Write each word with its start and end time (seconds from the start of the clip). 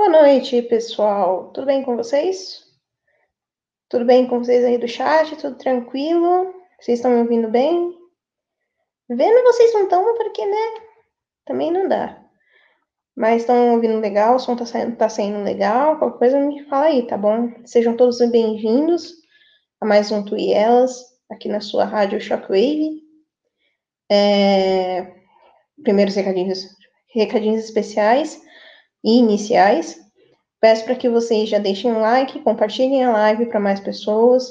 Boa 0.00 0.08
noite, 0.08 0.62
pessoal. 0.62 1.52
Tudo 1.52 1.66
bem 1.66 1.82
com 1.82 1.94
vocês? 1.94 2.64
Tudo 3.86 4.06
bem 4.06 4.26
com 4.26 4.38
vocês 4.38 4.64
aí 4.64 4.78
do 4.78 4.88
chat? 4.88 5.36
Tudo 5.36 5.58
tranquilo? 5.58 6.54
Vocês 6.80 6.98
estão 6.98 7.10
me 7.10 7.18
ouvindo 7.18 7.50
bem? 7.50 7.94
Vendo 9.10 9.42
vocês 9.42 9.74
não 9.74 9.82
estão, 9.82 10.02
porque, 10.16 10.46
né? 10.46 10.56
Também 11.44 11.70
não 11.70 11.86
dá. 11.86 12.18
Mas 13.14 13.42
estão 13.42 13.74
ouvindo 13.74 14.00
legal, 14.00 14.36
o 14.36 14.38
som 14.38 14.56
tá 14.56 14.64
saindo, 14.64 14.96
tá 14.96 15.10
saindo 15.10 15.44
legal. 15.44 15.98
Qualquer 15.98 16.18
coisa 16.18 16.40
me 16.40 16.64
fala 16.64 16.86
aí, 16.86 17.06
tá 17.06 17.18
bom? 17.18 17.52
Sejam 17.66 17.94
todos 17.94 18.20
bem-vindos 18.30 19.12
a 19.82 19.84
mais 19.84 20.10
um 20.10 20.24
Tu 20.24 20.34
e 20.34 20.54
Elas, 20.54 20.98
aqui 21.30 21.46
na 21.46 21.60
sua 21.60 21.84
rádio 21.84 22.18
Shockwave. 22.18 23.02
É... 24.10 25.12
Primeiros 25.82 26.14
recadinhos, 26.14 26.66
recadinhos 27.12 27.64
especiais 27.64 28.48
e 29.04 29.18
iniciais. 29.18 29.98
Peço 30.60 30.84
para 30.84 30.94
que 30.94 31.08
vocês 31.08 31.48
já 31.48 31.58
deixem 31.58 31.90
um 31.90 32.00
like, 32.00 32.40
compartilhem 32.40 33.04
a 33.04 33.12
live 33.12 33.46
para 33.46 33.58
mais 33.58 33.80
pessoas. 33.80 34.48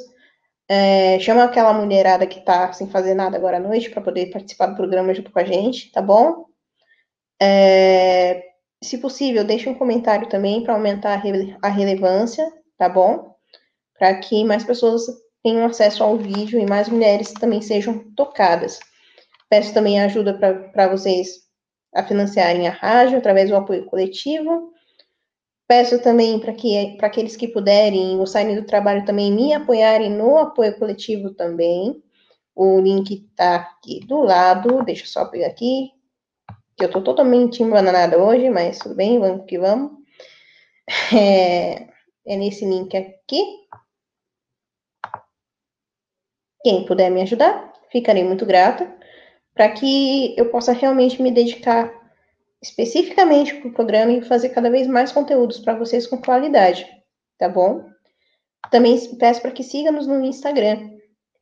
É, 0.67 1.20
chama 1.20 1.44
aquela 1.44 1.73
mulherada 1.73 2.27
que 2.27 2.39
está 2.39 2.72
sem 2.73 2.89
fazer 2.89 3.13
nada 3.13 3.38
agora 3.38 3.58
à 3.58 3.59
noite 3.59 3.89
para 3.89 4.02
poder 4.02 4.31
participar 4.31 4.67
do 4.67 4.75
programa 4.75 5.13
junto 5.13 5.31
com 5.31 5.39
a 5.39 5.44
gente, 5.44 5.91
tá 5.91 6.02
bom? 6.02 6.45
É, 7.41 8.44
se 8.84 8.98
possível, 8.98 9.44
deixe 9.44 9.70
um 9.70 9.75
comentário 9.75 10.30
também 10.30 10.63
para 10.63 10.73
aumentar 10.73 11.13
a, 11.13 11.17
re 11.17 11.55
a 11.61 11.67
relevância, 11.70 12.47
tá 12.77 12.88
bom? 12.88 13.36
Para 13.97 14.16
que 14.20 14.44
mais 14.44 14.63
pessoas 14.63 15.03
tenham 15.44 15.66
acesso 15.66 16.03
ao 16.03 16.17
vídeo 16.17 16.59
e 16.59 16.66
mais 16.66 16.89
mulheres 16.89 17.34
também 17.34 17.61
sejam 17.61 18.00
tocadas. 18.16 18.80
Peço 19.50 19.73
também 19.73 20.00
ajuda 20.00 20.34
para 20.72 20.88
vocês 20.88 21.48
a 21.93 22.03
financiarem 22.03 22.67
a 22.67 22.71
rádio 22.71 23.17
através 23.17 23.49
do 23.49 23.55
apoio 23.55 23.85
coletivo. 23.85 24.73
Peço 25.67 26.02
também 26.02 26.39
para 26.39 26.53
que 26.53 26.95
para 26.97 27.08
aqueles 27.08 27.36
que 27.36 27.47
puderem 27.47 28.17
gostarem 28.17 28.55
do 28.55 28.66
trabalho 28.66 29.05
também 29.05 29.31
me 29.31 29.53
apoiarem 29.53 30.09
no 30.09 30.38
apoio 30.38 30.78
coletivo 30.78 31.31
também. 31.33 32.02
O 32.55 32.80
link 32.80 33.28
está 33.31 33.55
aqui 33.55 34.00
do 34.02 34.22
lado. 34.22 34.83
Deixa 34.83 35.03
eu 35.03 35.08
só 35.08 35.25
pegar 35.25 35.47
aqui. 35.47 35.91
Que 36.75 36.86
eu 36.86 36.88
estou 36.88 37.03
totalmente 37.03 37.61
embananada 37.61 38.17
hoje, 38.17 38.50
mas 38.50 38.80
tudo 38.80 38.95
bem, 38.95 39.19
vamos 39.19 39.45
que 39.45 39.59
vamos. 39.59 40.00
É, 41.16 41.88
é 42.25 42.35
nesse 42.35 42.66
link 42.66 42.95
aqui. 42.97 43.41
Quem 46.63 46.85
puder 46.85 47.09
me 47.09 47.22
ajudar, 47.22 47.72
ficarei 47.91 48.23
muito 48.23 48.45
grata 48.45 48.98
para 49.59 49.71
que 49.71 50.33
eu 50.38 50.45
possa 50.45 50.71
realmente 50.71 51.21
me 51.21 51.31
dedicar 51.31 51.93
especificamente 52.63 53.55
para 53.55 53.67
o 53.67 53.73
programa 53.73 54.13
e 54.13 54.21
fazer 54.21 54.47
cada 54.49 54.69
vez 54.69 54.88
mais 54.88 55.11
conteúdos 55.11 55.59
para 55.59 55.77
vocês 55.77 56.07
com 56.07 56.17
qualidade, 56.17 56.88
tá 57.38 57.49
bom? 57.49 57.83
Também 58.71 58.97
peço 59.17 59.41
para 59.41 59.51
que 59.51 59.61
siga-nos 59.61 60.07
no 60.07 60.23
Instagram. 60.23 60.91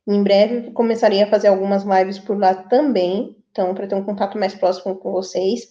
Em 0.04 0.20
breve 0.20 0.72
começarei 0.72 1.22
a 1.22 1.28
fazer 1.28 1.46
algumas 1.46 1.84
lives 1.84 2.18
por 2.18 2.36
lá 2.36 2.56
também, 2.56 3.36
então 3.52 3.72
para 3.72 3.86
ter 3.86 3.94
um 3.94 4.04
contato 4.04 4.36
mais 4.36 4.52
próximo 4.52 4.96
com 4.96 5.12
vocês 5.12 5.68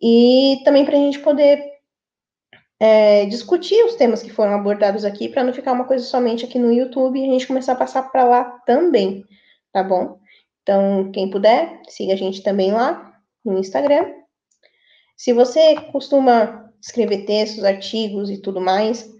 e 0.00 0.60
também 0.64 0.84
para 0.84 0.94
a 0.94 1.00
gente 1.00 1.18
poder 1.18 1.60
é, 2.78 3.26
discutir 3.26 3.84
os 3.84 3.96
temas 3.96 4.22
que 4.22 4.30
foram 4.30 4.54
abordados 4.54 5.04
aqui, 5.04 5.28
para 5.28 5.42
não 5.42 5.52
ficar 5.52 5.72
uma 5.72 5.86
coisa 5.86 6.04
somente 6.04 6.44
aqui 6.44 6.56
no 6.56 6.72
YouTube 6.72 7.18
e 7.18 7.24
a 7.24 7.32
gente 7.32 7.48
começar 7.48 7.72
a 7.72 7.76
passar 7.76 8.12
para 8.12 8.22
lá 8.22 8.44
também, 8.64 9.24
tá 9.72 9.82
bom? 9.82 10.22
Então, 10.64 11.12
quem 11.12 11.30
puder, 11.30 11.80
siga 11.88 12.14
a 12.14 12.16
gente 12.16 12.42
também 12.42 12.72
lá 12.72 13.14
no 13.44 13.58
Instagram. 13.58 14.10
Se 15.14 15.34
você 15.34 15.76
costuma 15.92 16.72
escrever 16.80 17.26
textos, 17.26 17.64
artigos 17.64 18.30
e 18.30 18.40
tudo 18.40 18.62
mais, 18.62 19.12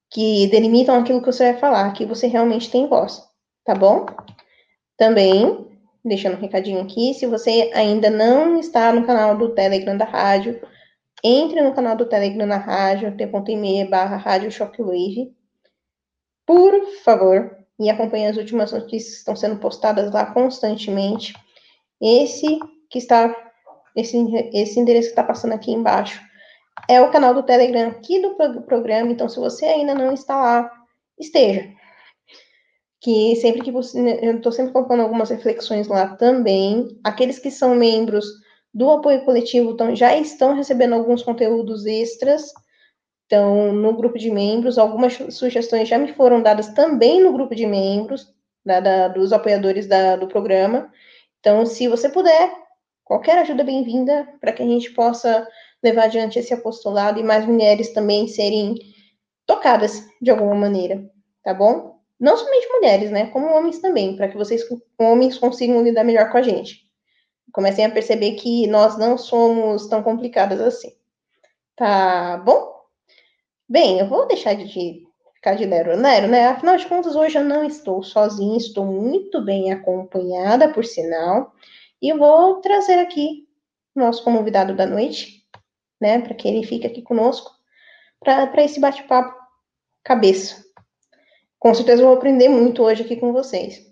Que 0.09 0.47
delimitam 0.47 0.97
aquilo 0.97 1.19
que 1.19 1.25
você 1.25 1.51
vai 1.51 1.59
falar. 1.59 1.87
Aqui 1.87 2.05
você 2.05 2.27
realmente 2.27 2.71
tem 2.71 2.87
voz. 2.87 3.21
Tá 3.65 3.75
bom? 3.75 4.05
Também, 4.95 5.67
deixando 6.05 6.37
um 6.37 6.39
recadinho 6.39 6.81
aqui, 6.81 7.13
se 7.13 7.25
você 7.25 7.69
ainda 7.73 8.09
não 8.09 8.57
está 8.57 8.93
no 8.93 9.05
canal 9.05 9.37
do 9.37 9.53
Telegram 9.53 9.97
da 9.97 10.05
rádio, 10.05 10.65
entre 11.21 11.61
no 11.61 11.73
canal 11.73 11.97
do 11.97 12.07
Telegram 12.07 12.47
da 12.47 12.55
rádio, 12.57 13.17
t.me 13.17 13.83
barra 13.83 14.15
rádio 14.15 14.49
shockwave. 14.49 15.35
Por 16.45 16.85
favor, 17.03 17.58
e 17.79 17.89
acompanhe 17.89 18.27
as 18.27 18.37
últimas 18.37 18.71
notícias 18.71 19.13
que 19.13 19.19
estão 19.19 19.35
sendo 19.35 19.57
postadas 19.57 20.11
lá 20.11 20.25
constantemente 20.25 21.33
esse 22.01 22.59
que 22.89 22.97
está, 22.97 23.35
esse, 23.95 24.17
esse 24.53 24.79
endereço 24.79 25.07
que 25.07 25.11
está 25.11 25.23
passando 25.23 25.53
aqui 25.53 25.71
embaixo 25.71 26.21
é 26.87 27.01
o 27.01 27.11
canal 27.11 27.33
do 27.33 27.43
Telegram 27.43 27.89
aqui 27.89 28.21
do 28.21 28.35
programa, 28.61 29.11
então 29.11 29.27
se 29.27 29.37
você 29.39 29.65
ainda 29.65 29.93
não 29.93 30.13
está 30.13 30.41
lá, 30.41 30.71
esteja. 31.19 31.69
Que 33.01 33.35
sempre 33.37 33.61
que 33.61 33.71
você, 33.71 34.19
eu 34.21 34.37
estou 34.37 34.51
sempre 34.51 34.73
colocando 34.73 35.01
algumas 35.01 35.29
reflexões 35.29 35.87
lá 35.87 36.15
também. 36.15 36.99
Aqueles 37.03 37.39
que 37.39 37.51
são 37.51 37.75
membros 37.75 38.25
do 38.73 38.89
apoio 38.89 39.23
coletivo 39.23 39.71
então, 39.71 39.95
já 39.95 40.15
estão 40.17 40.53
recebendo 40.53 40.95
alguns 40.95 41.23
conteúdos 41.23 41.85
extras. 41.85 42.51
Então, 43.29 43.71
no 43.71 43.93
grupo 43.93 44.17
de 44.17 44.31
membros, 44.31 44.79
algumas 44.79 45.13
sugestões 45.29 45.87
já 45.87 45.99
me 45.99 46.11
foram 46.13 46.41
dadas 46.41 46.69
também 46.69 47.21
no 47.23 47.31
grupo 47.31 47.53
de 47.53 47.63
membros, 47.63 48.33
da, 48.65 48.79
da, 48.79 49.07
dos 49.07 49.31
apoiadores 49.31 49.85
da, 49.85 50.15
do 50.15 50.27
programa. 50.27 50.91
Então, 51.39 51.63
se 51.63 51.87
você 51.87 52.09
puder, 52.09 52.51
qualquer 53.05 53.37
ajuda 53.37 53.63
bem-vinda 53.63 54.27
para 54.41 54.51
que 54.51 54.63
a 54.63 54.65
gente 54.65 54.89
possa 54.93 55.47
levar 55.83 56.05
adiante 56.05 56.39
esse 56.39 56.51
apostolado 56.55 57.19
e 57.19 57.23
mais 57.23 57.45
mulheres 57.45 57.93
também 57.93 58.27
serem 58.27 58.73
tocadas 59.45 60.03
de 60.19 60.31
alguma 60.31 60.55
maneira, 60.55 61.07
tá 61.43 61.53
bom? 61.53 61.99
Não 62.19 62.35
somente 62.35 62.67
mulheres, 62.69 63.11
né? 63.11 63.27
Como 63.27 63.53
homens 63.53 63.77
também, 63.77 64.15
para 64.15 64.27
que 64.27 64.37
vocês, 64.37 64.63
homens, 64.99 65.37
consigam 65.37 65.83
lidar 65.83 66.03
melhor 66.03 66.31
com 66.31 66.39
a 66.39 66.41
gente. 66.41 66.83
Comecem 67.53 67.85
a 67.85 67.91
perceber 67.91 68.31
que 68.31 68.65
nós 68.65 68.97
não 68.97 69.19
somos 69.19 69.85
tão 69.85 70.01
complicadas 70.01 70.59
assim. 70.59 70.95
Tá 71.75 72.37
bom? 72.43 72.78
Bem, 73.71 73.99
eu 73.99 74.07
vou 74.07 74.27
deixar 74.27 74.55
de 74.55 74.67
ficar 75.35 75.53
de 75.53 75.67
Nero 75.67 75.95
Nero, 75.95 76.27
né? 76.27 76.47
Afinal 76.47 76.75
de 76.75 76.87
contas, 76.87 77.15
hoje 77.15 77.37
eu 77.37 77.43
não 77.43 77.63
estou 77.63 78.01
sozinha, 78.01 78.57
estou 78.57 78.83
muito 78.83 79.45
bem 79.45 79.71
acompanhada, 79.71 80.73
por 80.73 80.83
sinal, 80.83 81.53
e 82.01 82.11
vou 82.11 82.61
trazer 82.61 82.97
aqui 82.97 83.47
nosso 83.95 84.23
convidado 84.23 84.75
da 84.75 84.87
noite, 84.87 85.45
né? 86.01 86.19
Para 86.19 86.33
que 86.33 86.47
ele 86.47 86.65
fique 86.65 86.87
aqui 86.87 87.03
conosco, 87.03 87.51
para 88.19 88.63
esse 88.63 88.79
bate-papo 88.79 89.37
cabeça. 90.03 90.65
Com 91.59 91.71
certeza 91.75 92.01
vou 92.01 92.13
aprender 92.13 92.49
muito 92.49 92.81
hoje 92.81 93.03
aqui 93.03 93.17
com 93.17 93.31
vocês. 93.31 93.85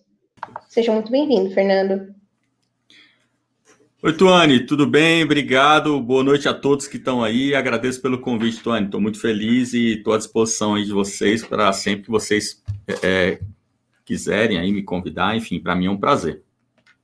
Seja 0.69 0.91
muito 0.91 1.11
bem-vindo, 1.11 1.51
Fernando. 1.51 2.15
Oi, 4.03 4.13
Tuane, 4.13 4.63
tudo 4.63 4.85
bem? 4.85 5.24
Obrigado. 5.24 6.00
Boa 6.00 6.24
noite 6.24 6.47
a 6.47 6.53
todos 6.53 6.88
que 6.88 6.97
estão 6.97 7.24
aí. 7.24 7.56
Agradeço 7.56 8.00
pelo 8.00 8.19
convite, 8.19 8.62
Tuane. 8.62 8.86
Estou 8.86 9.01
muito 9.01 9.19
feliz 9.19 9.74
e 9.74 9.95
estou 9.95 10.13
à 10.13 10.19
disposição 10.19 10.75
aí 10.75 10.86
de 10.86 10.94
vocês 10.94 11.44
para 11.44 11.74
sempre 11.74 12.04
que 12.04 12.12
vocês 12.12 12.62
é, 13.01 13.39
quiserem 14.06 14.60
aí 14.60 14.71
me 14.71 14.83
convidar. 14.83 15.36
Enfim, 15.36 15.60
para 15.60 15.75
mim 15.75 15.88
é 15.88 15.89
um 15.89 15.98
prazer. 15.98 16.44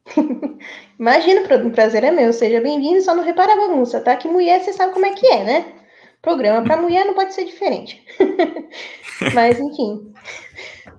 Imagina, 1.00 1.42
o 1.66 1.72
prazer 1.72 2.04
é 2.04 2.12
meu. 2.12 2.32
Seja 2.32 2.62
bem-vindo, 2.62 3.02
só 3.02 3.16
não 3.16 3.24
repara 3.24 3.54
a 3.54 3.68
bagunça, 3.68 4.00
tá? 4.00 4.16
Que 4.16 4.28
mulher, 4.28 4.62
você 4.62 4.72
sabe 4.72 4.94
como 4.94 5.08
é 5.08 5.16
que 5.16 5.26
é, 5.26 5.44
né? 5.44 5.74
Programa 6.22 6.62
para 6.64 6.78
mulher 6.80 7.06
não 7.06 7.16
pode 7.16 7.34
ser 7.34 7.46
diferente. 7.46 8.04
Mas, 9.34 9.60
enfim. 9.60 10.14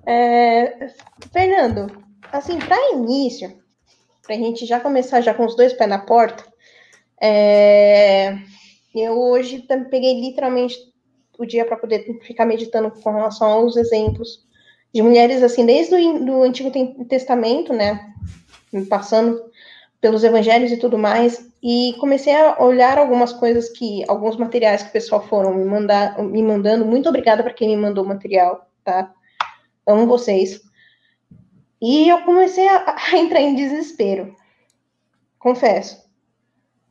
É... 0.05 0.89
Fernando, 1.31 2.03
assim, 2.33 2.59
para 2.59 2.91
início, 2.91 3.63
para 4.25 4.35
a 4.35 4.39
gente 4.39 4.65
já 4.65 4.79
começar 4.79 5.21
já 5.21 5.33
com 5.33 5.45
os 5.45 5.55
dois 5.55 5.73
pés 5.73 5.89
na 5.89 5.99
porta, 5.99 6.43
é, 7.21 8.37
eu 8.93 9.19
hoje 9.19 9.65
peguei 9.89 10.19
literalmente 10.19 10.75
o 11.37 11.45
dia 11.45 11.65
para 11.65 11.77
poder 11.77 12.19
ficar 12.21 12.45
meditando 12.45 12.91
com 12.91 13.11
relação 13.11 13.47
aos 13.47 13.75
exemplos 13.75 14.45
de 14.93 15.01
mulheres 15.01 15.43
assim 15.43 15.65
desde 15.65 15.93
o 15.93 16.25
do 16.25 16.43
Antigo 16.43 16.71
Testamento, 17.05 17.73
né, 17.73 18.13
passando 18.89 19.41
pelos 19.99 20.23
Evangelhos 20.23 20.71
e 20.71 20.77
tudo 20.77 20.97
mais, 20.97 21.49
e 21.61 21.95
comecei 21.99 22.33
a 22.33 22.63
olhar 22.63 22.97
algumas 22.97 23.33
coisas 23.33 23.69
que, 23.69 24.03
alguns 24.07 24.37
materiais 24.37 24.83
que 24.83 24.89
o 24.89 24.93
pessoal 24.93 25.21
foram 25.27 25.53
me, 25.53 25.65
mandar, 25.65 26.21
me 26.23 26.43
mandando. 26.43 26.85
Muito 26.85 27.09
obrigada 27.09 27.41
para 27.41 27.53
quem 27.53 27.69
me 27.69 27.77
mandou 27.77 28.05
material, 28.05 28.69
tá? 28.83 29.11
Amo 29.87 30.05
vocês. 30.05 30.61
E 31.81 32.07
eu 32.07 32.21
comecei 32.21 32.67
a, 32.67 32.95
a 33.11 33.17
entrar 33.17 33.41
em 33.41 33.55
desespero, 33.55 34.35
confesso. 35.39 36.03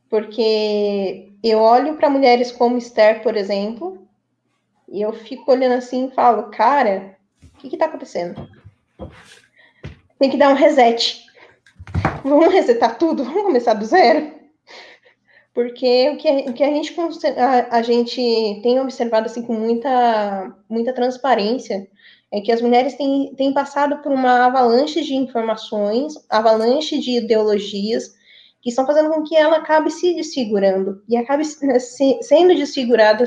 Porque 0.09 1.31
eu 1.43 1.59
olho 1.59 1.95
para 1.95 2.09
mulheres 2.09 2.51
como 2.51 2.77
Esther, 2.77 3.21
por 3.21 3.35
exemplo, 3.35 4.07
e 4.87 5.01
eu 5.01 5.11
fico 5.13 5.51
olhando 5.51 5.73
assim 5.73 6.07
e 6.07 6.11
falo, 6.11 6.49
cara, 6.51 7.17
o 7.53 7.57
que 7.57 7.75
está 7.75 7.85
acontecendo? 7.85 8.47
Tem 10.19 10.29
que 10.29 10.37
dar 10.37 10.49
um 10.49 10.55
reset. 10.55 11.25
Vamos 12.23 12.53
resetar 12.53 12.97
tudo? 12.97 13.23
Vamos 13.23 13.43
começar 13.43 13.73
do 13.73 13.85
zero? 13.85 14.33
Porque 15.53 16.09
o 16.09 16.17
que, 16.17 16.29
o 16.49 16.53
que 16.53 16.63
a, 16.63 16.67
gente, 16.67 16.95
a, 17.37 17.77
a 17.77 17.81
gente 17.81 18.59
tem 18.61 18.79
observado 18.79 19.27
assim, 19.27 19.41
com 19.41 19.53
muita, 19.53 20.53
muita 20.69 20.93
transparência 20.93 21.87
é 22.31 22.41
que 22.41 22.51
as 22.51 22.61
mulheres 22.61 22.95
têm, 22.95 23.33
têm 23.35 23.53
passado 23.53 24.01
por 24.01 24.11
uma 24.11 24.45
avalanche 24.45 25.03
de 25.03 25.15
informações, 25.15 26.13
avalanche 26.29 26.99
de 26.99 27.17
ideologias, 27.17 28.13
que 28.61 28.69
estão 28.69 28.85
fazendo 28.85 29.11
com 29.11 29.23
que 29.23 29.35
ela 29.35 29.57
acabe 29.57 29.91
se 29.91 30.15
desfigurando 30.15 31.03
e 31.07 31.15
acabe 31.15 31.45
se, 31.45 32.19
sendo 32.23 32.55
desfigurada 32.55 33.23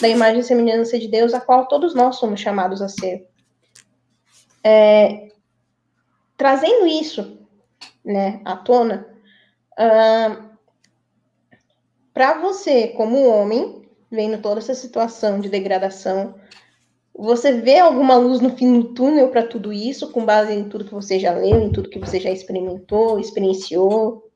da 0.00 0.08
imagem 0.08 0.40
e 0.40 0.44
semelhança 0.44 0.98
de 0.98 1.06
Deus, 1.06 1.34
a 1.34 1.40
qual 1.40 1.68
todos 1.68 1.94
nós 1.94 2.16
somos 2.16 2.40
chamados 2.40 2.80
a 2.80 2.88
ser. 2.88 3.28
É, 4.64 5.28
trazendo 6.36 6.86
isso 6.86 7.38
né, 8.02 8.40
à 8.44 8.56
tona, 8.56 9.06
uh, 9.72 10.50
para 12.14 12.38
você, 12.40 12.88
como 12.88 13.28
homem, 13.28 13.86
vendo 14.10 14.40
toda 14.40 14.60
essa 14.60 14.74
situação 14.74 15.40
de 15.40 15.48
degradação, 15.48 16.34
você 17.14 17.60
vê 17.60 17.78
alguma 17.78 18.16
luz 18.16 18.40
no 18.40 18.56
fim 18.56 18.80
do 18.80 18.94
túnel 18.94 19.28
para 19.28 19.42
tudo 19.42 19.72
isso, 19.72 20.10
com 20.10 20.24
base 20.24 20.52
em 20.52 20.68
tudo 20.68 20.84
que 20.84 20.94
você 20.94 21.18
já 21.18 21.32
leu, 21.32 21.60
em 21.60 21.70
tudo 21.70 21.90
que 21.90 21.98
você 21.98 22.18
já 22.18 22.30
experimentou, 22.30 23.18
experienciou? 23.18 24.30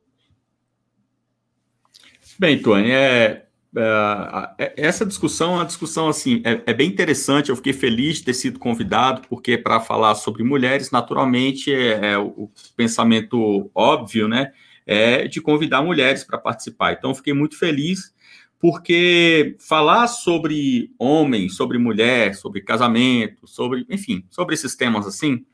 Bem, 2.37 2.61
Tony, 2.61 2.91
é, 2.91 3.45
é, 3.77 4.53
é 4.57 4.73
essa 4.77 5.05
discussão 5.05 5.53
é 5.53 5.55
uma 5.55 5.65
discussão 5.65 6.09
assim 6.09 6.41
é, 6.45 6.61
é, 6.65 6.73
bem 6.73 6.89
interessante. 6.89 7.49
Eu 7.49 7.55
fiquei 7.55 7.73
feliz 7.73 8.17
de 8.17 8.25
ter 8.25 8.33
sido 8.33 8.59
convidado, 8.59 9.21
porque 9.27 9.57
para 9.57 9.79
falar 9.79 10.15
sobre 10.15 10.43
mulheres, 10.43 10.91
naturalmente, 10.91 11.73
é, 11.73 12.11
é, 12.11 12.17
o 12.17 12.51
pensamento 12.75 13.69
óbvio, 13.73 14.27
né? 14.27 14.51
É 14.85 15.27
de 15.27 15.41
convidar 15.41 15.81
mulheres 15.81 16.23
para 16.23 16.37
participar. 16.37 16.93
Então, 16.93 17.15
fiquei 17.15 17.33
muito 17.33 17.57
feliz 17.57 18.13
porque 18.59 19.55
falar 19.59 20.07
sobre 20.07 20.91
homem, 20.97 21.49
sobre 21.49 21.77
mulher, 21.77 22.35
sobre 22.35 22.61
casamento, 22.61 23.47
sobre, 23.47 23.85
enfim, 23.89 24.25
sobre 24.29 24.55
esses 24.55 24.75
temas 24.75 25.05
assim, 25.05 25.45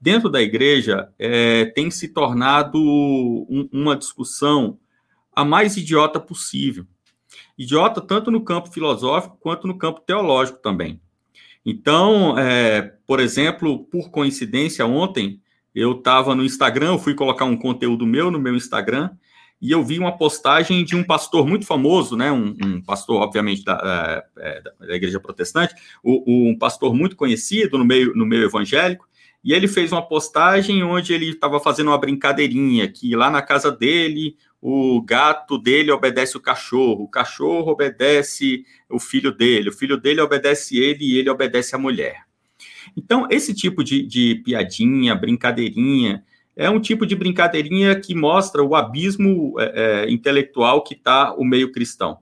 dentro 0.00 0.28
da 0.28 0.40
igreja, 0.40 1.12
é, 1.18 1.66
tem 1.66 1.90
se 1.90 2.08
tornado 2.08 2.78
um, 2.78 3.68
uma 3.72 3.96
discussão 3.96 4.78
a 5.34 5.44
mais 5.44 5.76
idiota 5.76 6.20
possível. 6.20 6.86
Idiota 7.58 8.00
tanto 8.00 8.30
no 8.30 8.44
campo 8.44 8.70
filosófico 8.70 9.36
quanto 9.40 9.66
no 9.66 9.76
campo 9.76 10.00
teológico 10.00 10.58
também. 10.58 11.00
Então, 11.64 12.38
é, 12.38 12.82
por 13.06 13.20
exemplo, 13.20 13.84
por 13.86 14.10
coincidência, 14.10 14.86
ontem 14.86 15.40
eu 15.74 15.92
estava 15.92 16.34
no 16.34 16.44
Instagram, 16.44 16.92
eu 16.92 16.98
fui 16.98 17.14
colocar 17.14 17.46
um 17.46 17.56
conteúdo 17.56 18.06
meu 18.06 18.30
no 18.30 18.38
meu 18.38 18.54
Instagram, 18.54 19.10
e 19.64 19.70
eu 19.70 19.82
vi 19.82 19.98
uma 19.98 20.14
postagem 20.14 20.84
de 20.84 20.94
um 20.94 21.02
pastor 21.02 21.46
muito 21.46 21.64
famoso, 21.64 22.18
né, 22.18 22.30
um, 22.30 22.54
um 22.62 22.82
pastor, 22.82 23.22
obviamente, 23.22 23.64
da, 23.64 24.22
é, 24.36 24.58
é 24.58 24.86
da, 24.86 24.94
igreja 24.94 25.18
protestante, 25.18 25.74
o, 26.02 26.50
um 26.50 26.58
pastor 26.58 26.94
muito 26.94 27.16
conhecido 27.16 27.78
no 27.78 27.84
meio, 27.84 28.14
no 28.14 28.26
meio 28.26 28.44
evangélico, 28.44 29.08
e 29.42 29.54
ele 29.54 29.66
fez 29.66 29.90
uma 29.90 30.06
postagem 30.06 30.82
onde 30.82 31.14
ele 31.14 31.30
estava 31.30 31.58
fazendo 31.58 31.86
uma 31.86 31.96
brincadeirinha, 31.96 32.86
que 32.88 33.16
lá 33.16 33.30
na 33.30 33.40
casa 33.40 33.72
dele, 33.72 34.36
o 34.60 35.00
gato 35.00 35.56
dele 35.56 35.90
obedece 35.90 36.36
o 36.36 36.40
cachorro, 36.40 37.04
o 37.04 37.08
cachorro 37.08 37.72
obedece 37.72 38.66
o 38.90 38.98
filho 38.98 39.32
dele, 39.32 39.70
o 39.70 39.72
filho 39.72 39.96
dele 39.96 40.20
obedece 40.20 40.76
ele 40.76 41.06
e 41.06 41.16
ele 41.16 41.30
obedece 41.30 41.74
a 41.74 41.78
mulher. 41.78 42.24
Então, 42.94 43.26
esse 43.30 43.54
tipo 43.54 43.82
de, 43.82 44.02
de 44.02 44.42
piadinha, 44.44 45.14
brincadeirinha, 45.14 46.22
é 46.56 46.70
um 46.70 46.80
tipo 46.80 47.06
de 47.06 47.16
brincadeirinha 47.16 47.98
que 47.98 48.14
mostra 48.14 48.62
o 48.62 48.74
abismo 48.74 49.54
é, 49.58 50.04
é, 50.04 50.10
intelectual 50.10 50.82
que 50.82 50.94
está 50.94 51.34
o 51.34 51.44
meio 51.44 51.72
cristão, 51.72 52.18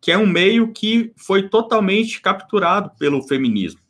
que 0.00 0.12
é 0.12 0.18
um 0.18 0.26
meio 0.26 0.72
que 0.72 1.12
foi 1.16 1.48
totalmente 1.48 2.20
capturado 2.20 2.90
pelo 2.98 3.22
feminismo. 3.22 3.80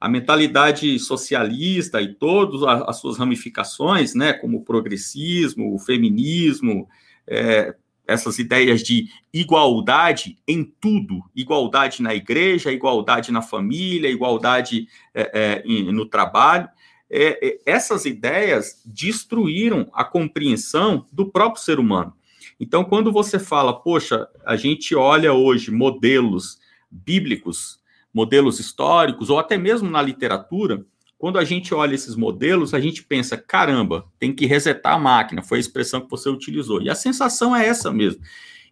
A 0.00 0.08
mentalidade 0.08 0.98
socialista 0.98 2.02
e 2.02 2.14
todas 2.14 2.62
as 2.62 2.98
suas 2.98 3.16
ramificações, 3.16 4.14
né, 4.14 4.32
como 4.32 4.58
o 4.58 4.64
progressismo, 4.64 5.74
o 5.74 5.78
feminismo, 5.78 6.86
é, 7.26 7.74
essas 8.06 8.38
ideias 8.38 8.82
de 8.82 9.08
igualdade 9.32 10.38
em 10.46 10.64
tudo, 10.80 11.24
igualdade 11.34 12.02
na 12.02 12.14
igreja, 12.14 12.70
igualdade 12.70 13.32
na 13.32 13.42
família, 13.42 14.08
igualdade 14.08 14.86
é, 15.12 15.62
é, 15.64 15.90
no 15.90 16.06
trabalho, 16.06 16.68
é, 17.10 17.46
é, 17.46 17.58
essas 17.64 18.04
ideias 18.04 18.82
destruíram 18.84 19.88
a 19.92 20.04
compreensão 20.04 21.06
do 21.12 21.26
próprio 21.26 21.62
ser 21.62 21.78
humano. 21.78 22.12
Então, 22.58 22.84
quando 22.84 23.12
você 23.12 23.38
fala, 23.38 23.72
poxa, 23.72 24.26
a 24.44 24.56
gente 24.56 24.94
olha 24.94 25.32
hoje 25.32 25.70
modelos 25.70 26.58
bíblicos, 26.90 27.78
modelos 28.12 28.58
históricos, 28.58 29.28
ou 29.28 29.38
até 29.38 29.58
mesmo 29.58 29.90
na 29.90 30.00
literatura, 30.00 30.84
quando 31.18 31.38
a 31.38 31.44
gente 31.44 31.74
olha 31.74 31.94
esses 31.94 32.14
modelos, 32.14 32.74
a 32.74 32.80
gente 32.80 33.02
pensa, 33.02 33.36
caramba, 33.36 34.06
tem 34.18 34.34
que 34.34 34.46
resetar 34.46 34.94
a 34.94 34.98
máquina, 34.98 35.42
foi 35.42 35.58
a 35.58 35.60
expressão 35.60 36.00
que 36.00 36.10
você 36.10 36.28
utilizou. 36.28 36.82
E 36.82 36.90
a 36.90 36.94
sensação 36.94 37.54
é 37.54 37.66
essa 37.66 37.90
mesmo. 37.92 38.22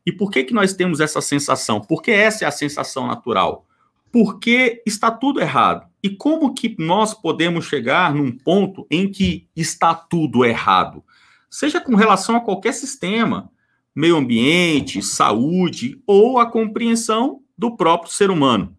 E 0.05 0.13
por 0.13 0.31
que, 0.31 0.45
que 0.45 0.53
nós 0.53 0.75
temos 0.75 1.01
essa 1.01 1.21
sensação? 1.21 1.81
Porque 1.81 2.11
essa 2.11 2.45
é 2.45 2.49
a 2.49 2.53
sensação 2.53 3.07
natural. 3.07 3.67
Porque 4.13 4.83
está 4.87 5.11
tudo 5.11 5.41
errado. 5.41 5.87
E 6.05 6.11
como 6.11 6.53
que 6.53 6.77
nós 6.79 7.15
podemos 7.15 7.65
chegar 7.65 8.15
num 8.15 8.31
ponto 8.31 8.87
em 8.91 9.11
que 9.11 9.49
está 9.57 9.95
tudo 9.95 10.45
errado? 10.45 11.03
Seja 11.49 11.81
com 11.81 11.95
relação 11.95 12.37
a 12.37 12.43
qualquer 12.43 12.75
sistema, 12.75 13.51
meio 13.97 14.19
ambiente, 14.19 15.01
saúde 15.01 15.99
ou 16.07 16.39
a 16.39 16.45
compreensão 16.45 17.41
do 17.57 17.75
próprio 17.75 18.13
ser 18.13 18.31
humano. 18.31 18.77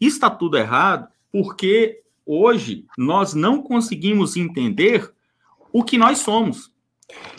Está 0.00 0.28
tudo 0.28 0.58
errado 0.58 1.06
porque 1.30 2.02
hoje 2.26 2.84
nós 2.98 3.32
não 3.32 3.62
conseguimos 3.62 4.36
entender 4.36 5.14
o 5.72 5.84
que 5.84 5.96
nós 5.96 6.18
somos. 6.18 6.72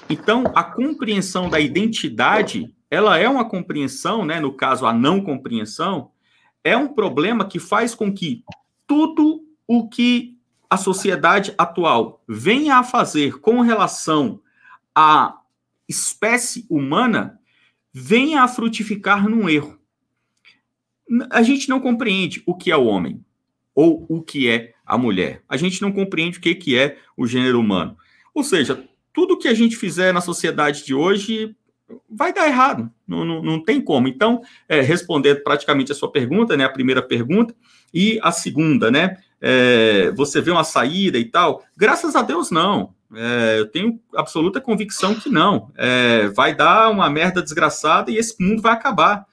Então, 0.10 0.46
a 0.56 0.64
compreensão 0.64 1.50
da 1.50 1.60
identidade, 1.60 2.74
ela 2.90 3.18
é 3.18 3.28
uma 3.28 3.44
compreensão, 3.44 4.24
né, 4.24 4.40
no 4.40 4.54
caso 4.54 4.86
a 4.86 4.94
não 4.94 5.20
compreensão, 5.20 6.12
é 6.64 6.78
um 6.78 6.88
problema 6.88 7.46
que 7.46 7.60
faz 7.60 7.94
com 7.94 8.10
que 8.10 8.46
tudo 8.88 9.44
o 9.68 9.88
que 9.88 10.38
a 10.70 10.78
sociedade 10.78 11.54
atual 11.58 12.24
venha 12.28 12.78
a 12.78 12.84
fazer 12.84 13.40
com 13.40 13.62
relação 13.62 14.42
à 14.96 15.40
espécie 15.88 16.66
humana 16.70 17.40
venha 17.94 18.44
a 18.44 18.48
frutificar 18.48 19.28
num 19.30 19.50
erro. 19.50 19.78
A 21.30 21.42
gente 21.42 21.70
não 21.70 21.80
compreende 21.80 22.44
o 22.46 22.56
que 22.56 22.72
é 22.72 22.78
o 22.78 22.86
homem 22.86 23.24
ou 23.74 24.06
o 24.10 24.22
que 24.22 24.50
é 24.50 24.74
a 24.86 24.98
mulher. 24.98 25.44
A 25.48 25.56
gente 25.56 25.82
não 25.82 25.92
compreende 25.92 26.38
o 26.38 26.42
que, 26.42 26.56
que 26.56 26.78
é 26.78 26.98
o 27.16 27.28
gênero 27.28 27.60
humano. 27.60 27.98
Ou 28.34 28.44
seja, 28.44 28.88
tudo 29.14 29.38
que 29.38 29.48
a 29.48 29.54
gente 29.54 29.76
fizer 29.76 30.14
na 30.14 30.22
sociedade 30.22 30.86
de 30.86 30.94
hoje 30.94 31.56
vai 32.10 32.34
dar 32.34 32.48
errado, 32.48 32.92
não, 33.08 33.24
não, 33.24 33.42
não 33.42 33.64
tem 33.64 33.80
como. 33.80 34.08
Então, 34.08 34.42
é, 34.68 34.82
respondendo 34.82 35.42
praticamente 35.42 35.92
a 35.92 35.96
sua 35.96 36.12
pergunta, 36.12 36.58
né, 36.58 36.66
a 36.66 36.70
primeira 36.70 37.02
pergunta, 37.02 37.56
e 37.94 38.20
a 38.22 38.32
segunda, 38.32 38.92
né, 38.92 39.18
é, 39.42 40.12
você 40.16 40.42
vê 40.42 40.52
uma 40.52 40.64
saída 40.64 41.18
e 41.18 41.26
tal, 41.26 41.64
graças 41.76 42.16
a 42.16 42.22
Deus 42.22 42.52
não, 42.52 42.94
é, 43.16 43.60
eu 43.60 43.68
tenho 43.68 44.00
absoluta 44.16 44.60
convicção 44.60 45.16
que 45.16 45.30
não, 45.30 45.72
é, 45.76 46.28
vai 46.30 46.54
dar 46.54 46.90
uma 46.90 47.10
merda 47.10 47.42
desgraçada 47.42 48.12
e 48.12 48.18
esse 48.18 48.36
mundo 48.42 48.62
vai 48.62 48.74
acabar. 48.74 49.26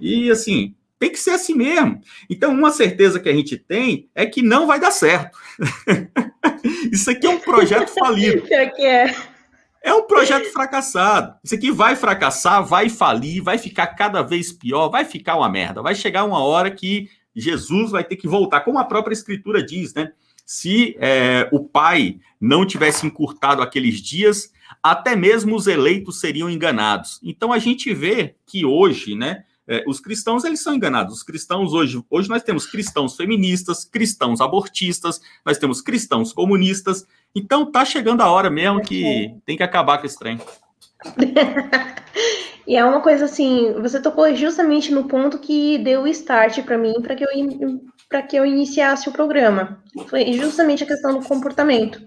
E, 0.00 0.30
assim, 0.30 0.74
tem 0.98 1.10
que 1.10 1.18
ser 1.18 1.30
assim 1.30 1.54
mesmo. 1.54 2.00
Então, 2.28 2.52
uma 2.52 2.70
certeza 2.70 3.20
que 3.20 3.28
a 3.28 3.32
gente 3.32 3.56
tem 3.56 4.08
é 4.14 4.24
que 4.26 4.42
não 4.42 4.66
vai 4.66 4.80
dar 4.80 4.90
certo. 4.90 5.38
Isso 6.90 7.10
aqui 7.10 7.26
é 7.26 7.30
um 7.30 7.38
projeto 7.38 7.88
falido. 7.88 8.42
Pior 8.42 8.70
que 8.72 8.82
é. 8.84 9.14
É 9.82 9.94
um 9.94 10.06
projeto 10.06 10.52
fracassado. 10.52 11.34
Isso 11.42 11.54
aqui 11.54 11.70
vai 11.70 11.94
fracassar, 11.94 12.64
vai 12.64 12.88
falir, 12.88 13.42
vai 13.42 13.58
ficar 13.58 13.86
cada 13.88 14.22
vez 14.22 14.52
pior, 14.52 14.88
vai 14.88 15.04
ficar 15.04 15.36
uma 15.36 15.48
merda. 15.48 15.82
Vai 15.82 15.94
chegar 15.94 16.24
uma 16.24 16.42
hora 16.42 16.70
que 16.70 17.08
Jesus 17.40 17.90
vai 17.90 18.04
ter 18.04 18.16
que 18.16 18.28
voltar, 18.28 18.60
como 18.60 18.78
a 18.78 18.84
própria 18.84 19.12
Escritura 19.12 19.62
diz, 19.62 19.94
né? 19.94 20.12
Se 20.44 20.96
é, 20.98 21.48
o 21.52 21.60
pai 21.60 22.18
não 22.40 22.64
tivesse 22.64 23.06
encurtado 23.06 23.60
aqueles 23.60 24.00
dias, 24.00 24.50
até 24.82 25.14
mesmo 25.14 25.54
os 25.54 25.66
eleitos 25.66 26.20
seriam 26.20 26.48
enganados. 26.48 27.20
Então 27.22 27.52
a 27.52 27.58
gente 27.58 27.92
vê 27.92 28.34
que 28.46 28.64
hoje, 28.64 29.14
né, 29.14 29.44
é, 29.66 29.84
os 29.86 30.00
cristãos 30.00 30.44
eles 30.44 30.60
são 30.60 30.74
enganados. 30.74 31.16
Os 31.16 31.22
cristãos 31.22 31.74
hoje, 31.74 32.02
hoje 32.08 32.28
nós 32.28 32.42
temos 32.42 32.66
cristãos 32.66 33.14
feministas, 33.14 33.84
cristãos 33.84 34.40
abortistas, 34.40 35.20
nós 35.44 35.58
temos 35.58 35.82
cristãos 35.82 36.32
comunistas. 36.32 37.06
Então 37.34 37.70
tá 37.70 37.84
chegando 37.84 38.22
a 38.22 38.30
hora 38.30 38.48
mesmo 38.48 38.80
que 38.80 39.34
tem 39.44 39.56
que 39.56 39.62
acabar 39.62 39.98
com 39.98 40.06
esse 40.06 40.18
trem. 40.18 40.40
e 42.66 42.76
é 42.76 42.84
uma 42.84 43.00
coisa 43.00 43.24
assim, 43.26 43.72
você 43.80 44.00
tocou 44.00 44.34
justamente 44.34 44.92
no 44.92 45.06
ponto 45.06 45.38
que 45.38 45.78
deu 45.78 46.02
o 46.02 46.08
start 46.08 46.62
para 46.62 46.78
mim, 46.78 46.94
para 47.02 47.14
que 47.14 47.24
eu 47.24 47.28
para 48.08 48.22
que 48.22 48.36
eu 48.36 48.46
iniciasse 48.46 49.08
o 49.08 49.12
programa. 49.12 49.82
Foi 50.08 50.32
justamente 50.32 50.82
a 50.82 50.86
questão 50.86 51.18
do 51.18 51.26
comportamento. 51.26 52.00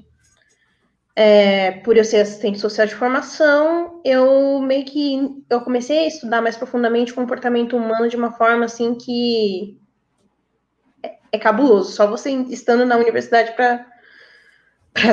É, 1.15 1.71
por 1.83 1.95
eu 1.95 2.03
ser 2.03 2.21
assistente 2.21 2.57
social 2.59 2.87
de 2.87 2.95
formação, 2.95 4.01
eu 4.03 4.59
meio 4.61 4.85
que 4.85 5.43
eu 5.49 5.61
comecei 5.61 5.99
a 5.99 6.07
estudar 6.07 6.41
mais 6.41 6.57
profundamente 6.57 7.11
o 7.11 7.15
comportamento 7.15 7.75
humano 7.77 8.09
de 8.09 8.15
uma 8.15 8.31
forma 8.31 8.65
assim 8.65 8.95
que 8.95 9.77
é, 11.03 11.17
é 11.33 11.37
cabuloso. 11.37 11.91
Só 11.91 12.07
você 12.07 12.31
estando 12.31 12.85
na 12.85 12.97
universidade 12.97 13.51
para 13.53 13.85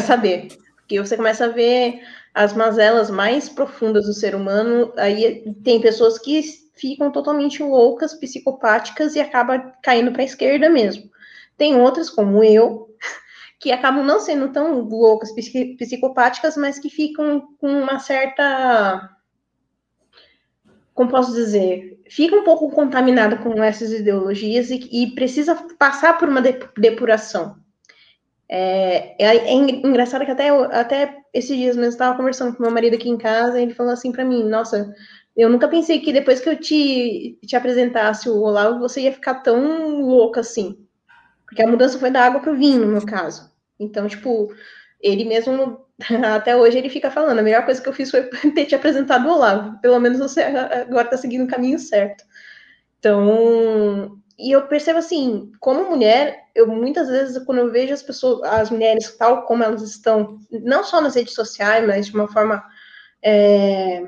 saber, 0.01 0.49
porque 0.77 1.01
você 1.01 1.17
começa 1.17 1.45
a 1.47 1.49
ver 1.49 2.01
as 2.35 2.53
mazelas 2.53 3.11
mais 3.11 3.49
profundas 3.49 4.07
do 4.07 4.13
ser 4.13 4.35
humano. 4.35 4.93
Aí 4.97 5.53
tem 5.65 5.81
pessoas 5.81 6.19
que 6.19 6.43
ficam 6.75 7.11
totalmente 7.11 7.63
loucas, 7.63 8.15
psicopáticas 8.15 9.15
e 9.15 9.21
acaba 9.21 9.59
caindo 9.83 10.13
para 10.13 10.23
a 10.23 10.25
esquerda 10.25 10.71
mesmo. 10.71 11.11
Tem 11.57 11.77
outras, 11.77 12.09
como 12.09 12.43
eu, 12.45 12.89
que 13.59 13.73
acabam 13.73 14.05
não 14.05 14.21
sendo 14.21 14.53
tão 14.53 14.81
loucas, 14.81 15.33
psicopáticas, 15.33 16.57
mas 16.57 16.79
que 16.79 16.89
ficam 16.89 17.49
com 17.59 17.69
uma 17.69 17.99
certa. 17.99 19.11
Como 20.95 21.11
posso 21.11 21.33
dizer? 21.33 22.01
Fica 22.09 22.35
um 22.35 22.45
pouco 22.45 22.71
contaminada 22.71 23.37
com 23.37 23.63
essas 23.63 23.93
ideologias 23.93 24.71
e, 24.71 24.89
e 24.91 25.15
precisa 25.15 25.55
passar 25.79 26.17
por 26.19 26.29
uma 26.29 26.41
depuração. 26.41 27.57
É, 28.51 29.15
é, 29.23 29.37
é, 29.37 29.53
engraçado 29.53 30.25
que 30.25 30.31
até, 30.31 30.49
até 30.49 31.19
esses 31.35 31.55
dias 31.55 31.77
mesmo 31.77 31.91
estava 31.91 32.17
conversando 32.17 32.57
com 32.57 32.63
meu 32.63 32.73
marido 32.73 32.95
aqui 32.95 33.09
em 33.09 33.19
casa 33.19 33.61
e 33.61 33.63
ele 33.65 33.75
falou 33.75 33.93
assim 33.93 34.11
para 34.11 34.25
mim: 34.25 34.43
Nossa, 34.45 34.95
eu 35.37 35.49
nunca 35.49 35.69
pensei 35.69 36.01
que 36.01 36.13
depois 36.13 36.41
que 36.41 36.49
eu 36.49 36.59
te, 36.59 37.39
te 37.47 37.55
apresentasse 37.55 38.29
o 38.29 38.41
Olavo, 38.41 38.81
você 38.81 39.03
ia 39.03 39.13
ficar 39.13 39.37
tão 39.37 40.01
louca 40.01 40.41
assim. 40.41 40.85
Porque 41.47 41.63
a 41.63 41.67
mudança 41.67 41.99
foi 41.99 42.11
da 42.11 42.25
água 42.25 42.41
para 42.41 42.53
o 42.53 42.57
vinho, 42.57 42.81
no 42.81 42.89
meu 42.89 43.07
caso. 43.07 43.51
Então, 43.79 44.09
tipo, 44.09 44.53
ele 45.01 45.25
mesmo, 45.25 45.87
até 46.35 46.57
hoje, 46.57 46.79
ele 46.79 46.91
fica 46.91 47.11
falando, 47.11 47.39
a 47.39 47.43
melhor 47.43 47.65
coisa 47.65 47.81
que 47.81 47.89
eu 47.89 47.93
fiz 47.93 48.11
foi 48.11 48.25
ter 48.55 48.67
te 48.67 48.75
apresentado 48.75 49.29
o 49.29 49.33
Olavo. 49.33 49.79
Pelo 49.81 50.01
menos 50.01 50.19
você 50.19 50.43
agora 50.43 51.05
está 51.05 51.17
seguindo 51.17 51.45
o 51.45 51.49
caminho 51.49 51.79
certo. 51.79 52.25
Então, 52.99 54.19
e 54.39 54.53
eu 54.53 54.63
percebo 54.69 55.01
assim, 55.01 55.51
como 55.59 55.91
mulher, 55.91 56.45
eu 56.55 56.67
muitas 56.69 57.09
vezes, 57.09 57.43
quando 57.45 57.59
eu 57.59 57.73
vejo 57.73 57.93
as 57.93 58.03
pessoas, 58.03 58.43
as 58.45 58.71
mulheres 58.71 59.17
tal 59.17 59.43
como 59.47 59.65
elas 59.65 59.83
estão, 59.83 60.39
não 60.51 60.85
só 60.85 61.01
nas 61.01 61.17
redes 61.17 61.35
sociais, 61.35 61.85
mas 61.85 62.07
de 62.07 62.15
uma 62.15 62.29
forma 62.29 62.63
é, 63.21 64.07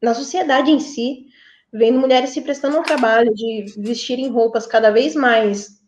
na 0.00 0.14
sociedade 0.14 0.70
em 0.70 0.80
si, 0.80 1.26
vendo 1.72 1.98
mulheres 1.98 2.30
se 2.30 2.40
prestando 2.40 2.76
ao 2.76 2.82
trabalho 2.82 3.32
de 3.32 3.66
vestirem 3.78 4.28
roupas 4.28 4.66
cada 4.66 4.90
vez 4.90 5.14
mais 5.14 5.80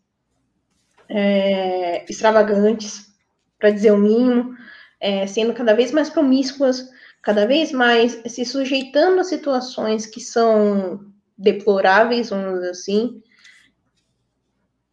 é, 1.09 2.05
extravagantes, 2.09 3.13
para 3.59 3.71
dizer 3.71 3.91
o 3.91 3.97
mínimo, 3.97 4.55
é, 5.01 5.27
sendo 5.27 5.53
cada 5.53 5.73
vez 5.73 5.91
mais 5.91 6.09
promíscuas, 6.09 6.89
cada 7.21 7.45
vez 7.45 7.73
mais 7.73 8.21
se 8.25 8.45
sujeitando 8.45 9.19
a 9.19 9.23
situações 9.23 10.05
que 10.05 10.21
são 10.21 11.05
deploráveis, 11.37 12.29
vamos 12.29 12.55
dizer 12.55 12.69
assim, 12.69 13.21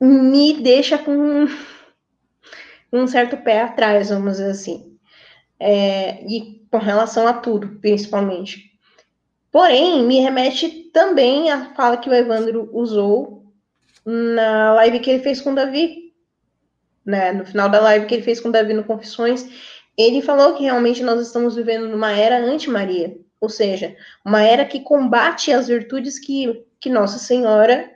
me 0.07 0.55
deixa 0.61 0.99
com 0.99 1.47
um 2.93 3.07
certo 3.07 3.37
pé 3.37 3.63
atrás, 3.63 4.11
vamos 4.11 4.33
dizer 4.33 4.51
assim. 4.51 4.99
É, 5.61 6.25
e 6.25 6.67
com 6.71 6.79
relação 6.79 7.27
a 7.27 7.35
tudo, 7.35 7.79
principalmente. 7.81 8.73
Porém, 9.51 10.03
me 10.05 10.19
remete 10.19 10.91
também 10.93 11.51
à 11.51 11.75
fala 11.75 11.97
que 11.97 12.09
o 12.09 12.15
Evandro 12.15 12.69
usou 12.73 13.45
na 14.05 14.73
live 14.75 14.99
que 14.99 15.11
ele 15.11 15.23
fez 15.23 15.41
com 15.41 15.53
o 15.53 15.55
Davi, 15.55 16.13
né, 17.07 17.33
no 17.33 17.45
final 17.45 17.69
da 17.69 17.81
live 17.81 18.07
que 18.07 18.15
ele 18.15 18.23
fez 18.23 18.41
com 18.41 18.49
o 18.49 18.53
Davi 18.53 18.73
no 18.73 18.85
Confissões, 18.85 19.47
ele 19.97 20.23
falou 20.23 20.55
que 20.55 20.65
realmente 20.65 21.03
nós 21.03 21.21
estamos 21.21 21.55
vivendo 21.55 21.87
numa 21.87 22.11
era 22.13 22.39
anti-Maria, 22.39 23.17
ou 23.41 23.49
seja, 23.49 23.95
uma 24.25 24.43
era 24.43 24.65
que 24.65 24.81
combate 24.81 25.53
as 25.53 25.69
virtudes 25.69 26.19
que, 26.19 26.65
que 26.81 26.89
Nossa 26.89 27.19
Senhora 27.19 27.89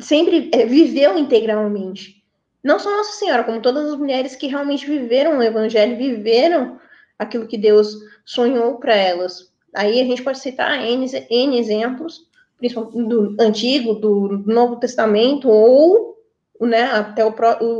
sempre 0.00 0.50
é, 0.52 0.66
viveu 0.66 1.18
integralmente. 1.18 2.22
Não 2.62 2.78
só 2.78 2.90
Nossa 2.90 3.18
Senhora, 3.18 3.44
como 3.44 3.62
todas 3.62 3.90
as 3.90 3.98
mulheres 3.98 4.36
que 4.36 4.46
realmente 4.46 4.86
viveram 4.86 5.38
o 5.38 5.42
Evangelho, 5.42 5.96
viveram 5.96 6.78
aquilo 7.18 7.46
que 7.46 7.56
Deus 7.56 7.94
sonhou 8.24 8.78
para 8.78 8.94
elas. 8.94 9.50
Aí 9.74 10.00
a 10.00 10.04
gente 10.04 10.22
pode 10.22 10.38
citar 10.38 10.84
N, 10.84 11.06
N 11.30 11.58
exemplos, 11.58 12.28
principalmente 12.58 13.08
do 13.08 13.36
Antigo, 13.40 13.94
do 13.94 14.42
Novo 14.46 14.76
Testamento, 14.76 15.48
ou 15.48 16.16
né, 16.60 16.82
até 16.82 17.24
o, 17.24 17.34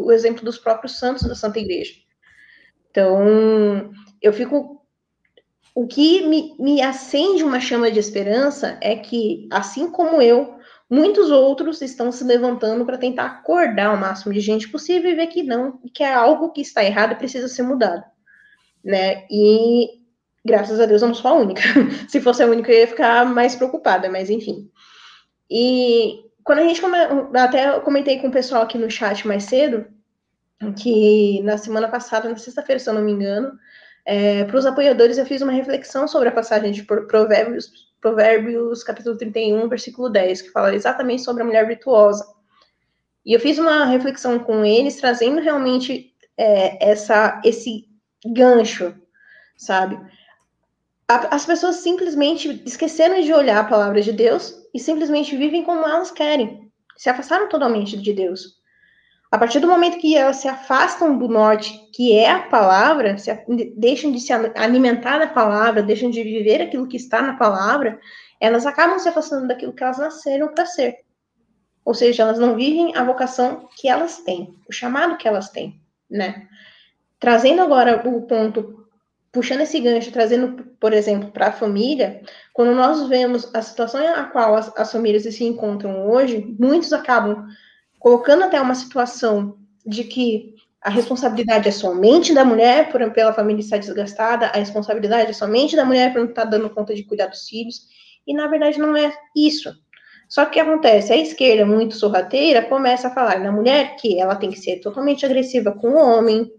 o 0.07 0.13
exemplo 0.13 0.45
dos 0.45 0.59
próprios 0.59 0.99
santos 0.99 1.29
da 1.29 1.35
Santa 1.35 1.59
Igreja. 1.59 1.95
Então, 2.91 3.91
eu 4.21 4.33
fico. 4.33 4.81
O 5.73 5.87
que 5.87 6.27
me, 6.27 6.55
me 6.59 6.83
acende 6.83 7.45
uma 7.45 7.61
chama 7.61 7.91
de 7.91 8.01
esperança 8.01 8.77
é 8.81 8.97
que, 8.97 9.49
assim 9.51 9.89
como 9.91 10.21
eu, 10.21 10.57
muitos 10.91 11.31
outros 11.31 11.81
estão 11.81 12.11
se 12.11 12.25
levantando 12.25 12.85
para 12.85 12.99
tentar 12.99 13.27
acordar 13.27 13.95
o 13.95 14.01
máximo 14.01 14.33
de 14.33 14.41
gente 14.41 14.69
possível 14.69 15.11
e 15.11 15.15
ver 15.15 15.29
que 15.29 15.43
não, 15.43 15.79
que 15.95 16.03
é 16.03 16.13
algo 16.13 16.51
que 16.51 16.61
está 16.61 16.85
errado 16.85 17.13
e 17.13 17.17
precisa 17.17 17.47
ser 17.47 17.63
mudado. 17.63 18.05
Né? 18.85 19.25
E 19.31 19.89
graças 20.45 20.81
a 20.81 20.87
Deus 20.87 21.03
eu 21.03 21.09
não 21.09 21.15
sou 21.15 21.31
a 21.31 21.35
única. 21.35 21.63
se 22.09 22.21
fosse 22.21 22.43
a 22.43 22.47
única, 22.47 22.73
eu 22.73 22.81
ia 22.81 22.87
ficar 22.89 23.25
mais 23.25 23.55
preocupada, 23.55 24.11
mas 24.11 24.29
enfim. 24.29 24.69
E 25.49 26.25
quando 26.43 26.59
a 26.59 26.65
gente 26.65 26.81
come... 26.81 26.97
até 27.35 27.79
comentei 27.81 28.19
com 28.19 28.29
o 28.29 28.33
pessoal 28.33 28.63
aqui 28.63 28.77
no 28.77 28.91
chat 28.91 29.27
mais 29.29 29.45
cedo 29.45 29.87
que 30.77 31.41
na 31.43 31.57
semana 31.57 31.89
passada, 31.89 32.29
na 32.29 32.37
sexta-feira, 32.37 32.79
se 32.79 32.89
eu 32.89 32.95
não 32.95 33.03
me 33.03 33.13
engano, 33.13 33.59
é, 34.05 34.45
para 34.45 34.59
os 34.59 34.67
apoiadores 34.67 35.17
eu 35.17 35.25
fiz 35.25 35.41
uma 35.41 35.53
reflexão 35.53 36.07
sobre 36.07 36.29
a 36.29 36.33
passagem 36.33 36.73
de 36.73 36.83
Provérbios, 36.83 37.90
Provérbios 38.01 38.83
capítulo 38.83 39.17
31, 39.17 39.69
versículo 39.69 40.09
10, 40.09 40.43
que 40.43 40.51
fala 40.51 40.75
exatamente 40.75 41.23
sobre 41.23 41.43
a 41.43 41.47
mulher 41.47 41.67
virtuosa. 41.67 42.25
E 43.25 43.33
eu 43.35 43.41
fiz 43.41 43.59
uma 43.59 43.85
reflexão 43.85 44.39
com 44.39 44.65
eles, 44.65 44.97
trazendo 44.97 45.41
realmente 45.41 46.15
é, 46.37 46.91
essa, 46.91 47.41
esse 47.45 47.89
gancho, 48.25 48.95
sabe? 49.57 49.99
as 51.09 51.45
pessoas 51.45 51.77
simplesmente 51.77 52.63
esqueceram 52.65 53.21
de 53.21 53.33
olhar 53.33 53.59
a 53.59 53.69
palavra 53.69 54.01
de 54.01 54.13
Deus 54.13 54.55
e 54.73 54.79
simplesmente 54.79 55.37
vivem 55.37 55.65
como 55.65 55.85
elas 55.85 56.13
querem. 56.13 56.71
Se 56.97 57.11
afastaram 57.11 57.49
totalmente 57.49 58.01
de 58.01 58.13
Deus. 58.13 58.60
A 59.31 59.39
partir 59.39 59.61
do 59.61 59.69
momento 59.69 59.99
que 59.99 60.17
elas 60.17 60.39
se 60.39 60.49
afastam 60.49 61.17
do 61.17 61.29
norte, 61.29 61.89
que 61.93 62.17
é 62.17 62.31
a 62.31 62.49
palavra, 62.49 63.17
se, 63.17 63.31
deixam 63.77 64.11
de 64.11 64.19
se 64.19 64.33
alimentar 64.33 65.19
da 65.19 65.29
palavra, 65.29 65.83
deixam 65.83 66.11
de 66.11 66.23
viver 66.23 66.61
aquilo 66.61 66.89
que 66.89 66.97
está 66.97 67.23
na 67.23 67.35
palavra, 67.35 68.01
elas 68.41 68.67
acabam 68.67 68.99
se 68.99 69.09
afastando 69.09 69.47
daquilo 69.47 69.73
que 69.73 69.85
elas 69.85 69.99
nasceram 69.99 70.49
para 70.49 70.67
ser. 70.67 70.99
Ou 71.85 71.95
seja, 71.95 72.25
elas 72.25 72.39
não 72.41 72.57
vivem 72.57 72.97
a 72.97 73.05
vocação 73.05 73.69
que 73.77 73.89
elas 73.89 74.19
têm, 74.19 74.55
o 74.69 74.73
chamado 74.73 75.17
que 75.17 75.29
elas 75.29 75.49
têm, 75.49 75.81
né? 76.11 76.49
Trazendo 77.21 77.63
agora 77.63 78.03
o 78.09 78.23
ponto 78.23 78.81
puxando 79.33 79.61
esse 79.61 79.79
gancho, 79.79 80.11
trazendo, 80.11 80.65
por 80.81 80.93
exemplo, 80.93 81.31
para 81.31 81.49
a 81.49 81.53
família, 81.53 82.21
quando 82.53 82.75
nós 82.75 83.07
vemos 83.09 83.55
a 83.55 83.63
situação 83.63 84.05
a 84.15 84.25
qual 84.25 84.57
as, 84.57 84.77
as, 84.77 84.91
famílias 84.91 85.23
se 85.23 85.45
encontram 85.45 86.11
hoje, 86.11 86.55
muitos 86.59 86.93
acabam 86.93 87.47
colocando 88.01 88.45
até 88.45 88.61
uma 88.61 88.75
situação 88.75 89.59
de 89.87 90.03
que 90.05 90.55
a 90.83 90.89
responsabilidade 90.89 91.69
é 91.69 91.71
somente 91.71 92.33
da 92.33 92.45
mulher 92.45 92.91
por, 92.91 93.09
pela 93.13 93.35
família 93.35 93.61
estar 93.61 93.77
desgastada, 93.77 94.47
a 94.47 94.57
responsabilidade 94.57 95.31
é 95.31 95.35
somente 95.35 95.77
da 95.77 95.85
mulher 95.85 96.11
por 96.11 96.21
não 96.21 96.31
estar 96.31 96.45
dando 96.45 96.71
conta 96.71 96.95
de 96.95 97.05
cuidar 97.05 97.27
dos 97.27 97.47
filhos, 97.47 97.83
e 98.27 98.35
na 98.35 98.49
verdade 98.49 98.79
não 98.79 98.97
é 98.97 99.13
isso. 99.37 99.73
Só 100.27 100.47
que 100.47 100.59
acontece? 100.59 101.13
A 101.13 101.17
esquerda, 101.17 101.67
muito 101.67 101.95
sorrateira, 101.95 102.63
começa 102.63 103.09
a 103.09 103.15
falar 103.15 103.39
na 103.41 103.53
mulher 103.53 103.97
que 103.97 104.19
ela 104.19 104.37
tem 104.37 104.51
que 104.51 104.59
ser 104.59 104.81
totalmente 104.81 105.27
agressiva 105.27 105.73
com 105.73 105.91
o 105.91 105.99
homem, 105.99 106.51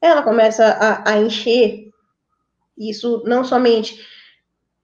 ela 0.00 0.22
começa 0.22 0.64
a, 0.64 1.12
a 1.12 1.18
encher 1.18 1.90
isso 2.76 3.22
não 3.24 3.44
somente 3.44 4.04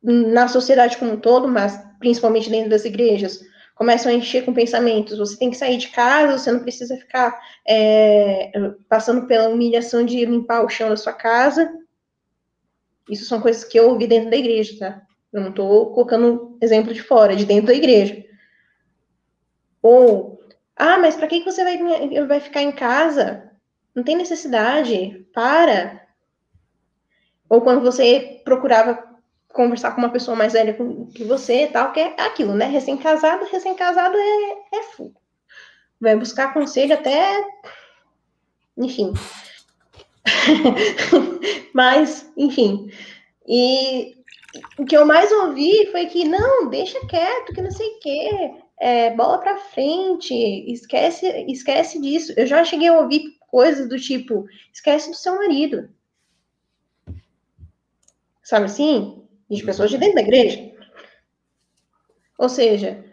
na 0.02 0.46
sociedade 0.46 0.96
como 0.96 1.14
um 1.14 1.20
todo, 1.20 1.48
mas 1.48 1.76
principalmente 1.98 2.48
dentro 2.48 2.70
das 2.70 2.84
igrejas, 2.84 3.40
começam 3.80 4.12
a 4.12 4.14
encher 4.14 4.44
com 4.44 4.52
pensamentos. 4.52 5.16
Você 5.16 5.38
tem 5.38 5.48
que 5.48 5.56
sair 5.56 5.78
de 5.78 5.88
casa, 5.88 6.36
você 6.36 6.52
não 6.52 6.60
precisa 6.60 6.98
ficar 6.98 7.40
é, 7.66 8.52
passando 8.86 9.26
pela 9.26 9.48
humilhação 9.48 10.04
de 10.04 10.22
limpar 10.22 10.62
o 10.62 10.68
chão 10.68 10.90
da 10.90 10.98
sua 10.98 11.14
casa. 11.14 11.72
Isso 13.08 13.24
são 13.24 13.40
coisas 13.40 13.64
que 13.64 13.80
eu 13.80 13.88
ouvi 13.88 14.06
dentro 14.06 14.28
da 14.28 14.36
igreja, 14.36 14.78
tá? 14.78 15.02
Eu 15.32 15.40
não 15.40 15.48
estou 15.48 15.94
colocando 15.94 16.58
exemplo 16.60 16.92
de 16.92 17.02
fora, 17.02 17.34
de 17.34 17.46
dentro 17.46 17.68
da 17.68 17.74
igreja. 17.74 18.22
Ou, 19.80 20.38
ah, 20.76 20.98
mas 20.98 21.16
para 21.16 21.26
que 21.26 21.42
você 21.42 21.64
vai, 21.64 22.26
vai 22.26 22.40
ficar 22.40 22.60
em 22.60 22.72
casa? 22.72 23.50
Não 23.94 24.04
tem 24.04 24.14
necessidade, 24.14 25.26
para. 25.32 26.06
Ou 27.48 27.62
quando 27.62 27.80
você 27.80 28.42
procurava 28.44 29.09
conversar 29.52 29.92
com 29.92 30.00
uma 30.00 30.10
pessoa 30.10 30.36
mais 30.36 30.52
velha 30.52 30.76
que 31.14 31.24
você 31.24 31.66
tal, 31.66 31.92
que 31.92 32.00
é 32.00 32.14
aquilo, 32.18 32.54
né? 32.54 32.66
Recém-casado, 32.66 33.44
recém-casado 33.46 34.16
é, 34.16 34.78
é 34.78 34.82
fogo. 34.94 35.20
Vai 36.00 36.16
buscar 36.16 36.54
conselho 36.54 36.94
até. 36.94 37.44
Enfim. 38.76 39.12
Mas, 41.74 42.30
enfim. 42.36 42.90
E 43.46 44.16
o 44.78 44.84
que 44.84 44.96
eu 44.96 45.04
mais 45.04 45.30
ouvi 45.30 45.86
foi 45.90 46.06
que, 46.06 46.24
não, 46.24 46.68
deixa 46.68 47.06
quieto, 47.06 47.52
que 47.52 47.62
não 47.62 47.70
sei 47.70 47.86
o 47.86 47.98
quê. 48.00 48.54
É, 48.78 49.10
bola 49.10 49.38
pra 49.38 49.58
frente, 49.58 50.34
esquece, 50.72 51.26
esquece 51.48 52.00
disso. 52.00 52.32
Eu 52.36 52.46
já 52.46 52.64
cheguei 52.64 52.88
a 52.88 52.98
ouvir 52.98 53.36
coisas 53.50 53.88
do 53.88 53.98
tipo, 53.98 54.46
esquece 54.72 55.10
do 55.10 55.16
seu 55.16 55.34
marido. 55.36 55.90
Sabe 58.42 58.64
assim? 58.64 59.22
De 59.50 59.64
pessoas 59.64 59.90
de 59.90 59.98
dentro 59.98 60.14
da 60.14 60.22
igreja. 60.22 60.70
Ou 62.38 62.48
seja, 62.48 63.04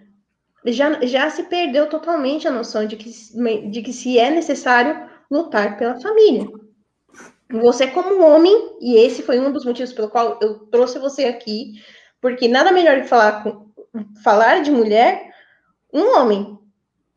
já, 0.65 1.05
já 1.05 1.29
se 1.29 1.43
perdeu 1.43 1.89
totalmente 1.89 2.47
a 2.47 2.51
noção 2.51 2.85
de 2.85 2.95
que, 2.95 3.11
de 3.69 3.81
que 3.81 3.91
se 3.91 4.17
é 4.19 4.29
necessário 4.29 5.09
lutar 5.29 5.77
pela 5.77 5.99
família. 5.99 6.47
Você, 7.49 7.87
como 7.87 8.23
homem, 8.23 8.77
e 8.81 8.97
esse 8.97 9.23
foi 9.23 9.39
um 9.39 9.51
dos 9.51 9.65
motivos 9.65 9.93
pelo 9.93 10.09
qual 10.09 10.37
eu 10.41 10.59
trouxe 10.67 10.99
você 10.99 11.25
aqui, 11.25 11.81
porque 12.19 12.47
nada 12.47 12.71
melhor 12.71 13.01
que 13.01 13.07
falar, 13.07 13.43
com, 13.43 13.71
falar 14.21 14.61
de 14.61 14.71
mulher, 14.71 15.33
um 15.93 16.17
homem. 16.17 16.57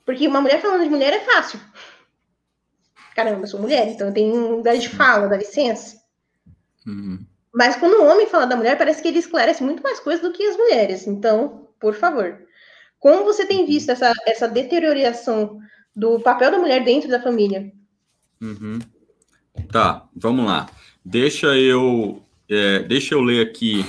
Porque 0.05 0.27
uma 0.27 0.41
mulher 0.41 0.61
falando 0.61 0.85
de 0.85 0.91
mulher 0.91 1.13
é 1.13 1.21
fácil. 1.21 1.61
Caramba, 3.15 3.43
eu 3.43 3.47
sou 3.47 3.61
mulher, 3.61 3.89
então 3.89 4.09
eu 4.09 4.15
tenho 4.15 4.57
lugar 4.57 4.77
de 4.77 4.89
fala, 4.89 5.29
dá 5.29 5.37
licença. 5.37 6.01
Uhum. 6.87 7.25
Mas 7.53 7.77
quando 7.77 8.01
um 8.01 8.09
homem 8.09 8.29
fala 8.29 8.47
da 8.47 8.57
mulher, 8.57 8.79
parece 8.79 9.03
que 9.03 9.09
ele 9.09 9.19
esclarece 9.19 9.63
muito 9.63 9.83
mais 9.83 9.99
coisas 9.99 10.23
do 10.23 10.33
que 10.33 10.43
as 10.47 10.57
mulheres. 10.57 11.07
Então, 11.07 11.69
por 11.81 11.95
favor. 11.95 12.39
Como 12.99 13.25
você 13.25 13.47
tem 13.47 13.67
visto 13.67 13.91
essa, 13.91 14.13
essa 14.27 14.47
deterioração 14.47 15.59
do 15.97 16.21
papel 16.21 16.51
da 16.51 16.59
mulher 16.59 16.85
dentro 16.85 17.09
da 17.09 17.21
família? 17.21 17.73
Uhum. 18.41 18.79
Tá, 19.73 20.09
vamos 20.15 20.47
lá. 20.47 20.69
Deixa 21.05 21.49
eu, 21.57 22.23
é, 22.49 22.81
deixa 22.81 23.15
eu 23.15 23.21
ler 23.21 23.47
aqui 23.47 23.85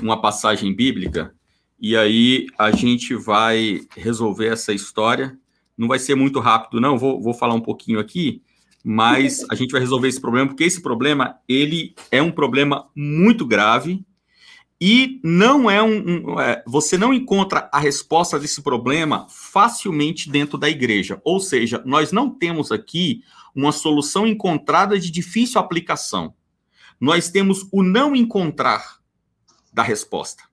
uma 0.00 0.20
passagem 0.20 0.74
bíblica 0.74 1.34
e 1.80 1.96
aí 1.96 2.46
a 2.58 2.70
gente 2.70 3.14
vai 3.14 3.82
resolver 3.96 4.48
essa 4.48 4.72
história. 4.72 5.38
Não 5.76 5.86
vai 5.86 5.98
ser 5.98 6.14
muito 6.14 6.40
rápido, 6.40 6.80
não. 6.80 6.98
Vou, 6.98 7.20
vou 7.20 7.34
falar 7.34 7.54
um 7.54 7.60
pouquinho 7.60 8.00
aqui, 8.00 8.42
mas 8.84 9.44
a 9.50 9.54
gente 9.54 9.72
vai 9.72 9.80
resolver 9.80 10.08
esse 10.08 10.20
problema 10.20 10.48
porque 10.48 10.64
esse 10.64 10.80
problema 10.80 11.38
ele 11.48 11.94
é 12.10 12.22
um 12.22 12.30
problema 12.30 12.88
muito 12.94 13.44
grave 13.44 14.04
e 14.80 15.20
não 15.24 15.68
é 15.68 15.82
um, 15.82 16.32
um 16.32 16.40
é, 16.40 16.62
você 16.66 16.96
não 16.96 17.12
encontra 17.12 17.68
a 17.72 17.80
resposta 17.80 18.38
desse 18.38 18.62
problema 18.62 19.26
facilmente 19.28 20.30
dentro 20.30 20.56
da 20.56 20.68
igreja. 20.68 21.20
Ou 21.24 21.40
seja, 21.40 21.82
nós 21.84 22.12
não 22.12 22.30
temos 22.30 22.70
aqui 22.70 23.22
uma 23.54 23.72
solução 23.72 24.26
encontrada 24.26 24.98
de 24.98 25.10
difícil 25.10 25.60
aplicação. 25.60 26.32
Nós 27.00 27.28
temos 27.28 27.66
o 27.72 27.82
não 27.82 28.14
encontrar 28.14 28.98
da 29.72 29.82
resposta. 29.82 30.44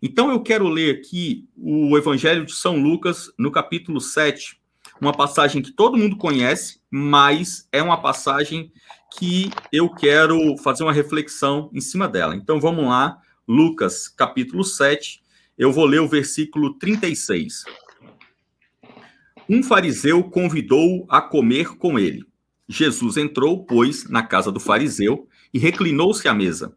Então 0.00 0.30
eu 0.30 0.40
quero 0.40 0.68
ler 0.68 0.96
aqui 0.96 1.48
o 1.56 1.96
Evangelho 1.96 2.44
de 2.44 2.54
São 2.54 2.76
Lucas, 2.76 3.32
no 3.38 3.50
capítulo 3.50 4.00
7, 4.00 4.60
uma 5.00 5.12
passagem 5.12 5.62
que 5.62 5.72
todo 5.72 5.98
mundo 5.98 6.16
conhece, 6.16 6.80
mas 6.90 7.68
é 7.72 7.82
uma 7.82 8.00
passagem 8.00 8.72
que 9.18 9.50
eu 9.72 9.88
quero 9.88 10.56
fazer 10.58 10.82
uma 10.82 10.92
reflexão 10.92 11.70
em 11.72 11.80
cima 11.80 12.08
dela. 12.08 12.34
Então 12.34 12.60
vamos 12.60 12.86
lá, 12.86 13.18
Lucas, 13.46 14.08
capítulo 14.08 14.64
7, 14.64 15.22
eu 15.56 15.72
vou 15.72 15.84
ler 15.84 16.00
o 16.00 16.08
versículo 16.08 16.74
36. 16.74 17.64
Um 19.48 19.62
fariseu 19.62 20.24
convidou-o 20.24 21.06
a 21.08 21.20
comer 21.20 21.76
com 21.76 21.98
ele. 21.98 22.24
Jesus 22.66 23.16
entrou, 23.16 23.64
pois, 23.64 24.08
na 24.08 24.22
casa 24.22 24.50
do 24.50 24.58
fariseu 24.58 25.28
e 25.52 25.58
reclinou-se 25.58 26.26
à 26.26 26.32
mesa. 26.32 26.74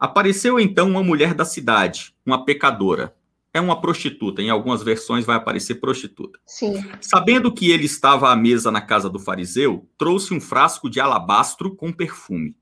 Apareceu 0.00 0.58
então 0.58 0.88
uma 0.88 1.02
mulher 1.02 1.34
da 1.34 1.44
cidade, 1.44 2.14
uma 2.24 2.44
pecadora. 2.44 3.14
É 3.58 3.60
uma 3.60 3.80
prostituta, 3.80 4.40
em 4.40 4.50
algumas 4.50 4.84
versões 4.84 5.26
vai 5.26 5.34
aparecer 5.34 5.80
prostituta. 5.80 6.38
Sim. 6.46 6.80
Sabendo 7.00 7.52
que 7.52 7.72
ele 7.72 7.86
estava 7.86 8.30
à 8.30 8.36
mesa 8.36 8.70
na 8.70 8.80
casa 8.80 9.10
do 9.10 9.18
fariseu, 9.18 9.84
trouxe 9.98 10.32
um 10.32 10.40
frasco 10.40 10.88
de 10.88 11.00
alabastro 11.00 11.74
com 11.74 11.92
perfume. 11.92 12.54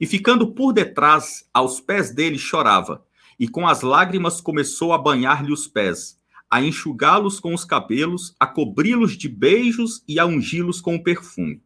E 0.00 0.08
ficando 0.08 0.48
por 0.48 0.72
detrás, 0.72 1.48
aos 1.54 1.80
pés 1.80 2.12
dele, 2.12 2.36
chorava, 2.36 3.04
e 3.38 3.46
com 3.46 3.64
as 3.64 3.82
lágrimas 3.82 4.40
começou 4.40 4.92
a 4.92 4.98
banhar-lhe 4.98 5.52
os 5.52 5.68
pés, 5.68 6.18
a 6.50 6.60
enxugá-los 6.60 7.38
com 7.38 7.54
os 7.54 7.64
cabelos, 7.64 8.34
a 8.40 8.44
cobri-los 8.44 9.16
de 9.16 9.28
beijos 9.28 10.02
e 10.08 10.18
a 10.18 10.26
ungí-los 10.26 10.80
com 10.80 10.96
o 10.96 11.02
perfume. 11.04 11.62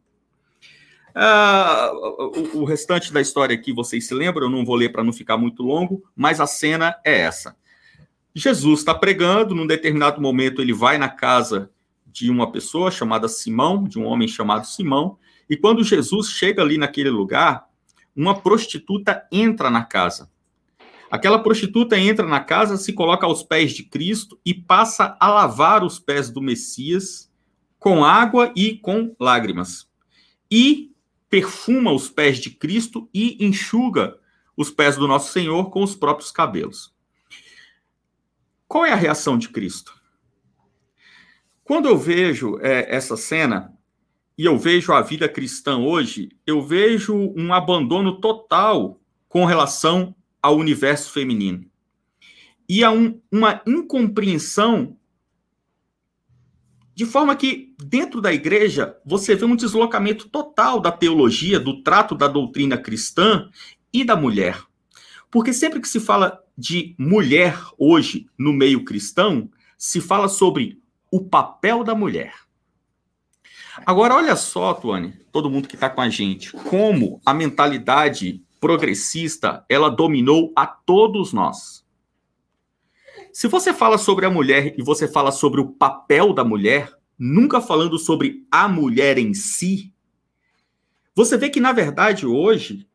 Uh, 1.09 2.55
o, 2.55 2.59
o, 2.59 2.65
restante 2.65 3.11
da 3.11 3.19
história 3.19 3.55
aqui 3.55 3.73
vocês 3.73 4.07
se 4.07 4.13
lembram, 4.13 4.45
eu 4.45 4.51
não 4.51 4.63
vou 4.63 4.75
ler 4.75 4.89
para 4.89 5.03
não 5.03 5.11
ficar 5.11 5.37
muito 5.37 5.63
longo, 5.63 6.03
mas 6.15 6.39
a 6.39 6.45
cena 6.45 6.95
é 7.03 7.21
essa. 7.21 7.57
Jesus 8.33 8.79
está 8.79 8.93
pregando, 8.93 9.55
num 9.55 9.67
determinado 9.67 10.21
momento 10.21 10.61
ele 10.61 10.73
vai 10.73 10.97
na 10.97 11.09
casa 11.09 11.71
de 12.05 12.29
uma 12.29 12.51
pessoa 12.51 12.91
chamada 12.91 13.27
Simão, 13.27 13.83
de 13.83 13.99
um 13.99 14.05
homem 14.05 14.27
chamado 14.27 14.65
Simão, 14.65 15.17
e 15.49 15.57
quando 15.57 15.83
Jesus 15.83 16.29
chega 16.29 16.61
ali 16.61 16.77
naquele 16.77 17.09
lugar, 17.09 17.67
uma 18.15 18.39
prostituta 18.39 19.27
entra 19.31 19.69
na 19.69 19.83
casa. 19.83 20.29
Aquela 21.09 21.39
prostituta 21.39 21.97
entra 21.97 22.27
na 22.27 22.39
casa, 22.39 22.77
se 22.77 22.93
coloca 22.93 23.25
aos 23.25 23.41
pés 23.41 23.71
de 23.71 23.83
Cristo 23.83 24.39
e 24.45 24.53
passa 24.53 25.17
a 25.19 25.27
lavar 25.27 25.83
os 25.83 25.97
pés 25.97 26.29
do 26.29 26.41
Messias 26.41 27.31
com 27.79 28.03
água 28.03 28.53
e 28.55 28.77
com 28.77 29.15
lágrimas. 29.19 29.87
E 30.51 30.91
perfuma 31.29 31.91
os 31.91 32.09
pés 32.09 32.37
de 32.37 32.51
Cristo 32.51 33.09
e 33.13 33.43
enxuga 33.43 34.17
os 34.55 34.69
pés 34.69 34.97
do 34.97 35.07
nosso 35.07 35.31
Senhor 35.31 35.71
com 35.71 35.81
os 35.81 35.95
próprios 35.95 36.31
cabelos. 36.31 36.93
Qual 38.69 38.85
é 38.85 38.91
a 38.91 38.95
reação 38.95 39.35
de 39.35 39.49
Cristo? 39.49 39.99
Quando 41.63 41.87
eu 41.87 41.97
vejo 41.97 42.59
é, 42.61 42.95
essa 42.95 43.17
cena 43.17 43.73
e 44.37 44.45
eu 44.45 44.59
vejo 44.59 44.93
a 44.93 45.01
vida 45.01 45.27
cristã 45.27 45.79
hoje, 45.79 46.29
eu 46.45 46.61
vejo 46.61 47.15
um 47.35 47.51
abandono 47.51 48.21
total 48.21 49.01
com 49.27 49.43
relação 49.43 50.15
ao 50.39 50.55
universo 50.55 51.11
feminino. 51.11 51.65
E 52.69 52.83
há 52.83 52.91
um, 52.91 53.19
uma 53.31 53.59
incompreensão 53.65 54.95
de 56.93 57.07
forma 57.07 57.35
que, 57.35 57.73
dentro 57.83 58.21
da 58.21 58.31
igreja, 58.31 58.95
você 59.03 59.33
vê 59.33 59.45
um 59.45 59.55
deslocamento 59.55 60.29
total 60.29 60.79
da 60.79 60.91
teologia, 60.91 61.59
do 61.59 61.81
trato 61.81 62.13
da 62.13 62.27
doutrina 62.27 62.77
cristã 62.77 63.49
e 63.91 64.03
da 64.03 64.15
mulher. 64.15 64.68
Porque 65.31 65.53
sempre 65.53 65.79
que 65.79 65.87
se 65.87 65.99
fala 65.99 66.43
de 66.57 66.95
mulher 66.97 67.57
hoje 67.77 68.27
no 68.37 68.51
meio 68.51 68.83
cristão, 68.83 69.49
se 69.77 70.01
fala 70.01 70.27
sobre 70.27 70.81
o 71.11 71.21
papel 71.21 71.83
da 71.83 71.95
mulher. 71.95 72.33
Agora, 73.85 74.15
olha 74.15 74.35
só, 74.35 74.73
Tuane, 74.73 75.13
todo 75.31 75.49
mundo 75.49 75.67
que 75.67 75.75
está 75.75 75.89
com 75.89 76.01
a 76.01 76.09
gente, 76.09 76.51
como 76.51 77.21
a 77.25 77.33
mentalidade 77.33 78.43
progressista 78.59 79.65
ela 79.69 79.89
dominou 79.89 80.51
a 80.55 80.67
todos 80.67 81.31
nós. 81.31 81.85
Se 83.31 83.47
você 83.47 83.73
fala 83.73 83.97
sobre 83.97 84.25
a 84.25 84.29
mulher 84.29 84.75
e 84.77 84.83
você 84.83 85.07
fala 85.07 85.31
sobre 85.31 85.61
o 85.61 85.67
papel 85.67 86.33
da 86.33 86.43
mulher, 86.43 86.91
nunca 87.17 87.61
falando 87.61 87.97
sobre 87.97 88.45
a 88.51 88.67
mulher 88.67 89.17
em 89.17 89.33
si, 89.33 89.93
você 91.15 91.37
vê 91.37 91.49
que, 91.49 91.59
na 91.59 91.71
verdade, 91.71 92.25
hoje, 92.25 92.87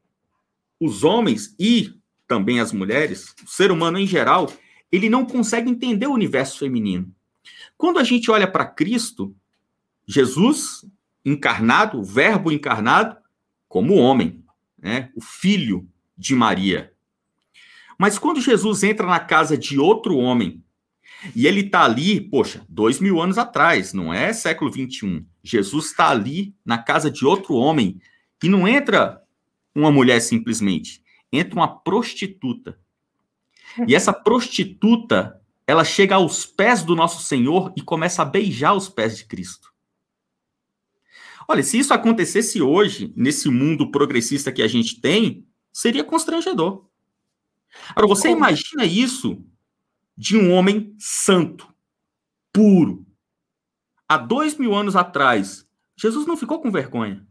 os 0.80 1.04
homens 1.04 1.54
e 1.58 1.94
também 2.26 2.60
as 2.60 2.72
mulheres, 2.72 3.34
o 3.44 3.48
ser 3.48 3.70
humano 3.70 3.98
em 3.98 4.06
geral, 4.06 4.52
ele 4.90 5.08
não 5.08 5.24
consegue 5.24 5.70
entender 5.70 6.06
o 6.06 6.12
universo 6.12 6.58
feminino. 6.58 7.12
Quando 7.76 7.98
a 7.98 8.04
gente 8.04 8.30
olha 8.30 8.46
para 8.46 8.64
Cristo, 8.64 9.34
Jesus 10.06 10.84
encarnado, 11.24 11.98
o 11.98 12.04
Verbo 12.04 12.52
encarnado, 12.52 13.16
como 13.68 13.94
homem, 13.94 14.44
né? 14.78 15.10
o 15.14 15.20
Filho 15.20 15.88
de 16.16 16.34
Maria. 16.34 16.92
Mas 17.98 18.18
quando 18.18 18.40
Jesus 18.40 18.82
entra 18.82 19.06
na 19.06 19.20
casa 19.20 19.56
de 19.56 19.78
outro 19.78 20.16
homem, 20.16 20.62
e 21.34 21.46
ele 21.46 21.60
está 21.60 21.84
ali, 21.84 22.20
poxa, 22.20 22.64
dois 22.68 23.00
mil 23.00 23.20
anos 23.20 23.38
atrás, 23.38 23.92
não 23.92 24.12
é 24.12 24.32
século 24.32 24.70
21. 24.70 25.24
Jesus 25.42 25.86
está 25.86 26.10
ali 26.10 26.54
na 26.64 26.78
casa 26.78 27.10
de 27.10 27.24
outro 27.24 27.54
homem, 27.54 28.00
e 28.42 28.48
não 28.48 28.68
entra 28.68 29.22
uma 29.74 29.90
mulher 29.90 30.20
simplesmente, 30.20 31.02
entra 31.38 31.54
uma 31.54 31.80
prostituta. 31.80 32.78
E 33.86 33.94
essa 33.94 34.12
prostituta, 34.12 35.40
ela 35.66 35.84
chega 35.84 36.16
aos 36.16 36.46
pés 36.46 36.82
do 36.82 36.94
nosso 36.94 37.22
Senhor 37.22 37.72
e 37.76 37.82
começa 37.82 38.22
a 38.22 38.26
beijar 38.26 38.74
os 38.74 38.88
pés 38.88 39.16
de 39.16 39.24
Cristo. 39.24 39.72
Olha, 41.46 41.62
se 41.62 41.78
isso 41.78 41.92
acontecesse 41.92 42.62
hoje, 42.62 43.12
nesse 43.16 43.48
mundo 43.48 43.90
progressista 43.90 44.52
que 44.52 44.62
a 44.62 44.68
gente 44.68 45.00
tem, 45.00 45.46
seria 45.72 46.04
constrangedor. 46.04 46.86
Agora, 47.90 48.06
você 48.06 48.30
imagina 48.30 48.84
isso 48.84 49.44
de 50.16 50.36
um 50.36 50.52
homem 50.52 50.94
santo, 50.98 51.68
puro. 52.52 53.04
Há 54.08 54.16
dois 54.16 54.56
mil 54.56 54.74
anos 54.74 54.96
atrás, 54.96 55.68
Jesus 55.96 56.26
não 56.26 56.36
ficou 56.36 56.60
com 56.60 56.70
vergonha. 56.70 57.26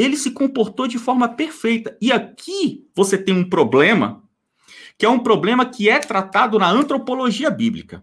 Ele 0.00 0.16
se 0.16 0.30
comportou 0.30 0.88
de 0.88 0.98
forma 0.98 1.28
perfeita. 1.28 1.94
E 2.00 2.10
aqui 2.10 2.88
você 2.94 3.18
tem 3.18 3.34
um 3.34 3.46
problema, 3.46 4.22
que 4.96 5.04
é 5.04 5.08
um 5.08 5.18
problema 5.18 5.66
que 5.66 5.90
é 5.90 5.98
tratado 5.98 6.58
na 6.58 6.70
antropologia 6.70 7.50
bíblica, 7.50 8.02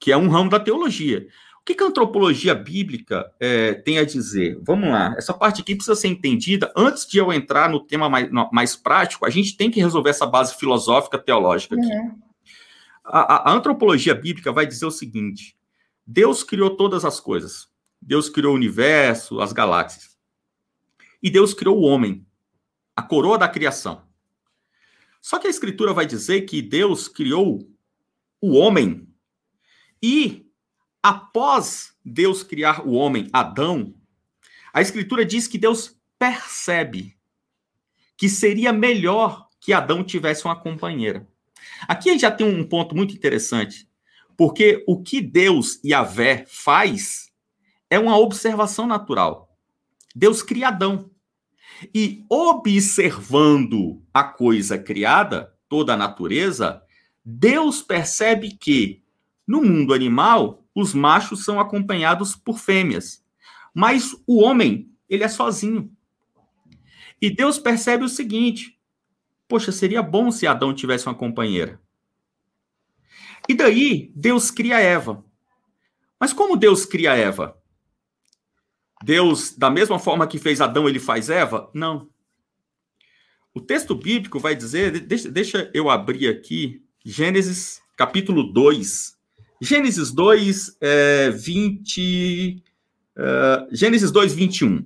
que 0.00 0.10
é 0.10 0.16
um 0.16 0.28
ramo 0.28 0.48
da 0.48 0.58
teologia. 0.58 1.26
O 1.60 1.64
que, 1.66 1.74
que 1.74 1.84
a 1.84 1.86
antropologia 1.86 2.54
bíblica 2.54 3.30
é, 3.38 3.74
tem 3.74 3.98
a 3.98 4.04
dizer? 4.06 4.58
Vamos 4.62 4.88
lá, 4.88 5.14
essa 5.18 5.34
parte 5.34 5.60
aqui 5.60 5.74
precisa 5.74 5.94
ser 5.94 6.08
entendida. 6.08 6.72
Antes 6.74 7.06
de 7.06 7.18
eu 7.18 7.30
entrar 7.30 7.68
no 7.68 7.78
tema 7.78 8.08
mais, 8.08 8.30
mais 8.50 8.74
prático, 8.74 9.26
a 9.26 9.30
gente 9.30 9.54
tem 9.54 9.70
que 9.70 9.80
resolver 9.80 10.10
essa 10.10 10.26
base 10.26 10.56
filosófica 10.56 11.18
teológica 11.18 11.76
aqui. 11.76 11.84
Uhum. 11.84 12.18
A, 13.04 13.50
a, 13.50 13.52
antropologia 13.52 14.14
bíblica 14.14 14.50
vai 14.50 14.66
dizer 14.66 14.86
o 14.86 14.90
seguinte: 14.90 15.54
Deus 16.06 16.42
criou 16.42 16.70
todas 16.70 17.04
as 17.04 17.20
coisas. 17.20 17.68
Deus 18.00 18.30
criou 18.30 18.54
o 18.54 18.56
universo, 18.56 19.40
as 19.40 19.52
galáxias. 19.52 20.11
E 21.22 21.30
Deus 21.30 21.54
criou 21.54 21.78
o 21.78 21.82
homem, 21.82 22.26
a 22.96 23.02
coroa 23.02 23.38
da 23.38 23.48
criação. 23.48 24.02
Só 25.20 25.38
que 25.38 25.46
a 25.46 25.50
Escritura 25.50 25.92
vai 25.92 26.04
dizer 26.04 26.42
que 26.42 26.60
Deus 26.60 27.06
criou 27.06 27.70
o 28.40 28.56
homem 28.56 29.08
e 30.02 30.50
após 31.00 31.96
Deus 32.04 32.42
criar 32.42 32.84
o 32.84 32.92
homem, 32.92 33.28
Adão, 33.32 33.94
a 34.74 34.80
Escritura 34.80 35.24
diz 35.24 35.46
que 35.46 35.58
Deus 35.58 35.96
percebe 36.18 37.16
que 38.16 38.28
seria 38.28 38.72
melhor 38.72 39.48
que 39.60 39.72
Adão 39.72 40.02
tivesse 40.02 40.44
uma 40.44 40.56
companheira. 40.56 41.28
Aqui 41.86 42.08
a 42.08 42.12
gente 42.12 42.22
já 42.22 42.30
tem 42.30 42.46
um 42.46 42.64
ponto 42.64 42.94
muito 42.96 43.14
interessante, 43.14 43.88
porque 44.36 44.82
o 44.88 45.00
que 45.00 45.20
Deus 45.20 45.78
e 45.84 45.94
a 45.94 46.04
faz 46.46 47.32
é 47.88 47.98
uma 47.98 48.18
observação 48.18 48.86
natural. 48.86 49.56
Deus 50.14 50.42
cria 50.42 50.68
Adão. 50.68 51.10
E 51.94 52.24
observando 52.28 54.02
a 54.12 54.24
coisa 54.24 54.78
criada, 54.78 55.54
toda 55.68 55.94
a 55.94 55.96
natureza, 55.96 56.82
Deus 57.24 57.82
percebe 57.82 58.52
que 58.52 59.02
no 59.46 59.62
mundo 59.62 59.94
animal 59.94 60.64
os 60.74 60.94
machos 60.94 61.44
são 61.44 61.60
acompanhados 61.60 62.34
por 62.34 62.58
fêmeas. 62.58 63.24
Mas 63.74 64.12
o 64.26 64.40
homem, 64.42 64.90
ele 65.08 65.24
é 65.24 65.28
sozinho. 65.28 65.90
E 67.20 67.30
Deus 67.30 67.58
percebe 67.58 68.04
o 68.04 68.08
seguinte: 68.08 68.78
poxa, 69.48 69.70
seria 69.70 70.02
bom 70.02 70.30
se 70.30 70.46
Adão 70.46 70.74
tivesse 70.74 71.06
uma 71.06 71.14
companheira. 71.14 71.80
E 73.48 73.54
daí, 73.54 74.12
Deus 74.14 74.50
cria 74.50 74.80
Eva. 74.80 75.24
Mas 76.18 76.32
como 76.32 76.56
Deus 76.56 76.84
cria 76.84 77.14
Eva? 77.14 77.60
Deus, 79.04 79.56
da 79.56 79.70
mesma 79.70 79.98
forma 79.98 80.26
que 80.26 80.38
fez 80.38 80.60
Adão, 80.60 80.88
ele 80.88 81.00
faz 81.00 81.28
Eva? 81.30 81.70
Não. 81.74 82.08
O 83.54 83.60
texto 83.60 83.94
bíblico 83.94 84.38
vai 84.38 84.54
dizer, 84.54 85.00
deixa, 85.00 85.30
deixa 85.30 85.70
eu 85.74 85.90
abrir 85.90 86.28
aqui, 86.28 86.82
Gênesis 87.04 87.80
capítulo 87.96 88.52
2, 88.52 89.16
Gênesis 89.62 90.10
2, 90.10 90.76
é, 90.80 91.30
20. 91.30 92.62
Uh, 93.16 93.76
Gênesis 93.76 94.10
2, 94.10 94.34
21. 94.34 94.84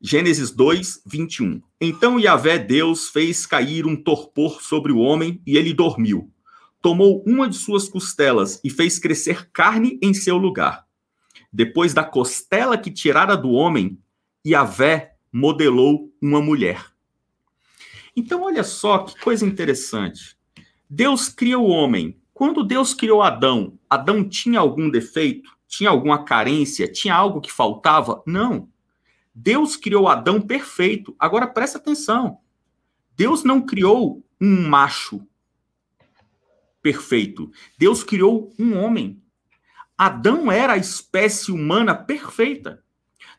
Gênesis 0.00 0.50
2, 0.50 1.02
21. 1.06 1.62
Então 1.80 2.18
Yahvé 2.18 2.58
Deus 2.58 3.08
fez 3.10 3.46
cair 3.46 3.86
um 3.86 3.94
torpor 3.94 4.60
sobre 4.60 4.90
o 4.90 4.98
homem 4.98 5.40
e 5.46 5.56
ele 5.56 5.72
dormiu. 5.72 6.28
Tomou 6.82 7.22
uma 7.24 7.48
de 7.48 7.56
suas 7.56 7.88
costelas 7.88 8.60
e 8.64 8.70
fez 8.70 8.98
crescer 8.98 9.48
carne 9.52 10.00
em 10.02 10.12
seu 10.12 10.36
lugar. 10.36 10.85
Depois 11.52 11.94
da 11.94 12.04
costela 12.04 12.76
que 12.76 12.90
tirara 12.90 13.36
do 13.36 13.50
homem, 13.50 13.98
Yahvé 14.46 15.16
modelou 15.32 16.12
uma 16.20 16.40
mulher. 16.40 16.84
Então, 18.14 18.42
olha 18.42 18.64
só 18.64 18.98
que 18.98 19.18
coisa 19.20 19.44
interessante. 19.44 20.36
Deus 20.88 21.28
cria 21.28 21.58
o 21.58 21.66
homem 21.66 22.18
quando 22.36 22.62
Deus 22.62 22.92
criou 22.92 23.22
Adão, 23.22 23.78
Adão 23.88 24.22
tinha 24.28 24.60
algum 24.60 24.90
defeito? 24.90 25.56
Tinha 25.66 25.88
alguma 25.88 26.22
carência? 26.22 26.86
Tinha 26.86 27.14
algo 27.14 27.40
que 27.40 27.50
faltava? 27.50 28.22
Não. 28.26 28.68
Deus 29.34 29.74
criou 29.74 30.06
Adão 30.06 30.38
perfeito. 30.38 31.16
Agora 31.18 31.46
presta 31.46 31.78
atenção. 31.78 32.36
Deus 33.16 33.42
não 33.42 33.62
criou 33.62 34.22
um 34.38 34.68
macho 34.68 35.26
perfeito. 36.82 37.50
Deus 37.78 38.04
criou 38.04 38.52
um 38.58 38.76
homem. 38.76 39.18
Adão 39.96 40.52
era 40.52 40.74
a 40.74 40.78
espécie 40.78 41.50
humana 41.50 41.94
perfeita. 41.94 42.82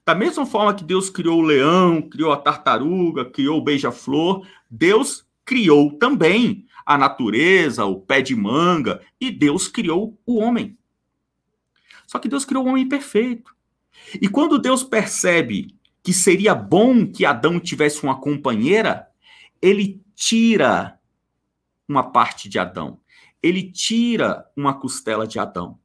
Da 0.06 0.15
mesma 0.15 0.46
forma 0.46 0.74
que 0.74 0.84
Deus 0.84 1.10
criou 1.10 1.39
o 1.39 1.46
leão, 1.46 2.02
criou 2.02 2.32
a 2.32 2.38
tartaruga, 2.38 3.26
criou 3.26 3.60
o 3.60 3.63
beija-flor, 3.63 4.48
Deus 4.70 5.28
criou 5.46 5.91
também 5.98 6.65
a 6.86 6.98
natureza, 6.98 7.86
o 7.86 8.00
pé 8.00 8.22
de 8.22 8.36
manga, 8.36 9.02
e 9.20 9.30
Deus 9.30 9.67
criou 9.67 10.17
o 10.26 10.38
homem. 10.38 10.78
Só 12.08 12.17
que 12.17 12.30
Deus 12.30 12.46
criou 12.46 12.65
o 12.65 12.70
homem 12.70 12.88
perfeito. 12.88 13.54
E 14.22 14.30
quando 14.30 14.58
Deus 14.58 14.84
percebe 14.84 15.76
que 16.02 16.13
seria 16.13 16.56
bom 16.56 17.06
que 17.06 17.26
Adão 17.26 17.60
tivesse 17.60 18.02
uma 18.04 18.20
companheira, 18.20 19.08
ele 19.62 20.02
tira 20.15 20.98
uma 21.88 22.12
parte 22.12 22.48
de 22.48 22.58
Adão. 22.58 23.00
Ele 23.43 23.70
tira 23.70 24.46
uma 24.56 24.74
costela 24.74 25.28
de 25.28 25.38
Adão. 25.38 25.78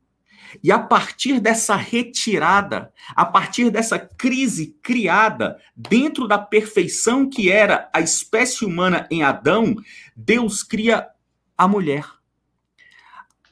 E 0.63 0.73
a 0.73 0.79
partir 0.79 1.39
dessa 1.39 1.77
retirada, 1.77 2.93
a 3.15 3.25
partir 3.25 3.71
dessa 3.71 3.99
crise 3.99 4.77
criada 4.83 5.61
dentro 5.77 6.27
da 6.27 6.39
perfeição 6.39 7.29
que 7.29 7.51
era 7.51 7.89
a 7.93 8.01
espécie 8.01 8.65
humana 8.65 9.07
em 9.11 9.23
Adão, 9.23 9.77
Deus 10.17 10.63
cria 10.63 11.09
a 11.57 11.69
mulher. 11.69 12.05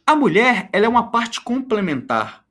A 0.06 0.16
mulher, 0.16 0.68
ela 0.72 0.86
é 0.86 0.88
uma 0.88 1.10
parte 1.10 1.40
complementar. 1.40 2.44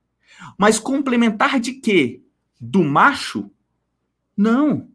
Mas 0.57 0.79
complementar 0.79 1.59
de 1.59 1.73
quê? 1.73 2.23
Do 2.59 2.83
macho? 2.83 3.51
Não. 4.35 4.89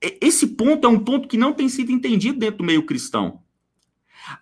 Esse 0.00 0.48
ponto 0.48 0.86
é 0.86 0.90
um 0.90 0.98
ponto 0.98 1.26
que 1.26 1.38
não 1.38 1.52
tem 1.52 1.68
sido 1.68 1.90
entendido 1.90 2.38
dentro 2.38 2.58
do 2.58 2.64
meio 2.64 2.84
cristão. 2.84 3.42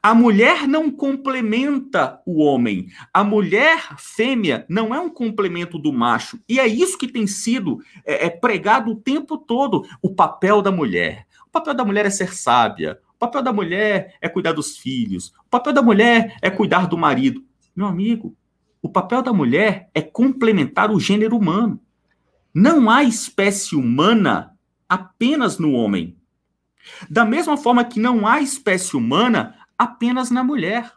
A 0.03 0.15
mulher 0.15 0.67
não 0.67 0.91
complementa 0.91 2.21
o 2.27 2.43
homem. 2.43 2.89
A 3.13 3.23
mulher 3.23 3.97
fêmea 3.99 4.65
não 4.69 4.95
é 4.95 5.01
um 5.01 5.09
complemento 5.09 5.79
do 5.79 5.93
macho. 5.93 6.39
E 6.49 6.59
é 6.59 6.67
isso 6.67 6.99
que 6.99 7.09
tem 7.09 7.27
sido 7.27 7.81
é, 8.05 8.27
é 8.27 8.31
pregado 8.31 8.93
o 8.93 8.97
tempo 8.97 9.39
todo. 9.39 9.87
O 10.03 10.15
papel 10.15 10.63
da 10.63 10.73
mulher. 10.73 11.27
O 11.47 11.51
papel 11.51 11.75
da 11.75 11.85
mulher 11.85 12.07
é 12.07 12.11
ser 12.11 12.35
sábia. 12.35 12.99
O 13.15 13.19
papel 13.19 13.43
da 13.43 13.53
mulher 13.53 14.17
é 14.21 14.29
cuidar 14.29 14.53
dos 14.53 14.77
filhos. 14.77 15.29
O 15.47 15.51
papel 15.51 15.73
da 15.73 15.83
mulher 15.83 16.37
é 16.43 16.51
cuidar 16.51 16.87
do 16.87 16.99
marido. 16.99 17.43
Meu 17.75 17.87
amigo, 17.87 18.37
o 18.83 18.89
papel 18.89 19.23
da 19.23 19.33
mulher 19.33 19.91
é 19.95 20.03
complementar 20.03 20.91
o 20.91 21.01
gênero 21.01 21.37
humano. 21.37 21.81
Não 22.53 22.89
há 22.91 23.03
espécie 23.03 23.75
humana 23.75 24.57
apenas 24.89 25.59
no 25.59 25.73
homem. 25.73 26.17
Da 27.11 27.25
mesma 27.25 27.57
forma 27.57 27.85
que 27.85 27.99
não 27.99 28.27
há 28.27 28.41
espécie 28.41 28.97
humana 28.97 29.55
apenas 29.79 30.31
na 30.31 30.43
mulher. 30.43 30.93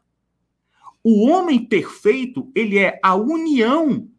O 1.03 1.27
homem 1.29 1.65
perfeito, 1.65 2.51
ele 2.53 2.77
é 2.77 2.99
a 3.03 3.15
união 3.15 4.09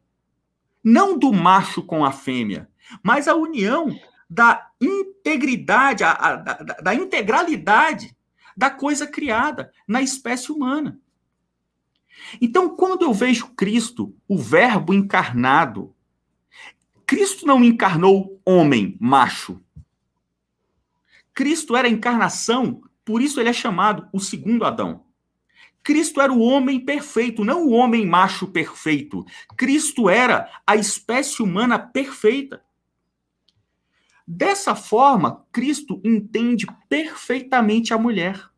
não 0.83 1.18
do 1.18 1.33
macho 1.33 1.83
com 1.83 2.05
a 2.05 2.11
fêmea, 2.11 2.68
mas 3.03 3.29
a 3.29 3.35
união 3.35 3.94
da 4.29 4.70
integridade, 4.81 6.03
a, 6.03 6.12
a, 6.12 6.37
da, 6.37 6.55
da 6.55 6.94
integralidade 6.94 8.16
da 8.57 8.70
coisa 8.70 9.07
criada 9.07 9.73
na 9.87 10.01
espécie 10.01 10.53
humana. 10.53 10.99
Então, 12.40 12.77
quando 12.77 13.03
eu 13.03 13.12
vejo 13.12 13.55
Cristo, 13.55 14.14
o 14.29 14.37
Verbo 14.38 14.92
encarnado, 14.92 15.94
Cristo 17.07 17.46
não 17.46 17.64
encarnou 17.64 18.40
homem, 18.44 18.96
macho. 19.01 19.61
Cristo 21.35 21.75
era 21.77 21.88
a 21.88 21.90
encarnação 21.90 22.83
por 23.05 23.23
isso 23.23 23.41
ele 23.41 23.49
é 23.49 23.53
chamado 23.53 24.09
o 24.13 24.21
segundo 24.21 24.65
Adão. 24.65 25.05
Cristo 25.83 26.21
era 26.21 26.33
o 26.33 26.41
homem 26.41 26.79
perfeito, 26.79 27.45
não 27.45 27.67
o 27.67 27.71
homem 27.71 28.07
macho 28.07 28.47
perfeito. 28.47 29.25
Cristo 29.57 30.11
era 30.11 30.51
a 30.67 30.77
espécie 30.77 31.43
humana 31.43 31.79
perfeita. 31.79 32.63
Dessa 34.27 34.75
forma, 34.75 35.45
Cristo 35.51 36.01
entende 36.05 36.67
perfeitamente 36.89 37.93
a 37.93 37.99
mulher. 37.99 38.51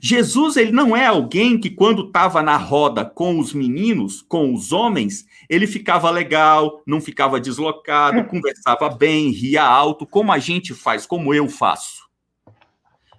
Jesus 0.00 0.56
ele 0.56 0.72
não 0.72 0.96
é 0.96 1.06
alguém 1.06 1.58
que 1.58 1.68
quando 1.68 2.06
estava 2.06 2.42
na 2.42 2.56
roda 2.56 3.04
com 3.04 3.38
os 3.38 3.52
meninos, 3.52 4.22
com 4.22 4.54
os 4.54 4.72
homens, 4.72 5.26
ele 5.48 5.66
ficava 5.66 6.10
legal, 6.10 6.82
não 6.86 7.00
ficava 7.00 7.40
deslocado, 7.40 8.18
é. 8.18 8.24
conversava 8.24 8.88
bem, 8.88 9.30
ria 9.30 9.62
alto, 9.62 10.06
como 10.06 10.32
a 10.32 10.38
gente 10.38 10.72
faz, 10.74 11.06
como 11.06 11.34
eu 11.34 11.48
faço. 11.48 12.03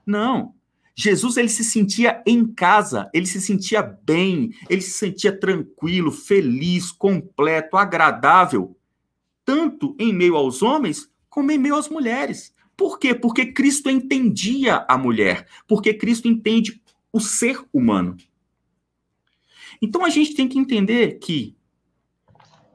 Não. 0.05 0.53
Jesus 0.95 1.35
ele 1.35 1.49
se 1.49 1.63
sentia 1.63 2.23
em 2.25 2.45
casa, 2.45 3.09
ele 3.13 3.25
se 3.25 3.41
sentia 3.41 3.81
bem, 3.81 4.51
ele 4.69 4.81
se 4.81 4.91
sentia 4.91 5.37
tranquilo, 5.37 6.09
feliz, 6.09 6.89
completo, 6.91 7.75
agradável, 7.75 8.77
tanto 9.43 9.93
em 9.99 10.13
meio 10.13 10.37
aos 10.37 10.63
homens 10.63 11.09
como 11.29 11.51
em 11.51 11.57
meio 11.57 11.75
às 11.75 11.89
mulheres. 11.89 12.55
Por 12.77 12.97
quê? 12.97 13.13
Porque 13.13 13.47
Cristo 13.51 13.89
entendia 13.89 14.85
a 14.87 14.97
mulher, 14.97 15.47
porque 15.67 15.93
Cristo 15.93 16.29
entende 16.29 16.81
o 17.11 17.19
ser 17.19 17.61
humano. 17.73 18.15
Então 19.81 20.05
a 20.05 20.09
gente 20.09 20.33
tem 20.33 20.47
que 20.47 20.57
entender 20.57 21.19
que 21.19 21.55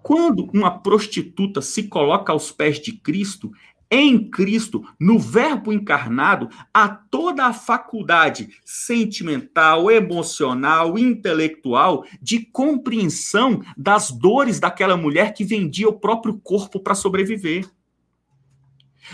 quando 0.03 0.51
uma 0.53 0.79
prostituta 0.79 1.62
se 1.62 1.85
coloca 1.85 2.33
aos 2.33 2.53
pés 2.53 2.79
de 2.79 2.93
Cristo, 2.93 3.51
em 3.90 4.31
Cristo, 4.31 4.85
no 4.98 5.18
Verbo 5.18 5.72
encarnado, 5.72 6.48
há 6.72 6.88
toda 6.88 7.46
a 7.46 7.53
faculdade 7.53 8.48
sentimental, 8.64 9.90
emocional, 9.90 10.96
intelectual 10.96 12.05
de 12.22 12.46
compreensão 12.46 13.62
das 13.76 14.11
dores 14.11 14.61
daquela 14.61 14.96
mulher 14.96 15.35
que 15.35 15.44
vendia 15.44 15.88
o 15.88 15.98
próprio 15.98 16.38
corpo 16.38 16.79
para 16.79 16.94
sobreviver. 16.94 17.68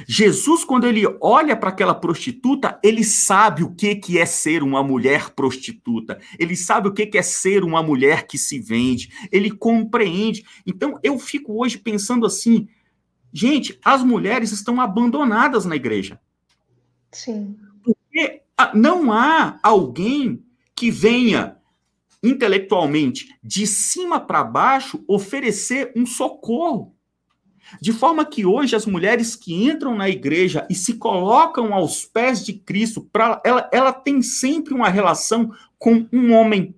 Jesus, 0.06 0.64
quando 0.64 0.86
ele 0.86 1.04
olha 1.20 1.56
para 1.56 1.70
aquela 1.70 1.94
prostituta, 1.94 2.78
ele 2.82 3.04
sabe 3.04 3.62
o 3.62 3.74
que, 3.74 3.94
que 3.94 4.18
é 4.18 4.26
ser 4.26 4.62
uma 4.62 4.82
mulher 4.82 5.30
prostituta. 5.30 6.18
Ele 6.38 6.56
sabe 6.56 6.88
o 6.88 6.92
que, 6.92 7.06
que 7.06 7.16
é 7.16 7.22
ser 7.22 7.64
uma 7.64 7.82
mulher 7.82 8.26
que 8.26 8.36
se 8.36 8.58
vende. 8.58 9.10
Ele 9.30 9.50
compreende. 9.50 10.44
Então, 10.66 10.98
eu 11.02 11.18
fico 11.18 11.62
hoje 11.62 11.78
pensando 11.78 12.26
assim: 12.26 12.68
Gente, 13.36 13.78
as 13.84 14.02
mulheres 14.02 14.50
estão 14.50 14.80
abandonadas 14.80 15.66
na 15.66 15.76
igreja. 15.76 16.18
Sim. 17.12 17.54
Porque 17.84 18.40
não 18.72 19.12
há 19.12 19.60
alguém 19.62 20.42
que 20.74 20.90
venha 20.90 21.58
intelectualmente 22.22 23.28
de 23.44 23.66
cima 23.66 24.18
para 24.18 24.42
baixo 24.42 25.04
oferecer 25.06 25.92
um 25.94 26.06
socorro. 26.06 26.94
De 27.78 27.92
forma 27.92 28.24
que 28.24 28.46
hoje 28.46 28.74
as 28.74 28.86
mulheres 28.86 29.36
que 29.36 29.52
entram 29.52 29.94
na 29.94 30.08
igreja 30.08 30.66
e 30.70 30.74
se 30.74 30.94
colocam 30.94 31.74
aos 31.74 32.06
pés 32.06 32.42
de 32.42 32.54
Cristo, 32.54 33.02
pra, 33.02 33.42
ela, 33.44 33.68
ela 33.70 33.92
tem 33.92 34.22
sempre 34.22 34.72
uma 34.72 34.88
relação 34.88 35.52
com 35.78 36.08
um 36.10 36.32
homem 36.32 36.74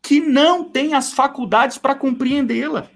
que 0.00 0.20
não 0.20 0.64
tem 0.64 0.94
as 0.94 1.12
faculdades 1.12 1.76
para 1.76 1.94
compreendê-la. 1.94 2.90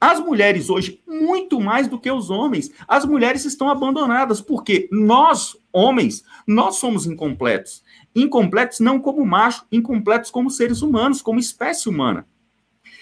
As 0.00 0.20
mulheres 0.20 0.68
hoje, 0.68 1.02
muito 1.06 1.58
mais 1.58 1.88
do 1.88 1.98
que 1.98 2.10
os 2.10 2.28
homens, 2.28 2.70
as 2.86 3.06
mulheres 3.06 3.46
estão 3.46 3.68
abandonadas, 3.70 4.42
porque 4.42 4.88
nós, 4.92 5.56
homens, 5.72 6.22
nós 6.46 6.76
somos 6.76 7.06
incompletos. 7.06 7.82
Incompletos 8.14 8.78
não 8.78 9.00
como 9.00 9.24
macho, 9.24 9.64
incompletos 9.72 10.30
como 10.30 10.50
seres 10.50 10.82
humanos, 10.82 11.22
como 11.22 11.38
espécie 11.38 11.88
humana. 11.88 12.26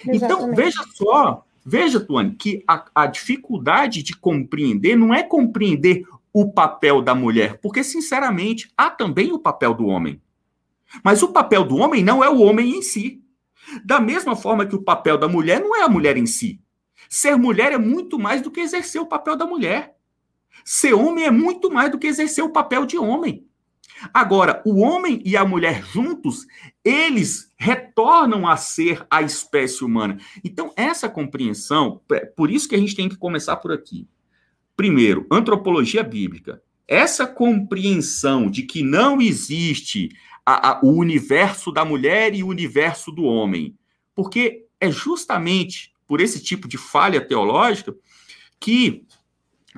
Então, 0.03 0.15
Exatamente. 0.15 0.43
Então, 0.43 0.55
veja 0.55 0.85
só, 0.95 1.45
veja, 1.65 1.99
Tuane, 1.99 2.37
que 2.37 2.63
a, 2.67 2.85
a 2.95 3.07
dificuldade 3.07 4.03
de 4.03 4.17
compreender 4.17 4.97
não 4.97 5.13
é 5.13 5.25
compreender 5.25 6.05
o 6.33 6.53
papel 6.53 7.03
da 7.03 7.15
mulher, 7.15 7.59
porque, 7.61 7.83
sinceramente, 7.83 8.73
há 8.77 8.89
também 8.89 9.33
o 9.33 9.39
papel 9.39 9.75
do 9.75 9.87
homem. 9.87 10.21
Mas 11.03 11.23
o 11.23 11.29
papel 11.29 11.65
do 11.65 11.77
homem 11.77 12.05
não 12.05 12.23
é 12.23 12.29
o 12.29 12.41
homem 12.41 12.71
em 12.71 12.83
si. 12.83 13.21
Da 13.85 13.99
mesma 13.99 14.37
forma 14.37 14.67
que 14.67 14.77
o 14.77 14.83
papel 14.83 15.19
da 15.19 15.27
mulher 15.27 15.61
não 15.61 15.75
é 15.75 15.83
a 15.83 15.89
mulher 15.89 16.17
em 16.17 16.27
si. 16.27 16.61
Ser 17.15 17.37
mulher 17.37 17.71
é 17.71 17.79
muito 17.79 18.19
mais 18.19 18.43
do 18.43 18.51
que 18.51 18.59
exercer 18.59 19.01
o 19.01 19.07
papel 19.07 19.37
da 19.37 19.47
mulher. 19.47 19.97
Ser 20.65 20.95
homem 20.95 21.25
é 21.25 21.31
muito 21.31 21.71
mais 21.71 21.89
do 21.89 21.97
que 21.97 22.09
exercer 22.09 22.43
o 22.43 22.51
papel 22.51 22.85
de 22.85 22.99
homem. 22.99 23.47
Agora, 24.13 24.61
o 24.67 24.81
homem 24.81 25.23
e 25.25 25.37
a 25.37 25.45
mulher 25.45 25.85
juntos, 25.85 26.45
eles 26.85 27.53
retornam 27.57 28.49
a 28.49 28.57
ser 28.57 29.07
a 29.09 29.23
espécie 29.23 29.85
humana. 29.85 30.19
Então, 30.43 30.73
essa 30.75 31.09
compreensão, 31.09 32.01
é 32.11 32.27
por 32.27 32.51
isso 32.51 32.69
que 32.69 32.75
a 32.75 32.79
gente 32.79 32.97
tem 32.97 33.09
que 33.09 33.17
começar 33.17 33.59
por 33.59 33.71
aqui. 33.71 34.09
Primeiro, 34.77 35.25
antropologia 35.31 36.03
bíblica. 36.03 36.61
Essa 36.89 37.29
compreensão 37.29 38.51
de 38.51 38.65
que 38.65 38.83
não 38.83 39.21
existe 39.21 40.09
a, 40.45 40.71
a, 40.71 40.81
o 40.83 40.91
universo 40.91 41.71
da 41.71 41.85
mulher 41.85 42.35
e 42.35 42.43
o 42.43 42.49
universo 42.49 43.13
do 43.13 43.23
homem, 43.23 43.79
porque 44.17 44.67
é 44.81 44.91
justamente 44.91 45.94
por 46.15 46.21
esse 46.21 46.41
tipo 46.41 46.69
de 46.69 46.79
falha 46.79 47.21
teológica 47.21 47.93
que 48.61 49.05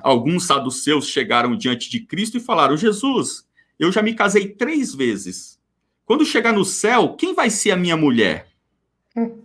alguns 0.03 0.45
saduceus 0.45 1.07
chegaram 1.07 1.57
diante 1.57 1.89
de 1.89 2.01
Cristo 2.01 2.37
e 2.37 2.39
falaram: 2.39 2.77
Jesus, 2.77 3.49
eu 3.79 3.91
já 3.91 4.03
me 4.03 4.13
casei 4.13 4.49
três 4.49 4.93
vezes. 4.93 5.59
Quando 6.05 6.23
chegar 6.23 6.53
no 6.53 6.63
céu, 6.63 7.15
quem 7.15 7.33
vai 7.33 7.49
ser 7.49 7.71
a 7.71 7.75
minha 7.75 7.97
mulher? 7.97 8.49
Hum. 9.15 9.35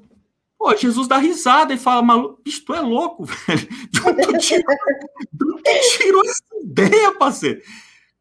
Pô, 0.59 0.77
Jesus 0.77 1.09
dá 1.09 1.17
risada 1.17 1.73
e 1.73 1.79
fala, 1.79 2.03
maluco, 2.03 2.43
bicho, 2.45 2.63
tu 2.63 2.75
é 2.75 2.81
louco, 2.83 3.25
velho. 3.49 3.67
Tu 3.91 4.39
tirou, 4.39 4.75
tirou 5.97 6.23
essa 6.27 6.45
ideia, 6.63 7.15
parceiro? 7.15 7.63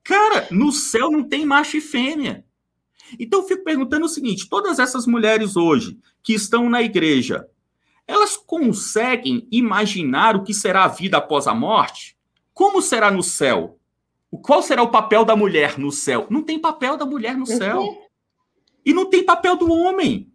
Cara, 0.02 0.48
no 0.50 0.72
céu 0.72 1.12
não 1.12 1.26
tem 1.26 1.46
macho 1.46 1.76
e 1.76 1.82
fêmea. 1.82 2.46
Então 3.20 3.42
eu 3.42 3.48
fico 3.50 3.66
perguntando 3.66 4.06
o 4.06 4.10
seguinte: 4.10 4.48
todas 4.48 4.80
essas 4.80 5.06
mulheres 5.06 5.58
hoje 5.58 6.00
que 6.24 6.34
estão 6.34 6.70
na 6.70 6.82
igreja, 6.82 7.46
elas 8.12 8.36
conseguem 8.36 9.47
imaginar 9.50 10.36
o 10.36 10.43
que 10.43 10.54
será 10.54 10.84
a 10.84 10.89
vida 10.89 11.17
após 11.17 11.47
a 11.47 11.56
morte? 11.56 12.17
Como 12.54 12.82
será 12.82 13.10
no 13.10 13.24
céu? 13.24 13.80
Qual 14.43 14.62
será 14.62 14.84
o 14.84 14.91
papel 14.91 15.24
da 15.24 15.34
mulher 15.34 15.80
no 15.80 15.91
céu? 15.91 16.28
Não 16.30 16.43
tem 16.43 16.60
papel 16.60 16.97
da 16.97 17.06
mulher 17.06 17.38
no 17.38 17.45
céu. 17.45 17.82
E 18.86 18.93
não 18.93 19.06
tem 19.10 19.24
papel 19.24 19.56
do 19.56 19.71
homem. 19.71 20.30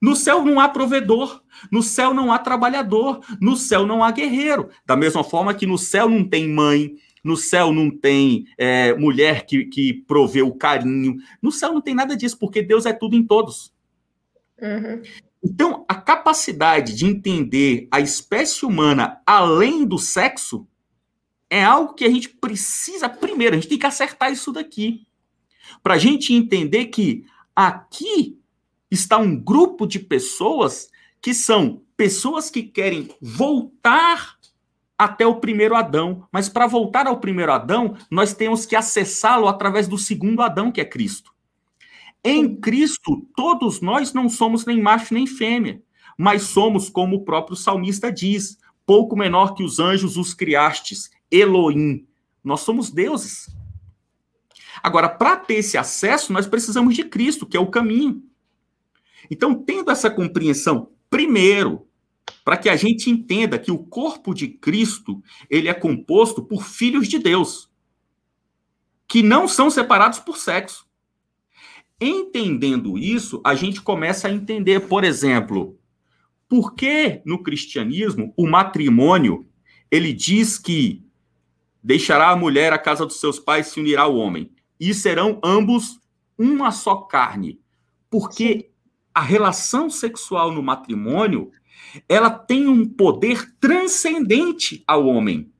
No 0.00 0.14
céu 0.14 0.44
não 0.44 0.60
há 0.60 0.68
provedor, 0.68 1.42
no 1.72 1.82
céu 1.82 2.12
não 2.12 2.30
há 2.30 2.38
trabalhador, 2.38 3.20
no 3.40 3.56
céu 3.56 3.86
não 3.86 4.04
há 4.04 4.10
guerreiro. 4.10 4.68
Da 4.84 4.94
mesma 4.94 5.24
forma 5.24 5.54
que 5.54 5.66
no 5.66 5.78
céu 5.78 6.10
não 6.10 6.22
tem 6.22 6.46
mãe, 6.46 6.96
no 7.24 7.34
céu 7.34 7.72
não 7.72 7.90
tem 7.90 8.44
é, 8.58 8.92
mulher 8.94 9.46
que, 9.46 9.64
que 9.64 9.94
provê 10.06 10.42
o 10.42 10.54
carinho. 10.54 11.16
No 11.40 11.50
céu 11.50 11.72
não 11.72 11.80
tem 11.80 11.94
nada 11.94 12.14
disso, 12.14 12.38
porque 12.38 12.60
Deus 12.60 12.84
é 12.84 12.92
tudo 12.92 13.16
em 13.16 13.26
todos. 13.26 13.72
Uhum. 14.60 15.02
Então, 15.42 15.84
a 15.88 15.94
capacidade 15.94 16.94
de 16.94 17.06
entender 17.06 17.88
a 17.90 18.00
espécie 18.00 18.64
humana 18.64 19.20
além 19.24 19.84
do 19.84 19.98
sexo 19.98 20.66
é 21.48 21.62
algo 21.62 21.94
que 21.94 22.04
a 22.04 22.10
gente 22.10 22.28
precisa, 22.28 23.08
primeiro, 23.08 23.54
a 23.54 23.58
gente 23.58 23.68
tem 23.68 23.78
que 23.78 23.86
acertar 23.86 24.32
isso 24.32 24.52
daqui. 24.52 25.06
Para 25.82 25.94
a 25.94 25.98
gente 25.98 26.32
entender 26.32 26.86
que 26.86 27.24
aqui 27.54 28.40
está 28.90 29.18
um 29.18 29.36
grupo 29.36 29.86
de 29.86 29.98
pessoas 29.98 30.88
que 31.20 31.32
são 31.32 31.82
pessoas 31.96 32.50
que 32.50 32.62
querem 32.62 33.08
voltar 33.20 34.36
até 34.98 35.26
o 35.26 35.36
primeiro 35.36 35.74
Adão. 35.74 36.26
Mas 36.32 36.48
para 36.48 36.66
voltar 36.66 37.06
ao 37.06 37.20
primeiro 37.20 37.52
Adão, 37.52 37.96
nós 38.10 38.32
temos 38.34 38.64
que 38.64 38.76
acessá-lo 38.76 39.48
através 39.48 39.88
do 39.88 39.98
segundo 39.98 40.42
Adão, 40.42 40.72
que 40.72 40.80
é 40.80 40.84
Cristo. 40.84 41.34
Em 42.28 42.56
Cristo, 42.56 43.24
todos 43.36 43.80
nós 43.80 44.12
não 44.12 44.28
somos 44.28 44.66
nem 44.66 44.82
macho 44.82 45.14
nem 45.14 45.28
fêmea, 45.28 45.80
mas 46.18 46.42
somos, 46.42 46.90
como 46.90 47.14
o 47.14 47.24
próprio 47.24 47.56
salmista 47.56 48.10
diz, 48.10 48.58
pouco 48.84 49.14
menor 49.16 49.54
que 49.54 49.62
os 49.62 49.78
anjos 49.78 50.16
os 50.16 50.34
criastes, 50.34 51.08
Elohim. 51.30 52.04
Nós 52.42 52.62
somos 52.62 52.90
deuses. 52.90 53.46
Agora, 54.82 55.08
para 55.08 55.36
ter 55.36 55.54
esse 55.54 55.78
acesso, 55.78 56.32
nós 56.32 56.48
precisamos 56.48 56.96
de 56.96 57.04
Cristo, 57.04 57.46
que 57.46 57.56
é 57.56 57.60
o 57.60 57.70
caminho. 57.70 58.20
Então, 59.30 59.54
tendo 59.54 59.92
essa 59.92 60.10
compreensão, 60.10 60.90
primeiro, 61.08 61.86
para 62.44 62.56
que 62.56 62.68
a 62.68 62.74
gente 62.74 63.08
entenda 63.08 63.56
que 63.56 63.70
o 63.70 63.78
corpo 63.78 64.34
de 64.34 64.48
Cristo, 64.48 65.22
ele 65.48 65.68
é 65.68 65.74
composto 65.74 66.42
por 66.42 66.64
filhos 66.64 67.06
de 67.06 67.20
Deus, 67.20 67.70
que 69.06 69.22
não 69.22 69.46
são 69.46 69.70
separados 69.70 70.18
por 70.18 70.36
sexo. 70.36 70.85
Entendendo 72.00 72.98
isso, 72.98 73.40
a 73.42 73.54
gente 73.54 73.80
começa 73.80 74.28
a 74.28 74.32
entender, 74.32 74.86
por 74.86 75.02
exemplo, 75.02 75.78
por 76.48 76.74
que 76.74 77.22
no 77.24 77.42
cristianismo 77.42 78.34
o 78.36 78.46
matrimônio 78.46 79.46
ele 79.90 80.12
diz 80.12 80.58
que 80.58 81.02
deixará 81.82 82.28
a 82.30 82.36
mulher 82.36 82.72
a 82.72 82.78
casa 82.78 83.06
dos 83.06 83.18
seus 83.18 83.38
pais 83.38 83.68
se 83.68 83.80
unirá 83.80 84.02
ao 84.02 84.16
homem 84.16 84.50
e 84.78 84.92
serão 84.92 85.40
ambos 85.42 85.98
uma 86.36 86.70
só 86.70 86.96
carne. 86.96 87.60
Porque 88.10 88.70
a 89.14 89.22
relação 89.22 89.88
sexual 89.88 90.52
no 90.52 90.62
matrimônio, 90.62 91.50
ela 92.06 92.28
tem 92.28 92.66
um 92.68 92.86
poder 92.86 93.56
transcendente 93.58 94.84
ao 94.86 95.06
homem. 95.06 95.50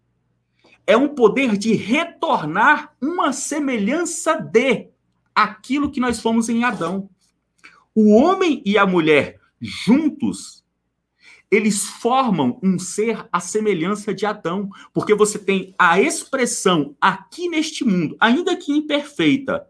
é 0.87 0.97
um 0.97 1.09
poder 1.09 1.57
de 1.57 1.75
retornar 1.75 2.95
uma 3.03 3.33
semelhança 3.33 4.37
de 4.37 4.89
aquilo 5.37 5.91
que 5.91 6.01
nós 6.01 6.21
fomos 6.21 6.49
em 6.49 6.65
Adão. 6.65 7.11
O 7.95 8.15
homem 8.15 8.63
e 8.65 8.79
a 8.79 8.87
mulher 8.87 9.39
juntos, 9.61 10.65
eles 11.51 11.85
formam 11.85 12.59
um 12.63 12.79
ser 12.79 13.27
à 13.31 13.39
semelhança 13.39 14.15
de 14.15 14.25
Adão, 14.25 14.71
porque 14.93 15.15
você 15.15 15.39
tem 15.39 15.75
a 15.79 16.01
expressão 16.01 16.97
aqui 17.01 17.49
neste 17.49 17.85
mundo, 17.85 18.17
ainda 18.19 18.57
que 18.57 18.73
imperfeita, 18.73 19.67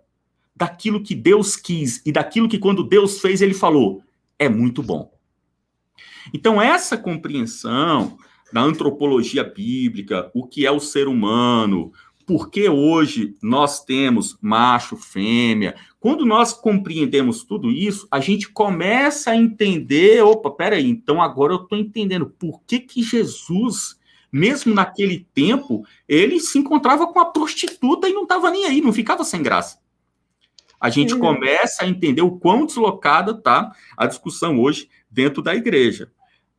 daquilo 0.55 1.03
que 1.03 1.15
Deus 1.15 1.55
quis 1.57 2.01
e 2.07 2.11
daquilo 2.11 2.49
que 2.49 2.59
quando 2.59 2.83
Deus 2.83 3.21
fez 3.21 3.43
ele 3.43 3.53
falou, 3.53 4.03
é 4.39 4.49
muito 4.49 4.83
bom. 4.83 5.13
Então 6.33 6.61
essa 6.61 6.97
compreensão 6.97 8.17
da 8.53 8.63
antropologia 8.63 9.45
bíblica, 9.45 10.31
o 10.33 10.47
que 10.47 10.65
é 10.65 10.71
o 10.71 10.81
ser 10.81 11.09
humano, 11.09 11.93
por 12.27 12.51
que 12.51 12.69
hoje 12.69 13.37
nós 13.41 13.85
temos 13.85 14.37
macho, 14.43 14.97
fêmea. 14.97 15.77
Quando 16.01 16.27
nós 16.27 16.53
compreendemos 16.53 17.45
tudo 17.45 17.71
isso, 17.71 18.09
a 18.11 18.19
gente 18.19 18.49
começa 18.49 19.31
a 19.31 19.37
entender, 19.37 20.23
opa, 20.25 20.51
peraí, 20.51 20.91
então 20.91 21.23
agora 21.23 21.53
eu 21.53 21.63
estou 21.63 21.79
entendendo 21.79 22.27
por 22.27 22.61
que, 22.67 22.81
que 22.81 23.01
Jesus, 23.01 23.97
mesmo 24.31 24.75
naquele 24.75 25.25
tempo, 25.33 25.87
ele 26.09 26.41
se 26.41 26.59
encontrava 26.59 27.07
com 27.07 27.21
a 27.21 27.27
prostituta 27.27 28.09
e 28.09 28.13
não 28.13 28.25
estava 28.25 28.51
nem 28.51 28.65
aí, 28.65 28.81
não 28.81 28.93
ficava 28.93 29.23
sem 29.23 29.41
graça. 29.41 29.79
A 30.81 30.91
gente 30.91 31.15
uhum. 31.15 31.21
começa 31.21 31.85
a 31.85 31.89
entender 31.89 32.23
o 32.23 32.33
quão 32.33 32.67
deslocada 32.67 33.31
está 33.31 33.73
a 33.97 34.05
discussão 34.07 34.61
hoje 34.61 34.89
dentro 35.09 35.41
da 35.41 35.55
igreja. 35.55 36.11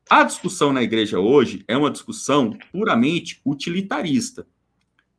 A 0.10 0.24
discussão 0.24 0.72
na 0.72 0.82
igreja 0.82 1.20
hoje 1.20 1.66
é 1.68 1.76
uma 1.76 1.92
discussão 1.92 2.58
puramente 2.72 3.42
utilitarista. 3.46 4.48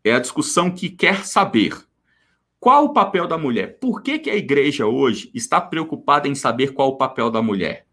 É 0.04 0.12
a 0.12 0.18
discussão 0.18 0.70
que 0.70 0.88
quer 0.88 1.26
saber 1.26 1.76
qual 2.60 2.86
o 2.86 2.92
papel 2.92 3.26
da 3.26 3.38
mulher. 3.38 3.78
Por 3.78 4.02
que, 4.02 4.18
que 4.18 4.30
a 4.30 4.36
igreja 4.36 4.86
hoje 4.86 5.30
está 5.34 5.60
preocupada 5.60 6.26
em 6.26 6.34
saber 6.34 6.72
qual 6.72 6.88
o 6.88 6.96
papel 6.96 7.30
da 7.30 7.40
mulher? 7.40 7.86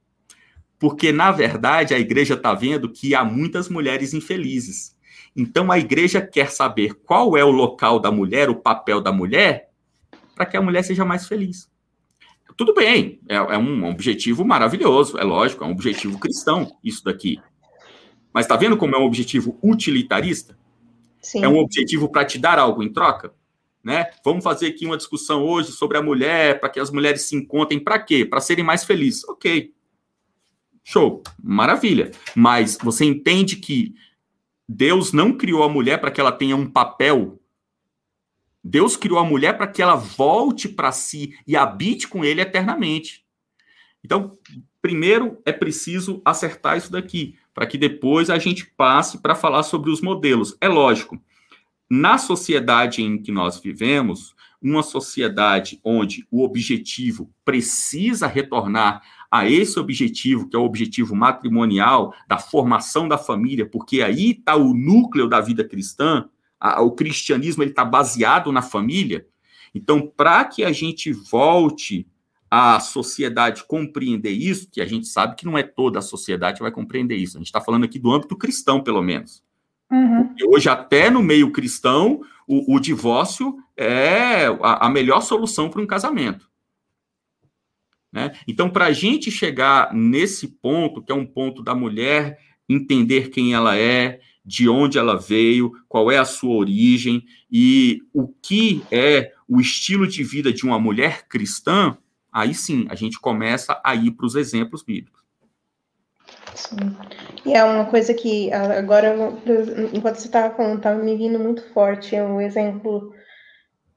Porque, 0.79 1.11
na 1.11 1.31
verdade, 1.31 1.93
a 1.93 1.99
igreja 1.99 2.33
está 2.33 2.53
vendo 2.53 2.91
que 2.91 3.15
há 3.15 3.23
muitas 3.23 3.69
mulheres 3.69 4.13
infelizes. 4.13 4.95
Então, 5.35 5.71
a 5.71 5.77
igreja 5.77 6.21
quer 6.21 6.49
saber 6.49 6.93
qual 6.93 7.37
é 7.37 7.43
o 7.43 7.51
local 7.51 7.99
da 7.99 8.11
mulher, 8.11 8.49
o 8.49 8.55
papel 8.55 9.01
da 9.01 9.11
mulher, 9.11 9.69
para 10.35 10.45
que 10.45 10.57
a 10.57 10.61
mulher 10.61 10.83
seja 10.83 11.05
mais 11.05 11.27
feliz. 11.27 11.69
Tudo 12.57 12.73
bem, 12.73 13.19
é, 13.27 13.35
é, 13.35 13.57
um 13.57 13.89
objetivo 13.89 14.45
maravilhoso, 14.45 15.17
é 15.17 15.23
lógico, 15.23 15.63
é 15.63 15.67
um 15.67 15.71
objetivo 15.71 16.17
cristão, 16.17 16.77
isso 16.83 17.03
daqui. 17.03 17.39
Mas 18.33 18.45
está 18.45 18.55
vendo 18.55 18.77
como 18.77 18.95
é 18.95 18.99
um 18.99 19.03
objetivo 19.03 19.57
utilitarista? 19.61 20.57
Sim. 21.25 21.43
É 21.43 21.47
um 21.47 21.57
objetivo 21.57 22.09
para 22.09 22.25
te 22.25 22.37
dar 22.37 22.59
algo 22.59 22.83
em 22.83 22.91
troca? 22.91 23.33
Né? 23.83 24.09
Vamos 24.23 24.43
fazer 24.43 24.67
aqui 24.67 24.85
uma 24.85 24.97
discussão 24.97 25.43
hoje 25.43 25.71
sobre 25.71 25.97
a 25.97 26.01
mulher, 26.01 26.59
para 26.59 26.69
que 26.69 26.79
as 26.79 26.89
mulheres 26.89 27.21
se 27.23 27.35
encontrem, 27.35 27.79
para 27.79 27.99
quê? 27.99 28.25
Para 28.25 28.41
serem 28.41 28.63
mais 28.63 28.83
felizes. 28.83 29.23
Ok. 29.27 29.73
Show, 30.83 31.23
maravilha. 31.41 32.11
Mas 32.35 32.77
você 32.81 33.05
entende 33.05 33.55
que 33.55 33.93
Deus 34.67 35.11
não 35.13 35.33
criou 35.33 35.63
a 35.63 35.69
mulher 35.69 35.99
para 35.99 36.11
que 36.11 36.19
ela 36.19 36.31
tenha 36.31 36.55
um 36.55 36.69
papel 36.69 37.39
Deus 38.67 38.97
criou 38.97 39.19
a 39.19 39.23
mulher 39.23 39.55
para 39.55 39.67
que 39.67 39.79
ela 39.79 39.93
volte 39.93 40.67
para 40.67 40.91
si 40.91 41.37
e 41.45 41.55
habite 41.55 42.07
com 42.07 42.25
ele 42.25 42.41
eternamente. 42.41 43.23
Então, 44.03 44.35
primeiro 44.81 45.39
é 45.45 45.51
preciso 45.51 46.19
acertar 46.25 46.75
isso 46.75 46.91
daqui, 46.91 47.37
para 47.55 47.65
que 47.65 47.77
depois 47.77 48.29
a 48.29 48.37
gente 48.37 48.69
passe 48.75 49.19
para 49.19 49.33
falar 49.33 49.63
sobre 49.63 49.89
os 49.89 50.01
modelos. 50.01 50.57
É 50.59 50.67
lógico, 50.67 51.17
na 51.89 52.17
sociedade 52.17 53.01
em 53.01 53.17
que 53.17 53.31
nós 53.31 53.59
vivemos, 53.59 54.35
uma 54.61 54.83
sociedade 54.83 55.79
onde 55.81 56.27
o 56.29 56.43
objetivo 56.43 57.31
precisa 57.45 58.27
retornar 58.27 59.01
a 59.31 59.49
esse 59.49 59.79
objetivo, 59.79 60.49
que 60.49 60.55
é 60.55 60.59
o 60.59 60.65
objetivo 60.65 61.15
matrimonial, 61.15 62.13
da 62.27 62.37
formação 62.37 63.07
da 63.07 63.17
família, 63.17 63.65
porque 63.65 64.01
aí 64.01 64.31
está 64.31 64.55
o 64.55 64.73
núcleo 64.73 65.27
da 65.27 65.39
vida 65.39 65.63
cristã, 65.63 66.27
a, 66.59 66.81
o 66.81 66.91
cristianismo 66.91 67.63
está 67.63 67.85
baseado 67.85 68.51
na 68.51 68.61
família. 68.61 69.25
Então, 69.73 70.11
para 70.15 70.43
que 70.45 70.63
a 70.63 70.71
gente 70.71 71.11
volte 71.13 72.07
à 72.55 72.79
sociedade 72.79 73.65
compreender 73.67 74.31
isso, 74.31 74.69
que 74.71 74.79
a 74.79 74.85
gente 74.85 75.07
sabe 75.07 75.35
que 75.35 75.45
não 75.45 75.57
é 75.57 75.63
toda 75.63 75.99
a 75.99 76.01
sociedade 76.01 76.55
que 76.55 76.63
vai 76.63 76.71
compreender 76.71 77.17
isso. 77.17 77.35
A 77.35 77.39
gente 77.39 77.47
está 77.47 77.59
falando 77.59 77.83
aqui 77.83 77.99
do 77.99 78.09
âmbito 78.09 78.37
cristão, 78.37 78.81
pelo 78.81 79.01
menos. 79.01 79.43
Uhum. 79.91 80.33
Hoje, 80.47 80.69
até 80.69 81.09
no 81.09 81.21
meio 81.21 81.51
cristão, 81.51 82.21
o, 82.47 82.75
o 82.75 82.79
divórcio 82.79 83.57
é 83.75 84.45
a, 84.61 84.85
a 84.85 84.89
melhor 84.89 85.19
solução 85.19 85.69
para 85.69 85.81
um 85.81 85.85
casamento. 85.85 86.49
Né? 88.09 88.31
Então, 88.47 88.69
para 88.69 88.85
a 88.85 88.93
gente 88.93 89.29
chegar 89.29 89.93
nesse 89.93 90.47
ponto, 90.47 91.01
que 91.01 91.11
é 91.11 91.15
um 91.15 91.25
ponto 91.25 91.61
da 91.61 91.75
mulher 91.75 92.39
entender 92.69 93.31
quem 93.31 93.53
ela 93.53 93.77
é, 93.77 94.21
de 94.45 94.69
onde 94.69 94.97
ela 94.97 95.17
veio, 95.17 95.73
qual 95.89 96.09
é 96.09 96.17
a 96.17 96.23
sua 96.23 96.55
origem 96.55 97.25
e 97.51 98.01
o 98.13 98.29
que 98.29 98.81
é 98.89 99.33
o 99.45 99.59
estilo 99.59 100.07
de 100.07 100.23
vida 100.23 100.53
de 100.53 100.63
uma 100.63 100.79
mulher 100.79 101.27
cristã, 101.27 101.97
aí 102.35 102.53
sim 102.53 102.85
a 102.89 102.95
gente 102.95 103.17
começa 103.17 103.79
a 103.81 103.95
ir 103.95 104.11
para 104.11 104.25
os 104.25 104.35
exemplos 104.35 104.83
bíblicos. 104.83 105.23
Sim. 106.53 106.95
E 107.45 107.53
é 107.53 107.63
uma 107.63 107.85
coisa 107.85 108.13
que 108.13 108.51
agora, 108.51 109.15
enquanto 109.93 110.17
você 110.17 110.27
estava 110.27 110.53
falando, 110.53 110.77
estava 110.77 111.01
me 111.01 111.15
vindo 111.15 111.39
muito 111.39 111.63
forte, 111.73 112.19
um 112.19 112.41
exemplo, 112.41 113.13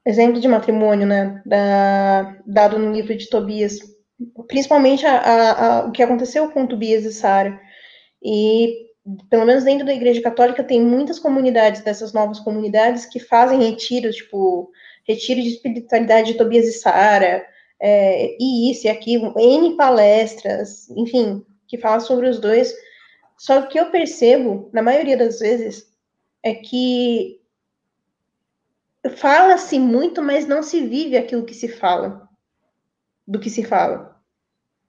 exemplo 0.06 0.40
de 0.40 0.46
matrimônio, 0.46 1.06
né, 1.06 1.42
da, 1.44 2.36
dado 2.46 2.78
no 2.78 2.92
livro 2.92 3.16
de 3.16 3.28
Tobias, 3.28 3.78
principalmente 4.46 5.04
a, 5.04 5.18
a, 5.18 5.66
a, 5.80 5.86
o 5.86 5.92
que 5.92 6.02
aconteceu 6.02 6.48
com 6.50 6.66
Tobias 6.66 7.04
e 7.04 7.12
Sara. 7.12 7.58
E 8.22 8.88
pelo 9.30 9.46
menos 9.46 9.64
dentro 9.64 9.86
da 9.86 9.94
Igreja 9.94 10.20
Católica, 10.20 10.62
tem 10.62 10.82
muitas 10.82 11.18
comunidades 11.18 11.82
dessas 11.82 12.12
novas 12.12 12.38
comunidades 12.40 13.06
que 13.06 13.18
fazem 13.18 13.62
retiros, 13.62 14.16
tipo, 14.16 14.70
retiro 15.06 15.40
de 15.40 15.48
espiritualidade 15.48 16.32
de 16.32 16.38
Tobias 16.38 16.66
e 16.66 16.72
Sara, 16.72 17.46
é, 17.80 18.36
e 18.40 18.70
isso 18.70 18.86
e 18.86 18.90
aquilo, 18.90 19.34
N 19.38 19.76
palestras, 19.76 20.88
enfim, 20.90 21.44
que 21.66 21.78
falam 21.78 22.00
sobre 22.00 22.28
os 22.28 22.40
dois. 22.40 22.74
Só 23.36 23.62
que 23.62 23.78
eu 23.78 23.90
percebo, 23.90 24.68
na 24.72 24.82
maioria 24.82 25.16
das 25.16 25.38
vezes, 25.38 25.88
é 26.42 26.54
que 26.54 27.40
fala-se 29.16 29.78
muito, 29.78 30.20
mas 30.20 30.46
não 30.46 30.62
se 30.62 30.80
vive 30.80 31.16
aquilo 31.16 31.44
que 31.44 31.54
se 31.54 31.68
fala, 31.68 32.28
do 33.26 33.38
que 33.38 33.48
se 33.48 33.62
fala. 33.62 34.20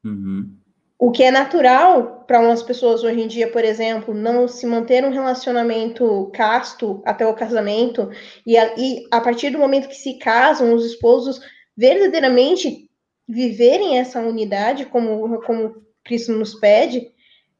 Uhum. 0.03 0.55
O 0.97 1.11
que 1.11 1.23
é 1.23 1.31
natural 1.31 2.25
para 2.27 2.41
umas 2.41 2.61
pessoas 2.61 3.03
hoje 3.03 3.21
em 3.21 3.27
dia, 3.27 3.49
por 3.49 3.63
exemplo, 3.63 4.13
não 4.13 4.47
se 4.47 4.65
manter 4.65 5.05
um 5.05 5.11
relacionamento 5.11 6.29
casto 6.33 7.01
até 7.05 7.25
o 7.25 7.33
casamento, 7.33 8.09
e 8.45 8.57
a, 8.57 8.75
e 8.77 9.07
a 9.09 9.21
partir 9.21 9.51
do 9.51 9.59
momento 9.59 9.87
que 9.87 9.95
se 9.95 10.15
casam, 10.15 10.73
os 10.73 10.85
esposos 10.85 11.39
verdadeiramente 11.79 12.91
viverem 13.25 13.97
essa 13.97 14.19
unidade, 14.19 14.85
como, 14.85 15.41
como 15.43 15.81
Cristo 16.03 16.33
nos 16.33 16.53
pede, 16.55 17.09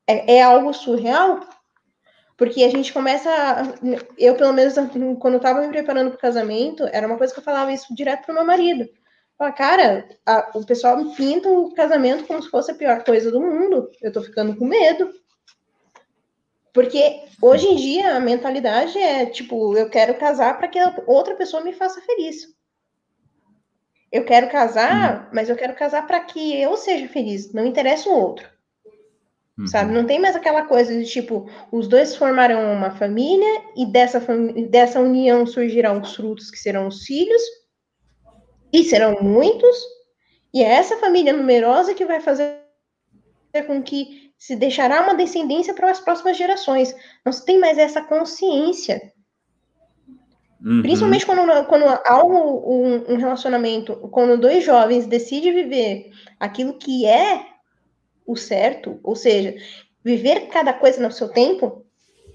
é, 0.06 0.36
é 0.36 0.42
algo 0.42 0.74
surreal. 0.74 1.40
Porque 2.36 2.64
a 2.64 2.70
gente 2.70 2.92
começa. 2.92 3.30
A, 3.30 3.64
eu, 4.18 4.36
pelo 4.36 4.52
menos, 4.52 4.74
quando 5.20 5.38
estava 5.38 5.62
me 5.62 5.70
preparando 5.70 6.10
para 6.10 6.18
o 6.18 6.22
casamento, 6.22 6.84
era 6.92 7.08
uma 7.08 7.18
coisa 7.18 7.34
que 7.34 7.40
eu 7.40 7.44
falava 7.44 7.72
isso 7.72 7.96
direto 7.96 8.26
para 8.26 8.32
o 8.34 8.36
meu 8.36 8.46
marido. 8.46 8.90
Fala, 9.38 9.52
cara, 9.54 10.10
a, 10.26 10.52
o 10.54 10.66
pessoal 10.66 10.98
pinta 11.16 11.50
o 11.50 11.74
casamento 11.74 12.26
como 12.26 12.44
se 12.44 12.50
fosse 12.50 12.72
a 12.72 12.76
pior 12.76 13.04
coisa 13.06 13.32
do 13.32 13.40
mundo. 13.40 13.90
Eu 14.02 14.12
tô 14.12 14.22
ficando 14.22 14.56
com 14.56 14.66
medo. 14.66 15.14
Porque 16.74 17.24
hoje 17.42 17.68
em 17.68 17.76
dia 17.76 18.16
a 18.16 18.20
mentalidade 18.20 18.98
é 18.98 19.26
tipo, 19.26 19.78
eu 19.78 19.90
quero 19.90 20.14
casar 20.16 20.58
para 20.58 20.68
que 20.68 20.80
outra 21.08 21.36
pessoa 21.36 21.64
me 21.64 21.74
faça 21.74 22.02
feliz. 22.02 22.59
Eu 24.12 24.26
quero 24.26 24.50
casar, 24.50 25.22
uhum. 25.22 25.28
mas 25.34 25.50
eu 25.50 25.56
quero 25.56 25.76
casar 25.76 26.06
para 26.08 26.20
que 26.22 26.60
eu 26.60 26.76
seja 26.76 27.08
feliz, 27.08 27.54
não 27.54 27.66
interessa 27.66 28.10
o 28.10 28.20
outro. 28.20 28.50
Uhum. 29.58 29.68
Sabe? 29.68 29.94
Não 29.94 30.06
tem 30.06 30.20
mais 30.20 30.36
aquela 30.36 30.64
coisa 30.66 30.94
de 30.94 31.06
tipo, 31.06 31.50
os 31.72 31.88
dois 31.88 32.16
formarão 32.16 32.74
uma 32.74 32.92
família 32.92 33.62
e 33.76 33.86
dessa, 33.86 34.20
dessa 34.70 35.00
união 35.00 35.46
surgirão 35.46 36.02
os 36.02 36.16
frutos 36.16 36.50
que 36.50 36.58
serão 36.58 36.88
os 36.88 37.04
filhos, 37.04 37.42
e 38.72 38.84
serão 38.84 39.22
muitos, 39.22 39.78
e 40.54 40.64
é 40.64 40.68
essa 40.68 40.98
família 40.98 41.34
numerosa 41.34 41.94
que 41.94 42.06
vai 42.06 42.22
fazer 42.22 42.60
com 43.66 43.82
que 43.82 44.32
se 44.38 44.56
deixará 44.56 45.02
uma 45.02 45.16
descendência 45.16 45.74
para 45.74 45.92
as 45.92 46.00
próximas 46.00 46.38
gerações. 46.38 46.96
Não 47.26 47.34
se 47.34 47.44
tem 47.44 47.60
mais 47.60 47.78
essa 47.78 48.02
consciência. 48.02 49.12
Uhum. 50.64 50.82
Principalmente 50.82 51.26
quando, 51.26 51.66
quando 51.66 51.86
há 51.86 52.24
um, 52.26 53.14
um, 53.14 53.16
relacionamento, 53.16 53.96
quando 54.12 54.40
dois 54.40 54.64
jovens 54.64 55.08
decidem 55.08 55.54
viver 55.54 56.12
aquilo 56.40 56.74
que 56.74 57.06
é 57.06 57.46
o 58.26 58.36
certo, 58.36 59.00
ou 59.02 59.16
seja, 59.16 59.56
viver 60.04 60.48
cada 60.48 60.74
coisa 60.74 61.02
no 61.02 61.12
seu 61.12 61.30
tempo, 61.30 61.86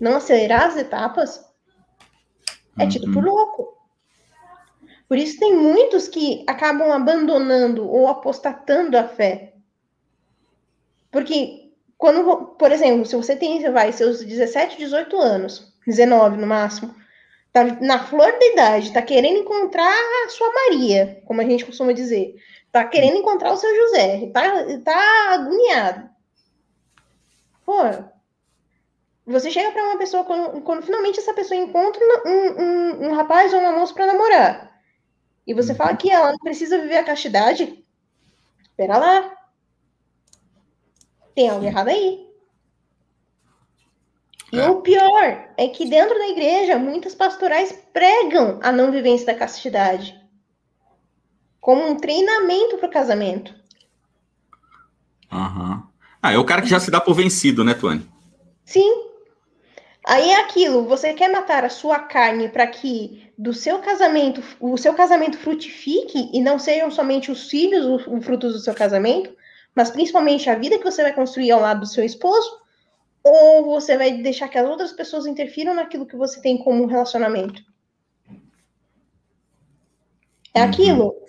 não 0.01 0.17
acelerar 0.17 0.67
as 0.67 0.77
etapas, 0.77 1.45
é 2.79 2.87
tido 2.87 3.13
por 3.13 3.25
uhum. 3.25 3.31
louco. 3.31 3.75
Por 5.07 5.19
isso 5.19 5.39
tem 5.39 5.55
muitos 5.55 6.09
que 6.09 6.43
acabam 6.47 6.91
abandonando 6.91 7.89
ou 7.89 8.09
apostatando 8.09 8.97
a 8.97 9.05
fé. 9.05 9.53
Porque 11.11 11.71
quando, 11.99 12.47
por 12.59 12.73
exemplo, 12.73 13.05
se 13.07 13.15
você 13.15 13.37
tem, 13.37 13.63
vai, 13.71 13.93
seus 13.93 14.25
17, 14.25 14.79
18 14.79 15.17
anos, 15.17 15.73
19 15.87 16.39
no 16.39 16.47
máximo, 16.47 16.95
tá 17.55 17.63
na 17.81 18.05
flor 18.05 18.33
da 18.33 18.47
idade, 18.47 18.93
tá 18.93 19.01
querendo 19.01 19.39
encontrar 19.39 19.89
a 20.27 20.29
sua 20.29 20.53
Maria, 20.53 21.23
como 21.25 21.41
a 21.41 21.45
gente 21.45 21.65
costuma 21.65 21.93
dizer, 21.93 22.35
tá 22.73 22.85
querendo 22.85 23.17
encontrar 23.17 23.53
o 23.53 23.57
seu 23.57 23.73
José, 23.77 24.29
tá, 24.33 24.43
tá 24.85 25.35
agoniado. 25.35 26.11
Pô, 27.65 27.75
você 29.25 29.53
chega 29.53 29.71
para 29.71 29.85
uma 29.85 29.99
pessoa, 29.99 30.25
quando, 30.25 30.63
quando, 30.63 30.83
finalmente 30.83 31.21
essa 31.21 31.33
pessoa 31.33 31.59
encontra 31.59 32.03
um, 32.27 32.61
um, 32.61 33.07
um 33.07 33.15
rapaz 33.15 33.55
ou 33.55 33.61
uma 33.61 33.71
moça 33.71 33.95
para 33.95 34.09
namorar, 34.09 34.75
e 35.47 35.55
você 35.55 35.77
fala 35.77 35.97
que 35.97 36.11
ela 36.11 36.33
não 36.33 36.39
precisa 36.39 36.81
viver 36.81 36.97
a 36.97 37.05
castidade, 37.05 37.85
espera 38.63 38.99
lá. 38.99 39.33
Tem 41.37 41.49
algo 41.49 41.65
errado 41.65 41.89
aí. 41.89 42.34
E 44.55 44.61
é. 44.61 44.71
o 44.71 44.81
pior 44.81 45.49
é 45.57 45.69
que 45.69 45.85
dentro 45.85 46.17
da 46.17 46.29
igreja, 46.29 46.79
muitas 46.79 47.15
pastorais 47.15 47.73
pregam 47.93 48.61
a 48.63 48.71
não 48.71 48.93
vivência 48.93 49.27
da 49.27 49.35
castidade 49.35 50.15
como 51.61 51.89
um 51.89 51.97
treinamento 51.97 52.77
para 52.77 52.89
o 52.89 52.93
casamento. 52.93 53.55
Uhum. 55.33 55.83
Ah, 56.23 56.33
é 56.33 56.39
o 56.39 56.45
cara 56.45 56.63
que 56.63 56.69
já 56.69 56.79
se 56.79 56.91
dá 56.91 57.01
por 57.01 57.15
vencido, 57.15 57.65
né, 57.65 57.75
Tuane? 57.75 58.07
Sim. 58.65 59.05
Aí 60.07 60.31
é 60.31 60.41
aquilo, 60.41 60.87
você 60.87 61.15
quer 61.15 61.33
matar 61.33 61.65
a 61.65 61.71
sua 61.71 61.99
carne 61.99 62.51
para 62.51 62.67
que 62.67 63.33
do 63.37 63.55
seu 63.55 63.79
casamento, 63.79 64.43
o 64.61 64.77
seu 64.77 64.93
casamento 64.93 65.39
frutifique 65.39 66.31
e 66.33 66.41
não 66.41 66.59
sejam 66.59 66.91
somente 66.91 67.33
os 67.33 67.49
filhos 67.49 68.07
os 68.07 68.25
frutos 68.25 68.53
do 68.53 68.61
seu 68.61 68.75
casamento, 68.75 69.35
mas 69.75 69.91
principalmente 69.91 70.49
a 70.49 70.55
vida 70.55 70.79
que 70.79 70.85
você 70.85 71.03
vai 71.03 71.15
construir 71.15 71.51
ao 71.51 71.61
lado 71.61 71.81
do 71.81 71.87
seu 71.87 72.05
esposo, 72.05 72.64
ou 73.25 73.65
você 73.65 73.97
vai 73.97 74.13
deixar 74.19 74.49
que 74.49 74.59
as 74.59 74.69
outras 74.69 74.93
pessoas 74.93 75.27
interfiram 75.27 75.75
naquilo 75.75 76.07
que 76.07 76.17
você 76.17 76.41
tem 76.43 76.59
como 76.59 76.87
relacionamento? 76.87 77.63
É 80.53 80.61
uhum. 80.61 80.69
aquilo. 80.69 81.25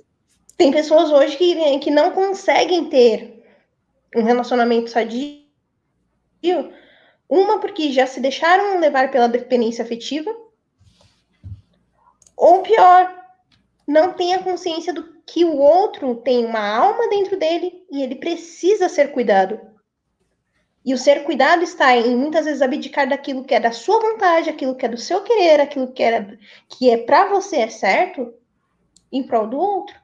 Tem 0.57 0.71
pessoas 0.71 1.09
hoje 1.09 1.37
que, 1.37 1.79
que 1.79 1.89
não 1.89 2.11
conseguem 2.11 2.89
ter 2.89 3.43
um 4.15 4.23
relacionamento 4.23 4.89
sadio 4.89 5.45
uma, 7.27 7.59
porque 7.59 7.91
já 7.91 8.05
se 8.05 8.19
deixaram 8.19 8.79
levar 8.79 9.09
pela 9.09 9.27
dependência 9.27 9.83
afetiva. 9.83 10.33
Ou 12.37 12.61
pior, 12.61 13.25
não 13.87 14.13
tem 14.13 14.35
a 14.35 14.43
consciência 14.43 14.93
do 14.93 15.15
que 15.25 15.43
o 15.43 15.57
outro 15.57 16.15
tem 16.17 16.45
uma 16.45 16.59
alma 16.59 17.09
dentro 17.09 17.37
dele 17.37 17.83
e 17.91 18.03
ele 18.03 18.15
precisa 18.15 18.87
ser 18.87 19.11
cuidado. 19.11 19.59
E 20.85 20.93
o 20.93 20.97
ser 20.99 21.23
cuidado 21.23 21.63
está 21.63 21.97
em 21.97 22.15
muitas 22.15 22.45
vezes 22.45 22.61
abdicar 22.61 23.09
daquilo 23.09 23.43
que 23.43 23.55
é 23.55 23.59
da 23.59 23.71
sua 23.71 23.99
vontade, 23.99 24.51
aquilo 24.51 24.75
que 24.75 24.85
é 24.85 24.89
do 24.89 24.97
seu 24.97 25.23
querer, 25.23 25.59
aquilo 25.59 25.91
que 25.91 26.03
é, 26.03 26.37
que 26.69 26.91
é 26.91 26.97
para 26.97 27.27
você 27.27 27.57
é 27.57 27.69
certo, 27.69 28.31
em 29.11 29.23
prol 29.23 29.47
do 29.47 29.57
outro. 29.57 29.95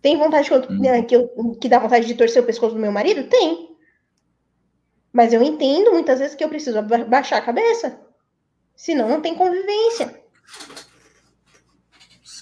Tem 0.00 0.16
vontade 0.16 0.48
que, 0.48 0.54
eu, 0.54 0.60
hum. 0.68 1.06
que, 1.06 1.16
eu, 1.16 1.58
que 1.60 1.68
dá 1.68 1.78
vontade 1.78 2.06
de 2.06 2.14
torcer 2.14 2.42
o 2.42 2.46
pescoço 2.46 2.74
do 2.74 2.80
meu 2.80 2.90
marido? 2.90 3.28
Tem. 3.28 3.76
Mas 5.12 5.34
eu 5.34 5.42
entendo 5.42 5.92
muitas 5.92 6.18
vezes 6.18 6.34
que 6.34 6.42
eu 6.42 6.48
preciso 6.48 6.80
baixar 6.82 7.36
a 7.36 7.42
cabeça. 7.42 8.00
Senão 8.74 9.10
não 9.10 9.20
tem 9.20 9.34
convivência. 9.34 10.22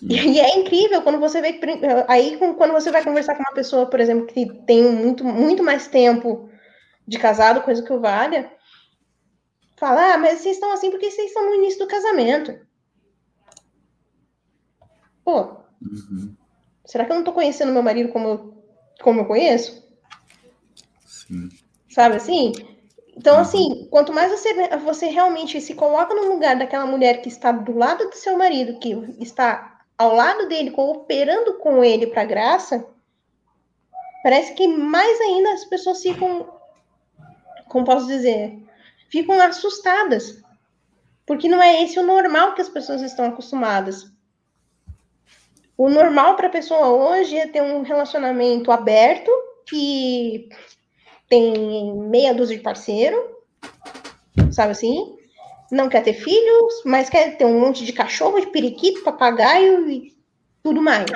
E 0.03 0.41
é 0.41 0.59
incrível 0.59 1.03
quando 1.03 1.19
você 1.19 1.43
vê. 1.43 1.61
Aí, 2.09 2.39
quando 2.57 2.73
você 2.73 2.91
vai 2.91 3.05
conversar 3.05 3.35
com 3.35 3.43
uma 3.43 3.53
pessoa, 3.53 3.87
por 3.87 4.01
exemplo, 4.01 4.27
que 4.27 4.47
tem 4.63 4.85
muito, 4.85 5.25
muito 5.25 5.63
mais 5.63 5.89
tempo 5.89 6.50
de 7.11 7.19
casado, 7.19 7.63
coisa 7.63 7.83
que 7.83 7.93
o 7.93 8.01
valha, 8.01 8.53
fala: 9.77 10.15
Ah, 10.15 10.17
mas 10.17 10.39
vocês 10.39 10.55
estão 10.55 10.71
assim 10.73 10.93
porque 10.93 11.11
vocês 11.11 11.27
estão 11.27 11.45
no 11.45 11.57
início 11.57 11.81
do 11.81 11.89
casamento. 11.89 12.57
Pô, 15.25 15.57
uhum. 15.83 16.37
será 16.87 17.05
que 17.05 17.11
eu 17.11 17.17
não 17.17 17.25
tô 17.25 17.33
conhecendo 17.33 17.73
meu 17.73 17.83
marido 17.83 18.13
como 18.13 18.29
eu, 18.29 18.65
como 19.03 19.21
eu 19.23 19.25
conheço? 19.27 19.85
Sim. 21.05 21.49
Sabe 21.89 22.17
assim? 22.17 22.53
Então, 23.17 23.35
uhum. 23.35 23.41
assim, 23.41 23.89
quanto 23.91 24.13
mais 24.13 24.31
você, 24.31 24.55
você 24.79 25.07
realmente 25.07 25.61
se 25.61 25.75
coloca 25.75 26.15
no 26.15 26.33
lugar 26.33 26.57
daquela 26.57 26.87
mulher 26.87 27.21
que 27.23 27.29
está 27.29 27.51
do 27.51 27.77
lado 27.77 28.09
do 28.09 28.15
seu 28.15 28.39
marido, 28.39 28.79
que 28.79 28.93
está 29.19 29.81
ao 29.99 30.15
lado 30.15 30.49
dele, 30.49 30.71
cooperando 30.71 31.59
com 31.59 31.83
ele 31.83 32.07
para 32.07 32.25
graça, 32.25 32.87
parece 34.23 34.55
que 34.55 34.67
mais 34.69 35.21
ainda 35.21 35.53
as 35.53 35.65
pessoas 35.65 36.01
ficam, 36.01 36.60
como 37.71 37.85
posso 37.85 38.07
dizer, 38.09 38.59
ficam 39.09 39.41
assustadas. 39.41 40.43
Porque 41.25 41.49
não 41.49 41.63
é 41.63 41.85
esse 41.85 41.99
o 41.99 42.03
normal 42.03 42.55
que 42.55 42.61
as 42.61 42.69
pessoas 42.69 43.01
estão 43.01 43.27
acostumadas. 43.27 44.11
O 45.79 45.89
normal 45.89 46.35
para 46.35 46.49
a 46.49 46.51
pessoa 46.51 46.89
hoje 46.89 47.39
é 47.39 47.47
ter 47.47 47.63
um 47.63 47.83
relacionamento 47.83 48.73
aberto, 48.73 49.31
que 49.65 50.49
tem 51.29 51.95
meia 51.95 52.35
dúzia 52.35 52.57
de 52.57 52.63
parceiro, 52.63 53.37
sabe 54.51 54.73
assim? 54.73 55.17
Não 55.71 55.89
quer 55.89 56.03
ter 56.03 56.15
filhos, 56.15 56.83
mas 56.85 57.09
quer 57.09 57.37
ter 57.37 57.45
um 57.45 57.61
monte 57.61 57.85
de 57.85 57.93
cachorro, 57.93 58.41
de 58.41 58.49
periquito, 58.49 59.05
papagaio 59.05 59.89
e 59.89 60.13
tudo 60.61 60.83
mais. 60.83 61.07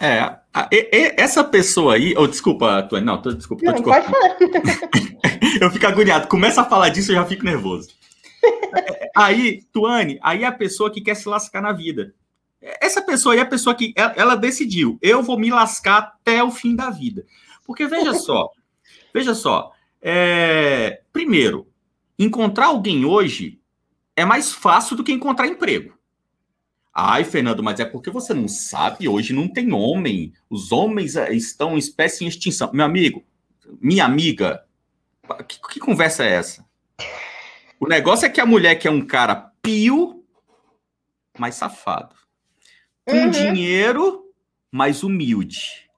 É, 0.00 0.38
é 0.72 1.22
essa 1.22 1.44
pessoa 1.44 1.94
aí, 1.94 2.14
oh, 2.16 2.26
desculpa, 2.26 2.82
Tuane, 2.84 3.04
não, 3.04 3.20
tô, 3.20 3.32
desculpa, 3.32 3.64
não, 3.64 3.82
pode 3.82 4.06
falar. 4.06 4.36
eu 5.60 5.70
fico 5.70 5.86
agoniado, 5.86 6.26
começa 6.26 6.62
a 6.62 6.64
falar 6.64 6.88
disso, 6.88 7.12
eu 7.12 7.16
já 7.16 7.26
fico 7.26 7.44
nervoso. 7.44 7.90
aí, 9.14 9.62
Tuane, 9.72 10.18
aí 10.22 10.42
é 10.42 10.46
a 10.46 10.52
pessoa 10.52 10.90
que 10.90 11.02
quer 11.02 11.14
se 11.14 11.28
lascar 11.28 11.60
na 11.60 11.72
vida. 11.72 12.14
Essa 12.80 13.02
pessoa 13.02 13.34
aí 13.34 13.38
é 13.38 13.42
a 13.42 13.46
pessoa 13.46 13.74
que 13.74 13.92
ela, 13.94 14.14
ela 14.16 14.34
decidiu, 14.34 14.98
eu 15.02 15.22
vou 15.22 15.38
me 15.38 15.50
lascar 15.50 15.98
até 15.98 16.42
o 16.42 16.50
fim 16.50 16.74
da 16.74 16.88
vida. 16.88 17.24
Porque 17.64 17.86
veja 17.86 18.14
só, 18.14 18.50
Veja 19.12 19.34
só, 19.34 19.72
é... 20.00 21.02
primeiro, 21.12 21.68
encontrar 22.18 22.66
alguém 22.66 23.04
hoje 23.04 23.60
é 24.16 24.24
mais 24.24 24.52
fácil 24.52 24.96
do 24.96 25.04
que 25.04 25.12
encontrar 25.12 25.46
emprego. 25.46 25.94
Ai, 26.94 27.24
Fernando, 27.24 27.62
mas 27.62 27.78
é 27.78 27.84
porque 27.84 28.10
você 28.10 28.34
não 28.34 28.48
sabe, 28.48 29.08
hoje 29.08 29.32
não 29.32 29.48
tem 29.48 29.72
homem. 29.72 30.32
Os 30.48 30.72
homens 30.72 31.16
é, 31.16 31.32
estão 31.32 31.76
em 31.76 31.78
espécie 31.78 32.24
em 32.24 32.28
extinção. 32.28 32.70
Meu 32.72 32.84
amigo, 32.84 33.24
minha 33.80 34.04
amiga, 34.04 34.64
que, 35.46 35.60
que 35.68 35.80
conversa 35.80 36.24
é 36.24 36.32
essa? 36.32 36.64
O 37.78 37.86
negócio 37.86 38.26
é 38.26 38.28
que 38.28 38.40
a 38.40 38.46
mulher 38.46 38.74
quer 38.74 38.90
um 38.90 39.06
cara 39.06 39.52
pio, 39.62 40.24
mas 41.38 41.54
safado. 41.54 42.16
Com 43.04 43.16
uhum. 43.16 43.30
dinheiro, 43.30 44.24
mas 44.70 45.02
humilde. 45.02 45.88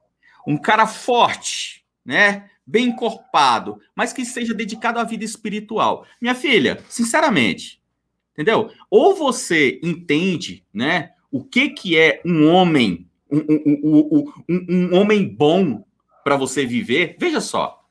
Um 0.47 0.57
cara 0.57 0.85
forte, 0.85 1.83
né? 2.05 2.49
bem 2.65 2.87
encorpado, 2.87 3.79
mas 3.95 4.13
que 4.13 4.25
seja 4.25 4.53
dedicado 4.53 4.99
à 4.99 5.03
vida 5.03 5.23
espiritual. 5.23 6.05
Minha 6.21 6.35
filha, 6.35 6.81
sinceramente, 6.89 7.81
entendeu? 8.33 8.69
Ou 8.89 9.15
você 9.15 9.79
entende, 9.81 10.65
né, 10.73 11.11
o 11.31 11.43
que 11.43 11.69
que 11.69 11.97
é 11.97 12.21
um 12.25 12.47
homem, 12.47 13.07
um, 13.31 13.39
um, 13.39 14.33
um, 14.49 14.65
um 14.69 14.95
homem 14.95 15.27
bom 15.27 15.85
para 16.23 16.35
você 16.35 16.65
viver. 16.65 17.15
Veja 17.19 17.41
só, 17.41 17.83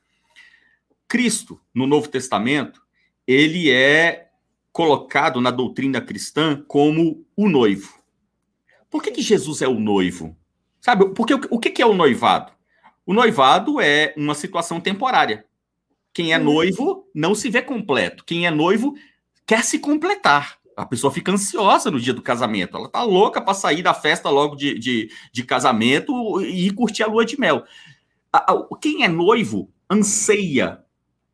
Cristo 1.07 1.59
no 1.73 1.85
Novo 1.85 2.07
Testamento 2.07 2.81
ele 3.27 3.71
é 3.71 4.29
colocado 4.71 5.39
na 5.39 5.51
doutrina 5.51 6.01
cristã 6.01 6.63
como 6.67 7.25
o 7.35 7.47
noivo. 7.47 7.93
Por 8.89 9.01
que, 9.01 9.11
que 9.11 9.21
Jesus 9.21 9.61
é 9.61 9.67
o 9.67 9.79
noivo? 9.79 10.35
Sabe? 10.81 11.09
Porque 11.13 11.33
o, 11.33 11.59
que, 11.59 11.69
que 11.69 11.81
é 11.81 11.85
o 11.85 11.93
noivado? 11.93 12.51
O 13.05 13.13
noivado 13.13 13.79
é 13.79 14.13
uma 14.17 14.35
situação 14.35 14.81
temporária. 14.81 15.45
Quem 16.13 16.33
é 16.33 16.37
uhum. 16.37 16.43
noivo 16.43 17.09
não 17.13 17.33
se 17.33 17.49
vê 17.49 17.61
completo. 17.61 18.23
Quem 18.25 18.45
é 18.45 18.51
noivo 18.51 18.95
quer 19.45 19.63
se 19.63 19.79
completar. 19.79 20.57
A 20.75 20.85
pessoa 20.85 21.13
fica 21.13 21.31
ansiosa 21.31 21.91
no 21.91 21.99
dia 21.99 22.13
do 22.13 22.21
casamento. 22.21 22.75
Ela 22.75 22.89
tá 22.89 23.03
louca 23.03 23.39
para 23.39 23.53
sair 23.53 23.83
da 23.83 23.93
festa 23.93 24.29
logo 24.29 24.55
de, 24.55 24.77
de, 24.79 25.11
de, 25.31 25.43
casamento 25.43 26.41
e 26.41 26.71
curtir 26.71 27.03
a 27.03 27.07
lua 27.07 27.25
de 27.25 27.39
mel. 27.39 27.63
Quem 28.81 29.03
é 29.03 29.07
noivo 29.07 29.71
anseia 29.89 30.83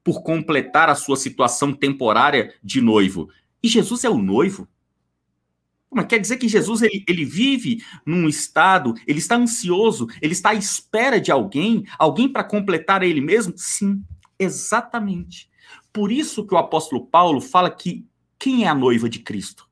por 0.03 0.21
completar 0.23 0.89
a 0.89 0.95
sua 0.95 1.15
situação 1.15 1.73
temporária 1.73 2.53
de 2.63 2.81
noivo. 2.81 3.29
E 3.63 3.67
Jesus 3.67 4.03
é 4.03 4.09
o 4.09 4.17
noivo. 4.17 4.67
Mas 5.91 6.05
quer 6.05 6.19
dizer 6.19 6.37
que 6.37 6.47
Jesus 6.47 6.81
ele, 6.81 7.03
ele 7.07 7.25
vive 7.25 7.83
num 8.05 8.27
estado, 8.27 8.93
ele 9.07 9.19
está 9.19 9.35
ansioso, 9.35 10.07
ele 10.21 10.33
está 10.33 10.51
à 10.51 10.53
espera 10.53 11.19
de 11.19 11.31
alguém, 11.31 11.85
alguém 11.97 12.31
para 12.31 12.43
completar 12.43 13.01
ele 13.01 13.21
mesmo? 13.21 13.53
Sim, 13.55 14.03
exatamente. 14.37 15.49
Por 15.91 16.11
isso 16.11 16.45
que 16.45 16.53
o 16.53 16.57
apóstolo 16.57 17.05
Paulo 17.05 17.41
fala 17.41 17.69
que 17.69 18.05
quem 18.37 18.65
é 18.65 18.67
a 18.67 18.75
noiva 18.75 19.09
de 19.09 19.19
Cristo? 19.19 19.69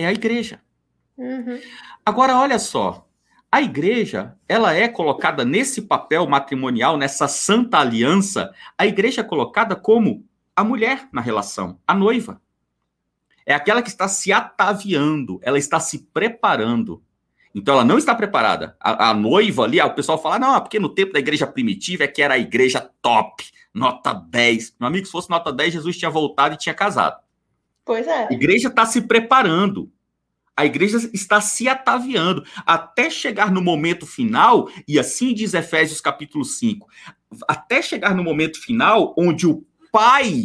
é 0.00 0.06
a 0.06 0.12
igreja. 0.12 0.60
Uhum. 1.16 1.60
Agora, 2.04 2.38
olha 2.38 2.58
só, 2.58 3.06
a 3.52 3.60
igreja, 3.60 4.34
ela 4.48 4.72
é 4.72 4.88
colocada 4.88 5.44
nesse 5.44 5.82
papel 5.82 6.26
matrimonial, 6.26 6.96
nessa 6.96 7.28
santa 7.28 7.78
aliança, 7.78 8.50
a 8.78 8.86
igreja 8.86 9.20
é 9.20 9.24
colocada 9.24 9.76
como 9.76 10.26
a 10.56 10.64
mulher 10.64 11.06
na 11.12 11.20
relação, 11.20 11.78
a 11.86 11.94
noiva. 11.94 12.40
É 13.44 13.52
aquela 13.52 13.82
que 13.82 13.90
está 13.90 14.08
se 14.08 14.32
ataviando, 14.32 15.38
ela 15.42 15.58
está 15.58 15.78
se 15.78 16.06
preparando. 16.06 17.02
Então 17.54 17.74
ela 17.74 17.84
não 17.84 17.98
está 17.98 18.14
preparada. 18.14 18.76
A, 18.80 19.10
a 19.10 19.14
noiva 19.14 19.64
ali, 19.64 19.80
o 19.80 19.94
pessoal 19.94 20.20
fala, 20.20 20.38
não, 20.38 20.60
porque 20.60 20.78
no 20.78 20.88
tempo 20.88 21.12
da 21.12 21.18
igreja 21.18 21.46
primitiva 21.46 22.04
é 22.04 22.08
que 22.08 22.22
era 22.22 22.34
a 22.34 22.38
igreja 22.38 22.90
top, 23.02 23.44
nota 23.74 24.12
10. 24.12 24.76
Meu 24.78 24.86
amigo, 24.86 25.06
se 25.06 25.12
fosse 25.12 25.30
nota 25.30 25.52
10, 25.52 25.74
Jesus 25.74 25.98
tinha 25.98 26.10
voltado 26.10 26.54
e 26.54 26.58
tinha 26.58 26.74
casado. 26.74 27.20
Pois 27.84 28.06
é. 28.06 28.28
A 28.28 28.32
igreja 28.32 28.68
está 28.68 28.86
se 28.86 29.02
preparando. 29.02 29.90
A 30.56 30.66
igreja 30.66 30.98
está 31.14 31.40
se 31.40 31.68
ataviando 31.68 32.44
até 32.66 33.08
chegar 33.08 33.50
no 33.50 33.62
momento 33.62 34.06
final, 34.06 34.68
e 34.86 34.98
assim 34.98 35.32
diz 35.32 35.54
Efésios 35.54 36.02
capítulo 36.02 36.44
5, 36.44 36.86
até 37.48 37.80
chegar 37.80 38.14
no 38.14 38.22
momento 38.22 38.60
final 38.60 39.14
onde 39.16 39.46
o 39.46 39.64
pai, 39.90 40.44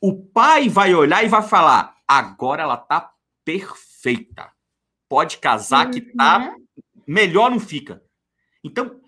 o 0.00 0.16
pai 0.16 0.70
vai 0.70 0.94
olhar 0.94 1.22
e 1.22 1.28
vai 1.28 1.42
falar: 1.42 1.96
agora 2.08 2.62
ela 2.62 2.74
está 2.74 3.12
perfeita. 3.44 4.48
Pode 5.12 5.36
casar 5.36 5.90
que 5.90 6.00
tá 6.00 6.38
uhum. 6.38 6.64
melhor 7.06 7.50
não 7.50 7.60
fica. 7.60 8.02
Então, 8.64 8.98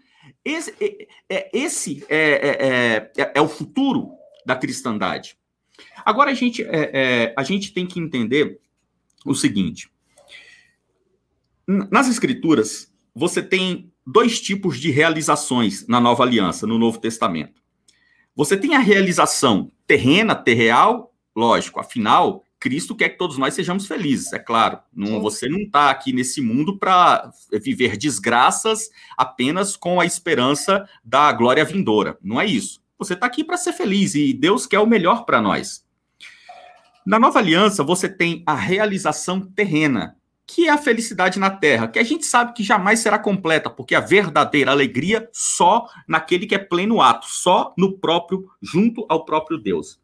esse, 0.44 0.74
é, 0.78 1.08
é 1.30 1.50
esse 1.50 2.04
é, 2.10 3.10
é, 3.16 3.22
é, 3.22 3.32
é, 3.36 3.40
o 3.40 3.48
futuro 3.48 4.10
da 4.44 4.54
cristandade. 4.54 5.38
Agora 6.04 6.30
a 6.30 6.34
gente, 6.34 6.62
é, 6.62 6.90
é, 6.92 7.34
a 7.34 7.42
gente 7.42 7.72
tem 7.72 7.86
que 7.86 7.98
entender 7.98 8.60
o 9.24 9.34
seguinte: 9.34 9.90
nas 11.66 12.06
escrituras, 12.06 12.92
você 13.14 13.42
tem 13.42 13.90
dois 14.06 14.42
tipos 14.42 14.78
de 14.78 14.90
realizações 14.90 15.86
na 15.88 16.02
nova 16.02 16.22
aliança, 16.22 16.66
no 16.66 16.78
Novo 16.78 16.98
Testamento. 16.98 17.62
Você 18.36 18.58
tem 18.58 18.74
a 18.74 18.78
realização 18.78 19.72
terrena, 19.86 20.34
terreal, 20.34 21.14
lógico, 21.34 21.80
afinal, 21.80 22.43
Cristo 22.64 22.96
quer 22.96 23.10
que 23.10 23.18
todos 23.18 23.36
nós 23.36 23.52
sejamos 23.52 23.86
felizes, 23.86 24.32
é 24.32 24.38
claro. 24.38 24.78
Não, 24.90 25.20
você 25.20 25.46
não 25.50 25.58
está 25.58 25.90
aqui 25.90 26.14
nesse 26.14 26.40
mundo 26.40 26.78
para 26.78 27.30
viver 27.62 27.94
desgraças 27.94 28.88
apenas 29.18 29.76
com 29.76 30.00
a 30.00 30.06
esperança 30.06 30.88
da 31.04 31.30
glória 31.30 31.62
vindoura. 31.62 32.16
Não 32.22 32.40
é 32.40 32.46
isso. 32.46 32.82
Você 32.98 33.12
está 33.12 33.26
aqui 33.26 33.44
para 33.44 33.58
ser 33.58 33.74
feliz 33.74 34.14
e 34.14 34.32
Deus 34.32 34.66
quer 34.66 34.78
o 34.78 34.86
melhor 34.86 35.26
para 35.26 35.42
nós. 35.42 35.84
Na 37.04 37.18
nova 37.18 37.38
aliança, 37.38 37.84
você 37.84 38.08
tem 38.08 38.42
a 38.46 38.54
realização 38.54 39.42
terrena, 39.42 40.16
que 40.46 40.66
é 40.66 40.70
a 40.70 40.78
felicidade 40.78 41.38
na 41.38 41.50
terra, 41.50 41.86
que 41.86 41.98
a 41.98 42.02
gente 42.02 42.24
sabe 42.24 42.54
que 42.54 42.62
jamais 42.62 43.00
será 43.00 43.18
completa, 43.18 43.68
porque 43.68 43.94
a 43.94 44.00
verdadeira 44.00 44.70
alegria 44.70 45.28
só 45.34 45.86
naquele 46.08 46.46
que 46.46 46.54
é 46.54 46.58
pleno 46.58 47.02
ato, 47.02 47.26
só 47.28 47.74
no 47.76 47.98
próprio, 47.98 48.48
junto 48.62 49.04
ao 49.10 49.26
próprio 49.26 49.58
Deus. 49.58 50.02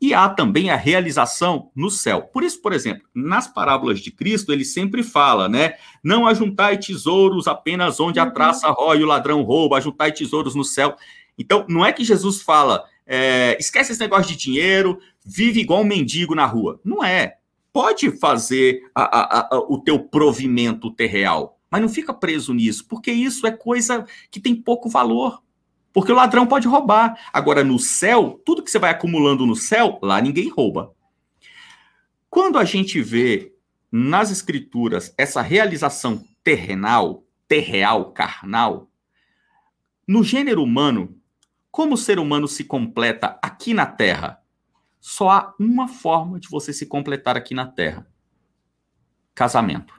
E 0.00 0.14
há 0.14 0.28
também 0.28 0.70
a 0.70 0.76
realização 0.76 1.70
no 1.76 1.90
céu. 1.90 2.22
Por 2.22 2.42
isso, 2.42 2.62
por 2.62 2.72
exemplo, 2.72 3.06
nas 3.14 3.46
parábolas 3.46 4.00
de 4.00 4.10
Cristo, 4.10 4.52
ele 4.52 4.64
sempre 4.64 5.02
fala, 5.02 5.48
né? 5.48 5.74
Não 6.02 6.26
ajuntai 6.26 6.78
tesouros 6.78 7.46
apenas 7.46 8.00
onde 8.00 8.18
a 8.18 8.24
uhum. 8.24 8.32
traça 8.32 8.70
rói 8.70 9.00
e 9.00 9.04
o 9.04 9.06
ladrão 9.06 9.42
rouba, 9.42 9.76
ajuntai 9.76 10.12
tesouros 10.12 10.54
no 10.54 10.64
céu. 10.64 10.96
Então, 11.38 11.66
não 11.68 11.84
é 11.84 11.92
que 11.92 12.02
Jesus 12.02 12.40
fala, 12.40 12.84
é, 13.06 13.56
esquece 13.60 13.92
esse 13.92 14.00
negócio 14.00 14.32
de 14.32 14.36
dinheiro, 14.36 14.98
vive 15.24 15.60
igual 15.60 15.82
um 15.82 15.84
mendigo 15.84 16.34
na 16.34 16.46
rua. 16.46 16.80
Não 16.82 17.04
é 17.04 17.36
pode 17.72 18.10
fazer 18.18 18.82
a, 18.94 19.02
a, 19.02 19.56
a, 19.56 19.58
o 19.58 19.78
teu 19.78 19.98
provimento 19.98 20.90
terreal, 20.90 21.58
mas 21.70 21.80
não 21.80 21.88
fica 21.88 22.12
preso 22.12 22.52
nisso, 22.52 22.86
porque 22.88 23.12
isso 23.12 23.46
é 23.46 23.50
coisa 23.50 24.04
que 24.30 24.40
tem 24.40 24.54
pouco 24.54 24.88
valor. 24.88 25.42
Porque 25.92 26.12
o 26.12 26.14
ladrão 26.14 26.46
pode 26.46 26.68
roubar. 26.68 27.18
Agora, 27.32 27.64
no 27.64 27.78
céu, 27.78 28.40
tudo 28.44 28.62
que 28.62 28.70
você 28.70 28.78
vai 28.78 28.90
acumulando 28.90 29.46
no 29.46 29.56
céu, 29.56 29.98
lá 30.02 30.20
ninguém 30.20 30.48
rouba. 30.48 30.94
Quando 32.28 32.58
a 32.58 32.64
gente 32.64 33.02
vê 33.02 33.52
nas 33.90 34.30
escrituras 34.30 35.12
essa 35.18 35.42
realização 35.42 36.24
terrenal, 36.44 37.24
terreal, 37.48 38.12
carnal, 38.12 38.90
no 40.06 40.22
gênero 40.22 40.62
humano, 40.62 41.20
como 41.70 41.94
o 41.94 41.98
ser 41.98 42.18
humano 42.18 42.46
se 42.46 42.64
completa 42.64 43.38
aqui 43.42 43.74
na 43.74 43.86
Terra? 43.86 44.40
Só 45.00 45.30
há 45.30 45.54
uma 45.58 45.88
forma 45.88 46.38
de 46.38 46.48
você 46.48 46.72
se 46.72 46.86
completar 46.86 47.36
aqui 47.36 47.54
na 47.54 47.66
Terra: 47.66 48.06
casamento. 49.34 49.94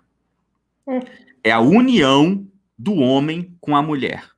Hum. 0.87 0.99
É 1.43 1.51
a 1.51 1.59
união 1.59 2.47
do 2.77 2.95
homem 2.95 3.57
com 3.59 3.75
a 3.75 3.81
mulher. 3.81 4.29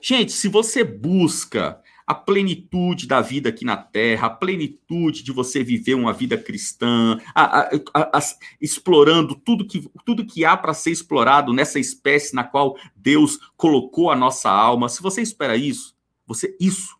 Gente, 0.00 0.32
se 0.32 0.48
você 0.48 0.84
busca 0.84 1.80
a 2.06 2.14
plenitude 2.14 3.06
da 3.06 3.20
vida 3.20 3.50
aqui 3.50 3.64
na 3.64 3.76
Terra, 3.76 4.26
a 4.26 4.30
plenitude 4.30 5.22
de 5.22 5.30
você 5.30 5.62
viver 5.62 5.94
uma 5.94 6.12
vida 6.12 6.36
cristã, 6.36 7.18
a, 7.34 7.60
a, 7.94 8.18
a, 8.18 8.20
explorando 8.60 9.36
tudo 9.36 9.66
que, 9.66 9.88
tudo 10.04 10.26
que 10.26 10.44
há 10.44 10.56
para 10.56 10.74
ser 10.74 10.90
explorado 10.90 11.52
nessa 11.52 11.78
espécie 11.78 12.34
na 12.34 12.42
qual 12.42 12.76
Deus 12.96 13.38
colocou 13.56 14.10
a 14.10 14.16
nossa 14.16 14.50
alma. 14.50 14.88
Se 14.88 15.00
você 15.00 15.22
espera 15.22 15.56
isso, 15.56 15.94
você 16.26 16.56
isso 16.58 16.98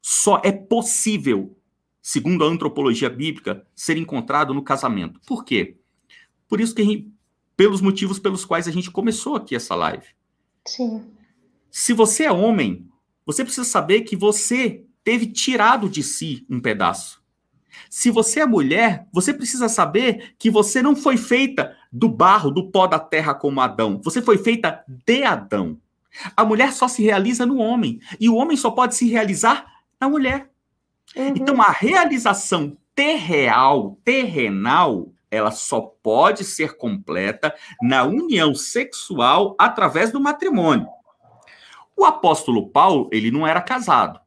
só 0.00 0.40
é 0.44 0.52
possível 0.52 1.56
segundo 2.04 2.44
a 2.44 2.46
antropologia 2.46 3.08
bíblica, 3.08 3.66
ser 3.74 3.96
encontrado 3.96 4.52
no 4.52 4.62
casamento. 4.62 5.18
Por 5.26 5.42
quê? 5.42 5.78
Por 6.46 6.60
isso 6.60 6.74
que 6.74 6.84
gente, 6.84 7.10
pelos 7.56 7.80
motivos 7.80 8.18
pelos 8.18 8.44
quais 8.44 8.68
a 8.68 8.70
gente 8.70 8.90
começou 8.90 9.36
aqui 9.36 9.56
essa 9.56 9.74
live. 9.74 10.04
Sim. 10.68 11.10
Se 11.76 11.92
você 11.92 12.22
é 12.22 12.30
homem, 12.30 12.86
você 13.26 13.42
precisa 13.42 13.64
saber 13.64 14.02
que 14.02 14.14
você 14.14 14.84
teve 15.02 15.26
tirado 15.26 15.88
de 15.88 16.04
si 16.04 16.46
um 16.48 16.60
pedaço. 16.60 17.20
Se 17.90 18.12
você 18.12 18.38
é 18.38 18.46
mulher, 18.46 19.08
você 19.12 19.34
precisa 19.34 19.68
saber 19.68 20.36
que 20.38 20.48
você 20.48 20.80
não 20.80 20.94
foi 20.94 21.16
feita 21.16 21.76
do 21.90 22.08
barro, 22.08 22.52
do 22.52 22.70
pó 22.70 22.86
da 22.86 23.00
terra 23.00 23.34
como 23.34 23.60
Adão. 23.60 24.00
Você 24.04 24.22
foi 24.22 24.38
feita 24.38 24.84
de 24.86 25.24
Adão. 25.24 25.76
A 26.36 26.44
mulher 26.44 26.72
só 26.72 26.86
se 26.86 27.02
realiza 27.02 27.44
no 27.44 27.58
homem. 27.58 27.98
E 28.20 28.28
o 28.28 28.36
homem 28.36 28.56
só 28.56 28.70
pode 28.70 28.94
se 28.94 29.08
realizar 29.08 29.66
na 30.00 30.08
mulher. 30.08 30.48
Uhum. 31.16 31.26
Então, 31.34 31.60
a 31.60 31.72
realização 31.72 32.78
terreal, 32.94 33.98
terrenal, 34.04 35.12
ela 35.28 35.50
só 35.50 35.80
pode 35.80 36.44
ser 36.44 36.76
completa 36.76 37.52
na 37.82 38.04
união 38.04 38.54
sexual 38.54 39.56
através 39.58 40.12
do 40.12 40.20
matrimônio. 40.20 40.86
O 41.96 42.04
apóstolo 42.04 42.68
Paulo, 42.68 43.08
ele 43.12 43.30
não 43.30 43.46
era 43.46 43.60
casado. 43.60 44.20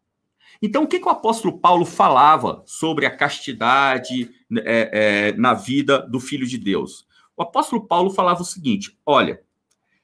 Então, 0.61 0.83
o 0.83 0.87
que, 0.87 0.99
que 0.99 1.05
o 1.05 1.11
apóstolo 1.11 1.59
Paulo 1.59 1.85
falava 1.85 2.63
sobre 2.65 3.05
a 3.05 3.15
castidade 3.15 4.29
é, 4.63 5.29
é, 5.29 5.37
na 5.37 5.53
vida 5.53 5.99
do 5.99 6.19
filho 6.19 6.47
de 6.47 6.57
Deus? 6.57 7.05
O 7.35 7.43
apóstolo 7.43 7.85
Paulo 7.85 8.09
falava 8.09 8.41
o 8.41 8.45
seguinte: 8.45 8.97
olha, 9.05 9.41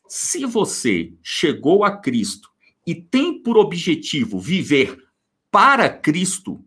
se 0.08 0.46
você 0.46 1.14
chegou 1.24 1.84
a 1.84 1.98
Cristo 1.98 2.50
e 2.86 2.94
tem 2.94 3.42
por 3.42 3.58
objetivo 3.58 4.40
viver 4.40 4.98
para 5.50 5.90
Cristo, 5.90 6.64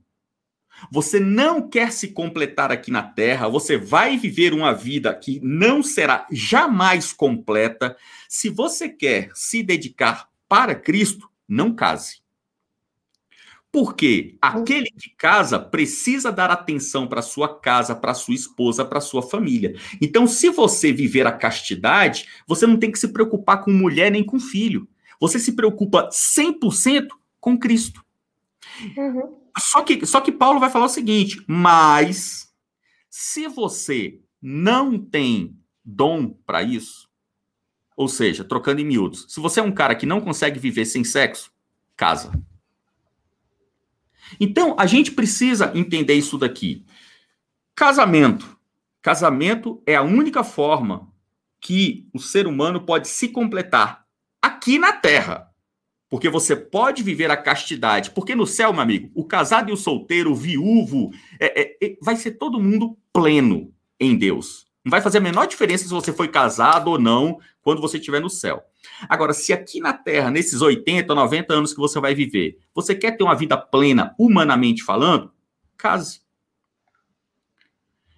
você 0.90 1.18
não 1.18 1.68
quer 1.68 1.92
se 1.92 2.08
completar 2.08 2.70
aqui 2.70 2.90
na 2.90 3.02
Terra, 3.02 3.48
você 3.48 3.76
vai 3.78 4.16
viver 4.16 4.52
uma 4.52 4.74
vida 4.74 5.14
que 5.14 5.40
não 5.42 5.82
será 5.82 6.26
jamais 6.30 7.12
completa. 7.12 7.96
Se 8.28 8.50
você 8.50 8.88
quer 8.88 9.30
se 9.34 9.62
dedicar 9.62 10.28
para 10.48 10.74
Cristo, 10.74 11.28
não 11.48 11.74
case. 11.74 12.20
Porque 13.70 14.38
aquele 14.40 14.90
que 14.90 15.10
casa 15.10 15.58
precisa 15.58 16.32
dar 16.32 16.50
atenção 16.50 17.06
para 17.06 17.20
sua 17.20 17.60
casa, 17.60 17.94
para 17.94 18.14
sua 18.14 18.34
esposa, 18.34 18.84
para 18.84 19.00
sua 19.00 19.22
família. 19.22 19.78
Então, 20.00 20.26
se 20.26 20.48
você 20.48 20.92
viver 20.92 21.26
a 21.26 21.32
castidade, 21.32 22.26
você 22.46 22.66
não 22.66 22.78
tem 22.78 22.90
que 22.90 22.98
se 22.98 23.08
preocupar 23.08 23.62
com 23.62 23.70
mulher 23.70 24.10
nem 24.10 24.24
com 24.24 24.40
filho. 24.40 24.88
Você 25.20 25.38
se 25.38 25.52
preocupa 25.52 26.08
100% 26.10 27.08
com 27.38 27.58
Cristo. 27.58 28.04
Uhum. 28.96 29.36
Só 29.58 29.82
que, 29.82 30.04
só 30.06 30.20
que 30.20 30.32
Paulo 30.32 30.60
vai 30.60 30.70
falar 30.70 30.86
o 30.86 30.90
seguinte: 30.90 31.42
mas 31.46 32.52
se 33.10 33.48
você 33.48 34.20
não 34.40 34.98
tem 34.98 35.56
dom 35.84 36.28
para 36.46 36.62
isso, 36.62 37.05
ou 37.96 38.06
seja, 38.08 38.44
trocando 38.44 38.80
em 38.80 38.84
miúdos, 38.84 39.24
se 39.28 39.40
você 39.40 39.58
é 39.58 39.62
um 39.62 39.72
cara 39.72 39.94
que 39.94 40.04
não 40.04 40.20
consegue 40.20 40.60
viver 40.60 40.84
sem 40.84 41.02
sexo, 41.02 41.50
casa. 41.96 42.30
Então, 44.38 44.76
a 44.78 44.86
gente 44.86 45.12
precisa 45.12 45.72
entender 45.74 46.14
isso 46.14 46.36
daqui. 46.36 46.84
Casamento. 47.74 48.58
Casamento 49.00 49.82
é 49.86 49.94
a 49.94 50.02
única 50.02 50.44
forma 50.44 51.10
que 51.60 52.08
o 52.12 52.18
ser 52.18 52.46
humano 52.46 52.80
pode 52.84 53.08
se 53.08 53.28
completar 53.28 54.04
aqui 54.42 54.78
na 54.78 54.92
Terra. 54.92 55.50
Porque 56.08 56.28
você 56.28 56.54
pode 56.54 57.02
viver 57.02 57.30
a 57.30 57.36
castidade. 57.36 58.10
Porque 58.10 58.34
no 58.34 58.46
céu, 58.46 58.72
meu 58.72 58.82
amigo, 58.82 59.10
o 59.14 59.24
casado 59.24 59.70
e 59.70 59.72
o 59.72 59.76
solteiro, 59.76 60.32
o 60.32 60.36
viúvo, 60.36 61.10
é, 61.40 61.62
é, 61.62 61.76
é, 61.82 61.96
vai 62.00 62.16
ser 62.16 62.32
todo 62.32 62.60
mundo 62.60 62.96
pleno 63.12 63.72
em 63.98 64.16
Deus. 64.16 64.65
Não 64.86 64.90
vai 64.92 65.00
fazer 65.00 65.18
a 65.18 65.20
menor 65.20 65.48
diferença 65.48 65.82
se 65.82 65.90
você 65.90 66.12
foi 66.12 66.28
casado 66.28 66.92
ou 66.92 66.96
não 66.96 67.40
quando 67.60 67.80
você 67.80 67.98
estiver 67.98 68.20
no 68.20 68.30
céu. 68.30 68.62
Agora, 69.08 69.32
se 69.32 69.52
aqui 69.52 69.80
na 69.80 69.92
Terra, 69.92 70.30
nesses 70.30 70.62
80, 70.62 71.12
90 71.12 71.52
anos 71.52 71.74
que 71.74 71.80
você 71.80 71.98
vai 71.98 72.14
viver, 72.14 72.60
você 72.72 72.94
quer 72.94 73.16
ter 73.16 73.24
uma 73.24 73.34
vida 73.34 73.56
plena, 73.56 74.14
humanamente 74.16 74.84
falando, 74.84 75.32
case. 75.76 76.20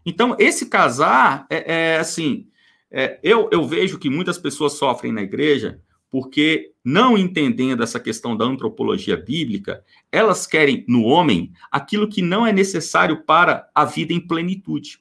Então, 0.05 0.37
esse 0.39 0.66
casar 0.66 1.47
é, 1.49 1.95
é 1.95 1.99
assim. 2.01 2.49
É, 2.91 3.19
eu, 3.23 3.49
eu 3.51 3.66
vejo 3.66 3.99
que 3.99 4.11
muitas 4.11 4.37
pessoas 4.37 4.75
sofrem 4.75 5.11
na 5.11 5.23
igreja 5.23 5.81
porque, 6.11 6.75
não 6.85 7.16
entendendo 7.16 7.83
essa 7.83 7.99
questão 7.99 8.37
da 8.37 8.45
antropologia 8.45 9.16
bíblica, 9.16 9.83
elas 10.12 10.47
querem 10.47 10.85
no 10.87 11.05
homem 11.05 11.51
aquilo 11.73 12.11
que 12.11 12.21
não 12.21 12.47
é 12.47 12.53
necessário 12.53 13.25
para 13.25 13.71
a 13.75 13.87
vida 13.87 14.12
em 14.12 14.21
plenitude. 14.21 15.01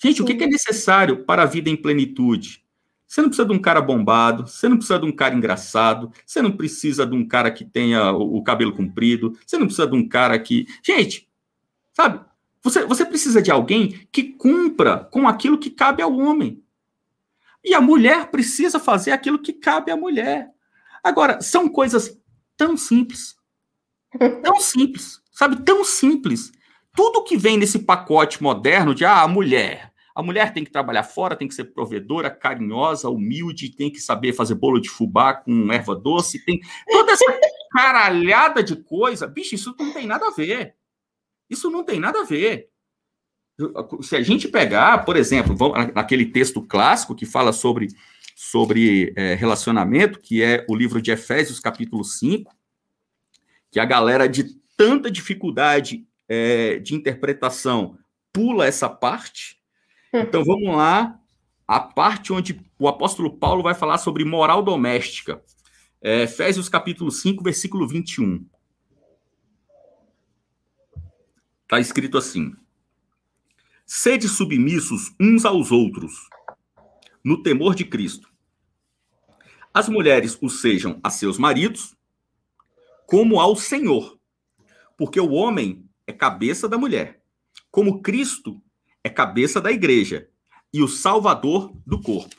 Gente, 0.00 0.22
o 0.22 0.24
que 0.24 0.32
é 0.44 0.46
necessário 0.46 1.24
para 1.24 1.42
a 1.42 1.46
vida 1.46 1.68
em 1.68 1.76
plenitude? 1.76 2.64
Você 3.06 3.22
não 3.22 3.28
precisa 3.28 3.48
de 3.48 3.54
um 3.54 3.58
cara 3.58 3.80
bombado, 3.80 4.46
você 4.46 4.68
não 4.68 4.76
precisa 4.76 4.98
de 4.98 5.06
um 5.06 5.12
cara 5.12 5.34
engraçado, 5.34 6.12
você 6.26 6.42
não 6.42 6.52
precisa 6.52 7.06
de 7.06 7.16
um 7.16 7.26
cara 7.26 7.50
que 7.50 7.64
tenha 7.64 8.12
o, 8.12 8.36
o 8.36 8.44
cabelo 8.44 8.72
comprido, 8.72 9.36
você 9.46 9.56
não 9.56 9.66
precisa 9.66 9.88
de 9.88 9.96
um 9.96 10.06
cara 10.06 10.38
que. 10.38 10.66
Gente, 10.82 11.28
sabe? 11.94 12.20
Você, 12.62 12.84
você 12.84 13.04
precisa 13.06 13.40
de 13.40 13.50
alguém 13.50 14.06
que 14.12 14.24
cumpra 14.24 15.08
com 15.10 15.26
aquilo 15.26 15.58
que 15.58 15.70
cabe 15.70 16.02
ao 16.02 16.14
homem. 16.16 16.62
E 17.64 17.74
a 17.74 17.80
mulher 17.80 18.30
precisa 18.30 18.78
fazer 18.78 19.12
aquilo 19.12 19.38
que 19.38 19.52
cabe 19.52 19.90
à 19.90 19.96
mulher. 19.96 20.50
Agora, 21.02 21.40
são 21.40 21.68
coisas 21.68 22.20
tão 22.56 22.76
simples. 22.76 23.36
Tão 24.42 24.60
simples. 24.60 25.20
Sabe? 25.32 25.62
Tão 25.62 25.84
simples. 25.84 26.52
Tudo 26.98 27.22
que 27.22 27.36
vem 27.36 27.56
nesse 27.56 27.78
pacote 27.78 28.42
moderno 28.42 28.92
de 28.92 29.04
ah, 29.04 29.22
a 29.22 29.28
mulher. 29.28 29.92
A 30.16 30.20
mulher 30.20 30.52
tem 30.52 30.64
que 30.64 30.70
trabalhar 30.72 31.04
fora, 31.04 31.36
tem 31.36 31.46
que 31.46 31.54
ser 31.54 31.66
provedora, 31.66 32.28
carinhosa, 32.28 33.08
humilde, 33.08 33.70
tem 33.70 33.88
que 33.88 34.00
saber 34.00 34.32
fazer 34.32 34.56
bolo 34.56 34.80
de 34.80 34.90
fubá 34.90 35.32
com 35.32 35.72
erva 35.72 35.94
doce, 35.94 36.44
tem 36.44 36.60
toda 36.90 37.12
essa 37.12 37.24
caralhada 37.70 38.64
de 38.64 38.74
coisa. 38.74 39.28
Bicho, 39.28 39.54
isso 39.54 39.76
não 39.78 39.92
tem 39.92 40.08
nada 40.08 40.26
a 40.26 40.32
ver. 40.32 40.74
Isso 41.48 41.70
não 41.70 41.84
tem 41.84 42.00
nada 42.00 42.22
a 42.22 42.24
ver. 42.24 42.68
Se 44.02 44.16
a 44.16 44.22
gente 44.22 44.48
pegar, 44.48 45.04
por 45.04 45.16
exemplo, 45.16 45.56
naquele 45.94 46.26
texto 46.26 46.60
clássico 46.60 47.14
que 47.14 47.24
fala 47.24 47.52
sobre, 47.52 47.86
sobre 48.34 49.14
é, 49.16 49.36
relacionamento, 49.36 50.18
que 50.18 50.42
é 50.42 50.66
o 50.68 50.74
livro 50.74 51.00
de 51.00 51.12
Efésios, 51.12 51.60
capítulo 51.60 52.02
5, 52.02 52.52
que 53.70 53.78
a 53.78 53.84
galera 53.84 54.28
de 54.28 54.58
tanta 54.76 55.08
dificuldade 55.08 56.07
é, 56.28 56.78
de 56.78 56.94
interpretação 56.94 57.98
pula 58.32 58.66
essa 58.66 58.88
parte. 58.88 59.58
Hum. 60.12 60.20
Então 60.20 60.44
vamos 60.44 60.76
lá, 60.76 61.18
a 61.66 61.80
parte 61.80 62.32
onde 62.32 62.60
o 62.78 62.86
apóstolo 62.86 63.36
Paulo 63.36 63.62
vai 63.62 63.74
falar 63.74 63.98
sobre 63.98 64.24
moral 64.24 64.62
doméstica. 64.62 65.42
É, 66.00 66.22
Efésios 66.22 66.68
capítulo 66.68 67.10
5, 67.10 67.42
versículo 67.42 67.88
21. 67.88 68.46
Está 71.62 71.80
escrito 71.80 72.16
assim: 72.16 72.54
Sede 73.84 74.28
submissos 74.28 75.14
uns 75.20 75.44
aos 75.44 75.72
outros, 75.72 76.28
no 77.24 77.42
temor 77.42 77.74
de 77.74 77.84
Cristo. 77.84 78.28
As 79.74 79.88
mulheres 79.88 80.38
o 80.40 80.48
sejam 80.48 80.98
a 81.02 81.10
seus 81.10 81.38
maridos, 81.38 81.96
como 83.06 83.40
ao 83.40 83.54
Senhor, 83.56 84.18
porque 84.96 85.20
o 85.20 85.32
homem 85.32 85.87
é 86.08 86.12
cabeça 86.12 86.66
da 86.66 86.78
mulher, 86.78 87.22
como 87.70 88.00
Cristo 88.00 88.62
é 89.04 89.10
cabeça 89.10 89.60
da 89.60 89.70
igreja 89.70 90.26
e 90.72 90.82
o 90.82 90.88
salvador 90.88 91.70
do 91.86 92.00
corpo. 92.00 92.34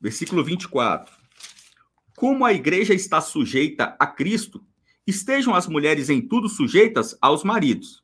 Versículo 0.00 0.42
24. 0.42 1.14
Como 2.16 2.44
a 2.44 2.52
igreja 2.52 2.92
está 2.94 3.20
sujeita 3.20 3.96
a 3.96 4.06
Cristo, 4.08 4.66
estejam 5.06 5.54
as 5.54 5.68
mulheres 5.68 6.10
em 6.10 6.20
tudo 6.20 6.48
sujeitas 6.48 7.16
aos 7.22 7.44
maridos. 7.44 8.02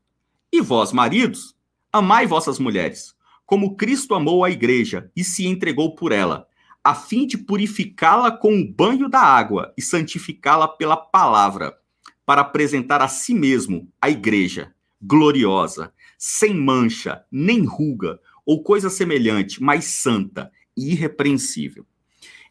E 0.53 0.61
vós, 0.61 0.93
maridos, 0.93 1.57
amai 1.93 2.29
vossas 2.29 2.61
mulheres, 2.61 3.13
como 3.45 3.77
Cristo 3.77 4.15
amou 4.15 4.45
a 4.45 4.51
igreja 4.51 5.11
e 5.17 5.25
se 5.25 5.47
entregou 5.47 5.97
por 5.97 6.13
ela, 6.13 6.47
a 6.85 6.95
fim 6.95 7.27
de 7.27 7.37
purificá-la 7.37 8.31
com 8.31 8.61
o 8.61 8.73
banho 8.73 9.09
da 9.09 9.21
água 9.21 9.75
e 9.77 9.83
santificá-la 9.83 10.69
pela 10.69 10.97
palavra 10.97 11.82
para 12.25 12.43
apresentar 12.43 13.01
a 13.01 13.09
si 13.09 13.35
mesmo 13.35 13.89
a 14.01 14.09
igreja 14.09 14.73
gloriosa, 15.01 15.93
sem 16.17 16.55
mancha, 16.55 17.25
nem 17.31 17.65
ruga 17.65 18.21
ou 18.47 18.63
coisa 18.63 18.89
semelhante, 18.89 19.63
mas 19.63 19.87
santa 19.87 20.51
e 20.77 20.93
irrepreensível. 20.93 21.85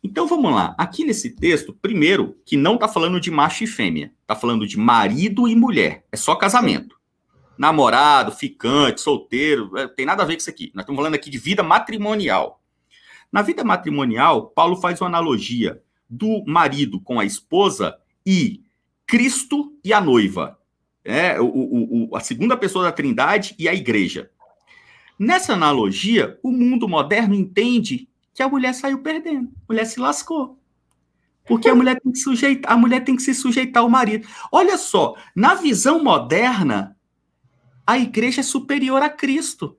Então 0.03 0.28
vamos 0.28 0.51
lá. 0.51 0.76
Aqui 0.78 1.05
nesse 1.05 1.30
texto, 1.36 1.74
primeiro, 1.74 2.36
que 2.45 2.57
não 2.57 2.76
está 2.76 2.88
falando 2.88 3.19
de 3.19 3.30
macho 3.30 3.63
e 3.63 3.67
fêmea, 3.67 4.11
está 4.22 4.36
falando 4.36 4.65
de 4.65 4.78
marido 4.78 5.47
e 5.47 5.55
mulher. 5.55 6.05
É 6.11 6.17
só 6.17 6.36
casamento. 6.36 6.99
Namorado, 7.57 8.32
ficante, 8.32 9.01
solteiro, 9.01 9.78
é, 9.78 9.88
tem 9.88 10.05
nada 10.05 10.24
a 10.24 10.26
ver 10.26 10.34
com 10.34 10.39
isso 10.39 10.49
aqui. 10.49 10.72
Nós 10.74 10.84
estamos 10.84 10.97
falando 10.97 11.13
aqui 11.13 11.30
de 11.30 11.38
vida 11.38 11.61
matrimonial. 11.61 12.61
Na 13.32 13.41
vida 13.43 13.63
matrimonial, 13.63 14.47
Paulo 14.47 14.76
faz 14.78 14.99
uma 14.99 15.07
analogia 15.07 15.82
do 16.09 16.43
marido 16.45 16.99
com 16.99 17.19
a 17.19 17.26
esposa 17.26 17.95
e 18.26 18.63
Cristo 19.12 19.78
e 19.84 19.91
a 19.91 19.99
noiva. 19.99 20.57
É, 21.03 21.38
o, 21.38 21.45
o, 21.45 22.09
o, 22.12 22.16
a 22.16 22.22
segunda 22.22 22.55
pessoa 22.55 22.86
da 22.86 22.93
Trindade 22.93 23.53
e 23.59 23.68
a 23.68 23.74
igreja. 23.74 24.32
Nessa 25.20 25.51
analogia, 25.51 26.39
o 26.41 26.49
mundo 26.49 26.88
moderno 26.88 27.36
entende 27.36 28.07
que 28.34 28.41
a 28.41 28.47
mulher 28.47 28.74
saiu 28.74 28.99
perdendo, 28.99 29.49
a 29.49 29.74
mulher 29.74 29.84
se 29.84 29.99
lascou. 29.99 30.57
Porque 31.45 31.68
a 31.68 31.76
mulher 31.76 31.99
tem 31.99 32.09
que 32.09 32.20
sujeitar, 32.20 32.72
a 32.72 32.78
mulher 32.78 33.03
tem 33.03 33.18
que 33.18 33.22
se 33.22 33.34
sujeitar 33.34 33.84
ao 33.84 33.89
marido. 33.89 34.26
Olha 34.49 34.78
só, 34.78 35.18
na 35.36 35.55
visão 35.55 36.01
moderna, 36.01 36.95
a 37.86 37.97
igreja 37.97 38.39
é 38.39 38.43
superior 38.45 39.01
a 39.01 39.09
Cristo. 39.09 39.78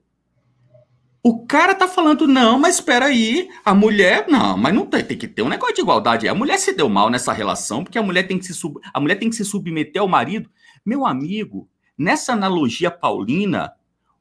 O 1.25 1.45
cara 1.45 1.73
tá 1.73 1.87
falando, 1.87 2.27
não, 2.27 2.59
mas 2.59 2.75
espera 2.75 3.05
aí, 3.05 3.47
a 3.63 3.73
mulher, 3.73 4.25
não, 4.27 4.57
mas 4.57 4.73
não 4.73 4.85
tem, 4.85 5.05
tem 5.05 5.17
que 5.17 5.25
ter 5.25 5.41
um 5.41 5.47
negócio 5.47 5.73
de 5.73 5.79
igualdade. 5.79 6.27
A 6.27 6.35
mulher 6.35 6.59
se 6.59 6.73
deu 6.73 6.89
mal 6.89 7.09
nessa 7.09 7.31
relação, 7.31 7.81
porque 7.81 7.97
a 7.97 8.03
mulher 8.03 8.27
tem 8.27 8.37
que 8.37 8.45
se, 8.45 8.53
sub, 8.53 8.77
a 8.93 8.99
mulher 8.99 9.15
tem 9.15 9.29
que 9.29 9.35
se 9.37 9.45
submeter 9.45 10.01
ao 10.01 10.07
marido. 10.07 10.49
Meu 10.85 11.05
amigo, 11.05 11.69
nessa 11.97 12.33
analogia 12.33 12.91
paulina, 12.91 13.71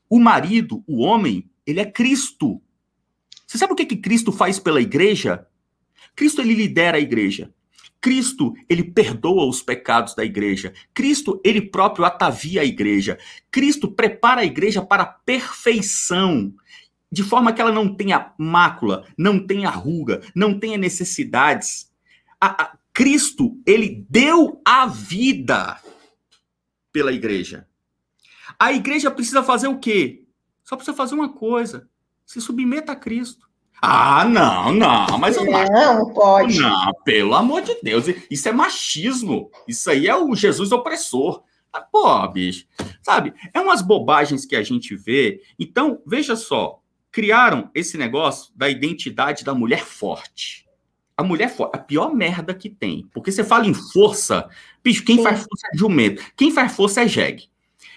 o 0.08 0.20
marido, 0.20 0.84
o 0.86 1.00
homem, 1.00 1.50
ele 1.66 1.80
é 1.80 1.84
Cristo. 1.84 2.62
Você 3.48 3.58
sabe 3.58 3.72
o 3.72 3.76
que, 3.76 3.84
que 3.84 3.96
Cristo 3.96 4.30
faz 4.30 4.60
pela 4.60 4.80
igreja? 4.80 5.44
Cristo, 6.14 6.40
ele 6.40 6.54
lidera 6.54 6.98
a 6.98 7.00
igreja. 7.00 7.52
Cristo, 8.00 8.54
ele 8.68 8.84
perdoa 8.84 9.48
os 9.48 9.60
pecados 9.60 10.14
da 10.14 10.24
igreja. 10.24 10.72
Cristo, 10.94 11.40
ele 11.44 11.62
próprio 11.62 12.04
atavia 12.04 12.60
a 12.60 12.64
igreja. 12.64 13.18
Cristo 13.50 13.90
prepara 13.90 14.42
a 14.42 14.44
igreja 14.44 14.80
para 14.82 15.02
a 15.02 15.06
perfeição 15.06 16.54
de 17.12 17.22
forma 17.22 17.52
que 17.52 17.60
ela 17.60 17.70
não 17.70 17.94
tenha 17.94 18.32
mácula, 18.38 19.06
não 19.18 19.46
tenha 19.46 19.68
ruga, 19.68 20.22
não 20.34 20.58
tenha 20.58 20.78
necessidades. 20.78 21.92
A, 22.40 22.62
a, 22.62 22.78
Cristo, 22.94 23.60
ele 23.66 24.06
deu 24.08 24.62
a 24.64 24.86
vida 24.86 25.78
pela 26.90 27.12
igreja. 27.12 27.68
A 28.58 28.72
igreja 28.72 29.10
precisa 29.10 29.42
fazer 29.42 29.68
o 29.68 29.78
quê? 29.78 30.24
Só 30.64 30.74
precisa 30.74 30.96
fazer 30.96 31.14
uma 31.14 31.28
coisa: 31.28 31.86
se 32.24 32.40
submeta 32.40 32.92
a 32.92 32.96
Cristo. 32.96 33.46
Ah, 33.82 34.24
não, 34.24 34.72
não, 34.72 35.18
mas 35.18 35.36
eu 35.36 35.44
não. 35.44 35.64
Não, 35.64 36.14
pode. 36.14 36.58
Não, 36.60 36.94
pelo 37.04 37.34
amor 37.34 37.62
de 37.62 37.76
Deus. 37.82 38.06
Isso 38.30 38.48
é 38.48 38.52
machismo. 38.52 39.50
Isso 39.68 39.90
aí 39.90 40.06
é 40.06 40.16
o 40.16 40.34
Jesus 40.34 40.72
opressor. 40.72 41.42
Ah, 41.72 41.80
pô, 41.80 42.28
bicho. 42.28 42.66
Sabe? 43.02 43.34
É 43.52 43.60
umas 43.60 43.82
bobagens 43.82 44.46
que 44.46 44.54
a 44.54 44.62
gente 44.62 44.94
vê. 44.94 45.42
Então, 45.58 46.00
veja 46.06 46.36
só 46.36 46.81
criaram 47.12 47.70
esse 47.74 47.98
negócio 47.98 48.50
da 48.56 48.70
identidade 48.70 49.44
da 49.44 49.54
mulher 49.54 49.84
forte. 49.84 50.66
A 51.14 51.22
mulher 51.22 51.54
forte, 51.54 51.76
a 51.76 51.78
pior 51.78 52.14
merda 52.14 52.54
que 52.54 52.70
tem. 52.70 53.06
Porque 53.12 53.30
você 53.30 53.44
fala 53.44 53.66
em 53.66 53.74
força, 53.74 54.48
bicho, 54.82 55.04
quem 55.04 55.22
faz 55.22 55.40
força 55.40 55.68
é 55.72 55.76
jumento, 55.76 56.24
quem 56.34 56.50
faz 56.50 56.74
força 56.74 57.02
é 57.02 57.06
jegue. 57.08 57.50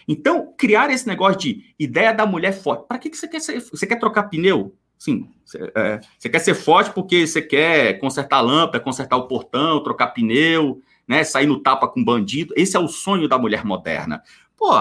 Então, 0.08 0.54
criar 0.58 0.92
esse 0.92 1.08
negócio 1.08 1.40
de 1.40 1.74
ideia 1.80 2.14
da 2.14 2.26
mulher 2.26 2.52
forte. 2.52 2.86
Para 2.88 3.00
que, 3.00 3.10
que 3.10 3.18
você 3.18 3.28
quer 3.28 3.40
ser? 3.40 3.60
Você 3.62 3.88
quer 3.88 3.96
trocar 3.96 4.24
pneu? 4.24 4.76
Sim. 5.00 5.30
Você, 5.44 5.72
é, 5.74 6.00
você 6.20 6.30
quer 6.30 6.40
ser 6.40 6.54
forte 6.54 6.92
porque 6.92 7.26
você 7.26 7.42
quer 7.42 7.98
consertar 8.00 8.38
a 8.38 8.42
lâmpada, 8.42 8.80
consertar 8.80 9.16
o 9.16 9.28
portão, 9.28 9.82
trocar 9.82 10.08
pneu, 10.08 10.82
né? 11.08 11.24
Sair 11.24 11.48
no 11.48 11.60
tapa 11.60 11.88
com 11.88 12.04
bandido. 12.04 12.54
Esse 12.56 12.78
é 12.78 12.80
o 12.80 12.88
sonho 12.88 13.28
da 13.28 13.40
mulher 13.40 13.66
moderna. 13.66 14.22
Pô, 14.56 14.74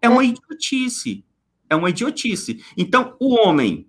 é 0.00 0.08
uma 0.08 0.24
idiotice 0.24 1.24
é 1.68 1.76
uma 1.76 1.90
idiotice. 1.90 2.62
Então, 2.76 3.16
o 3.20 3.34
homem, 3.34 3.86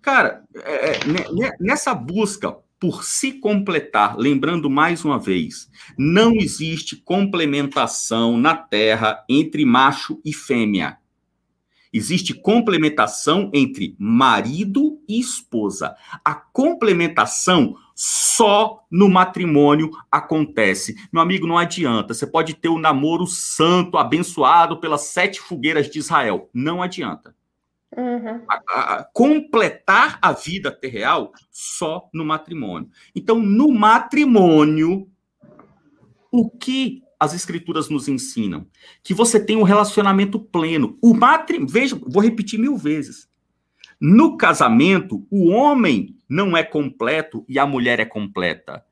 cara, 0.00 0.44
é, 0.54 0.92
é 0.92 1.56
nessa 1.60 1.94
busca 1.94 2.56
por 2.78 3.04
se 3.04 3.32
completar, 3.32 4.16
lembrando 4.16 4.68
mais 4.68 5.04
uma 5.04 5.18
vez, 5.18 5.70
não 5.96 6.34
existe 6.34 6.96
complementação 6.96 8.36
na 8.36 8.54
Terra 8.54 9.24
entre 9.28 9.64
macho 9.64 10.20
e 10.24 10.32
fêmea. 10.32 10.98
Existe 11.92 12.34
complementação 12.34 13.50
entre 13.54 13.96
marido 13.98 15.00
e 15.08 15.18
esposa. 15.18 15.96
A 16.22 16.34
complementação 16.34 17.76
só 17.96 18.84
no 18.90 19.08
matrimônio 19.08 19.90
acontece. 20.12 20.94
Meu 21.10 21.22
amigo, 21.22 21.46
não 21.46 21.56
adianta. 21.56 22.12
Você 22.12 22.26
pode 22.26 22.52
ter 22.52 22.68
o 22.68 22.78
namoro 22.78 23.26
santo, 23.26 23.96
abençoado 23.96 24.78
pelas 24.78 25.06
sete 25.06 25.40
fogueiras 25.40 25.88
de 25.88 25.98
Israel. 25.98 26.50
Não 26.52 26.82
adianta. 26.82 27.34
Uhum. 27.96 28.44
A, 28.48 28.94
a, 28.96 29.04
completar 29.14 30.18
a 30.20 30.32
vida 30.32 30.70
terreal 30.70 31.32
só 31.50 32.10
no 32.12 32.22
matrimônio. 32.22 32.90
Então, 33.14 33.38
no 33.38 33.72
matrimônio, 33.72 35.08
o 36.30 36.50
que 36.50 37.02
as 37.18 37.32
escrituras 37.32 37.88
nos 37.88 38.08
ensinam? 38.08 38.66
Que 39.02 39.14
você 39.14 39.40
tem 39.42 39.56
um 39.56 39.62
relacionamento 39.62 40.38
pleno. 40.38 40.98
O 41.00 41.14
matrimônio, 41.14 41.72
veja, 41.72 41.98
vou 42.06 42.22
repetir 42.22 42.60
mil 42.60 42.76
vezes. 42.76 43.26
No 44.00 44.36
casamento, 44.36 45.26
o 45.30 45.48
homem 45.48 46.16
não 46.28 46.56
é 46.56 46.62
completo 46.62 47.44
e 47.48 47.58
a 47.58 47.66
mulher 47.66 47.98
é 47.98 48.04
completa. 48.04 48.84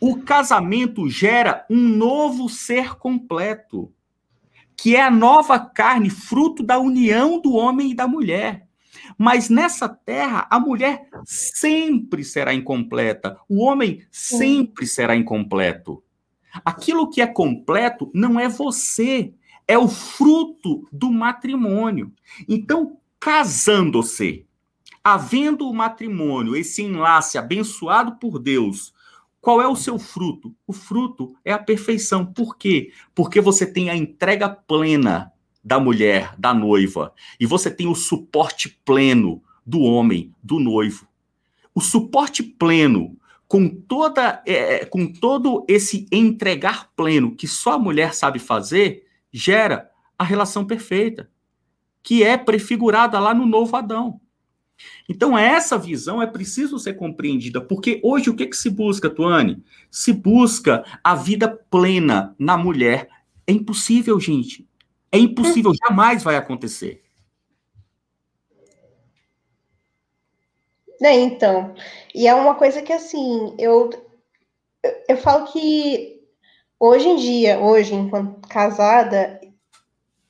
O 0.00 0.22
casamento 0.22 1.08
gera 1.08 1.64
um 1.68 1.88
novo 1.88 2.48
ser 2.48 2.96
completo, 2.96 3.92
que 4.76 4.94
é 4.94 5.02
a 5.02 5.10
nova 5.10 5.58
carne, 5.58 6.10
fruto 6.10 6.62
da 6.62 6.78
união 6.78 7.40
do 7.40 7.54
homem 7.54 7.90
e 7.90 7.94
da 7.94 8.06
mulher. 8.06 8.68
Mas 9.18 9.48
nessa 9.48 9.88
terra, 9.88 10.46
a 10.50 10.58
mulher 10.60 11.08
sempre 11.24 12.24
será 12.24 12.54
incompleta, 12.54 13.38
o 13.48 13.62
homem 13.62 14.02
sempre 14.10 14.86
será 14.86 15.16
incompleto. 15.16 16.02
Aquilo 16.64 17.10
que 17.10 17.20
é 17.20 17.26
completo 17.26 18.10
não 18.14 18.38
é 18.38 18.48
você, 18.48 19.34
é 19.66 19.76
o 19.78 19.88
fruto 19.88 20.86
do 20.92 21.10
matrimônio. 21.10 22.12
Então, 22.48 22.98
casando-se, 23.24 24.44
havendo 25.02 25.66
o 25.66 25.72
matrimônio, 25.72 26.54
esse 26.54 26.82
enlace 26.82 27.38
abençoado 27.38 28.16
por 28.16 28.38
Deus, 28.38 28.92
qual 29.40 29.62
é 29.62 29.66
o 29.66 29.74
seu 29.74 29.98
fruto? 29.98 30.54
O 30.66 30.74
fruto 30.74 31.34
é 31.42 31.50
a 31.50 31.58
perfeição. 31.58 32.26
Por 32.26 32.58
quê? 32.58 32.92
Porque 33.14 33.40
você 33.40 33.64
tem 33.64 33.88
a 33.88 33.96
entrega 33.96 34.50
plena 34.50 35.32
da 35.64 35.80
mulher, 35.80 36.34
da 36.36 36.52
noiva, 36.52 37.14
e 37.40 37.46
você 37.46 37.70
tem 37.70 37.86
o 37.86 37.94
suporte 37.94 38.78
pleno 38.84 39.42
do 39.64 39.80
homem, 39.80 40.34
do 40.42 40.60
noivo. 40.60 41.08
O 41.74 41.80
suporte 41.80 42.42
pleno 42.42 43.16
com 43.48 43.70
toda 43.70 44.42
é, 44.46 44.52
é, 44.52 44.84
com 44.84 45.10
todo 45.10 45.64
esse 45.66 46.06
entregar 46.12 46.90
pleno 46.94 47.34
que 47.34 47.48
só 47.48 47.72
a 47.72 47.78
mulher 47.78 48.12
sabe 48.12 48.38
fazer, 48.38 49.06
gera 49.32 49.90
a 50.18 50.24
relação 50.24 50.66
perfeita, 50.66 51.30
que 52.04 52.22
é 52.22 52.36
prefigurada 52.36 53.18
lá 53.18 53.34
no 53.34 53.46
novo 53.46 53.74
Adão. 53.74 54.20
Então, 55.08 55.36
essa 55.36 55.78
visão 55.78 56.20
é 56.20 56.26
preciso 56.26 56.78
ser 56.78 56.94
compreendida, 56.94 57.60
porque 57.60 58.00
hoje 58.04 58.28
o 58.28 58.36
que, 58.36 58.46
que 58.46 58.56
se 58.56 58.68
busca, 58.68 59.08
Tuane? 59.08 59.64
Se 59.90 60.12
busca 60.12 60.84
a 61.02 61.14
vida 61.14 61.48
plena 61.48 62.34
na 62.38 62.56
mulher. 62.56 63.08
É 63.46 63.52
impossível, 63.52 64.20
gente. 64.20 64.68
É 65.10 65.18
impossível, 65.18 65.72
jamais 65.86 66.22
vai 66.22 66.36
acontecer. 66.36 67.02
É, 71.02 71.12
então, 71.12 71.74
e 72.14 72.26
é 72.26 72.34
uma 72.34 72.54
coisa 72.54 72.82
que 72.82 72.92
assim, 72.92 73.54
eu, 73.58 73.90
eu 75.08 75.16
falo 75.18 75.46
que 75.52 76.22
hoje 76.78 77.08
em 77.08 77.16
dia, 77.16 77.58
hoje, 77.60 77.94
enquanto 77.94 78.46
casada, 78.48 79.40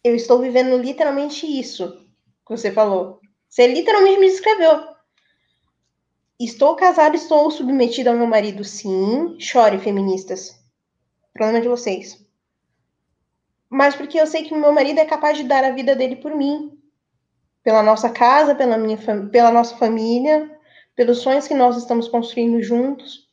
eu 0.04 0.14
estou 0.14 0.38
vivendo 0.38 0.76
literalmente 0.76 1.46
isso 1.46 1.90
que 2.46 2.54
você 2.54 2.70
falou. 2.70 3.20
Você 3.48 3.66
literalmente 3.66 4.20
me 4.20 4.28
descreveu. 4.28 4.84
Estou 6.38 6.76
casada, 6.76 7.16
estou 7.16 7.50
submetida 7.50 8.10
ao 8.10 8.16
meu 8.16 8.26
marido, 8.26 8.62
sim. 8.62 9.40
Chore, 9.40 9.78
feministas. 9.78 10.62
Problema 11.32 11.62
de 11.62 11.68
vocês. 11.68 12.22
Mas 13.70 13.96
porque 13.96 14.20
eu 14.20 14.26
sei 14.26 14.44
que 14.44 14.54
meu 14.54 14.72
marido 14.72 15.00
é 15.00 15.06
capaz 15.06 15.38
de 15.38 15.44
dar 15.44 15.64
a 15.64 15.70
vida 15.70 15.96
dele 15.96 16.16
por 16.16 16.34
mim. 16.34 16.78
Pela 17.62 17.82
nossa 17.82 18.10
casa, 18.10 18.54
pela, 18.54 18.76
minha, 18.76 18.98
pela 19.32 19.50
nossa 19.50 19.74
família, 19.76 20.54
pelos 20.94 21.20
sonhos 21.20 21.48
que 21.48 21.54
nós 21.54 21.78
estamos 21.78 22.08
construindo 22.08 22.62
juntos. 22.62 23.26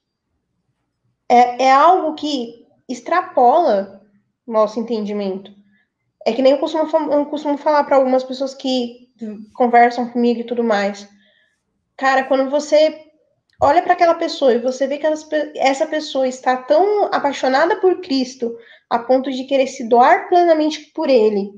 É, 1.27 1.65
é 1.65 1.71
algo 1.71 2.15
que 2.15 2.65
extrapola 2.87 4.01
nosso 4.47 4.79
entendimento. 4.79 5.60
É 6.25 6.33
que 6.33 6.41
nem 6.41 6.53
eu 6.53 6.59
costumo, 6.59 7.11
eu 7.11 7.25
costumo 7.25 7.57
falar 7.57 7.83
para 7.83 7.95
algumas 7.95 8.23
pessoas 8.23 8.53
que 8.53 9.09
conversam 9.53 10.09
comigo 10.09 10.41
e 10.41 10.45
tudo 10.45 10.63
mais. 10.63 11.07
Cara, 11.97 12.23
quando 12.23 12.49
você 12.49 13.11
olha 13.61 13.81
para 13.81 13.93
aquela 13.93 14.15
pessoa 14.15 14.53
e 14.53 14.59
você 14.59 14.87
vê 14.87 14.97
que 14.97 15.05
essa 15.55 15.85
pessoa 15.85 16.27
está 16.27 16.57
tão 16.57 17.05
apaixonada 17.05 17.75
por 17.79 18.01
Cristo 18.01 18.57
a 18.89 18.99
ponto 18.99 19.31
de 19.31 19.43
querer 19.45 19.67
se 19.67 19.87
doar 19.87 20.27
plenamente 20.27 20.91
por 20.93 21.09
Ele, 21.09 21.51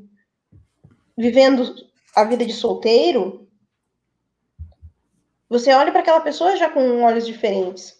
vivendo 1.17 1.73
a 2.15 2.23
vida 2.25 2.45
de 2.45 2.53
solteiro, 2.53 3.47
você 5.49 5.73
olha 5.73 5.91
para 5.91 6.01
aquela 6.01 6.21
pessoa 6.21 6.57
já 6.57 6.69
com 6.69 7.03
olhos 7.03 7.25
diferentes. 7.25 7.95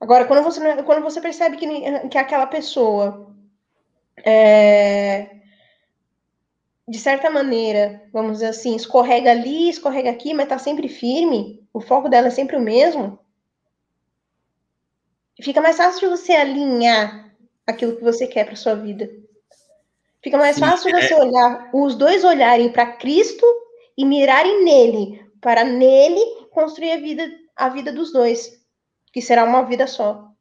Agora, 0.00 0.26
quando 0.26 0.42
você, 0.42 0.82
quando 0.82 1.02
você 1.02 1.20
percebe 1.20 1.56
que, 1.56 2.08
que 2.08 2.18
aquela 2.18 2.46
pessoa, 2.46 3.34
é, 4.26 5.36
de 6.88 6.98
certa 6.98 7.30
maneira, 7.30 8.02
vamos 8.12 8.34
dizer 8.34 8.48
assim, 8.48 8.74
escorrega 8.74 9.30
ali, 9.30 9.68
escorrega 9.68 10.10
aqui, 10.10 10.34
mas 10.34 10.46
está 10.46 10.58
sempre 10.58 10.88
firme, 10.88 11.64
o 11.72 11.80
foco 11.80 12.08
dela 12.08 12.26
é 12.26 12.30
sempre 12.30 12.56
o 12.56 12.60
mesmo, 12.60 13.18
fica 15.40 15.60
mais 15.60 15.76
fácil 15.76 16.00
de 16.00 16.16
você 16.16 16.32
alinhar 16.32 17.32
aquilo 17.64 17.96
que 17.96 18.02
você 18.02 18.26
quer 18.26 18.44
para 18.44 18.56
sua 18.56 18.74
vida. 18.74 19.08
Fica 20.22 20.38
mais 20.38 20.58
fácil 20.58 20.90
Sim, 20.90 20.96
é... 20.96 21.02
você 21.02 21.14
olhar, 21.14 21.70
os 21.72 21.94
dois 21.94 22.24
olharem 22.24 22.72
para 22.72 22.92
Cristo 22.96 23.46
e 23.96 24.04
mirarem 24.04 24.64
nele, 24.64 25.24
para 25.40 25.62
nele 25.62 26.20
construir 26.50 26.92
a 26.92 26.96
vida, 26.96 27.30
a 27.54 27.68
vida 27.68 27.92
dos 27.92 28.12
dois, 28.12 28.60
que 29.12 29.22
será 29.22 29.44
uma 29.44 29.62
vida 29.62 29.86
só. 29.86 30.32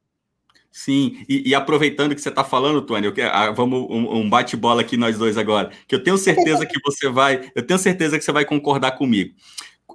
Sim, 0.77 1.23
e, 1.29 1.51
e 1.51 1.55
aproveitando 1.55 2.13
que 2.13 2.19
você 2.19 2.27
está 2.27 2.43
falando, 2.43 2.81
Tony, 2.81 3.09
quero, 3.13 3.33
ah, 3.33 3.49
vamos 3.49 3.87
um, 3.89 4.17
um 4.17 4.29
bate-bola 4.29 4.81
aqui 4.81 4.97
nós 4.97 5.17
dois 5.17 5.37
agora, 5.37 5.71
que 5.87 5.95
eu 5.95 6.03
tenho 6.03 6.17
certeza 6.17 6.65
que 6.65 6.77
você 6.83 7.07
vai, 7.07 7.49
eu 7.55 7.65
tenho 7.65 7.79
certeza 7.79 8.17
que 8.17 8.25
você 8.25 8.31
vai 8.33 8.43
concordar 8.43 8.91
comigo. 8.91 9.33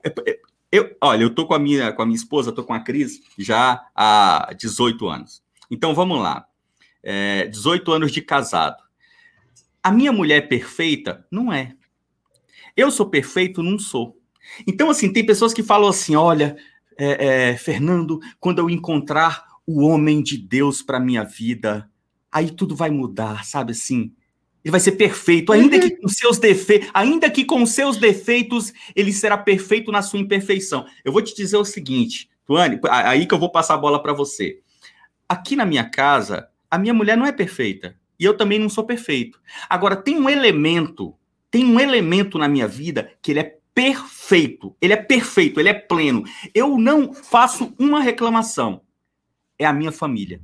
É, 0.02 0.08
é, 0.08 0.38
eu, 0.72 0.96
olha, 1.02 1.22
eu 1.22 1.28
tô 1.28 1.44
com 1.44 1.52
a 1.52 1.58
minha, 1.58 1.92
com 1.92 2.00
a 2.00 2.06
minha 2.06 2.16
esposa, 2.16 2.50
tô 2.50 2.64
com 2.64 2.72
a 2.72 2.80
Cris 2.80 3.20
já 3.38 3.86
há 3.94 4.54
18 4.58 5.06
anos. 5.06 5.42
Então 5.70 5.94
vamos 5.94 6.18
lá, 6.18 6.46
é, 7.02 7.46
18 7.48 7.92
anos 7.92 8.10
de 8.10 8.22
casado. 8.22 8.82
A 9.82 9.92
minha 9.92 10.12
mulher 10.12 10.48
perfeita 10.48 11.26
não 11.30 11.52
é. 11.52 11.74
Eu 12.74 12.90
sou 12.90 13.04
perfeito? 13.04 13.62
Não 13.62 13.78
sou. 13.78 14.16
Então, 14.66 14.88
assim, 14.88 15.12
tem 15.12 15.26
pessoas 15.26 15.52
que 15.52 15.62
falam 15.62 15.90
assim: 15.90 16.16
olha, 16.16 16.56
é, 16.96 17.50
é, 17.50 17.56
Fernando, 17.58 18.18
quando 18.40 18.60
eu 18.60 18.70
encontrar 18.70 19.49
o 19.66 19.82
homem 19.82 20.22
de 20.22 20.36
Deus 20.36 20.82
para 20.82 21.00
minha 21.00 21.24
vida, 21.24 21.88
aí 22.30 22.50
tudo 22.50 22.74
vai 22.74 22.90
mudar, 22.90 23.44
sabe 23.44 23.72
assim? 23.72 24.12
Ele 24.64 24.72
vai 24.72 24.80
ser 24.80 24.92
perfeito, 24.92 25.52
ainda 25.52 25.78
que 25.78 25.96
com 25.96 26.08
seus 26.08 26.38
defeitos, 26.38 26.90
ainda 26.92 27.30
que 27.30 27.44
com 27.44 27.64
seus 27.64 27.96
defeitos, 27.96 28.72
ele 28.94 29.12
será 29.12 29.38
perfeito 29.38 29.90
na 29.90 30.02
sua 30.02 30.18
imperfeição. 30.18 30.84
Eu 31.04 31.12
vou 31.12 31.22
te 31.22 31.34
dizer 31.34 31.56
o 31.56 31.64
seguinte, 31.64 32.28
Tuane, 32.44 32.78
aí 32.90 33.26
que 33.26 33.32
eu 33.32 33.38
vou 33.38 33.50
passar 33.50 33.74
a 33.74 33.78
bola 33.78 34.02
para 34.02 34.12
você. 34.12 34.60
Aqui 35.28 35.56
na 35.56 35.64
minha 35.64 35.88
casa, 35.88 36.48
a 36.70 36.76
minha 36.76 36.92
mulher 36.92 37.16
não 37.16 37.24
é 37.24 37.32
perfeita 37.32 37.96
e 38.18 38.24
eu 38.24 38.36
também 38.36 38.58
não 38.58 38.68
sou 38.68 38.84
perfeito. 38.84 39.40
Agora 39.68 39.96
tem 39.96 40.18
um 40.18 40.28
elemento 40.28 41.14
tem 41.50 41.64
um 41.64 41.80
elemento 41.80 42.38
na 42.38 42.48
minha 42.48 42.68
vida 42.68 43.12
que 43.20 43.32
ele 43.32 43.40
é 43.40 43.56
perfeito. 43.74 44.76
Ele 44.80 44.92
é 44.92 44.96
perfeito, 44.96 45.58
ele 45.58 45.68
é 45.68 45.74
pleno. 45.74 46.22
Eu 46.54 46.78
não 46.78 47.12
faço 47.12 47.74
uma 47.78 48.00
reclamação. 48.00 48.82
É 49.60 49.66
a 49.66 49.72
minha 49.74 49.92
família. 49.92 50.40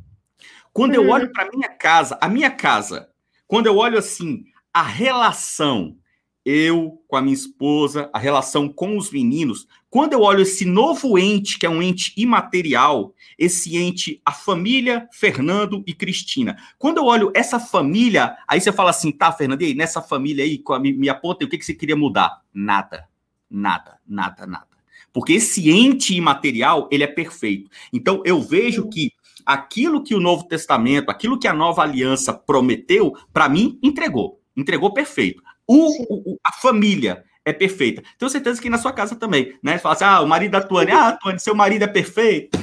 Quando 0.75 0.95
eu 0.95 1.05
uhum. 1.05 1.11
olho 1.11 1.33
para 1.33 1.51
minha 1.51 1.71
casa, 1.71 2.19
a 2.21 2.29
minha 2.29 2.51
casa, 2.51 3.09
quando 3.49 3.67
eu 3.67 3.79
olho 3.79 3.99
assim, 3.99 4.45
a 4.75 4.83
relação 4.83 5.97
eu 6.45 7.03
com 7.09 7.17
a 7.17 7.23
minha 7.23 7.35
esposa, 7.35 8.09
a 8.13 8.19
relação 8.21 8.69
com 8.69 8.97
os 8.97 9.11
meninos, 9.11 9.67
quando 9.91 10.13
eu 10.13 10.21
olho 10.21 10.43
esse 10.43 10.65
novo 10.65 11.19
ente, 11.19 11.59
que 11.59 11.67
é 11.67 11.71
um 11.71 11.83
ente 11.83 12.13
imaterial, 12.17 13.15
esse 13.39 13.77
ente, 13.77 14.21
a 14.25 14.31
família 14.31 15.09
Fernando 15.11 15.83
e 15.87 15.95
Cristina, 15.95 16.57
quando 16.79 16.99
eu 16.99 17.05
olho 17.07 17.33
essa 17.35 17.59
família, 17.59 18.37
aí 18.47 18.61
você 18.61 18.71
fala 18.71 18.91
assim, 18.91 19.11
tá, 19.11 19.33
Fernando, 19.33 19.63
e 19.63 19.65
aí, 19.65 19.75
nessa 19.75 20.01
família 20.01 20.45
aí, 20.45 20.63
me, 20.81 20.93
me 20.93 21.09
aponta, 21.09 21.45
o 21.45 21.49
que, 21.49 21.59
que 21.59 21.65
você 21.65 21.75
queria 21.75 21.97
mudar? 21.97 22.43
Nada, 22.55 23.09
nada, 23.51 23.99
nada, 24.07 24.47
nada. 24.47 24.76
Porque 25.17 25.33
esse 25.33 25.71
ente 25.71 26.15
imaterial, 26.15 26.91
ele 26.93 27.03
é 27.03 27.07
perfeito. 27.07 27.71
Então, 27.91 28.21
eu 28.27 28.39
vejo 28.39 28.87
que 28.87 29.15
aquilo 29.47 30.05
que 30.05 30.15
o 30.15 30.21
Novo 30.21 30.45
Testamento, 30.45 31.09
aquilo 31.09 31.39
que 31.39 31.49
a 31.49 31.55
nova 31.55 31.81
aliança 31.81 32.35
prometeu, 32.35 33.15
para 33.33 33.49
mim, 33.49 33.79
entregou. 33.83 34.39
Entregou 34.55 34.93
perfeito. 34.93 35.43
O, 35.67 36.33
o, 36.33 36.39
a 36.45 36.53
família 36.53 37.25
é 37.47 37.53
perfeita. 37.55 38.03
Tenho 38.19 38.29
certeza 38.29 38.61
que 38.61 38.69
na 38.69 38.77
sua 38.77 38.93
casa 38.93 39.17
também, 39.17 39.59
né? 39.63 39.79
Fala 39.79 39.95
assim, 39.95 40.05
ah, 40.05 40.21
o 40.21 40.29
marido 40.29 40.51
da 40.51 40.61
Tuane, 40.61 40.93
ah, 40.93 41.13
Tuane, 41.13 41.41
seu 41.41 41.55
marido 41.55 41.85
é 41.85 41.89
perfeito. 41.89 42.59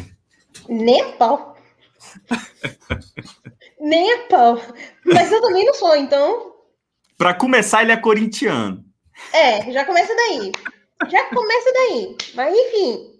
Nem 0.70 1.14
pau. 1.14 1.58
Nem 3.82 4.28
pau. 4.28 4.62
Mas 5.04 5.32
eu 5.32 5.42
também 5.42 5.66
não 5.66 5.74
sou, 5.74 5.96
então. 5.96 6.54
Para 7.18 7.34
começar, 7.34 7.82
ele 7.82 7.94
é 7.94 7.98
corintiano. 7.98 8.86
É, 9.34 9.72
já 9.72 9.84
começa 9.86 10.14
daí. 10.16 10.52
Já 11.10 11.30
começa 11.30 11.74
daí. 11.74 12.18
Mas 12.34 12.56
enfim. 12.56 13.20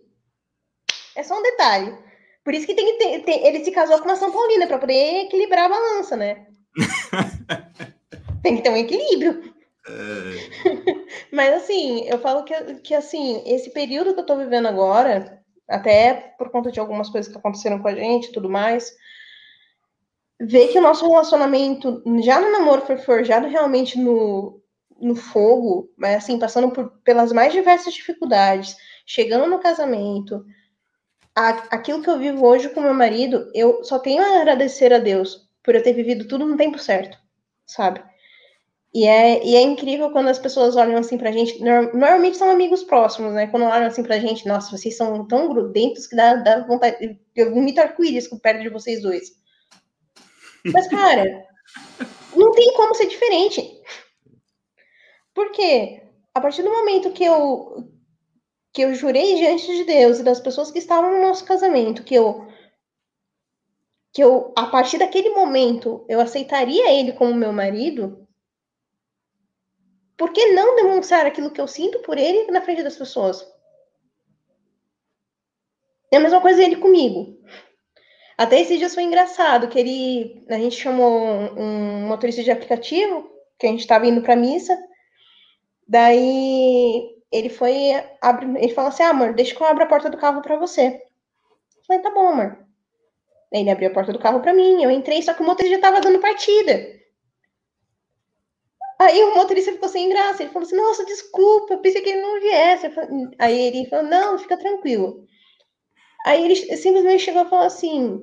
É 1.16 1.24
só 1.24 1.38
um 1.38 1.44
detalhe. 1.44 1.98
Por 2.44 2.54
isso 2.54 2.66
que 2.66 2.74
tem 2.74 2.98
que 2.98 3.20
ter, 3.20 3.46
ele 3.46 3.64
se 3.64 3.72
casou 3.72 4.00
com 4.00 4.06
uma 4.06 4.16
São 4.16 4.32
Paulina 4.32 4.68
para 4.68 4.78
poder 4.78 5.26
equilibrar 5.26 5.66
a 5.66 5.70
balança, 5.70 6.18
né? 6.18 6.46
tem 8.44 8.58
que 8.58 8.62
ter 8.62 8.70
um 8.70 8.78
equilíbrio. 8.78 9.54
É... 9.88 11.04
Mas 11.32 11.54
assim, 11.54 12.06
eu 12.08 12.20
falo 12.20 12.44
que, 12.44 12.54
que 12.76 12.94
assim, 12.94 13.42
esse 13.46 13.70
período 13.72 14.14
que 14.14 14.20
eu 14.20 14.26
tô 14.26 14.36
vivendo 14.36 14.68
agora, 14.68 15.42
até 15.70 16.36
por 16.38 16.50
conta 16.50 16.72
de 16.72 16.80
algumas 16.80 17.10
coisas 17.10 17.32
que 17.32 17.38
aconteceram 17.38 17.80
com 17.80 17.88
a 17.88 17.96
gente 17.96 18.28
e 18.28 18.32
tudo 18.32 18.50
mais, 18.50 18.94
ver 20.40 20.68
que 20.70 20.80
o 20.80 20.82
nosso 20.82 21.08
relacionamento, 21.08 22.04
já 22.22 22.42
no 22.42 22.52
namoro, 22.52 22.86
foi 22.86 22.98
forjado 22.98 23.48
realmente 23.48 23.98
no, 23.98 24.62
no 25.06 25.16
fogo, 25.16 25.92
mas 25.98 26.18
assim, 26.18 26.40
passando 26.40 26.72
por, 26.72 26.90
pelas 27.04 27.32
mais 27.32 27.54
diversas 27.54 27.94
dificuldades, 27.94 28.76
chegando 29.06 29.48
no 29.48 29.60
casamento, 29.60 30.46
a, 31.36 31.50
aquilo 31.76 32.02
que 32.02 32.10
eu 32.10 32.20
vivo 32.20 32.46
hoje 32.46 32.70
com 32.70 32.82
meu 32.82 32.94
marido, 32.94 33.50
eu 33.54 33.84
só 33.84 34.00
tenho 34.00 34.22
a 34.22 34.42
agradecer 34.42 34.94
a 34.94 35.00
Deus 35.00 35.50
por 35.64 35.76
eu 35.76 35.84
ter 35.84 35.94
vivido 35.94 36.28
tudo 36.28 36.46
no 36.46 36.58
tempo 36.58 36.78
certo, 36.78 37.18
sabe? 37.66 38.04
E 38.94 39.08
é, 39.08 39.44
e 39.44 39.56
é 39.56 39.62
incrível 39.62 40.12
quando 40.12 40.28
as 40.28 40.38
pessoas 40.38 40.76
olham 40.76 40.98
assim 40.98 41.18
pra 41.18 41.32
gente. 41.32 41.60
Normalmente 41.60 42.38
são 42.38 42.52
amigos 42.52 42.84
próximos, 42.84 43.34
né? 43.34 43.48
Quando 43.48 43.66
olham 43.66 43.88
assim 43.88 44.04
pra 44.04 44.20
gente, 44.20 44.48
nossa, 44.48 44.78
vocês 44.78 44.96
são 44.96 45.28
tão 45.28 45.50
grudentos 45.50 46.06
que 46.06 46.16
dá, 46.16 46.36
dá 46.36 46.60
vontade. 46.60 47.20
Eu 47.36 47.52
vomito 47.52 47.82
arco-íris 47.82 48.28
perto 48.28 48.62
de 48.62 48.70
vocês 48.70 49.02
dois. 49.02 49.32
Mas, 50.72 50.88
cara, 50.88 51.44
não 52.36 52.52
tem 52.52 52.74
como 52.76 52.94
ser 52.94 53.08
diferente. 53.08 53.82
Porque 55.34 56.02
a 56.34 56.42
partir 56.42 56.64
do 56.64 56.72
momento 56.72 57.12
que 57.12 57.24
eu 57.24 57.92
que 58.72 58.82
eu 58.82 58.96
jurei 58.96 59.36
diante 59.36 59.68
de 59.68 59.84
Deus 59.84 60.20
e 60.20 60.24
das 60.24 60.40
pessoas 60.40 60.72
que 60.72 60.80
estavam 60.80 61.12
no 61.12 61.22
nosso 61.22 61.46
casamento, 61.46 62.04
que 62.04 62.16
eu 62.16 62.48
que 64.12 64.24
eu 64.24 64.54
a 64.56 64.68
partir 64.68 64.98
daquele 64.98 65.30
momento 65.30 66.06
eu 66.08 66.20
aceitaria 66.20 66.92
ele 66.92 67.14
como 67.14 67.34
meu 67.34 67.54
marido, 67.54 68.28
por 70.18 70.32
que 70.32 70.54
não 70.54 70.76
demonstrar 70.76 71.26
aquilo 71.26 71.52
que 71.52 71.62
eu 71.62 71.68
sinto 71.68 72.00
por 72.00 72.18
ele 72.18 72.52
na 72.52 72.62
frente 72.62 72.84
das 72.84 72.96
pessoas? 72.96 73.46
É 76.12 76.18
a 76.18 76.20
mesma 76.20 76.40
coisa 76.42 76.64
ele 76.64 76.76
comigo. 76.76 77.40
Até 78.38 78.62
esses 78.62 78.78
dias 78.78 78.94
foi 78.94 79.04
engraçado, 79.04 79.68
que 79.68 79.80
ele. 79.80 80.46
A 80.50 80.58
gente 80.58 80.76
chamou 80.76 81.26
um 81.58 82.08
motorista 82.08 82.44
de 82.44 82.52
aplicativo, 82.52 83.30
que 83.58 83.66
a 83.66 83.70
gente 83.70 83.82
estava 83.82 84.06
indo 84.08 84.22
para 84.22 84.36
missa. 84.36 84.78
Daí 85.88 87.14
ele 87.32 87.50
foi. 87.50 87.74
Abre, 88.22 88.46
ele 88.62 88.74
falou 88.74 88.90
assim: 88.90 89.04
ah, 89.04 89.10
amor, 89.10 89.34
deixa 89.34 89.56
que 89.56 89.62
eu 89.62 89.68
abra 89.68 89.86
a 89.86 89.88
porta 89.88 90.10
do 90.10 90.18
carro 90.18 90.42
para 90.42 90.58
você. 90.58 90.88
Eu 90.88 91.84
falei, 91.88 92.02
tá 92.02 92.12
bom, 92.12 92.28
amor. 92.28 92.58
Ele 93.52 93.70
abriu 93.70 93.90
a 93.90 93.94
porta 93.94 94.12
do 94.14 94.20
carro 94.20 94.40
para 94.42 94.54
mim, 94.54 94.84
eu 94.84 94.90
entrei, 94.90 95.22
só 95.22 95.34
que 95.34 95.44
o 95.44 95.46
motorista 95.46 95.76
já 95.76 95.82
tava 95.82 96.02
dando 96.02 96.20
partida. 96.20 96.94
Aí 99.00 99.24
o 99.24 99.36
motorista 99.36 99.72
ficou 99.72 99.90
sem 99.90 100.10
graça. 100.10 100.44
Ele 100.44 100.52
falou 100.52 100.66
assim: 100.66 100.76
Nossa, 100.76 101.06
desculpa, 101.06 101.78
pensei 101.78 102.02
que 102.02 102.10
ele 102.10 102.22
não 102.22 102.40
viesse. 102.40 102.88
Aí 103.40 103.60
ele 103.60 103.90
falou: 103.90 104.06
Não, 104.06 104.38
fica 104.40 104.58
tranquilo. 104.58 105.26
Aí 106.26 106.44
ele 106.44 106.56
simplesmente 106.56 107.24
chegou 107.24 107.44
e 107.44 107.50
falou 107.50 107.66
assim: 107.66 108.22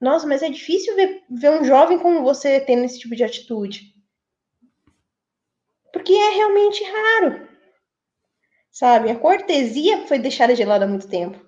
Nossa, 0.00 0.26
mas 0.26 0.42
é 0.42 0.48
difícil 0.50 0.94
ver, 0.96 1.22
ver 1.30 1.50
um 1.50 1.64
jovem 1.64 1.98
como 1.98 2.22
você 2.22 2.60
tendo 2.60 2.84
esse 2.84 2.98
tipo 2.98 3.14
de 3.14 3.24
atitude. 3.24 3.95
Porque 5.96 6.12
é 6.12 6.30
realmente 6.30 6.84
raro. 6.84 7.48
Sabe? 8.70 9.10
A 9.10 9.18
cortesia 9.18 10.06
foi 10.06 10.18
deixada 10.18 10.54
de 10.54 10.64
lado 10.64 10.82
há 10.82 10.86
muito 10.86 11.08
tempo. 11.08 11.40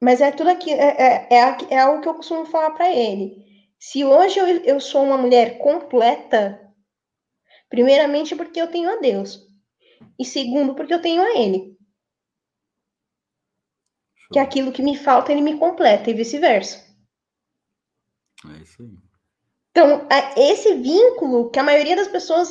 Mas 0.00 0.20
é 0.20 0.30
tudo 0.30 0.50
aqui, 0.50 0.72
é, 0.72 1.02
é, 1.02 1.28
é, 1.30 1.56
é 1.70 1.78
algo 1.78 2.00
que 2.00 2.08
eu 2.08 2.14
costumo 2.14 2.46
falar 2.46 2.70
para 2.70 2.90
ele. 2.90 3.44
Se 3.78 4.04
hoje 4.04 4.38
eu, 4.38 4.46
eu 4.64 4.80
sou 4.80 5.04
uma 5.04 5.18
mulher 5.18 5.58
completa, 5.58 6.66
Primeiramente, 7.68 8.36
porque 8.36 8.60
eu 8.60 8.70
tenho 8.70 8.90
a 8.90 8.96
Deus. 9.00 9.44
E 10.18 10.24
segundo, 10.24 10.74
porque 10.74 10.94
eu 10.94 11.00
tenho 11.00 11.22
a 11.22 11.38
Ele. 11.38 11.76
Show. 14.16 14.32
Que 14.32 14.38
aquilo 14.38 14.72
que 14.72 14.82
me 14.82 14.96
falta, 14.96 15.32
Ele 15.32 15.40
me 15.40 15.58
completa, 15.58 16.10
e 16.10 16.14
vice-versa. 16.14 16.84
É 18.46 18.62
isso 18.62 18.82
aí. 18.82 19.05
Então, 19.76 20.06
é, 20.08 20.50
esse 20.50 20.72
vínculo 20.76 21.50
que 21.50 21.58
a 21.58 21.62
maioria 21.62 21.94
das 21.94 22.08
pessoas 22.08 22.50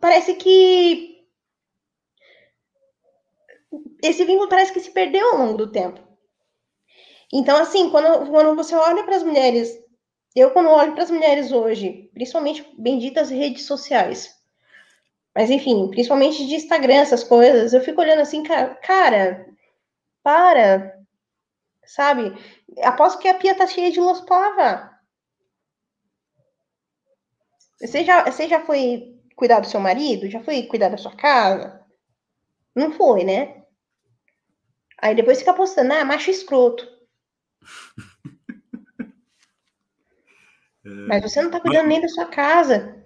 parece 0.00 0.34
que. 0.34 1.18
Esse 4.00 4.24
vínculo 4.24 4.48
parece 4.48 4.72
que 4.72 4.78
se 4.78 4.92
perdeu 4.92 5.32
ao 5.32 5.38
longo 5.38 5.58
do 5.58 5.72
tempo. 5.72 6.00
Então, 7.32 7.56
assim, 7.56 7.90
quando, 7.90 8.30
quando 8.30 8.54
você 8.54 8.76
olha 8.76 9.02
para 9.02 9.16
as 9.16 9.24
mulheres, 9.24 9.76
eu, 10.36 10.52
quando 10.52 10.68
olho 10.68 10.92
para 10.92 11.02
as 11.02 11.10
mulheres 11.10 11.50
hoje, 11.50 12.08
principalmente 12.14 12.64
benditas 12.78 13.30
redes 13.30 13.64
sociais, 13.64 14.32
mas 15.34 15.50
enfim, 15.50 15.88
principalmente 15.90 16.46
de 16.46 16.54
Instagram, 16.54 17.00
essas 17.00 17.24
coisas, 17.24 17.72
eu 17.72 17.80
fico 17.80 18.00
olhando 18.00 18.20
assim, 18.20 18.44
cara, 18.44 18.76
cara 18.76 19.44
para, 20.22 20.96
sabe? 21.84 22.32
Aposto 22.84 23.18
que 23.18 23.26
a 23.26 23.34
pia 23.34 23.56
tá 23.56 23.66
cheia 23.66 23.90
de 23.90 23.98
louça 23.98 24.24
para 24.24 24.38
lavar. 24.38 24.89
Você 27.80 28.04
já, 28.04 28.24
você 28.24 28.46
já 28.46 28.60
foi 28.60 29.18
cuidar 29.34 29.60
do 29.60 29.66
seu 29.66 29.80
marido? 29.80 30.28
Já 30.28 30.42
foi 30.42 30.64
cuidar 30.64 30.90
da 30.90 30.98
sua 30.98 31.16
casa? 31.16 31.80
Não 32.74 32.92
foi, 32.92 33.24
né? 33.24 33.62
Aí 34.98 35.14
depois 35.14 35.38
fica 35.38 35.54
postando, 35.54 35.92
ah, 35.94 36.04
macho 36.04 36.30
escroto. 36.30 36.86
É... 40.82 40.88
Mas 40.88 41.22
você 41.22 41.42
não 41.42 41.50
tá 41.50 41.60
cuidando 41.60 41.88
nem 41.88 42.00
da 42.00 42.08
sua 42.08 42.24
casa. 42.24 42.96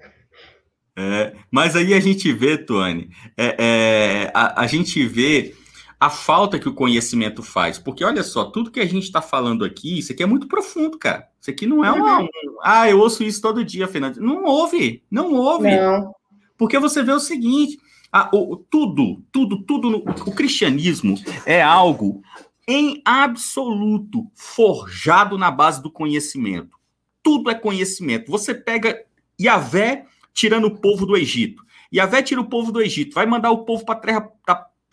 É, 0.96 1.34
mas 1.50 1.74
aí 1.74 1.92
a 1.92 1.98
gente 1.98 2.32
vê, 2.32 2.56
Tuane, 2.56 3.10
é, 3.36 3.56
é, 3.58 4.30
a, 4.32 4.62
a, 4.62 4.66
gente 4.68 5.04
vê 5.08 5.56
a 6.04 6.10
falta 6.10 6.58
que 6.58 6.68
o 6.68 6.74
conhecimento 6.74 7.42
faz. 7.42 7.78
Porque 7.78 8.04
olha 8.04 8.22
só, 8.22 8.44
tudo 8.44 8.70
que 8.70 8.80
a 8.80 8.86
gente 8.86 9.04
está 9.04 9.22
falando 9.22 9.64
aqui, 9.64 9.98
isso 9.98 10.12
aqui 10.12 10.22
é 10.22 10.26
muito 10.26 10.46
profundo, 10.46 10.98
cara. 10.98 11.28
Isso 11.40 11.50
aqui 11.50 11.66
não 11.66 11.84
é 11.84 11.90
uma. 11.90 12.20
Um, 12.20 12.28
ah, 12.62 12.88
eu 12.88 13.00
ouço 13.00 13.22
isso 13.22 13.40
todo 13.40 13.64
dia, 13.64 13.88
Fernando. 13.88 14.18
Não 14.18 14.44
ouve, 14.44 15.02
não 15.10 15.32
ouve. 15.32 15.74
Não. 15.74 16.14
Porque 16.58 16.78
você 16.78 17.02
vê 17.02 17.12
o 17.12 17.20
seguinte: 17.20 17.78
a, 18.12 18.28
o, 18.34 18.56
tudo, 18.56 19.22
tudo, 19.32 19.62
tudo. 19.62 19.90
No, 19.90 19.98
o 19.98 20.34
cristianismo 20.34 21.16
é 21.46 21.62
algo 21.62 22.22
em 22.68 23.00
absoluto 23.04 24.30
forjado 24.34 25.38
na 25.38 25.50
base 25.50 25.82
do 25.82 25.90
conhecimento. 25.90 26.76
Tudo 27.22 27.50
é 27.50 27.54
conhecimento. 27.54 28.30
Você 28.30 28.54
pega 28.54 29.02
Yahvé 29.40 30.04
tirando 30.34 30.66
o 30.66 30.78
povo 30.78 31.06
do 31.06 31.16
Egito. 31.16 31.64
E 31.94 32.04
Vé 32.04 32.22
tira 32.24 32.40
o 32.40 32.48
povo 32.48 32.72
do 32.72 32.82
Egito, 32.82 33.14
vai 33.14 33.24
mandar 33.24 33.52
o 33.52 33.64
povo 33.64 33.84
para 33.84 33.94
a 33.94 34.00
terra, 34.00 34.30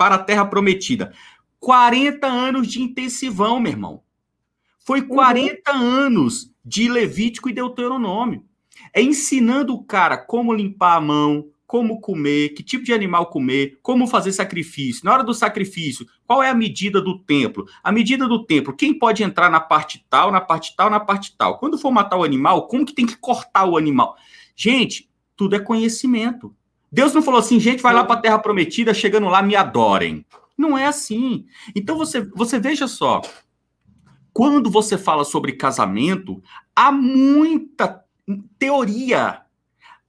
para 0.01 0.15
a 0.15 0.17
terra 0.17 0.43
prometida. 0.45 1.13
40 1.59 2.25
anos 2.25 2.67
de 2.67 2.81
intensivão, 2.81 3.59
meu 3.59 3.71
irmão. 3.71 4.01
Foi 4.79 5.03
40 5.03 5.71
uhum. 5.71 5.79
anos 5.79 6.51
de 6.65 6.89
Levítico 6.89 7.47
e 7.47 7.53
Deuteronômio. 7.53 8.43
É 8.95 8.99
ensinando 8.99 9.75
o 9.75 9.83
cara 9.83 10.17
como 10.17 10.55
limpar 10.55 10.97
a 10.97 11.01
mão, 11.01 11.49
como 11.67 12.01
comer, 12.01 12.55
que 12.55 12.63
tipo 12.63 12.83
de 12.83 12.91
animal 12.91 13.27
comer, 13.27 13.77
como 13.83 14.07
fazer 14.07 14.31
sacrifício. 14.31 15.05
Na 15.05 15.13
hora 15.13 15.23
do 15.23 15.35
sacrifício, 15.35 16.07
qual 16.25 16.41
é 16.41 16.49
a 16.49 16.55
medida 16.55 16.99
do 16.99 17.19
templo? 17.19 17.67
A 17.83 17.91
medida 17.91 18.27
do 18.27 18.43
templo, 18.43 18.75
quem 18.75 18.97
pode 18.97 19.21
entrar 19.21 19.51
na 19.51 19.59
parte 19.59 20.03
tal, 20.09 20.31
na 20.31 20.41
parte 20.41 20.75
tal, 20.75 20.89
na 20.89 20.99
parte 20.99 21.37
tal. 21.37 21.59
Quando 21.59 21.77
for 21.77 21.91
matar 21.91 22.17
o 22.17 22.23
animal, 22.23 22.67
como 22.67 22.87
que 22.87 22.95
tem 22.95 23.05
que 23.05 23.17
cortar 23.17 23.65
o 23.65 23.77
animal? 23.77 24.15
Gente, 24.55 25.07
tudo 25.37 25.55
é 25.55 25.59
conhecimento. 25.59 26.55
Deus 26.91 27.13
não 27.13 27.21
falou 27.21 27.39
assim, 27.39 27.59
gente, 27.59 27.81
vai 27.81 27.93
lá 27.93 28.03
para 28.03 28.15
a 28.15 28.21
terra 28.21 28.39
prometida, 28.39 28.93
chegando 28.93 29.27
lá, 29.27 29.41
me 29.41 29.55
adorem. 29.55 30.25
Não 30.57 30.77
é 30.77 30.85
assim. 30.85 31.45
Então 31.75 31.97
você, 31.97 32.21
você 32.35 32.59
veja 32.59 32.87
só, 32.87 33.21
quando 34.33 34.69
você 34.69 34.97
fala 34.97 35.23
sobre 35.23 35.53
casamento, 35.53 36.41
há 36.75 36.91
muita 36.91 38.03
teoria, 38.59 39.41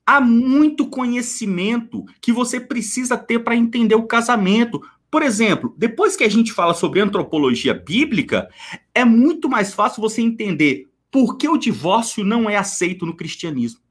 há 0.06 0.20
muito 0.20 0.88
conhecimento 0.88 2.04
que 2.20 2.32
você 2.32 2.60
precisa 2.60 3.16
ter 3.16 3.40
para 3.40 3.56
entender 3.56 3.94
o 3.94 4.06
casamento. 4.06 4.82
Por 5.10 5.22
exemplo, 5.22 5.74
depois 5.76 6.16
que 6.16 6.24
a 6.24 6.28
gente 6.28 6.52
fala 6.52 6.74
sobre 6.74 7.00
antropologia 7.00 7.74
bíblica, 7.74 8.48
é 8.94 9.04
muito 9.04 9.48
mais 9.48 9.72
fácil 9.74 10.00
você 10.00 10.20
entender 10.20 10.88
por 11.10 11.36
que 11.36 11.48
o 11.48 11.58
divórcio 11.58 12.24
não 12.24 12.48
é 12.48 12.56
aceito 12.56 13.04
no 13.04 13.14
cristianismo. 13.14 13.81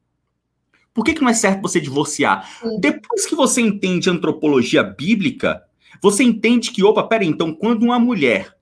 Por 0.93 1.05
que, 1.05 1.13
que 1.13 1.21
não 1.21 1.29
é 1.29 1.33
certo 1.33 1.61
você 1.61 1.79
divorciar? 1.79 2.49
Sim. 2.59 2.79
Depois 2.79 3.25
que 3.25 3.35
você 3.35 3.61
entende 3.61 4.09
antropologia 4.09 4.83
bíblica, 4.83 5.63
você 6.01 6.23
entende 6.23 6.71
que, 6.71 6.83
opa, 6.83 7.03
peraí, 7.03 7.27
então 7.27 7.53
quando 7.53 7.83
uma 7.83 7.99
mulher 7.99 8.55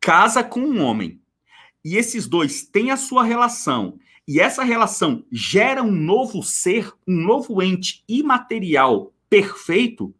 casa 0.00 0.42
com 0.42 0.60
um 0.60 0.80
homem 0.80 1.20
e 1.84 1.96
esses 1.96 2.26
dois 2.26 2.62
têm 2.62 2.90
a 2.90 2.96
sua 2.96 3.24
relação 3.24 3.98
e 4.26 4.40
essa 4.40 4.64
relação 4.64 5.24
gera 5.30 5.82
um 5.82 5.92
novo 5.92 6.42
ser, 6.42 6.92
um 7.06 7.14
novo 7.14 7.62
ente 7.62 8.02
imaterial 8.08 9.12
perfeito, 9.30 10.12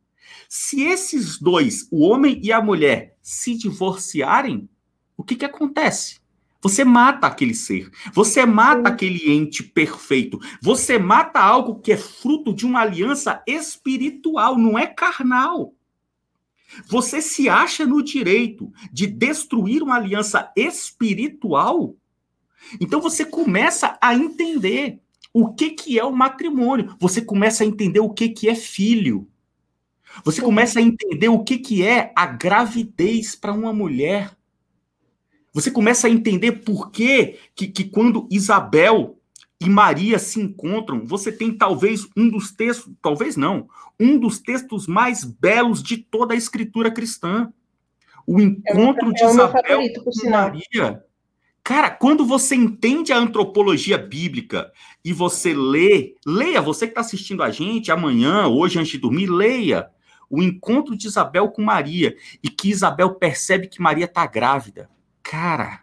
se 0.49 0.83
esses 0.83 1.39
dois, 1.39 1.89
o 1.91 2.05
homem 2.07 2.41
e 2.43 2.53
a 2.53 2.61
mulher, 2.61 3.17
se 3.21 3.57
divorciarem, 3.57 4.69
o 5.17 5.25
que, 5.25 5.35
que 5.35 5.45
acontece? 5.45 6.21
Você 6.61 6.85
mata 6.85 7.27
aquele 7.27 7.55
ser, 7.55 7.91
você 8.13 8.45
mata 8.45 8.89
aquele 8.89 9.31
ente 9.31 9.63
perfeito, 9.63 10.41
você 10.61 10.99
mata 10.99 11.39
algo 11.39 11.81
que 11.81 11.93
é 11.93 11.97
fruto 11.97 12.53
de 12.53 12.67
uma 12.67 12.81
aliança 12.81 13.43
espiritual, 13.47 14.59
não 14.59 14.79
é 14.79 14.87
carnal. 14.87 15.75
Você 16.89 17.23
se 17.23 17.49
acha 17.49 17.87
no 17.87 18.03
direito 18.03 18.73
de 18.93 19.07
destruir 19.07 19.83
uma 19.83 19.97
aliança 19.97 20.53
espiritual? 20.57 21.95
Então 22.81 23.01
você 23.01 23.25
começa 23.25 23.97
a 24.01 24.15
entender 24.15 25.01
o 25.33 25.53
que, 25.53 25.71
que 25.71 25.99
é 25.99 26.05
o 26.05 26.17
matrimônio, 26.17 26.97
você 26.99 27.21
começa 27.21 27.63
a 27.63 27.67
entender 27.67 28.01
o 28.01 28.11
que, 28.11 28.29
que 28.29 28.49
é 28.49 28.55
filho. 28.55 29.29
Você 30.25 30.41
começa 30.41 30.79
a 30.79 30.83
entender 30.83 31.29
o 31.29 31.45
que, 31.45 31.59
que 31.59 31.83
é 31.83 32.13
a 32.17 32.27
gravidez 32.27 33.35
para 33.35 33.53
uma 33.53 33.73
mulher. 33.73 34.36
Você 35.57 35.71
começa 35.71 36.07
a 36.07 36.11
entender 36.11 36.53
por 36.53 36.91
que, 36.91 37.39
que, 37.55 37.85
quando 37.85 38.29
Isabel 38.31 39.19
e 39.59 39.71
Maria 39.71 40.19
se 40.19 40.39
encontram, 40.39 41.07
você 41.07 41.33
tem 41.33 41.51
talvez 41.51 42.07
um 42.15 42.29
dos 42.29 42.53
textos, 42.53 42.93
talvez 43.01 43.39
não, 43.39 43.67
um 43.99 44.19
dos 44.19 44.39
textos 44.39 44.87
mais 44.87 45.25
belos 45.25 45.83
de 45.83 45.97
toda 45.97 46.35
a 46.35 46.37
escritura 46.37 46.91
cristã. 46.91 47.51
O 48.27 48.39
encontro 48.39 49.09
é 49.09 49.13
de 49.15 49.25
Isabel 49.25 49.63
favorito, 49.63 50.05
com 50.05 50.29
Maria. 50.29 51.03
Cara, 51.65 51.89
quando 51.89 52.27
você 52.27 52.55
entende 52.55 53.11
a 53.11 53.19
antropologia 53.19 53.97
bíblica 53.97 54.71
e 55.03 55.11
você 55.11 55.55
lê, 55.55 56.17
leia, 56.27 56.61
você 56.61 56.87
que 56.87 56.91
está 56.91 57.01
assistindo 57.01 57.43
a 57.43 57.51
gente 57.51 57.91
amanhã, 57.91 58.47
hoje, 58.47 58.79
antes 58.79 58.93
de 58.93 58.99
dormir, 58.99 59.31
leia 59.31 59.89
o 60.29 60.43
encontro 60.43 60.95
de 60.95 61.07
Isabel 61.07 61.49
com 61.49 61.63
Maria 61.63 62.15
e 62.43 62.51
que 62.51 62.69
Isabel 62.69 63.15
percebe 63.15 63.69
que 63.69 63.81
Maria 63.81 64.05
está 64.05 64.27
grávida. 64.27 64.95
Cara, 65.29 65.81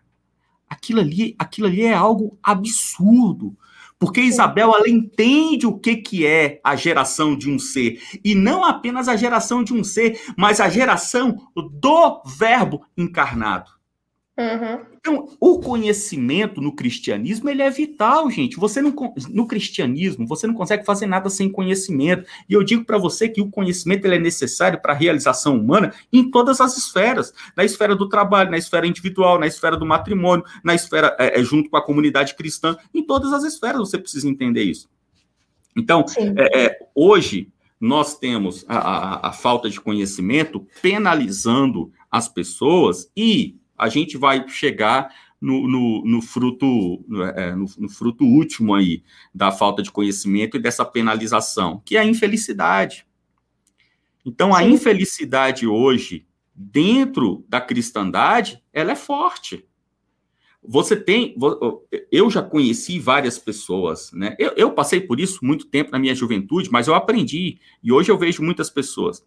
aquilo 0.69 1.01
ali, 1.01 1.35
aquilo 1.37 1.67
ali 1.67 1.81
é 1.83 1.93
algo 1.93 2.39
absurdo. 2.41 3.57
Porque 3.99 4.21
Isabel 4.21 4.73
ela 4.73 4.89
entende 4.89 5.67
o 5.67 5.77
que, 5.77 5.97
que 5.97 6.25
é 6.25 6.61
a 6.63 6.77
geração 6.77 7.37
de 7.37 7.49
um 7.49 7.59
ser. 7.59 8.01
E 8.23 8.35
não 8.35 8.63
apenas 8.63 9.09
a 9.09 9.17
geração 9.17 9.61
de 9.61 9.73
um 9.73 9.83
ser, 9.83 10.17
mas 10.37 10.61
a 10.61 10.69
geração 10.69 11.37
do 11.55 12.23
Verbo 12.25 12.85
encarnado. 12.97 13.69
Uhum. 14.35 14.85
Então, 14.99 15.29
o 15.39 15.59
conhecimento 15.59 16.59
no 16.59 16.75
cristianismo 16.75 17.49
ele 17.49 17.61
é 17.61 17.69
vital, 17.69 18.31
gente. 18.31 18.57
Você 18.57 18.81
não 18.81 18.91
no 19.29 19.45
cristianismo 19.45 20.25
você 20.25 20.47
não 20.47 20.55
consegue 20.55 20.83
fazer 20.83 21.05
nada 21.05 21.29
sem 21.29 21.51
conhecimento. 21.51 22.27
E 22.49 22.53
eu 22.53 22.63
digo 22.63 22.83
para 22.83 22.97
você 22.97 23.29
que 23.29 23.41
o 23.41 23.51
conhecimento 23.51 24.05
ele 24.05 24.15
é 24.15 24.19
necessário 24.19 24.81
para 24.81 24.93
a 24.93 24.95
realização 24.95 25.57
humana 25.57 25.93
em 26.11 26.31
todas 26.31 26.59
as 26.59 26.75
esferas, 26.75 27.31
na 27.55 27.63
esfera 27.63 27.95
do 27.95 28.09
trabalho, 28.09 28.49
na 28.49 28.57
esfera 28.57 28.87
individual, 28.87 29.39
na 29.39 29.45
esfera 29.45 29.77
do 29.77 29.85
matrimônio, 29.85 30.45
na 30.63 30.73
esfera 30.73 31.15
é, 31.19 31.39
é, 31.39 31.43
junto 31.43 31.69
com 31.69 31.77
a 31.77 31.85
comunidade 31.85 32.35
cristã, 32.35 32.75
em 32.91 33.05
todas 33.05 33.33
as 33.33 33.43
esferas 33.43 33.77
você 33.77 33.99
precisa 33.99 34.27
entender 34.27 34.63
isso. 34.63 34.89
Então, 35.77 36.05
é, 36.37 36.65
é, 36.65 36.79
hoje 36.95 37.51
nós 37.79 38.17
temos 38.17 38.65
a, 38.67 38.77
a, 38.77 39.29
a 39.29 39.31
falta 39.31 39.69
de 39.69 39.79
conhecimento 39.79 40.65
penalizando 40.81 41.91
as 42.09 42.27
pessoas 42.27 43.11
e 43.15 43.57
a 43.83 43.89
gente 43.89 44.17
vai 44.17 44.47
chegar 44.47 45.13
no, 45.41 45.67
no, 45.67 46.05
no 46.05 46.21
fruto 46.21 47.03
é, 47.35 47.53
no, 47.53 47.65
no, 47.77 47.89
fruto 47.89 48.23
último 48.23 48.73
aí 48.73 49.03
da 49.35 49.51
falta 49.51 49.83
de 49.83 49.91
conhecimento 49.91 50.55
e 50.55 50.59
dessa 50.59 50.85
penalização, 50.85 51.81
que 51.83 51.97
é 51.97 51.99
a 51.99 52.05
infelicidade. 52.05 53.05
Então, 54.25 54.55
a 54.55 54.59
Sim. 54.59 54.71
infelicidade 54.71 55.67
hoje, 55.67 56.25
dentro 56.55 57.43
da 57.49 57.59
cristandade, 57.59 58.63
ela 58.71 58.93
é 58.93 58.95
forte. 58.95 59.65
Você 60.65 60.95
tem. 60.95 61.35
Eu 62.09 62.29
já 62.31 62.41
conheci 62.41 62.97
várias 62.97 63.37
pessoas, 63.37 64.13
né? 64.13 64.37
Eu, 64.39 64.53
eu 64.55 64.71
passei 64.71 65.01
por 65.01 65.19
isso 65.19 65.43
muito 65.43 65.65
tempo 65.65 65.91
na 65.91 65.99
minha 65.99 66.15
juventude, 66.15 66.71
mas 66.71 66.87
eu 66.87 66.95
aprendi, 66.95 67.59
e 67.83 67.91
hoje 67.91 68.09
eu 68.09 68.17
vejo 68.17 68.41
muitas 68.41 68.69
pessoas. 68.69 69.25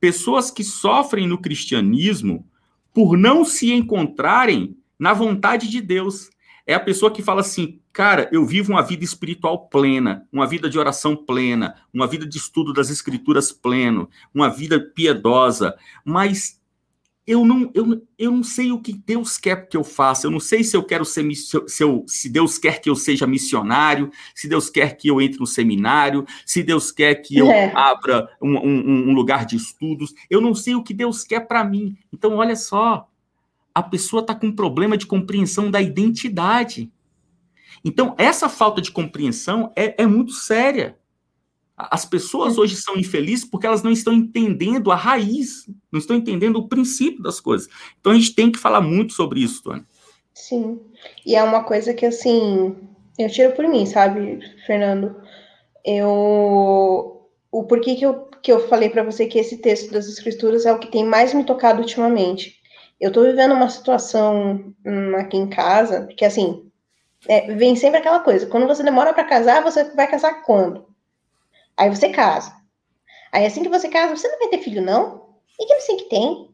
Pessoas 0.00 0.50
que 0.50 0.64
sofrem 0.64 1.28
no 1.28 1.40
cristianismo 1.40 2.44
por 2.92 3.16
não 3.16 3.44
se 3.44 3.72
encontrarem 3.72 4.76
na 4.98 5.12
vontade 5.12 5.68
de 5.68 5.80
Deus. 5.80 6.30
É 6.66 6.74
a 6.74 6.80
pessoa 6.80 7.10
que 7.10 7.22
fala 7.22 7.40
assim, 7.40 7.80
cara, 7.92 8.28
eu 8.30 8.44
vivo 8.44 8.72
uma 8.72 8.82
vida 8.82 9.02
espiritual 9.02 9.68
plena, 9.68 10.26
uma 10.32 10.46
vida 10.46 10.68
de 10.68 10.78
oração 10.78 11.16
plena, 11.16 11.76
uma 11.92 12.06
vida 12.06 12.26
de 12.26 12.36
estudo 12.36 12.72
das 12.72 12.90
escrituras 12.90 13.50
pleno, 13.52 14.10
uma 14.34 14.50
vida 14.50 14.78
piedosa, 14.78 15.74
mas 16.04 16.57
eu 17.28 17.44
não, 17.44 17.70
eu, 17.74 18.02
eu 18.18 18.30
não 18.30 18.42
sei 18.42 18.72
o 18.72 18.80
que 18.80 18.90
Deus 18.90 19.36
quer 19.36 19.68
que 19.68 19.76
eu 19.76 19.84
faça, 19.84 20.26
eu 20.26 20.30
não 20.30 20.40
sei 20.40 20.64
se 20.64 20.74
eu 20.74 20.82
quero 20.82 21.04
ser, 21.04 21.30
se, 21.34 21.84
eu, 21.84 22.02
se 22.06 22.26
Deus 22.26 22.56
quer 22.56 22.80
que 22.80 22.88
eu 22.88 22.96
seja 22.96 23.26
missionário, 23.26 24.10
se 24.34 24.48
Deus 24.48 24.70
quer 24.70 24.96
que 24.96 25.08
eu 25.08 25.20
entre 25.20 25.38
no 25.38 25.46
seminário, 25.46 26.24
se 26.46 26.62
Deus 26.62 26.90
quer 26.90 27.16
que 27.16 27.36
eu 27.36 27.50
é. 27.50 27.70
abra 27.76 28.30
um, 28.40 28.56
um, 28.56 29.10
um 29.10 29.12
lugar 29.12 29.44
de 29.44 29.56
estudos, 29.56 30.14
eu 30.30 30.40
não 30.40 30.54
sei 30.54 30.74
o 30.74 30.82
que 30.82 30.94
Deus 30.94 31.22
quer 31.22 31.40
para 31.40 31.62
mim. 31.62 31.98
Então, 32.10 32.36
olha 32.36 32.56
só, 32.56 33.06
a 33.74 33.82
pessoa 33.82 34.22
está 34.22 34.34
com 34.34 34.46
um 34.46 34.56
problema 34.56 34.96
de 34.96 35.04
compreensão 35.04 35.70
da 35.70 35.82
identidade. 35.82 36.90
Então, 37.84 38.14
essa 38.16 38.48
falta 38.48 38.80
de 38.80 38.90
compreensão 38.90 39.70
é, 39.76 40.02
é 40.02 40.06
muito 40.06 40.32
séria. 40.32 40.97
As 41.78 42.04
pessoas 42.04 42.58
hoje 42.58 42.74
são 42.74 42.96
infelizes 42.96 43.44
porque 43.44 43.66
elas 43.66 43.84
não 43.84 43.92
estão 43.92 44.12
entendendo 44.12 44.90
a 44.90 44.96
raiz, 44.96 45.64
não 45.92 46.00
estão 46.00 46.16
entendendo 46.16 46.56
o 46.56 46.68
princípio 46.68 47.22
das 47.22 47.38
coisas. 47.38 47.68
Então 48.00 48.10
a 48.10 48.14
gente 48.16 48.34
tem 48.34 48.50
que 48.50 48.58
falar 48.58 48.80
muito 48.80 49.12
sobre 49.12 49.40
isso, 49.40 49.62
Tony. 49.62 49.84
Sim. 50.34 50.80
E 51.24 51.36
é 51.36 51.42
uma 51.42 51.62
coisa 51.62 51.94
que 51.94 52.04
assim, 52.04 52.76
eu 53.16 53.30
tiro 53.30 53.52
por 53.52 53.68
mim, 53.68 53.86
sabe, 53.86 54.40
Fernando? 54.66 55.14
Eu 55.84 57.18
o 57.50 57.64
porquê 57.64 57.94
que 57.94 58.04
eu, 58.04 58.28
que 58.42 58.52
eu 58.52 58.68
falei 58.68 58.90
para 58.90 59.02
você 59.02 59.26
que 59.26 59.38
esse 59.38 59.58
texto 59.58 59.90
das 59.92 60.06
escrituras 60.06 60.66
é 60.66 60.72
o 60.72 60.78
que 60.78 60.90
tem 60.90 61.04
mais 61.04 61.32
me 61.32 61.44
tocado 61.44 61.80
ultimamente. 61.80 62.56
Eu 63.00 63.12
tô 63.12 63.22
vivendo 63.22 63.54
uma 63.54 63.70
situação 63.70 64.74
hum, 64.84 65.16
aqui 65.16 65.36
em 65.36 65.48
casa, 65.48 66.06
que 66.16 66.24
assim, 66.24 66.68
é, 67.26 67.54
vem 67.54 67.74
sempre 67.76 67.98
aquela 67.98 68.20
coisa, 68.20 68.46
quando 68.46 68.66
você 68.66 68.82
demora 68.82 69.14
para 69.14 69.24
casar, 69.24 69.62
você 69.62 69.84
vai 69.94 70.08
casar 70.08 70.42
quando? 70.42 70.87
Aí 71.78 71.88
você 71.88 72.08
casa. 72.10 72.52
Aí 73.30 73.46
assim 73.46 73.62
que 73.62 73.68
você 73.68 73.88
casa, 73.88 74.16
você 74.16 74.26
não 74.28 74.38
vai 74.40 74.48
ter 74.48 74.58
filho, 74.58 74.82
não? 74.82 75.36
E 75.58 75.64
que 75.64 75.72
assim 75.74 75.96
que 75.96 76.08
tem? 76.08 76.50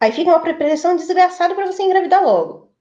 Aí 0.00 0.10
fica 0.10 0.30
uma 0.30 0.40
preparação 0.40 0.96
desgraçada 0.96 1.54
para 1.54 1.66
você 1.66 1.82
engravidar 1.82 2.24
logo. 2.24 2.72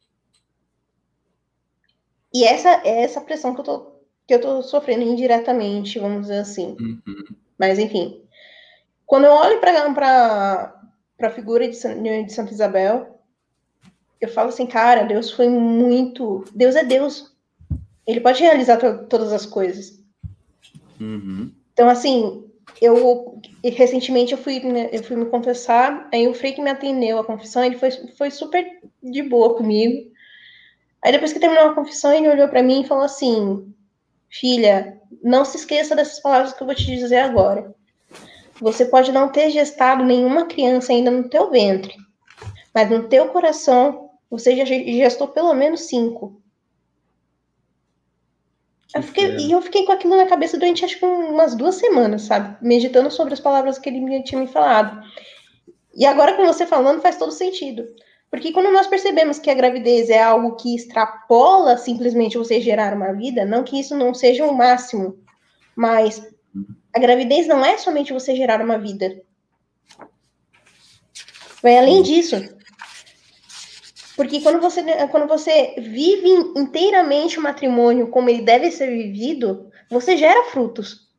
E 2.33 2.45
essa 2.45 2.81
é 2.85 3.03
essa 3.03 3.21
pressão 3.21 3.53
que 3.53 3.59
eu 3.59 3.65
tô, 3.65 3.91
que 4.25 4.33
eu 4.33 4.41
tô 4.41 4.63
sofrendo 4.63 5.03
indiretamente, 5.03 5.99
vamos 5.99 6.21
dizer 6.21 6.39
assim. 6.39 6.77
Uhum. 6.79 7.35
Mas 7.59 7.77
enfim. 7.77 8.25
Quando 9.05 9.25
eu 9.25 9.33
olho 9.33 9.59
para 9.59 10.73
a 11.21 11.29
figura 11.29 11.69
de, 11.69 11.77
de 11.77 12.33
Santa 12.33 12.53
Isabel, 12.53 13.19
eu 14.21 14.29
falo 14.29 14.49
assim, 14.49 14.65
cara, 14.65 15.03
Deus 15.03 15.31
foi 15.31 15.49
muito. 15.49 16.45
Deus 16.55 16.75
é 16.75 16.83
Deus. 16.83 17.35
Ele 18.07 18.21
pode 18.21 18.41
realizar 18.41 18.77
to 18.77 19.05
todas 19.07 19.33
as 19.33 19.45
coisas. 19.45 20.00
Uhum. 21.01 21.51
Então, 21.73 21.89
assim, 21.89 22.45
eu 22.79 23.41
recentemente 23.63 24.31
eu 24.31 24.37
fui, 24.37 24.59
né, 24.59 24.89
eu 24.91 25.03
fui 25.03 25.15
me 25.15 25.25
confessar, 25.25 26.07
aí 26.13 26.27
o 26.27 26.33
Frei 26.33 26.53
que 26.53 26.61
me 26.61 26.69
atendeu 26.69 27.17
a 27.17 27.23
confissão, 27.23 27.63
ele 27.63 27.77
foi, 27.77 27.91
foi 28.15 28.29
super 28.29 28.79
de 29.01 29.23
boa 29.23 29.55
comigo. 29.55 30.11
Aí 31.03 31.11
depois 31.11 31.33
que 31.33 31.39
terminou 31.39 31.65
a 31.65 31.73
confissão, 31.73 32.13
ele 32.13 32.29
olhou 32.29 32.47
para 32.47 32.61
mim 32.61 32.81
e 32.81 32.87
falou 32.87 33.03
assim: 33.03 33.73
Filha, 34.29 35.01
não 35.23 35.43
se 35.43 35.57
esqueça 35.57 35.95
dessas 35.95 36.19
palavras 36.19 36.53
que 36.53 36.61
eu 36.61 36.67
vou 36.67 36.75
te 36.75 36.85
dizer 36.85 37.17
agora. 37.17 37.73
Você 38.61 38.85
pode 38.85 39.11
não 39.11 39.29
ter 39.29 39.49
gestado 39.49 40.05
nenhuma 40.05 40.45
criança 40.45 40.93
ainda 40.93 41.09
no 41.09 41.27
teu 41.27 41.49
ventre, 41.49 41.95
mas 42.73 42.89
no 42.89 43.09
teu 43.09 43.29
coração 43.29 44.11
você 44.29 44.55
já 44.55 44.63
gestou 44.63 45.27
pelo 45.29 45.53
menos 45.55 45.81
cinco. 45.81 46.40
Eu 48.93 49.01
fiquei, 49.03 49.37
e 49.37 49.51
eu 49.51 49.61
fiquei 49.61 49.85
com 49.85 49.91
aquilo 49.93 50.17
na 50.17 50.25
cabeça 50.25 50.57
durante 50.57 50.83
acho 50.83 50.99
que 50.99 51.05
umas 51.05 51.55
duas 51.55 51.75
semanas, 51.75 52.23
sabe? 52.23 52.57
Meditando 52.61 53.09
sobre 53.09 53.33
as 53.33 53.39
palavras 53.39 53.79
que 53.79 53.89
ele 53.89 54.23
tinha 54.23 54.41
me 54.41 54.47
falado. 54.47 55.01
E 55.95 56.05
agora 56.05 56.33
com 56.33 56.45
você 56.45 56.65
falando 56.65 57.01
faz 57.01 57.17
todo 57.17 57.31
sentido. 57.31 57.87
Porque 58.29 58.51
quando 58.51 58.71
nós 58.71 58.87
percebemos 58.87 59.39
que 59.39 59.49
a 59.49 59.53
gravidez 59.53 60.09
é 60.09 60.21
algo 60.21 60.55
que 60.55 60.75
extrapola 60.75 61.77
simplesmente 61.77 62.37
você 62.37 62.61
gerar 62.61 62.93
uma 62.93 63.13
vida, 63.13 63.45
não 63.45 63.63
que 63.63 63.79
isso 63.79 63.95
não 63.95 64.13
seja 64.13 64.45
o 64.45 64.53
máximo, 64.53 65.19
mas 65.75 66.25
a 66.93 66.99
gravidez 66.99 67.47
não 67.47 67.63
é 67.63 67.77
somente 67.77 68.13
você 68.13 68.35
gerar 68.35 68.61
uma 68.61 68.77
vida. 68.77 69.21
Vai 71.61 71.77
além 71.77 72.01
disso. 72.01 72.35
Porque 74.21 74.39
quando 74.39 74.61
você, 74.61 74.83
quando 75.07 75.27
você 75.27 75.73
vive 75.79 76.29
inteiramente 76.55 77.39
o 77.39 77.41
matrimônio 77.41 78.07
como 78.09 78.29
ele 78.29 78.43
deve 78.43 78.69
ser 78.69 78.85
vivido, 78.85 79.71
você 79.89 80.15
gera 80.15 80.43
frutos. 80.43 81.09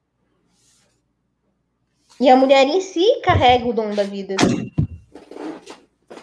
E 2.21 2.31
a 2.31 2.37
mulher 2.37 2.65
em 2.65 2.81
si 2.81 3.21
carrega 3.25 3.67
o 3.67 3.73
dom 3.73 3.93
da 3.93 4.05
vida 4.05 4.37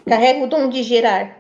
carrega 0.08 0.42
o 0.42 0.48
dom 0.48 0.70
de 0.70 0.82
gerar. 0.84 1.38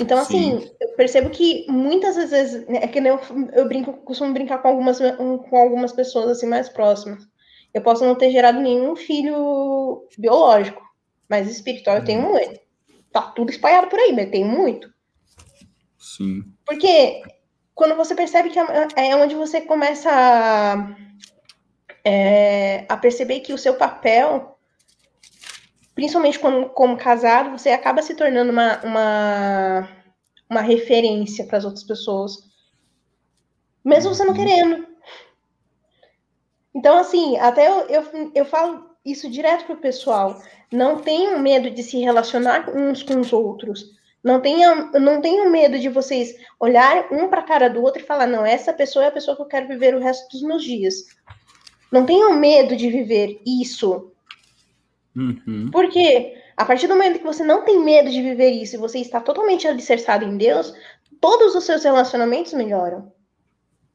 Então, 0.00 0.18
assim, 0.18 0.60
Sim. 0.60 0.70
eu 0.80 0.88
percebo 0.96 1.30
que 1.30 1.64
muitas 1.70 2.16
vezes, 2.16 2.66
né, 2.66 2.80
é 2.82 2.88
que 2.88 2.98
eu, 2.98 3.20
eu 3.52 3.68
brinco, 3.68 3.92
costumo 3.92 4.34
brincar 4.34 4.58
com 4.58 4.66
algumas, 4.66 4.98
com 4.98 5.56
algumas 5.56 5.92
pessoas 5.92 6.26
assim 6.32 6.46
mais 6.46 6.68
próximas. 6.68 7.22
Eu 7.72 7.82
posso 7.82 8.04
não 8.04 8.16
ter 8.16 8.32
gerado 8.32 8.60
nenhum 8.60 8.96
filho 8.96 10.08
biológico, 10.18 10.82
mas 11.28 11.48
espiritual 11.48 11.98
eu 11.98 12.04
tenho 12.04 12.24
uhum. 12.24 12.32
muito. 12.32 12.65
Tá 13.16 13.22
tudo 13.22 13.50
espalhado 13.50 13.86
por 13.86 13.98
aí, 13.98 14.12
mas 14.12 14.28
tem 14.28 14.44
muito. 14.44 14.92
Sim. 15.98 16.44
Porque 16.66 17.22
quando 17.74 17.96
você 17.96 18.14
percebe 18.14 18.50
que 18.50 18.58
é, 18.58 18.88
é 19.08 19.16
onde 19.16 19.34
você 19.34 19.62
começa 19.62 20.10
a, 20.12 20.94
é, 22.04 22.84
a 22.86 22.94
perceber 22.98 23.40
que 23.40 23.54
o 23.54 23.58
seu 23.58 23.72
papel 23.72 24.58
principalmente 25.94 26.38
quando, 26.38 26.68
como 26.68 26.98
casado, 26.98 27.58
você 27.58 27.70
acaba 27.70 28.02
se 28.02 28.14
tornando 28.14 28.52
uma, 28.52 28.84
uma, 28.84 29.88
uma 30.50 30.60
referência 30.60 31.46
para 31.46 31.56
as 31.56 31.64
outras 31.64 31.84
pessoas. 31.84 32.34
Mesmo 33.82 34.14
você 34.14 34.24
não 34.24 34.34
uhum. 34.34 34.44
querendo. 34.44 34.86
Então, 36.74 36.98
assim, 36.98 37.38
até 37.38 37.66
eu, 37.66 37.88
eu, 37.88 38.32
eu 38.34 38.44
falo 38.44 38.94
isso 39.06 39.30
direto 39.30 39.64
pro 39.64 39.76
pessoal. 39.76 40.42
Não 40.70 40.98
tenham 40.98 41.38
medo 41.38 41.70
de 41.70 41.82
se 41.82 41.98
relacionar 42.00 42.68
uns 42.74 43.02
com 43.02 43.20
os 43.20 43.32
outros. 43.32 43.96
Não 44.22 44.40
tenham, 44.40 44.90
não 44.92 45.20
tenham 45.20 45.48
medo 45.48 45.78
de 45.78 45.88
vocês 45.88 46.34
olhar 46.58 47.06
um 47.12 47.28
para 47.28 47.40
a 47.40 47.44
cara 47.44 47.70
do 47.70 47.80
outro 47.80 48.02
e 48.02 48.06
falar: 48.06 48.26
não, 48.26 48.44
essa 48.44 48.72
pessoa 48.72 49.04
é 49.04 49.08
a 49.08 49.12
pessoa 49.12 49.36
que 49.36 49.42
eu 49.42 49.46
quero 49.46 49.68
viver 49.68 49.94
o 49.94 50.00
resto 50.00 50.28
dos 50.30 50.42
meus 50.42 50.64
dias. 50.64 51.04
Não 51.92 52.04
tenham 52.04 52.32
medo 52.34 52.76
de 52.76 52.90
viver 52.90 53.40
isso. 53.46 54.12
Uhum. 55.14 55.70
Porque 55.70 56.34
a 56.56 56.64
partir 56.64 56.88
do 56.88 56.94
momento 56.94 57.18
que 57.18 57.24
você 57.24 57.44
não 57.44 57.64
tem 57.64 57.78
medo 57.78 58.10
de 58.10 58.20
viver 58.20 58.50
isso 58.50 58.76
e 58.76 58.78
você 58.78 58.98
está 58.98 59.20
totalmente 59.20 59.68
alicerçado 59.68 60.24
em 60.24 60.36
Deus, 60.36 60.74
todos 61.20 61.54
os 61.54 61.64
seus 61.64 61.84
relacionamentos 61.84 62.52
melhoram. 62.52 63.12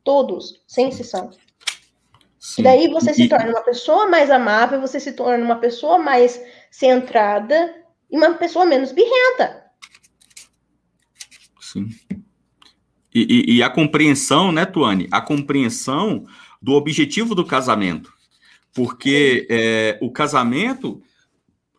Todos, 0.04 0.64
sem 0.68 0.90
exceção. 0.90 1.32
Sim. 2.42 2.62
E 2.62 2.64
daí 2.64 2.88
você 2.88 3.14
se 3.14 3.30
torna 3.30 3.52
uma 3.52 3.62
pessoa 3.62 4.10
mais 4.10 4.32
amável, 4.32 4.82
você 4.82 5.00
se 5.00 5.14
torna 5.14 5.46
uma 5.46 5.58
pessoa 5.58 6.00
mais 6.00 6.42
centrada 6.72 7.76
e 8.10 8.18
uma 8.18 8.34
pessoa 8.34 8.66
menos 8.66 8.92
birrenta. 8.92 9.64
Sim. 11.60 11.88
E, 13.14 13.22
e, 13.54 13.58
e, 13.58 13.64
a 13.64 13.70
compreensão, 13.70 14.52
né, 14.52 14.66
Tuane? 14.66 15.08
A 15.12 15.22
compreensão 15.22 16.26
do 16.60 16.74
objetivo 16.74 17.36
do 17.36 17.46
casamento. 17.46 18.12
Porque 18.74 19.46
é, 19.48 20.00
o 20.02 20.10
casamento 20.12 21.00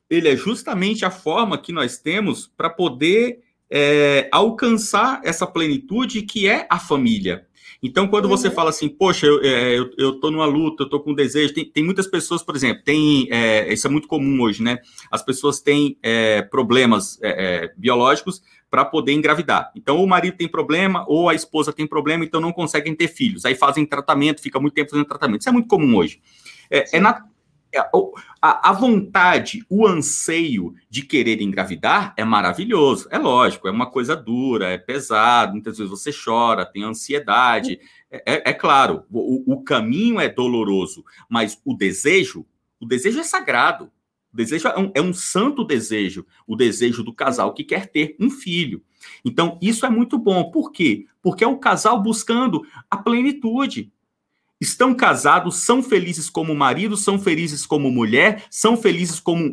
ele 0.08 0.28
é 0.28 0.36
justamente 0.36 1.04
a 1.04 1.10
forma 1.10 1.58
que 1.58 1.72
nós 1.72 1.98
temos 1.98 2.46
para 2.46 2.70
poder 2.70 3.40
é, 3.68 4.28
alcançar 4.30 5.22
essa 5.24 5.46
plenitude 5.46 6.22
que 6.22 6.46
é 6.46 6.68
a 6.70 6.78
família. 6.78 7.48
Então, 7.82 8.06
quando 8.06 8.26
uhum. 8.26 8.30
você 8.30 8.48
fala 8.48 8.70
assim, 8.70 8.88
poxa, 8.88 9.26
eu, 9.26 9.42
é, 9.42 9.76
eu, 9.76 9.90
eu 9.98 10.20
tô 10.20 10.30
numa 10.30 10.46
luta, 10.46 10.84
eu 10.84 10.88
tô 10.88 11.00
com 11.00 11.12
desejo, 11.12 11.52
tem, 11.52 11.64
tem 11.64 11.84
muitas 11.84 12.06
pessoas, 12.06 12.40
por 12.40 12.54
exemplo, 12.54 12.84
tem, 12.84 13.26
é, 13.30 13.72
isso 13.72 13.86
é 13.86 13.90
muito 13.90 14.06
comum 14.06 14.40
hoje, 14.40 14.62
né? 14.62 14.78
As 15.10 15.22
pessoas 15.22 15.60
têm 15.60 15.98
é, 16.00 16.42
problemas 16.42 17.18
é, 17.20 17.30
é, 17.64 17.72
biológicos 17.76 18.40
para 18.70 18.84
poder 18.84 19.12
engravidar. 19.12 19.72
Então, 19.74 20.02
o 20.02 20.06
marido 20.06 20.36
tem 20.36 20.46
problema, 20.46 21.04
ou 21.08 21.28
a 21.28 21.34
esposa 21.34 21.72
tem 21.72 21.86
problema, 21.86 22.24
então 22.24 22.40
não 22.40 22.52
conseguem 22.52 22.94
ter 22.94 23.08
filhos. 23.08 23.44
Aí 23.44 23.56
fazem 23.56 23.84
tratamento, 23.84 24.40
fica 24.40 24.60
muito 24.60 24.74
tempo 24.74 24.90
fazendo 24.90 25.06
tratamento. 25.06 25.40
Isso 25.40 25.48
é 25.48 25.52
muito 25.52 25.68
comum 25.68 25.96
hoje. 25.96 26.20
É, 26.70 26.96
é, 26.96 27.00
na, 27.00 27.22
a, 27.78 28.70
a, 28.70 28.72
vontade, 28.72 29.64
o 29.68 29.86
anseio 29.86 30.74
de 30.90 31.02
querer 31.02 31.40
engravidar 31.40 32.14
é 32.16 32.24
maravilhoso. 32.24 33.08
É 33.10 33.18
lógico, 33.18 33.66
é 33.66 33.70
uma 33.70 33.90
coisa 33.90 34.14
dura, 34.14 34.68
é 34.68 34.78
pesado, 34.78 35.52
muitas 35.52 35.78
vezes 35.78 35.90
você 35.90 36.10
chora, 36.12 36.66
tem 36.66 36.82
ansiedade. 36.82 37.80
É, 38.10 38.34
é, 38.34 38.50
é 38.50 38.52
claro, 38.52 39.04
o, 39.10 39.54
o, 39.54 39.62
caminho 39.62 40.20
é 40.20 40.28
doloroso, 40.28 41.04
mas 41.28 41.58
o 41.64 41.74
desejo, 41.74 42.46
o 42.78 42.86
desejo 42.86 43.20
é 43.20 43.24
sagrado. 43.24 43.90
O 44.32 44.36
desejo 44.36 44.68
é 44.68 44.78
um, 44.78 44.92
é 44.94 45.00
um 45.00 45.12
santo 45.12 45.64
desejo, 45.64 46.26
o 46.46 46.56
desejo 46.56 47.02
do 47.02 47.12
casal 47.12 47.52
que 47.52 47.64
quer 47.64 47.86
ter 47.86 48.16
um 48.18 48.30
filho. 48.30 48.82
Então, 49.24 49.58
isso 49.60 49.84
é 49.84 49.90
muito 49.90 50.18
bom. 50.18 50.50
Por 50.50 50.72
quê? 50.72 51.06
Porque 51.20 51.44
é 51.44 51.46
o 51.46 51.58
casal 51.58 52.02
buscando 52.02 52.62
a 52.90 52.96
plenitude 52.96 53.92
estão 54.62 54.94
casados, 54.94 55.56
são 55.56 55.82
felizes 55.82 56.30
como 56.30 56.54
marido, 56.54 56.96
são 56.96 57.18
felizes 57.18 57.66
como 57.66 57.90
mulher, 57.90 58.44
são 58.48 58.76
felizes 58.76 59.18
como 59.18 59.44
um, 59.44 59.48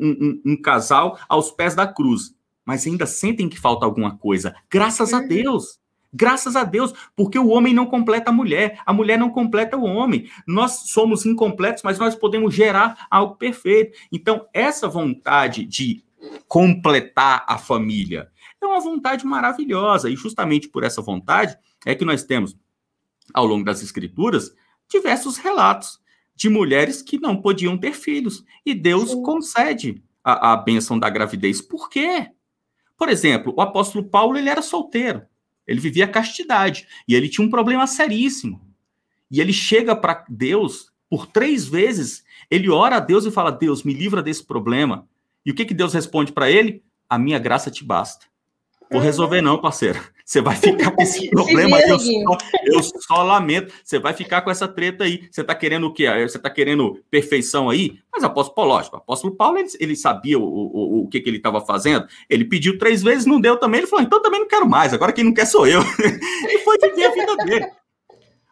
um, 0.45 0.51
um 0.51 0.61
casal 0.61 1.19
aos 1.27 1.49
pés 1.49 1.73
da 1.73 1.87
cruz, 1.87 2.35
mas 2.63 2.85
ainda 2.85 3.07
sentem 3.07 3.49
que 3.49 3.59
falta 3.59 3.85
alguma 3.85 4.17
coisa. 4.17 4.55
Graças 4.69 5.11
a 5.13 5.17
uhum. 5.17 5.27
Deus. 5.27 5.79
Graças 6.11 6.55
a 6.55 6.63
Deus, 6.63 6.91
porque 7.15 7.37
o 7.37 7.49
homem 7.49 7.71
não 7.71 7.85
completa 7.85 8.31
a 8.31 8.33
mulher, 8.33 8.81
a 8.83 8.91
mulher 8.91 9.17
não 9.17 9.29
completa 9.29 9.77
o 9.77 9.83
homem. 9.83 10.27
Nós 10.47 10.89
somos 10.89 11.23
incompletos, 11.23 11.83
mas 11.83 11.99
nós 11.99 12.15
podemos 12.15 12.53
gerar 12.53 13.05
algo 13.11 13.35
perfeito. 13.35 13.95
Então, 14.11 14.47
essa 14.51 14.87
vontade 14.87 15.63
de 15.65 16.03
completar 16.47 17.45
a 17.47 17.59
família 17.59 18.27
é 18.59 18.65
uma 18.65 18.79
vontade 18.79 19.23
maravilhosa, 19.23 20.09
e 20.09 20.15
justamente 20.15 20.67
por 20.67 20.83
essa 20.83 20.99
vontade 20.99 21.55
é 21.85 21.93
que 21.93 22.03
nós 22.03 22.23
temos, 22.23 22.57
ao 23.31 23.45
longo 23.45 23.63
das 23.63 23.83
Escrituras, 23.83 24.51
diversos 24.89 25.37
relatos 25.37 25.99
de 26.35 26.49
mulheres 26.49 27.01
que 27.01 27.19
não 27.19 27.41
podiam 27.41 27.77
ter 27.77 27.93
filhos. 27.93 28.43
E 28.65 28.73
Deus 28.73 29.11
Sim. 29.11 29.23
concede 29.23 30.03
a, 30.23 30.53
a 30.53 30.57
bênção 30.57 30.97
da 30.97 31.09
gravidez. 31.09 31.61
Por 31.61 31.89
quê? 31.89 32.31
Por 32.97 33.09
exemplo, 33.09 33.53
o 33.55 33.61
apóstolo 33.61 34.03
Paulo 34.05 34.37
ele 34.37 34.49
era 34.49 34.61
solteiro. 34.61 35.23
Ele 35.67 35.79
vivia 35.79 36.07
castidade. 36.07 36.87
E 37.07 37.13
ele 37.13 37.29
tinha 37.29 37.45
um 37.45 37.49
problema 37.49 37.85
seríssimo. 37.85 38.61
E 39.29 39.39
ele 39.39 39.53
chega 39.53 39.95
para 39.95 40.25
Deus 40.27 40.91
por 41.09 41.27
três 41.27 41.67
vezes. 41.67 42.23
Ele 42.49 42.69
ora 42.69 42.97
a 42.97 42.99
Deus 42.99 43.25
e 43.25 43.31
fala: 43.31 43.51
Deus, 43.51 43.83
me 43.83 43.93
livra 43.93 44.21
desse 44.21 44.43
problema. 44.43 45.07
E 45.45 45.51
o 45.51 45.55
que, 45.55 45.65
que 45.65 45.73
Deus 45.73 45.93
responde 45.93 46.31
para 46.31 46.49
ele? 46.49 46.83
A 47.07 47.17
minha 47.17 47.39
graça 47.39 47.69
te 47.69 47.83
basta. 47.83 48.25
Vou 48.91 48.99
resolver, 48.99 49.41
não, 49.41 49.61
parceiro. 49.61 49.99
Você 50.29 50.41
vai 50.41 50.55
ficar 50.55 50.91
com 50.91 51.01
esse 51.01 51.27
problema. 51.31 51.79
Eu 51.81 51.97
só, 51.97 52.37
eu 52.63 52.83
só 52.83 53.23
lamento. 53.23 53.73
Você 53.83 53.97
vai 53.97 54.13
ficar 54.13 54.43
com 54.43 54.51
essa 54.51 54.67
treta 54.67 55.03
aí. 55.03 55.27
Você 55.31 55.41
está 55.41 55.55
querendo 55.55 55.87
o 55.87 55.91
quê? 55.91 56.05
Você 56.21 56.37
está 56.37 56.51
querendo 56.51 57.03
perfeição 57.09 57.67
aí? 57.67 57.97
Mas 58.13 58.23
apóstolo 58.23 58.53
Paulo, 58.53 58.71
lógico, 58.73 58.97
apóstolo 58.97 59.35
Paulo, 59.35 59.57
ele, 59.57 59.69
ele 59.79 59.95
sabia 59.95 60.37
o, 60.37 60.43
o, 60.43 61.03
o 61.03 61.07
que, 61.07 61.19
que 61.19 61.27
ele 61.27 61.37
estava 61.37 61.61
fazendo. 61.61 62.05
Ele 62.29 62.45
pediu 62.45 62.77
três 62.77 63.01
vezes, 63.01 63.25
não 63.25 63.41
deu 63.41 63.57
também. 63.57 63.79
Ele 63.79 63.87
falou, 63.87 64.05
então 64.05 64.21
também 64.21 64.39
não 64.39 64.47
quero 64.47 64.69
mais. 64.69 64.93
Agora 64.93 65.11
quem 65.11 65.23
não 65.23 65.33
quer 65.33 65.45
sou 65.45 65.65
eu. 65.65 65.81
e 66.47 66.59
foi 66.59 66.77
viver 66.77 67.05
a 67.05 67.11
vida 67.11 67.35
dele. 67.37 67.65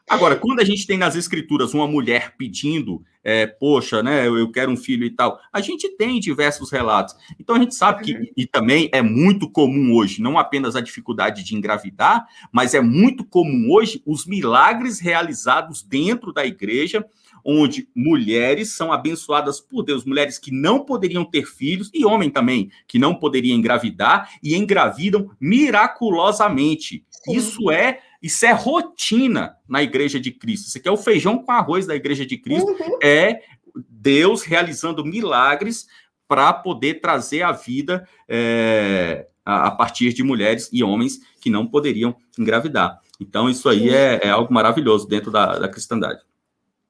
Agora, 0.08 0.38
quando 0.38 0.62
a 0.62 0.64
gente 0.64 0.88
tem 0.88 0.98
nas 0.98 1.18
escrituras 1.18 1.74
uma 1.74 1.86
mulher 1.86 2.34
pedindo, 2.38 3.04
é, 3.22 3.46
poxa, 3.46 4.02
né, 4.02 4.26
eu 4.26 4.50
quero 4.50 4.72
um 4.72 4.78
filho 4.78 5.06
e 5.06 5.10
tal, 5.10 5.38
a 5.52 5.60
gente 5.60 5.90
tem 5.98 6.18
diversos 6.18 6.72
relatos. 6.72 7.14
Então 7.38 7.58
a 7.58 7.60
gente 7.60 7.76
sabe 7.76 8.04
que, 8.06 8.14
uhum. 8.14 8.26
e 8.38 8.46
também 8.46 8.90
é 8.94 9.02
muito 9.02 9.50
comum 9.50 9.94
hoje, 9.94 10.22
não 10.22 10.40
apenas 10.40 10.78
a 10.78 10.82
dificuldade 10.82 11.44
de 11.44 11.54
engravidar, 11.56 12.26
mas 12.54 12.74
é 12.74 12.80
muito 12.80 13.26
comum 13.26 13.70
hoje 13.70 14.02
os 14.06 14.26
milagres 14.26 15.02
realizados 15.02 15.84
dentro 15.84 16.32
da 16.32 16.46
igreja, 16.46 17.06
onde 17.44 17.90
mulheres 17.94 18.72
são 18.72 18.94
abençoadas 18.94 19.60
por 19.60 19.84
Deus, 19.84 20.06
mulheres 20.06 20.40
que 20.40 20.52
não 20.52 20.86
poderiam 20.86 21.26
ter 21.26 21.46
filhos, 21.46 21.92
e 21.94 22.06
homem 22.06 22.30
também, 22.30 22.72
que 22.88 22.98
não 22.98 23.14
poderia 23.14 23.54
engravidar, 23.54 24.30
e 24.42 24.56
engravidam 24.56 25.32
miraculosamente. 25.40 27.04
Isso 27.28 27.70
é 27.70 28.00
isso 28.22 28.46
é 28.46 28.52
rotina 28.52 29.56
na 29.68 29.84
igreja 29.84 30.20
de 30.20 30.32
Cristo. 30.32 30.68
Isso 30.68 30.78
aqui 30.78 30.88
é 30.88 30.92
o 30.92 30.98
feijão 30.98 31.38
com 31.38 31.52
arroz 31.52 31.86
da 31.86 31.96
igreja 31.96 32.26
de 32.26 32.38
Cristo. 32.38 32.70
Uhum. 32.70 33.00
É 33.02 33.42
Deus 33.90 34.44
realizando 34.44 35.06
milagres 35.06 35.88
para 36.28 36.52
poder 36.52 36.96
trazer 36.96 37.42
a 37.44 37.52
vida 37.52 38.08
é, 38.28 39.28
a, 39.46 39.68
a, 39.68 39.72
partir 39.72 40.14
de 40.14 40.24
mulheres 40.24 40.70
e 40.74 40.84
homens 40.84 41.20
que 41.40 41.50
não 41.50 41.66
poderiam 41.66 42.16
engravidar. 42.38 43.00
Então, 43.20 43.50
isso 43.50 43.70
aí 43.70 43.90
é, 43.90 44.20
é, 44.24 44.30
algo 44.30 44.54
maravilhoso 44.54 45.08
dentro 45.08 45.32
da, 45.32 45.58
da 45.58 45.70
cristandade. 45.70 46.22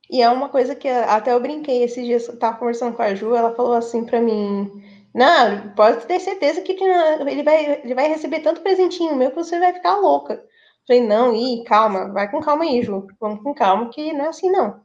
E 0.10 0.22
é 0.22 0.30
uma 0.30 0.50
coisa 0.50 0.74
que 0.74 0.88
até 0.88 1.34
eu 1.34 1.40
brinquei 1.40 1.84
esses 1.84 2.04
dias, 2.04 2.28
eu 2.28 2.34
estava 2.34 2.58
conversando 2.58 2.96
com 2.96 3.02
a 3.02 3.14
Ju, 3.14 3.36
ela 3.36 3.54
falou 3.54 3.74
assim 3.74 4.06
para 4.06 4.22
mim, 4.22 4.72
Não, 5.14 5.70
pode 5.76 6.06
ter 6.06 6.20
certeza 6.20 6.62
que 6.62 6.72
ele 6.72 7.44
vai, 7.44 7.82
ele 7.84 7.94
vai 7.94 8.08
receber 8.08 8.40
tanto 8.40 8.62
presentinho 8.62 9.16
meu 9.16 9.30
que 9.30 9.36
você 9.36 9.60
vai 9.60 9.74
ficar 9.74 9.98
louca. 9.98 10.42
Falei, 10.88 11.06
não, 11.06 11.36
e 11.36 11.64
calma, 11.66 12.08
vai 12.14 12.32
com 12.32 12.40
calma 12.40 12.64
aí, 12.64 12.82
Ju. 12.82 13.06
Vamos 13.20 13.44
com 13.44 13.54
calma, 13.54 13.90
que 13.90 14.14
não 14.14 14.26
é 14.26 14.28
assim, 14.30 14.50
não. 14.50 14.82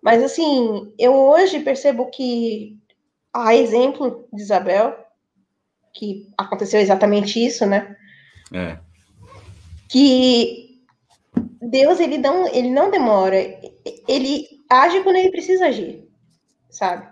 Mas, 0.00 0.22
assim, 0.22 0.94
eu 0.96 1.12
hoje 1.12 1.58
percebo 1.58 2.06
que, 2.06 2.78
a 3.32 3.52
exemplo 3.54 4.28
de 4.32 4.40
Isabel, 4.40 4.96
que 5.92 6.28
aconteceu 6.38 6.80
exatamente 6.80 7.44
isso, 7.44 7.66
né? 7.66 7.96
É. 8.52 8.78
Que 9.88 10.68
Deus, 11.60 11.98
ele 11.98 12.18
não, 12.18 12.46
ele 12.46 12.70
não 12.70 12.90
demora. 12.90 13.36
Ele 14.06 14.46
age 14.70 15.02
quando 15.02 15.16
ele 15.16 15.30
precisa 15.30 15.66
agir, 15.66 16.08
sabe? 16.70 17.08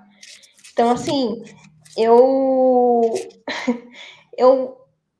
Então, 0.72 0.90
assim, 0.90 1.42
eu 1.96 3.12
eu 4.38 4.75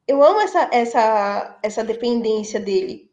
eu 0.07 0.23
amo 0.23 0.41
essa 0.41 0.69
essa 0.73 1.59
essa 1.63 1.85
dependência 1.85 2.61
dele. 2.61 3.11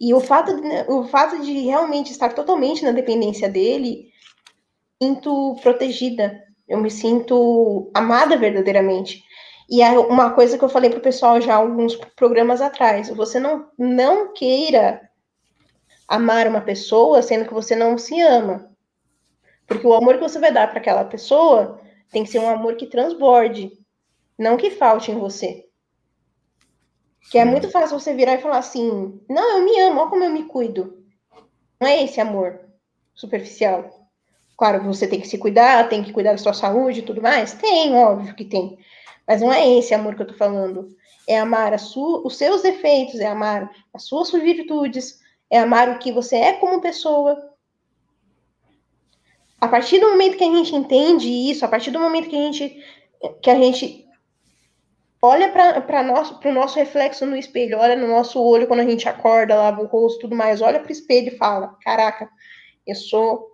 E 0.00 0.12
o 0.14 0.20
fato 0.20 0.60
de, 0.60 0.90
o 0.90 1.04
fato 1.04 1.40
de 1.40 1.52
realmente 1.60 2.10
estar 2.12 2.32
totalmente 2.32 2.84
na 2.84 2.92
dependência 2.92 3.48
dele, 3.48 4.10
sinto 5.02 5.56
protegida. 5.62 6.42
Eu 6.68 6.78
me 6.78 6.90
sinto 6.90 7.90
amada 7.94 8.36
verdadeiramente. 8.36 9.22
E 9.70 9.82
é 9.82 9.90
uma 9.98 10.32
coisa 10.32 10.58
que 10.58 10.64
eu 10.64 10.68
falei 10.68 10.90
pro 10.90 11.00
pessoal 11.00 11.40
já 11.40 11.54
alguns 11.54 11.96
programas 12.16 12.60
atrás, 12.60 13.08
você 13.08 13.38
não 13.40 13.66
não 13.78 14.32
queira 14.32 15.00
amar 16.06 16.46
uma 16.46 16.60
pessoa 16.60 17.22
sendo 17.22 17.46
que 17.46 17.54
você 17.54 17.74
não 17.74 17.96
se 17.96 18.20
ama. 18.20 18.70
Porque 19.66 19.86
o 19.86 19.94
amor 19.94 20.14
que 20.14 20.20
você 20.20 20.38
vai 20.38 20.52
dar 20.52 20.68
para 20.68 20.78
aquela 20.78 21.04
pessoa 21.04 21.80
tem 22.10 22.24
que 22.24 22.30
ser 22.30 22.38
um 22.38 22.48
amor 22.48 22.76
que 22.76 22.86
transborde, 22.86 23.72
não 24.38 24.56
que 24.56 24.70
falte 24.70 25.10
em 25.10 25.18
você. 25.18 25.66
Que 27.30 27.38
é 27.38 27.44
muito 27.44 27.70
fácil 27.70 27.98
você 27.98 28.14
virar 28.14 28.34
e 28.34 28.42
falar 28.42 28.58
assim: 28.58 29.20
não, 29.28 29.58
eu 29.58 29.64
me 29.64 29.80
amo, 29.80 30.00
olha 30.00 30.10
como 30.10 30.24
eu 30.24 30.30
me 30.30 30.44
cuido. 30.44 31.02
Não 31.80 31.88
é 31.88 32.02
esse 32.02 32.20
amor 32.20 32.60
superficial. 33.14 34.08
Claro, 34.56 34.84
você 34.84 35.06
tem 35.06 35.20
que 35.20 35.26
se 35.26 35.38
cuidar, 35.38 35.88
tem 35.88 36.02
que 36.02 36.12
cuidar 36.12 36.32
da 36.32 36.38
sua 36.38 36.52
saúde 36.52 37.00
e 37.00 37.02
tudo 37.02 37.22
mais. 37.22 37.54
Tem, 37.54 37.94
óbvio 37.94 38.34
que 38.34 38.44
tem. 38.44 38.78
Mas 39.26 39.40
não 39.40 39.52
é 39.52 39.68
esse 39.78 39.94
amor 39.94 40.14
que 40.14 40.22
eu 40.22 40.26
tô 40.26 40.34
falando. 40.34 40.94
É 41.26 41.38
amar 41.38 41.76
sua, 41.78 42.26
os 42.26 42.36
seus 42.36 42.62
defeitos, 42.62 43.18
é 43.18 43.26
amar 43.26 43.70
as 43.92 44.04
suas 44.04 44.30
virtudes, 44.30 45.18
é 45.50 45.58
amar 45.58 45.88
o 45.88 45.98
que 45.98 46.12
você 46.12 46.36
é 46.36 46.52
como 46.52 46.80
pessoa, 46.80 47.54
a 49.64 49.68
partir 49.68 49.98
do 49.98 50.10
momento 50.10 50.36
que 50.36 50.44
a 50.44 50.54
gente 50.54 50.76
entende 50.76 51.26
isso, 51.26 51.64
a 51.64 51.68
partir 51.68 51.90
do 51.90 51.98
momento 51.98 52.28
que 52.28 52.36
a 52.36 52.42
gente, 52.42 52.84
que 53.40 53.48
a 53.48 53.54
gente 53.54 54.03
olha 55.24 55.50
para 55.50 56.02
nosso, 56.02 56.38
o 56.44 56.52
nosso 56.52 56.76
reflexo 56.76 57.24
no 57.24 57.36
espelho, 57.36 57.78
olha 57.78 57.96
no 57.96 58.06
nosso 58.06 58.42
olho 58.42 58.66
quando 58.66 58.80
a 58.80 58.86
gente 58.86 59.08
acorda, 59.08 59.54
lava 59.56 59.80
o 59.80 59.86
rosto 59.86 60.20
tudo 60.20 60.36
mais, 60.36 60.60
olha 60.60 60.78
para 60.78 60.88
o 60.88 60.92
espelho 60.92 61.28
e 61.28 61.36
fala: 61.38 61.76
Caraca, 61.82 62.28
eu 62.86 62.94
sou 62.94 63.50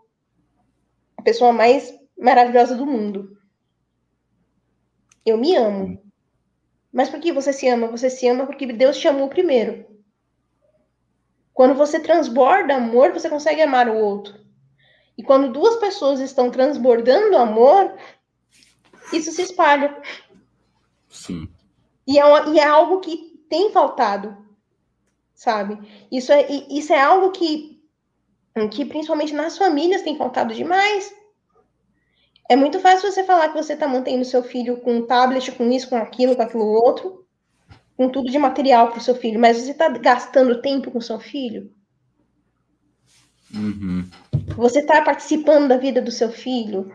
a 1.16 1.22
pessoa 1.22 1.52
mais 1.52 1.94
maravilhosa 2.18 2.74
do 2.74 2.84
mundo. 2.84 3.38
Eu 5.24 5.38
me 5.38 5.54
amo. 5.54 6.02
Mas 6.92 7.08
por 7.08 7.20
que 7.20 7.30
você 7.32 7.52
se 7.52 7.68
ama? 7.68 7.86
Você 7.86 8.10
se 8.10 8.26
ama 8.26 8.46
porque 8.46 8.66
Deus 8.66 8.98
te 8.98 9.06
amou 9.06 9.28
primeiro. 9.28 9.86
Quando 11.54 11.74
você 11.74 12.00
transborda 12.00 12.74
amor, 12.74 13.12
você 13.12 13.28
consegue 13.28 13.62
amar 13.62 13.88
o 13.88 13.96
outro. 13.96 14.40
E 15.16 15.22
quando 15.22 15.52
duas 15.52 15.76
pessoas 15.76 16.18
estão 16.18 16.50
transbordando 16.50 17.36
amor, 17.36 17.94
isso 19.12 19.30
se 19.30 19.42
espalha. 19.42 20.02
Sim. 21.08 21.48
E 22.10 22.18
é, 22.18 22.48
e 22.48 22.58
é 22.58 22.64
algo 22.64 22.98
que 22.98 23.40
tem 23.48 23.70
faltado, 23.70 24.36
sabe? 25.32 25.78
Isso 26.10 26.32
é, 26.32 26.44
isso 26.68 26.92
é 26.92 27.00
algo 27.00 27.30
que, 27.30 27.80
que, 28.72 28.84
principalmente 28.84 29.32
nas 29.32 29.56
famílias, 29.56 30.02
tem 30.02 30.18
faltado 30.18 30.52
demais. 30.52 31.14
É 32.48 32.56
muito 32.56 32.80
fácil 32.80 33.08
você 33.08 33.22
falar 33.22 33.50
que 33.50 33.62
você 33.62 33.74
está 33.74 33.86
mantendo 33.86 34.24
seu 34.24 34.42
filho 34.42 34.78
com 34.78 34.96
um 34.96 35.06
tablet, 35.06 35.52
com 35.52 35.70
isso, 35.70 35.88
com 35.88 35.96
aquilo, 35.98 36.34
com 36.34 36.42
aquilo 36.42 36.66
outro, 36.66 37.24
com 37.96 38.08
tudo 38.08 38.28
de 38.28 38.38
material 38.40 38.88
para 38.88 38.98
o 38.98 39.02
seu 39.02 39.14
filho, 39.14 39.38
mas 39.38 39.56
você 39.56 39.70
está 39.70 39.88
gastando 39.88 40.60
tempo 40.60 40.90
com 40.90 41.00
seu 41.00 41.20
filho? 41.20 41.72
Uhum. 43.54 44.04
Você 44.56 44.80
está 44.80 45.00
participando 45.02 45.68
da 45.68 45.76
vida 45.76 46.02
do 46.02 46.10
seu 46.10 46.28
filho? 46.32 46.92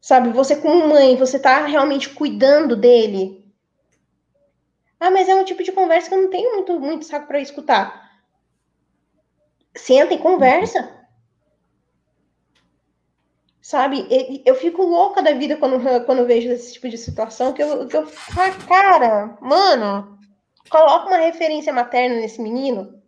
Sabe, 0.00 0.30
você 0.30 0.54
como 0.54 0.86
mãe, 0.86 1.16
você 1.16 1.38
está 1.38 1.66
realmente 1.66 2.10
cuidando 2.10 2.76
dele? 2.76 3.45
Ah, 4.98 5.10
mas 5.10 5.28
é 5.28 5.34
um 5.34 5.44
tipo 5.44 5.62
de 5.62 5.72
conversa 5.72 6.08
que 6.08 6.14
eu 6.14 6.22
não 6.22 6.30
tenho 6.30 6.54
muito, 6.54 6.80
muito 6.80 7.04
saco 7.04 7.26
para 7.26 7.40
escutar. 7.40 8.20
Senta 9.76 10.14
e 10.14 10.18
conversa. 10.18 10.94
Sabe, 13.60 14.06
eu 14.46 14.54
fico 14.54 14.82
louca 14.82 15.20
da 15.20 15.32
vida 15.32 15.56
quando, 15.56 15.80
quando 16.06 16.26
vejo 16.26 16.48
esse 16.50 16.74
tipo 16.74 16.88
de 16.88 16.96
situação, 16.96 17.52
que 17.52 17.62
eu, 17.62 17.86
que 17.88 17.96
eu 17.96 18.06
falo, 18.06 18.54
cara, 18.66 19.36
mano, 19.40 20.18
coloca 20.70 21.08
uma 21.08 21.18
referência 21.18 21.72
materna 21.72 22.14
nesse 22.14 22.40
menino, 22.40 23.02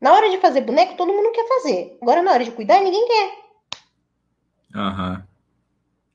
na 0.00 0.12
hora 0.12 0.30
de 0.30 0.38
fazer 0.38 0.60
boneco, 0.60 0.96
todo 0.96 1.12
mundo 1.12 1.32
quer 1.32 1.46
fazer. 1.46 1.98
Agora, 2.00 2.22
na 2.22 2.32
hora 2.32 2.44
de 2.44 2.52
cuidar, 2.52 2.80
ninguém 2.80 3.06
quer. 3.06 3.32
Aham. 4.74 5.26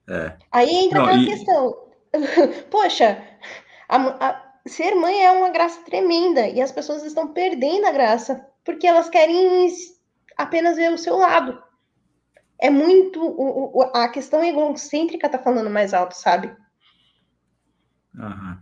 Uhum. 0.07 0.15
É. 0.15 0.38
Aí 0.52 0.69
entra 0.76 0.99
Não, 0.99 1.06
aquela 1.06 1.22
e... 1.22 1.26
questão. 1.26 1.84
Poxa, 2.69 3.26
a, 3.95 4.30
a, 4.30 4.53
ser 4.68 4.95
mãe 4.95 5.24
é 5.24 5.32
uma 5.32 5.49
graça 5.49 5.84
tremenda 5.84 6.48
e 6.48 6.61
as 6.61 6.72
pessoas 6.72 7.03
estão 7.03 7.34
perdendo 7.34 7.86
a 7.86 7.91
graça 7.91 8.45
porque 8.64 8.88
elas 8.88 9.10
querem 9.10 9.70
apenas 10.38 10.78
ver 10.78 10.91
o 10.91 10.98
seu 10.98 11.18
lado. 11.18 11.61
É 12.60 12.70
muito. 12.70 13.22
O, 13.22 13.78
o, 13.78 13.82
a 13.94 14.07
questão 14.07 14.44
egocêntrica 14.44 15.30
tá 15.30 15.38
falando 15.38 15.70
mais 15.70 15.94
alto, 15.94 16.14
sabe? 16.14 16.56
Uhum. 18.15 18.57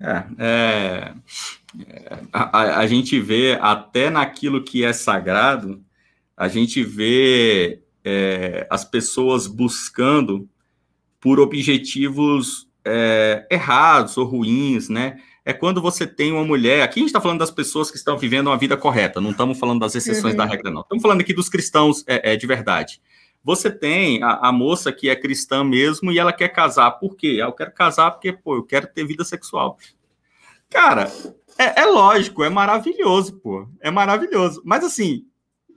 É, 0.00 0.24
é, 0.38 1.14
a, 2.32 2.78
a, 2.80 2.86
gente 2.86 3.18
vê 3.20 3.58
até 3.60 4.10
naquilo 4.10 4.62
que 4.62 4.84
é 4.84 4.92
sagrado, 4.92 5.82
a 6.36 6.46
gente 6.46 6.82
vê 6.82 7.82
é, 8.04 8.66
as 8.68 8.84
pessoas 8.84 9.46
buscando 9.46 10.48
por 11.18 11.40
objetivos 11.40 12.68
é, 12.84 13.46
errados 13.50 14.16
ou 14.16 14.24
ruins, 14.24 14.88
né? 14.88 15.18
É 15.44 15.52
quando 15.52 15.80
você 15.80 16.06
tem 16.06 16.32
uma 16.32 16.44
mulher. 16.44 16.82
Aqui 16.82 16.98
a 16.98 17.02
gente 17.02 17.08
está 17.08 17.20
falando 17.20 17.40
das 17.40 17.50
pessoas 17.50 17.90
que 17.90 17.96
estão 17.96 18.16
vivendo 18.16 18.46
uma 18.48 18.56
vida 18.56 18.76
correta, 18.76 19.20
não 19.20 19.30
estamos 19.30 19.58
falando 19.58 19.80
das 19.80 19.94
exceções 19.94 20.32
uhum. 20.32 20.38
da 20.38 20.44
regra, 20.44 20.70
não. 20.70 20.80
Estamos 20.80 21.02
falando 21.02 21.20
aqui 21.20 21.34
dos 21.34 21.48
cristãos 21.48 22.04
é, 22.06 22.32
é 22.32 22.36
de 22.36 22.46
verdade. 22.46 23.00
Você 23.42 23.70
tem 23.70 24.22
a, 24.22 24.48
a, 24.48 24.52
moça 24.52 24.90
que 24.90 25.10
é 25.10 25.14
cristã 25.14 25.62
mesmo 25.62 26.10
e 26.10 26.18
ela 26.18 26.32
quer 26.32 26.48
casar. 26.48 26.92
Por 26.92 27.14
quê? 27.14 27.36
Eu 27.38 27.52
quero 27.52 27.72
casar 27.72 28.10
porque, 28.10 28.32
pô, 28.32 28.56
eu 28.56 28.62
quero 28.62 28.86
ter 28.86 29.06
vida 29.06 29.22
sexual. 29.22 29.76
Cara, 30.70 31.12
é, 31.58 31.82
é 31.82 31.84
lógico, 31.84 32.42
é 32.42 32.48
maravilhoso, 32.48 33.38
pô. 33.40 33.68
É 33.80 33.90
maravilhoso. 33.90 34.62
Mas 34.64 34.82
assim, 34.82 35.26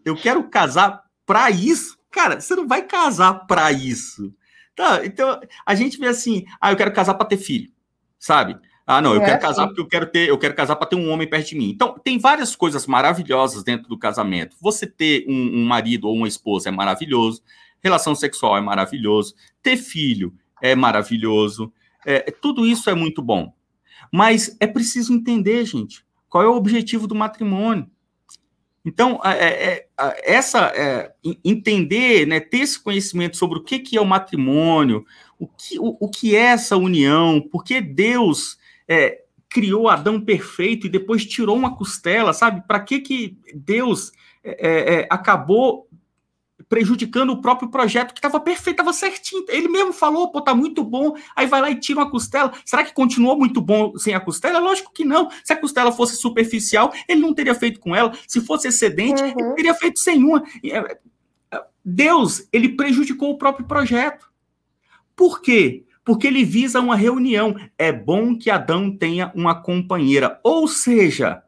eu 0.06 0.16
quero 0.16 0.50
casar 0.50 1.04
pra 1.26 1.52
isso. 1.52 1.98
Cara, 2.10 2.40
você 2.40 2.56
não 2.56 2.68
vai 2.68 2.84
casar 2.84 3.46
pra 3.46 3.70
isso. 3.72 4.34
Tá, 4.78 5.04
então 5.04 5.42
a 5.66 5.74
gente 5.74 5.98
vê 5.98 6.06
assim, 6.06 6.46
ah, 6.62 6.72
eu 6.72 6.78
quero 6.78 6.94
casar 6.94 7.16
para 7.16 7.26
ter 7.26 7.38
filho, 7.38 7.72
sabe? 8.20 8.56
Ah, 8.86 9.02
não, 9.02 9.16
eu 9.16 9.24
é 9.24 9.26
quero 9.26 9.42
casar 9.42 9.66
porque 9.66 9.82
eu 9.82 9.88
quero 9.88 10.06
ter, 10.06 10.30
eu 10.30 10.38
quero 10.38 10.54
casar 10.54 10.76
para 10.76 10.88
ter 10.88 10.96
um 10.96 11.10
homem 11.10 11.28
perto 11.28 11.50
de 11.50 11.56
mim. 11.58 11.72
Então, 11.72 11.98
tem 11.98 12.20
várias 12.20 12.56
coisas 12.56 12.86
maravilhosas 12.86 13.64
dentro 13.64 13.90
do 13.90 13.98
casamento. 13.98 14.56
Você 14.62 14.86
ter 14.86 15.26
um, 15.28 15.62
um 15.62 15.66
marido 15.66 16.08
ou 16.08 16.16
uma 16.16 16.28
esposa 16.28 16.70
é 16.70 16.72
maravilhoso, 16.72 17.42
relação 17.82 18.14
sexual 18.14 18.56
é 18.56 18.62
maravilhoso, 18.62 19.34
ter 19.64 19.78
filho 19.78 20.32
é 20.62 20.76
maravilhoso. 20.76 21.74
É, 22.06 22.30
tudo 22.32 22.64
isso 22.64 22.88
é 22.88 22.94
muito 22.94 23.20
bom. 23.20 23.52
Mas 24.14 24.56
é 24.60 24.68
preciso 24.68 25.12
entender, 25.12 25.66
gente, 25.66 26.06
qual 26.30 26.44
é 26.44 26.48
o 26.48 26.56
objetivo 26.56 27.08
do 27.08 27.16
matrimônio. 27.16 27.90
Então, 28.88 29.20
é, 29.22 29.36
é, 29.38 29.88
essa 30.24 30.72
é, 30.74 31.12
entender, 31.44 32.26
né, 32.26 32.40
ter 32.40 32.60
esse 32.60 32.82
conhecimento 32.82 33.36
sobre 33.36 33.60
o 33.60 33.62
que, 33.62 33.80
que 33.80 33.98
é 33.98 34.02
o 34.02 34.06
matrimônio, 34.06 35.06
o 35.38 35.46
que, 35.46 35.78
o, 35.78 35.98
o 36.00 36.10
que 36.10 36.38
é 36.38 36.44
essa 36.44 36.78
união, 36.78 37.46
porque 37.52 37.82
Deus 37.82 38.58
é, 38.88 39.24
criou 39.50 39.90
Adão 39.90 40.22
perfeito 40.22 40.88
e 40.88 40.90
depois 40.90 41.26
tirou 41.26 41.58
uma 41.58 41.76
costela, 41.76 42.32
sabe? 42.32 42.66
Para 42.66 42.80
que, 42.80 43.02
que 43.02 43.38
Deus 43.54 44.14
é, 44.42 45.02
é, 45.02 45.08
acabou 45.10 45.87
prejudicando 46.70 47.32
o 47.32 47.42
próprio 47.42 47.70
projeto 47.70 48.14
que 48.14 48.20
estava 48.20 48.40
perfeito, 48.40 48.82
estava 48.82 48.94
certinho. 48.94 49.46
Ele 49.50 49.68
mesmo 49.68 49.94
falou, 49.94 50.32
pô, 50.32 50.42
tá 50.42 50.54
muito 50.54 50.84
bom. 50.84 51.16
Aí 51.36 51.48
vai 51.48 51.62
lá 51.62 51.72
e 51.72 51.80
tira 51.80 52.00
uma 52.00 52.10
costela. 52.10 52.52
Será 52.66 52.84
que 52.84 52.94
continuou 52.94 53.38
muito 53.38 53.62
bom 53.62 53.98
sem 53.98 54.14
a 54.14 54.20
costela? 54.20 54.60
Lógico 54.60 54.92
que 54.92 55.06
não. 55.06 55.30
Se 55.44 55.54
a 55.54 55.58
costela 55.58 55.92
fosse 55.92 56.18
superficial, 56.18 56.92
ele 57.08 57.22
não 57.22 57.34
teria 57.34 57.56
feito 57.56 57.80
com 57.80 57.96
ela. 57.96 58.12
Se 58.28 58.42
fosse 58.42 58.68
excedente, 58.68 59.22
uhum. 59.22 59.30
ele 59.30 59.54
teria 59.56 59.74
feito 59.74 60.00
sem 60.00 60.24
uma. 60.24 60.44
É, 60.64 60.98
Deus, 61.84 62.48
ele 62.52 62.70
prejudicou 62.70 63.32
o 63.32 63.38
próprio 63.38 63.66
projeto. 63.66 64.30
Por 65.16 65.42
quê? 65.42 65.86
Porque 66.04 66.28
ele 66.28 66.44
visa 66.44 66.80
uma 66.82 66.96
reunião. 66.96 67.56
É 67.78 67.92
bom 67.92 68.38
que 68.38 68.50
Adão 68.50 68.96
tenha 68.96 69.32
uma 69.34 69.62
companheira. 69.62 70.40
Ou 70.44 70.68
seja, 70.68 71.44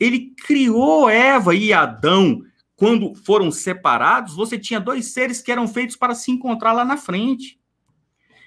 ele 0.00 0.32
criou 0.44 1.08
Eva 1.08 1.54
e 1.54 1.72
Adão 1.72 2.42
quando 2.82 3.14
foram 3.14 3.52
separados, 3.52 4.34
você 4.34 4.58
tinha 4.58 4.80
dois 4.80 5.12
seres 5.12 5.40
que 5.40 5.52
eram 5.52 5.68
feitos 5.68 5.94
para 5.94 6.16
se 6.16 6.32
encontrar 6.32 6.72
lá 6.72 6.84
na 6.84 6.96
frente. 6.96 7.56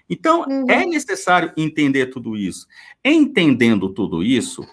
Então, 0.09 0.41
uhum. 0.41 0.69
é 0.69 0.85
necessário 0.85 1.53
entender 1.55 2.07
tudo 2.07 2.35
isso. 2.35 2.67
Entendendo 3.01 3.87
tudo 3.87 4.21
isso, 4.21 4.67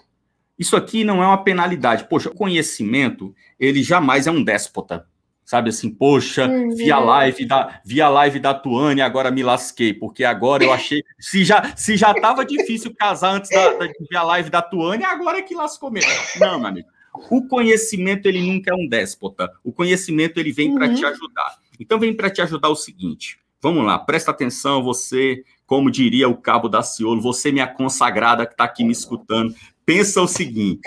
isso 0.59 0.75
aqui 0.75 1.05
não 1.05 1.23
é 1.23 1.27
uma 1.27 1.41
penalidade. 1.45 2.09
Poxa, 2.09 2.29
o 2.29 2.35
conhecimento, 2.35 3.33
ele 3.57 3.81
jamais 3.81 4.27
é 4.27 4.31
um 4.31 4.43
déspota. 4.43 5.07
Sabe 5.45 5.69
assim, 5.69 5.89
poxa, 5.89 6.45
uhum. 6.45 6.75
vi 6.75 6.91
a 6.91 6.99
live 6.99 7.45
da 7.45 7.79
vi 7.85 8.01
a 8.01 8.09
live 8.09 8.39
da 8.41 8.53
Tuane, 8.53 9.01
agora 9.01 9.31
me 9.31 9.43
lasquei, 9.43 9.93
porque 9.93 10.25
agora 10.25 10.65
eu 10.65 10.73
achei, 10.73 11.01
se 11.17 11.45
já 11.45 11.73
se 11.73 11.95
já 11.95 12.11
estava 12.11 12.43
difícil 12.43 12.93
casar 12.93 13.35
antes 13.35 13.49
da, 13.49 13.77
da, 13.77 13.87
de 13.87 14.07
ver 14.09 14.17
a 14.17 14.23
live 14.23 14.49
da 14.49 14.61
Tuane, 14.61 15.05
agora 15.05 15.37
é 15.37 15.41
que 15.41 15.55
lascou 15.55 15.89
mesmo. 15.89 16.11
Não, 16.37 16.59
meu 16.59 16.67
amigo. 16.67 16.89
O 17.29 17.47
conhecimento 17.47 18.27
ele 18.27 18.41
nunca 18.41 18.71
é 18.71 18.75
um 18.75 18.87
déspota. 18.87 19.51
O 19.63 19.71
conhecimento 19.71 20.39
ele 20.39 20.51
vem 20.51 20.69
uhum. 20.69 20.75
para 20.75 20.93
te 20.93 21.05
ajudar. 21.05 21.57
Então 21.79 21.99
vem 21.99 22.13
para 22.13 22.29
te 22.29 22.41
ajudar 22.41 22.69
o 22.69 22.75
seguinte. 22.75 23.39
Vamos 23.61 23.85
lá, 23.85 23.97
presta 23.97 24.31
atenção, 24.31 24.83
você, 24.83 25.43
como 25.65 25.89
diria 25.89 26.27
o 26.27 26.35
cabo 26.35 26.67
da 26.67 26.83
Ciolo, 26.83 27.21
você 27.21 27.51
minha 27.51 27.67
consagrada 27.67 28.45
que 28.45 28.53
está 28.53 28.65
aqui 28.65 28.83
me 28.83 28.91
escutando, 28.91 29.55
pensa 29.85 30.21
o 30.21 30.27
seguinte: 30.27 30.81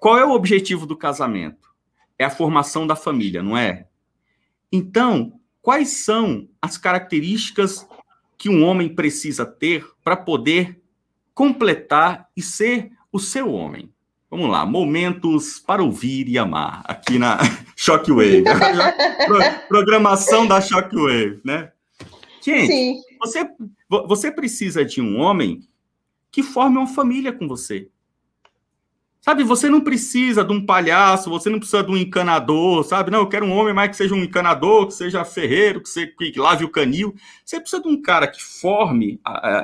qual 0.00 0.18
é 0.18 0.24
o 0.24 0.32
objetivo 0.32 0.86
do 0.86 0.96
casamento? 0.96 1.68
é 2.18 2.24
a 2.24 2.30
formação 2.30 2.86
da 2.86 2.96
família, 2.96 3.42
não 3.42 3.56
é? 3.56 3.86
Então, 4.72 5.40
quais 5.62 6.04
são 6.04 6.48
as 6.60 6.76
características 6.76 7.86
que 8.36 8.48
um 8.48 8.64
homem 8.64 8.94
precisa 8.94 9.46
ter 9.46 9.86
para 10.02 10.16
poder 10.16 10.82
completar 11.32 12.28
e 12.36 12.42
ser 12.42 12.90
o 13.12 13.18
seu 13.18 13.52
homem? 13.52 13.92
Vamos 14.30 14.50
lá, 14.50 14.66
momentos 14.66 15.58
para 15.58 15.82
ouvir 15.82 16.28
e 16.28 16.36
amar, 16.36 16.82
aqui 16.86 17.18
na 17.18 17.38
Shockwave. 17.74 18.44
Programação 19.68 20.46
da 20.46 20.60
Shockwave, 20.60 21.40
né? 21.42 21.72
Gente, 22.42 23.00
você, 23.18 23.48
você 23.88 24.30
precisa 24.30 24.84
de 24.84 25.00
um 25.00 25.18
homem 25.18 25.66
que 26.30 26.42
forme 26.42 26.76
uma 26.76 26.86
família 26.86 27.32
com 27.32 27.48
você. 27.48 27.88
Sabe, 29.20 29.42
você 29.42 29.68
não 29.68 29.80
precisa 29.80 30.44
de 30.44 30.52
um 30.52 30.64
palhaço, 30.64 31.28
você 31.28 31.50
não 31.50 31.58
precisa 31.58 31.82
de 31.82 31.90
um 31.90 31.96
encanador, 31.96 32.84
sabe? 32.84 33.10
Não, 33.10 33.18
eu 33.20 33.28
quero 33.28 33.44
um 33.44 33.52
homem 33.52 33.74
mais 33.74 33.90
que 33.90 33.96
seja 33.96 34.14
um 34.14 34.22
encanador, 34.22 34.86
que 34.86 34.94
seja 34.94 35.24
ferreiro, 35.24 35.82
que, 35.82 35.88
seja, 35.88 36.12
que 36.16 36.38
lave 36.38 36.64
o 36.64 36.70
canil. 36.70 37.14
Você 37.44 37.60
precisa 37.60 37.82
de 37.82 37.88
um 37.88 38.00
cara 38.00 38.26
que 38.26 38.42
forme, 38.42 39.20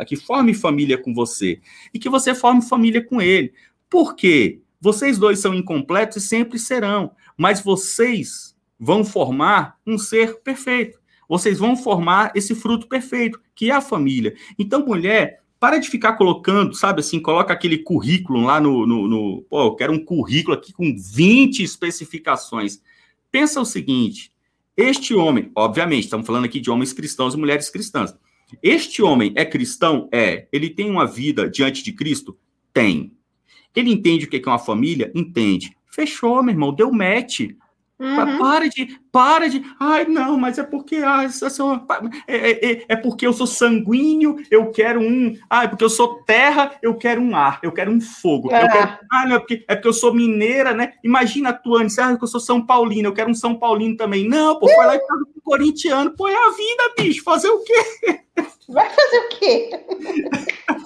que 0.07 0.17
forme 0.17 0.53
família 0.53 0.99
com 0.99 1.15
você 1.15 1.61
e 1.95 1.99
que 1.99 2.09
você 2.09 2.35
forme 2.35 2.63
família 2.63 3.03
com 3.03 3.23
ele. 3.23 3.55
Por 3.95 4.17
quê? 4.17 4.61
Vocês 4.81 5.19
dois 5.19 5.39
são 5.39 5.55
incompletos 5.55 6.17
e 6.17 6.21
sempre 6.21 6.59
serão, 6.59 7.13
mas 7.37 7.61
vocês 7.61 8.57
vão 8.77 9.05
formar 9.05 9.79
um 9.87 9.97
ser 9.97 10.41
perfeito. 10.41 10.99
Vocês 11.29 11.61
vão 11.61 11.77
formar 11.77 12.33
esse 12.35 12.57
fruto 12.57 12.89
perfeito, 12.89 13.41
que 13.55 13.71
é 13.71 13.73
a 13.73 13.81
família. 13.81 14.35
Então, 14.59 14.85
mulher, 14.85 15.45
para 15.61 15.79
de 15.79 15.89
ficar 15.89 16.15
colocando, 16.15 16.75
sabe 16.75 16.99
assim, 16.99 17.21
coloca 17.21 17.53
aquele 17.53 17.79
currículo 17.79 18.43
lá 18.43 18.61
no, 18.61 18.85
no, 18.85 19.07
no, 19.07 19.43
Pô, 19.43 19.63
eu 19.63 19.77
quero 19.77 19.93
um 19.93 20.05
currículo 20.05 20.57
aqui 20.57 20.73
com 20.73 20.93
20 20.93 21.63
especificações. 21.63 22.83
Pensa 23.31 23.61
o 23.61 23.65
seguinte: 23.65 24.33
este 24.77 25.15
homem, 25.15 25.53
obviamente, 25.55 26.07
estamos 26.07 26.27
falando 26.27 26.47
aqui 26.47 26.59
de 26.59 26.69
homens 26.69 26.93
cristãos 26.93 27.35
e 27.35 27.39
mulheres 27.39 27.71
cristãs. 27.71 28.13
Este 28.61 29.01
homem 29.03 29.33
é 29.37 29.45
cristão? 29.45 30.09
É. 30.11 30.49
Ele 30.51 30.69
tem 30.69 30.91
uma 30.91 31.07
vida 31.07 31.49
diante 31.49 31.85
de 31.85 31.93
Cristo? 31.93 32.37
Tem. 32.73 33.15
Ele 33.75 33.93
entende 33.93 34.27
o 34.27 34.29
que 34.29 34.37
é 34.37 34.51
uma 34.51 34.59
família? 34.59 35.11
Entende. 35.15 35.77
Fechou, 35.87 36.43
meu 36.43 36.53
irmão, 36.53 36.73
deu 36.73 36.93
match. 36.93 37.51
Uhum. 37.99 38.39
Para 38.39 38.69
de, 38.69 38.99
para 39.13 39.49
de. 39.49 39.65
Ai, 39.79 40.05
não, 40.07 40.37
mas 40.37 40.59
é 40.59 40.65
porque 40.65 40.97
ah, 40.97 41.23
essa, 41.23 41.47
é, 42.27 42.37
é, 42.37 42.73
é, 42.73 42.85
é, 42.89 42.97
porque 42.97 43.25
eu 43.25 43.33
sou 43.33 43.47
sanguíneo, 43.47 44.37
eu 44.51 44.73
quero 44.73 45.01
um. 45.01 45.37
Ah, 45.49 45.65
é 45.65 45.69
porque 45.69 45.85
eu 45.85 45.91
sou 45.91 46.23
terra, 46.25 46.73
eu 46.83 46.97
quero 46.97 47.21
um 47.21 47.37
ar, 47.37 47.61
eu 47.63 47.71
quero 47.71 47.93
um 47.93 48.01
fogo. 48.01 48.51
Eu 48.51 48.69
quero, 48.69 48.99
ah, 49.13 49.27
não, 49.27 49.37
é 49.37 49.39
porque, 49.39 49.65
é 49.69 49.77
porque 49.77 49.89
eu 49.89 49.93
sou 49.93 50.13
mineira, 50.13 50.75
né? 50.75 50.95
Imagina 51.05 51.51
a 51.51 51.53
Tuane, 51.53 51.89
você 51.89 52.01
acha 52.01 52.19
que 52.19 52.25
eu 52.25 52.29
sou 52.29 52.41
São 52.41 52.67
Paulino, 52.67 53.09
eu 53.09 53.15
quero 53.15 53.31
um 53.31 53.35
São 53.35 53.55
Paulino 53.55 53.97
também. 53.97 54.29
Não, 54.29 54.59
pô, 54.59 54.69
foi 54.69 54.87
lá 54.87 54.97
e 54.97 54.99
tá 54.99 55.15
com 55.33 55.41
corintiano. 55.43 56.17
Pô, 56.17 56.27
é 56.27 56.35
a 56.35 56.51
vida, 56.51 56.95
bicho, 56.99 57.23
fazer 57.23 57.49
o 57.49 57.63
quê? 57.63 58.21
Vai 58.69 58.91
fazer 58.91 59.19
o 59.19 59.29
quê? 59.39 59.71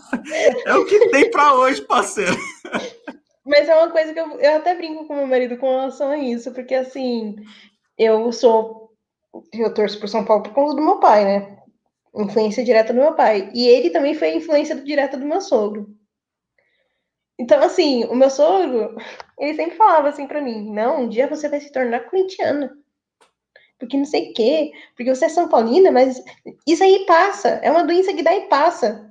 é 0.66 0.74
o 0.74 0.85
que 0.85 1.09
tem 1.09 1.30
para 1.30 1.55
hoje, 1.55 1.80
parceiro. 1.80 2.36
Mas 3.48 3.66
é 3.66 3.74
uma 3.74 3.90
coisa 3.90 4.12
que 4.12 4.20
eu, 4.20 4.38
eu 4.38 4.56
até 4.56 4.74
brinco 4.74 5.06
com 5.06 5.16
meu 5.16 5.26
marido 5.26 5.56
com 5.56 5.66
relação 5.66 6.10
a 6.10 6.18
isso, 6.18 6.52
porque 6.52 6.74
assim, 6.74 7.34
eu 7.96 8.30
sou. 8.30 8.92
Eu 9.52 9.72
torço 9.72 9.98
por 9.98 10.08
São 10.08 10.24
Paulo 10.24 10.42
por 10.42 10.52
conta 10.52 10.74
do 10.74 10.82
meu 10.82 11.00
pai, 11.00 11.24
né? 11.24 11.58
Influência 12.14 12.64
direta 12.64 12.92
do 12.92 13.00
meu 13.00 13.14
pai. 13.14 13.50
E 13.54 13.66
ele 13.66 13.90
também 13.90 14.14
foi 14.14 14.34
influência 14.34 14.76
direta 14.76 15.16
do 15.16 15.24
meu 15.26 15.40
sogro. 15.40 15.88
Então, 17.38 17.62
assim, 17.62 18.04
o 18.06 18.14
meu 18.14 18.28
sogro, 18.28 18.96
ele 19.38 19.54
sempre 19.54 19.76
falava 19.76 20.08
assim 20.08 20.26
para 20.26 20.42
mim: 20.42 20.70
não, 20.70 21.02
um 21.02 21.08
dia 21.08 21.26
você 21.26 21.48
vai 21.48 21.60
se 21.60 21.72
tornar 21.72 22.00
corintiana. 22.10 22.70
Porque 23.78 23.96
não 23.96 24.04
sei 24.04 24.30
o 24.30 24.34
quê, 24.34 24.72
porque 24.96 25.14
você 25.14 25.26
é 25.26 25.28
São 25.28 25.48
Paulina, 25.48 25.90
mas 25.90 26.22
isso 26.66 26.82
aí 26.82 27.06
passa, 27.06 27.48
é 27.62 27.70
uma 27.70 27.84
doença 27.84 28.12
que 28.12 28.22
dá 28.24 28.34
e 28.34 28.48
passa. 28.48 29.10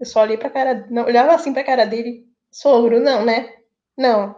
Eu 0.00 0.06
só 0.06 0.22
olhei 0.22 0.38
pra 0.38 0.50
cara, 0.50 0.86
não, 0.90 1.04
olhava 1.04 1.34
assim 1.34 1.52
pra 1.52 1.64
cara 1.64 1.84
dele, 1.84 2.24
sogro, 2.52 3.00
não, 3.00 3.24
né? 3.24 3.63
Não. 3.96 4.34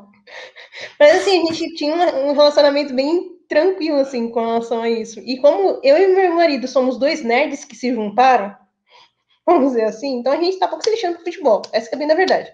Mas 0.98 1.16
assim, 1.22 1.48
a 1.50 1.52
gente 1.52 1.74
tinha 1.76 1.94
um 1.96 2.32
relacionamento 2.32 2.94
bem 2.94 3.36
tranquilo, 3.48 3.98
assim, 3.98 4.28
com 4.30 4.40
relação 4.40 4.82
a 4.82 4.90
isso. 4.90 5.20
E 5.20 5.38
como 5.40 5.80
eu 5.82 5.96
e 5.98 6.08
meu 6.08 6.34
marido 6.34 6.68
somos 6.68 6.98
dois 6.98 7.22
nerds 7.22 7.64
que 7.64 7.76
se 7.76 7.94
juntaram, 7.94 8.56
vamos 9.46 9.68
dizer 9.72 9.84
assim, 9.84 10.18
então 10.18 10.32
a 10.32 10.36
gente 10.36 10.58
tá 10.58 10.68
pouco 10.68 10.84
se 10.84 10.90
lixando 10.90 11.16
pro 11.16 11.24
futebol. 11.24 11.62
Essa 11.72 11.94
é 11.94 11.98
bem 11.98 12.08
da 12.08 12.14
verdade. 12.14 12.52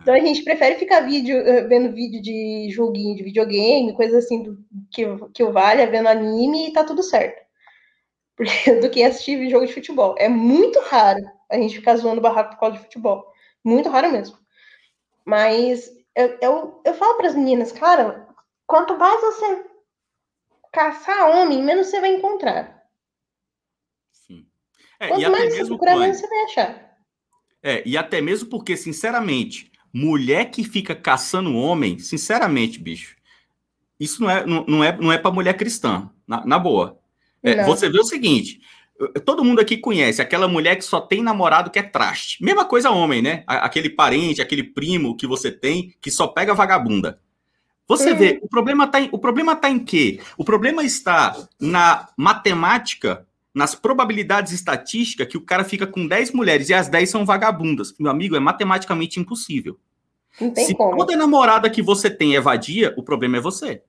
Então 0.00 0.14
a 0.14 0.20
gente 0.20 0.42
prefere 0.44 0.76
ficar 0.76 1.00
vídeo, 1.00 1.36
eh, 1.38 1.62
vendo 1.66 1.92
vídeo 1.94 2.22
de 2.22 2.68
joguinho 2.70 3.16
de 3.16 3.22
videogame, 3.24 3.94
coisa 3.94 4.18
assim 4.18 4.42
do, 4.42 4.56
que, 4.90 5.04
que 5.34 5.42
o 5.42 5.52
valha, 5.52 5.86
vendo 5.86 6.08
anime 6.08 6.68
e 6.68 6.72
tá 6.72 6.84
tudo 6.84 7.02
certo. 7.02 7.42
Porque, 8.36 8.72
do 8.80 8.90
que 8.90 9.02
assistir 9.02 9.50
jogo 9.50 9.66
de 9.66 9.74
futebol. 9.74 10.14
É 10.18 10.28
muito 10.28 10.80
raro 10.80 11.20
a 11.50 11.56
gente 11.56 11.76
ficar 11.76 11.96
zoando 11.96 12.20
barraco 12.20 12.50
por 12.52 12.60
causa 12.60 12.76
de 12.76 12.82
futebol. 12.84 13.24
Muito 13.64 13.88
raro 13.88 14.12
mesmo. 14.12 14.36
Mas 15.26 15.90
eu, 16.14 16.38
eu, 16.40 16.82
eu 16.84 16.94
falo 16.94 17.16
para 17.16 17.28
as 17.28 17.34
meninas, 17.34 17.72
cara, 17.72 18.28
quanto 18.64 18.96
mais 18.96 19.20
você 19.20 19.66
caçar 20.72 21.30
homem, 21.30 21.62
menos 21.62 21.88
você 21.88 22.00
vai 22.00 22.14
encontrar. 22.14 22.84
Sim. 24.12 24.46
É, 25.00 25.08
quanto 25.08 25.30
mais 25.30 25.54
você 25.54 25.66
procurar, 25.66 25.98
menos 25.98 26.18
você 26.18 26.28
vai 26.28 26.44
achar. 26.44 26.96
É, 27.62 27.82
e 27.84 27.98
até 27.98 28.20
mesmo 28.20 28.48
porque, 28.48 28.76
sinceramente, 28.76 29.72
mulher 29.92 30.50
que 30.50 30.62
fica 30.62 30.94
caçando 30.94 31.56
homem, 31.56 31.98
sinceramente, 31.98 32.78
bicho, 32.78 33.16
isso 33.98 34.22
não 34.22 34.30
é, 34.30 34.46
não, 34.46 34.64
não 34.66 34.84
é, 34.84 34.96
não 34.96 35.12
é 35.12 35.18
para 35.18 35.32
mulher 35.32 35.56
cristã, 35.56 36.08
na, 36.26 36.46
na 36.46 36.58
boa. 36.58 37.00
É, 37.42 37.64
você 37.64 37.88
vê 37.88 37.98
o 37.98 38.04
seguinte: 38.04 38.60
Todo 39.24 39.44
mundo 39.44 39.60
aqui 39.60 39.76
conhece 39.76 40.22
aquela 40.22 40.48
mulher 40.48 40.76
que 40.76 40.84
só 40.84 41.00
tem 41.00 41.22
namorado 41.22 41.70
que 41.70 41.78
é 41.78 41.82
traste. 41.82 42.42
Mesma 42.42 42.64
coisa 42.64 42.90
homem, 42.90 43.20
né? 43.20 43.44
Aquele 43.46 43.90
parente, 43.90 44.40
aquele 44.40 44.62
primo 44.62 45.16
que 45.16 45.26
você 45.26 45.50
tem 45.50 45.94
que 46.00 46.10
só 46.10 46.26
pega 46.26 46.54
vagabunda. 46.54 47.20
Você 47.88 48.12
uhum. 48.12 48.16
vê, 48.16 48.38
o 48.42 48.48
problema 48.48 48.84
está 48.84 49.00
em, 49.00 49.08
o 49.12 49.18
problema 49.18 49.54
tá 49.54 49.70
em 49.70 49.78
quê? 49.78 50.20
O 50.36 50.44
problema 50.44 50.82
está 50.82 51.36
na 51.60 52.08
matemática, 52.16 53.26
nas 53.54 53.74
probabilidades 53.74 54.52
estatísticas 54.52 55.28
que 55.28 55.36
o 55.36 55.40
cara 55.40 55.62
fica 55.62 55.86
com 55.86 56.06
10 56.06 56.32
mulheres 56.32 56.68
e 56.68 56.74
as 56.74 56.88
10 56.88 57.08
são 57.08 57.24
vagabundas. 57.24 57.94
Meu 57.98 58.10
amigo, 58.10 58.34
é 58.34 58.40
matematicamente 58.40 59.20
impossível. 59.20 59.78
Se 60.54 60.74
como. 60.74 60.96
toda 60.96 61.16
namorada 61.16 61.70
que 61.70 61.80
você 61.80 62.10
tem 62.10 62.36
é 62.36 62.40
vadia, 62.40 62.92
o 62.96 63.02
problema 63.02 63.38
é 63.38 63.40
você. 63.40 63.82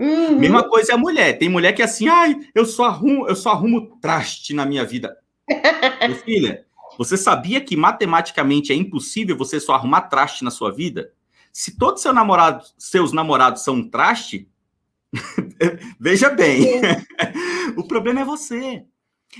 Uhum. 0.00 0.38
Mesma 0.38 0.66
coisa 0.66 0.92
é 0.92 0.94
a 0.94 0.98
mulher. 0.98 1.38
Tem 1.38 1.50
mulher 1.50 1.74
que 1.74 1.82
é 1.82 1.84
assim, 1.84 2.08
ai, 2.08 2.34
eu 2.54 2.64
só 2.64 2.86
arrumo, 2.86 3.28
eu 3.28 3.36
só 3.36 3.50
arrumo 3.50 3.98
traste 4.00 4.54
na 4.54 4.64
minha 4.64 4.82
vida. 4.82 5.14
Meu 6.08 6.16
filha, 6.16 6.64
você 6.96 7.18
sabia 7.18 7.60
que 7.60 7.76
matematicamente 7.76 8.72
é 8.72 8.74
impossível 8.74 9.36
você 9.36 9.60
só 9.60 9.74
arrumar 9.74 10.02
traste 10.02 10.42
na 10.42 10.50
sua 10.50 10.72
vida? 10.72 11.12
Se 11.52 11.76
todos 11.76 12.00
seu 12.00 12.14
namorado, 12.14 12.64
seus 12.78 13.12
namorados 13.12 13.62
são 13.62 13.74
um 13.74 13.90
traste, 13.90 14.48
veja 16.00 16.30
bem, 16.30 16.80
o 17.76 17.86
problema 17.86 18.20
é 18.20 18.24
você. 18.24 18.84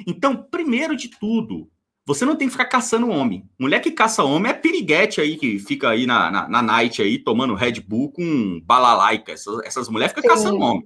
Então, 0.07 0.37
primeiro 0.37 0.95
de 0.95 1.09
tudo, 1.09 1.71
você 2.07 2.25
não 2.25 2.37
tem 2.37 2.49
que 2.49 2.53
ficar 2.53 2.65
caçando 2.65 3.09
homem. 3.09 3.49
Mulher 3.59 3.81
que 3.81 3.91
caça 3.91 4.25
homem 4.25 4.51
é 4.51 4.55
piriguete 4.55 5.21
aí, 5.21 5.37
que 5.37 5.59
fica 5.59 5.91
aí 5.91 6.07
na, 6.07 6.31
na, 6.31 6.49
na 6.49 6.63
night 6.63 7.01
aí, 7.01 7.19
tomando 7.19 7.55
Red 7.55 7.81
Bull 7.81 8.11
com 8.11 8.61
balalaica. 8.65 9.33
Essas, 9.33 9.65
essas 9.65 9.89
mulheres 9.89 10.13
ficam 10.13 10.29
Sim. 10.29 10.43
caçando 10.43 10.61
homem. 10.61 10.85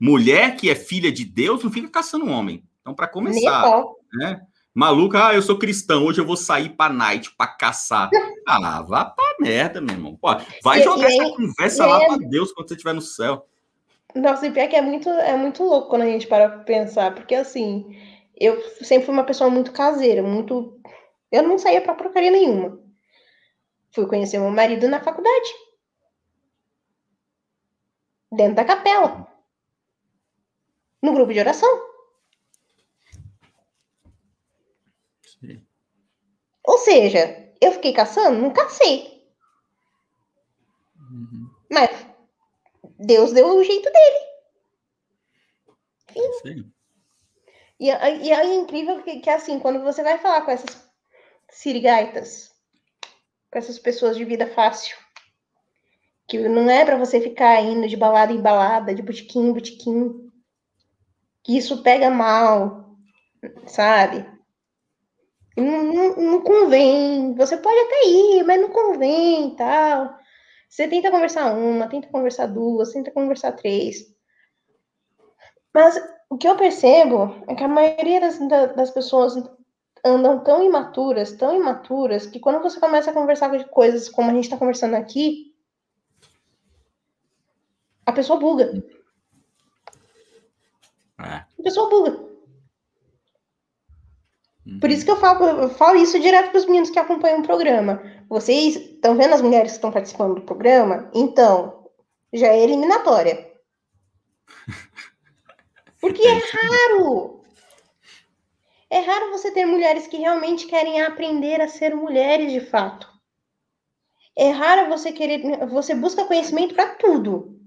mulher 0.00 0.56
que 0.56 0.70
é 0.70 0.74
filha 0.74 1.12
de 1.12 1.24
Deus 1.24 1.62
não 1.62 1.70
fica 1.70 1.88
caçando 1.88 2.28
homem. 2.28 2.64
Então, 2.80 2.94
para 2.94 3.06
começar, 3.06 3.84
né? 4.14 4.40
Maluca, 4.72 5.28
ah, 5.28 5.34
eu 5.34 5.42
sou 5.42 5.58
cristão, 5.58 6.04
hoje 6.04 6.20
eu 6.20 6.24
vou 6.24 6.36
sair 6.36 6.70
pra 6.70 6.88
night, 6.88 7.34
pra 7.36 7.46
caçar. 7.46 8.08
Ah, 8.52 8.82
vá 8.82 9.04
pra 9.04 9.36
merda, 9.38 9.80
meu 9.80 9.94
irmão. 9.94 10.18
Pô, 10.20 10.28
vai 10.64 10.80
e, 10.80 10.82
jogar 10.82 11.08
e, 11.08 11.14
essa 11.14 11.36
conversa 11.36 11.86
lá 11.86 12.02
é... 12.02 12.06
pra 12.08 12.16
Deus 12.16 12.52
quando 12.52 12.66
você 12.66 12.74
estiver 12.74 12.92
no 12.92 13.00
céu. 13.00 13.46
Nossa, 14.12 14.48
e 14.48 14.50
pior 14.50 14.68
que 14.68 14.74
é 14.74 14.82
muito, 14.82 15.08
é 15.08 15.36
muito 15.36 15.62
louco 15.62 15.88
quando 15.88 16.02
a 16.02 16.06
gente 16.06 16.26
para 16.26 16.48
pra 16.48 16.58
pensar, 16.64 17.14
porque 17.14 17.32
assim, 17.32 17.96
eu 18.40 18.58
sempre 18.82 19.04
fui 19.04 19.14
uma 19.14 19.26
pessoa 19.26 19.50
muito 19.50 19.70
caseira, 19.70 20.22
muito. 20.22 20.80
Eu 21.30 21.42
não 21.42 21.58
saía 21.58 21.82
pra 21.82 21.94
porcaria 21.94 22.30
nenhuma. 22.30 22.82
Fui 23.92 24.06
conhecer 24.06 24.38
meu 24.38 24.50
marido 24.50 24.88
na 24.88 25.02
faculdade. 25.02 25.50
Dentro 28.32 28.54
da 28.54 28.64
capela. 28.64 29.28
No 31.02 31.12
grupo 31.12 31.32
de 31.32 31.40
oração. 31.40 31.68
Sim. 35.22 35.66
Ou 36.66 36.78
seja, 36.78 37.52
eu 37.60 37.72
fiquei 37.72 37.92
caçando? 37.92 38.40
Não 38.40 38.52
cacei. 38.52 39.22
Uhum. 40.98 41.50
Mas 41.70 41.90
Deus 42.98 43.32
deu 43.32 43.48
o 43.48 43.64
jeito 43.64 43.90
dele. 43.90 44.30
Sim. 46.42 46.72
E, 47.80 47.86
e 47.86 48.30
é 48.30 48.54
incrível 48.54 49.02
que, 49.02 49.20
que, 49.20 49.30
assim, 49.30 49.58
quando 49.58 49.80
você 49.80 50.02
vai 50.02 50.18
falar 50.18 50.42
com 50.42 50.50
essas 50.50 50.86
sirigaitas, 51.48 52.54
com 53.50 53.58
essas 53.58 53.78
pessoas 53.78 54.18
de 54.18 54.24
vida 54.24 54.46
fácil, 54.46 54.94
que 56.28 56.38
não 56.46 56.70
é 56.70 56.84
para 56.84 56.98
você 56.98 57.18
ficar 57.22 57.62
indo 57.62 57.88
de 57.88 57.96
balada 57.96 58.32
em 58.32 58.40
balada, 58.40 58.94
de 58.94 59.00
botiquim 59.00 59.48
em 59.48 59.52
botiquim, 59.54 60.30
que 61.42 61.56
isso 61.56 61.82
pega 61.82 62.10
mal, 62.10 62.94
sabe? 63.66 64.28
Não, 65.56 65.82
não, 65.82 66.16
não, 66.16 66.42
convém. 66.42 67.34
Você 67.34 67.56
pode 67.56 67.78
até 67.80 68.06
ir, 68.06 68.44
mas 68.44 68.60
não 68.60 68.68
convém 68.68 69.56
tal. 69.56 70.18
Você 70.68 70.86
tenta 70.86 71.10
conversar 71.10 71.52
uma, 71.54 71.88
tenta 71.88 72.08
conversar 72.08 72.46
duas, 72.46 72.92
tenta 72.92 73.10
conversar 73.10 73.52
três. 73.52 74.14
Mas 75.74 75.98
o 76.30 76.38
que 76.38 76.48
eu 76.48 76.56
percebo 76.56 77.42
é 77.48 77.54
que 77.56 77.64
a 77.64 77.68
maioria 77.68 78.20
das, 78.20 78.38
das 78.74 78.90
pessoas 78.92 79.34
andam 80.04 80.38
tão 80.42 80.62
imaturas, 80.62 81.32
tão 81.32 81.54
imaturas, 81.54 82.24
que 82.24 82.38
quando 82.38 82.62
você 82.62 82.78
começa 82.78 83.10
a 83.10 83.14
conversar 83.14 83.50
de 83.56 83.64
coisas 83.66 84.08
como 84.08 84.30
a 84.30 84.34
gente 84.34 84.44
está 84.44 84.56
conversando 84.56 84.94
aqui, 84.94 85.52
a 88.06 88.12
pessoa 88.12 88.38
buga. 88.38 88.82
É. 91.18 91.34
A 91.34 91.62
pessoa 91.62 91.90
buga. 91.90 92.30
Por 94.80 94.88
isso 94.88 95.04
que 95.04 95.10
eu 95.10 95.16
falo, 95.16 95.44
eu 95.62 95.68
falo 95.70 95.98
isso 95.98 96.20
direto 96.20 96.50
para 96.50 96.58
os 96.58 96.66
meninos 96.66 96.90
que 96.90 96.98
acompanham 96.98 97.40
o 97.40 97.46
programa. 97.46 98.00
Vocês 98.28 98.76
estão 98.76 99.16
vendo 99.16 99.34
as 99.34 99.42
mulheres 99.42 99.72
que 99.72 99.78
estão 99.78 99.90
participando 99.90 100.36
do 100.36 100.42
programa? 100.42 101.10
Então, 101.12 101.90
já 102.32 102.46
é 102.46 102.62
eliminatória. 102.62 103.50
Porque 106.00 106.26
é 106.26 106.38
raro. 106.38 107.44
É 108.88 108.98
raro 109.00 109.30
você 109.30 109.52
ter 109.52 109.66
mulheres 109.66 110.06
que 110.06 110.16
realmente 110.16 110.66
querem 110.66 111.00
aprender 111.00 111.60
a 111.60 111.68
ser 111.68 111.94
mulheres 111.94 112.50
de 112.50 112.60
fato. 112.60 113.08
É 114.36 114.50
raro 114.50 114.88
você 114.88 115.12
querer, 115.12 115.66
você 115.68 115.94
busca 115.94 116.24
conhecimento 116.24 116.74
para 116.74 116.94
tudo, 116.94 117.60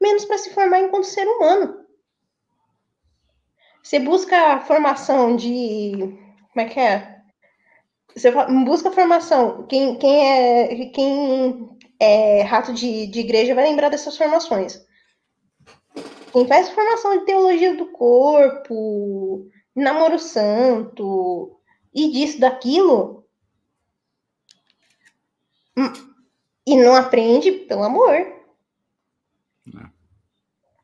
menos 0.00 0.24
para 0.24 0.38
se 0.38 0.54
formar 0.54 0.80
enquanto 0.80 1.04
ser 1.04 1.26
humano. 1.26 1.84
Você 3.82 3.98
busca 3.98 4.60
formação 4.60 5.34
de. 5.36 5.92
Como 6.52 6.66
é 6.66 6.68
que 6.68 6.78
é? 6.78 7.20
Você 8.14 8.30
busca 8.30 8.90
formação. 8.90 9.66
Quem, 9.66 9.98
quem, 9.98 10.28
é, 10.28 10.86
quem 10.90 11.76
é 11.98 12.42
rato 12.42 12.72
de, 12.72 13.06
de 13.06 13.20
igreja 13.20 13.54
vai 13.54 13.64
lembrar 13.64 13.88
dessas 13.88 14.16
formações. 14.16 14.80
Quem 16.32 16.46
faz 16.46 16.70
formação 16.70 17.18
de 17.18 17.24
teologia 17.24 17.76
do 17.76 17.86
corpo, 17.86 19.50
namoro 19.74 20.18
santo, 20.18 21.58
e 21.94 22.10
disso, 22.10 22.40
daquilo, 22.40 23.24
hum, 25.76 25.92
e 26.66 26.76
não 26.76 26.94
aprende 26.94 27.50
pelo 27.52 27.82
amor 27.82 28.40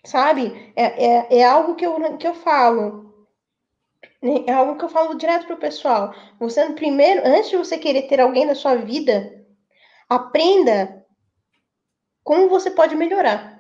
sabe? 0.06 0.72
É, 0.76 1.04
é, 1.04 1.38
é 1.38 1.44
algo 1.44 1.74
que 1.74 1.84
eu, 1.84 2.16
que 2.16 2.26
eu 2.26 2.34
falo. 2.34 3.04
É 4.46 4.52
algo 4.52 4.76
que 4.76 4.84
eu 4.84 4.88
falo 4.88 5.16
direto 5.16 5.46
pro 5.46 5.56
pessoal. 5.56 6.14
Você, 6.38 6.64
primeiro, 6.72 7.22
antes 7.24 7.50
de 7.50 7.56
você 7.56 7.76
querer 7.76 8.02
ter 8.02 8.20
alguém 8.20 8.46
na 8.46 8.54
sua 8.54 8.76
vida, 8.76 9.44
aprenda 10.08 11.04
como 12.24 12.48
você 12.48 12.70
pode 12.70 12.96
melhorar. 12.96 13.55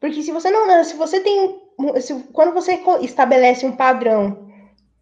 Porque 0.00 0.22
se 0.22 0.32
você 0.32 0.50
não, 0.50 0.84
se 0.84 0.96
você 0.96 1.20
tem, 1.20 1.60
se, 2.00 2.14
quando 2.32 2.54
você 2.54 2.80
estabelece 3.00 3.66
um 3.66 3.76
padrão, 3.76 4.48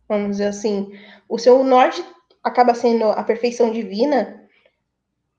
vamos 0.08 0.32
dizer 0.32 0.46
assim, 0.46 0.90
o 1.28 1.38
seu 1.38 1.62
norte 1.62 2.04
acaba 2.42 2.74
sendo 2.74 3.04
a 3.04 3.22
perfeição 3.22 3.70
divina, 3.72 4.48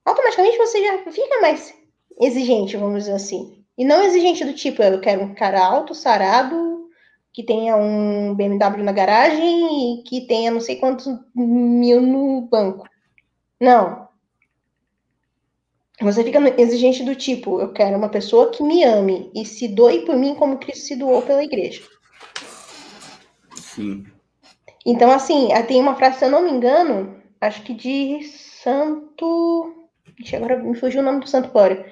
automaticamente 0.05 0.57
você 0.57 0.83
já 0.83 1.11
fica 1.11 1.41
mais 1.41 1.73
exigente, 2.19 2.77
vamos 2.77 3.03
dizer 3.03 3.13
assim. 3.13 3.63
E 3.77 3.85
não 3.85 4.03
exigente 4.03 4.43
do 4.43 4.53
tipo, 4.53 4.81
eu 4.81 4.99
quero 4.99 5.23
um 5.23 5.33
cara 5.33 5.63
alto, 5.63 5.93
sarado, 5.93 6.89
que 7.31 7.43
tenha 7.43 7.77
um 7.77 8.33
BMW 8.33 8.83
na 8.83 8.91
garagem 8.91 9.99
e 9.99 10.03
que 10.03 10.21
tenha 10.21 10.49
não 10.49 10.59
sei 10.59 10.77
quantos 10.77 11.07
mil 11.35 12.01
no 12.01 12.41
banco. 12.41 12.87
Não. 13.61 14.06
Você 16.01 16.23
fica 16.23 16.39
exigente 16.61 17.03
do 17.03 17.15
tipo, 17.15 17.59
eu 17.59 17.73
quero 17.73 17.97
uma 17.97 18.09
pessoa 18.09 18.51
que 18.51 18.61
me 18.61 18.83
ame 18.83 19.31
e 19.33 19.43
se 19.45 19.67
doe 19.67 20.05
por 20.05 20.15
mim 20.15 20.35
como 20.35 20.57
Cristo 20.57 20.85
se 20.85 20.95
doou 20.95 21.21
pela 21.21 21.43
igreja. 21.43 21.81
Sim. 23.55 24.05
Então, 24.85 25.11
assim, 25.11 25.49
tem 25.67 25.81
uma 25.81 25.95
frase, 25.95 26.19
se 26.19 26.25
eu 26.25 26.31
não 26.31 26.43
me 26.43 26.51
engano, 26.51 27.21
acho 27.41 27.63
que 27.63 27.73
de 27.73 28.23
Santo. 28.23 29.73
Agora 30.33 30.57
me 30.57 30.75
fugiu 30.75 31.01
o 31.01 31.03
nome 31.03 31.19
do 31.19 31.27
Santo 31.27 31.49
Glória 31.49 31.85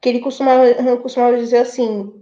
que 0.00 0.08
ele 0.08 0.20
costumava, 0.20 0.64
costumava 0.98 1.36
dizer 1.36 1.58
assim, 1.58 2.12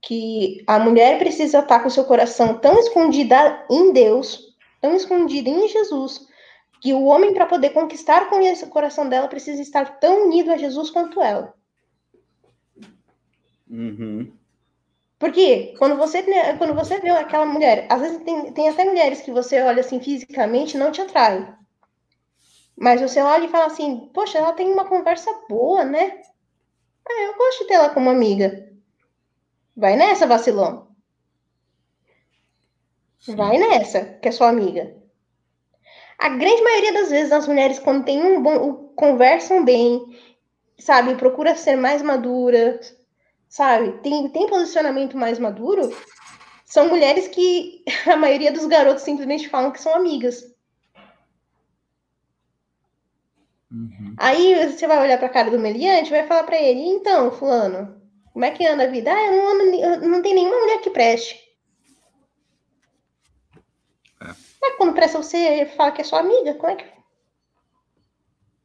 que 0.00 0.62
a 0.66 0.78
mulher 0.78 1.18
precisa 1.18 1.60
estar 1.60 1.80
com 1.80 1.90
seu 1.90 2.04
coração 2.04 2.58
tão 2.58 2.78
escondida 2.78 3.64
em 3.70 3.92
Deus, 3.92 4.56
tão 4.80 4.94
escondida 4.96 5.48
em 5.48 5.68
Jesus, 5.68 6.26
que 6.82 6.92
o 6.92 7.04
homem, 7.04 7.32
para 7.32 7.46
poder 7.46 7.70
conquistar 7.70 8.28
com 8.28 8.40
o 8.40 8.68
coração 8.68 9.08
dela, 9.08 9.28
precisa 9.28 9.62
estar 9.62 10.00
tão 10.00 10.26
unido 10.26 10.50
a 10.50 10.56
Jesus 10.56 10.90
quanto 10.90 11.22
ela. 11.22 11.54
Uhum. 13.70 14.32
Porque 15.16 15.76
quando 15.78 15.96
você, 15.96 16.24
quando 16.58 16.74
você 16.74 16.98
vê 16.98 17.10
aquela 17.10 17.46
mulher, 17.46 17.86
às 17.88 18.00
vezes 18.00 18.24
tem, 18.24 18.52
tem 18.52 18.68
até 18.68 18.84
mulheres 18.84 19.20
que 19.20 19.30
você 19.30 19.62
olha 19.62 19.78
assim 19.78 20.00
fisicamente 20.00 20.76
não 20.76 20.90
te 20.90 21.00
atraem. 21.00 21.54
Mas 22.76 23.00
você 23.00 23.20
olha 23.20 23.44
e 23.44 23.48
fala 23.48 23.66
assim, 23.66 24.10
poxa, 24.12 24.38
ela 24.38 24.52
tem 24.52 24.68
uma 24.68 24.84
conversa 24.84 25.32
boa, 25.48 25.84
né? 25.84 26.20
É, 27.08 27.28
eu 27.28 27.36
gosto 27.36 27.60
de 27.60 27.68
ter 27.68 27.74
ela 27.74 27.90
como 27.90 28.10
amiga. 28.10 28.68
Vai 29.76 29.94
nessa, 29.94 30.26
vacilão. 30.26 30.88
Vai 33.28 33.56
nessa, 33.56 34.04
que 34.20 34.26
é 34.28 34.32
sua 34.32 34.48
amiga. 34.48 35.00
A 36.22 36.28
grande 36.28 36.62
maioria 36.62 36.92
das 36.92 37.10
vezes 37.10 37.32
as 37.32 37.48
mulheres, 37.48 37.80
quando 37.80 38.04
tem 38.04 38.22
um 38.22 38.40
bom. 38.40 38.92
conversam 38.94 39.64
bem, 39.64 40.00
sabe, 40.78 41.16
procura 41.16 41.56
ser 41.56 41.74
mais 41.74 42.00
madura, 42.00 42.78
sabe, 43.48 44.00
tem, 44.02 44.28
tem 44.28 44.46
posicionamento 44.46 45.16
mais 45.16 45.40
maduro, 45.40 45.92
são 46.64 46.88
mulheres 46.88 47.26
que 47.26 47.82
a 48.06 48.14
maioria 48.14 48.52
dos 48.52 48.66
garotos 48.66 49.02
simplesmente 49.02 49.48
falam 49.48 49.72
que 49.72 49.80
são 49.80 49.96
amigas. 49.96 50.44
Uhum. 53.68 54.14
Aí 54.16 54.70
você 54.70 54.86
vai 54.86 55.02
olhar 55.02 55.18
para 55.18 55.26
a 55.26 55.32
cara 55.32 55.50
do 55.50 55.58
meliante 55.58 56.06
e 56.06 56.16
vai 56.16 56.24
falar 56.28 56.44
para 56.44 56.60
ele: 56.60 56.82
então, 56.82 57.32
Fulano, 57.32 58.00
como 58.32 58.44
é 58.44 58.52
que 58.52 58.64
anda 58.64 58.84
a 58.84 58.86
vida? 58.86 59.12
Ah, 59.12 59.26
eu 59.26 59.32
não, 59.32 59.48
ando, 59.48 60.08
não 60.08 60.22
tem 60.22 60.34
nenhuma 60.36 60.60
mulher 60.60 60.80
que 60.82 60.90
preste. 60.90 61.36
É. 64.20 64.51
Mas 64.62 64.76
quando 64.76 64.94
presta 64.94 65.20
você 65.20 65.66
fala 65.76 65.90
que 65.90 66.00
é 66.00 66.04
sua 66.04 66.20
amiga, 66.20 66.54
como 66.54 66.72
é 66.72 66.76
que. 66.76 66.84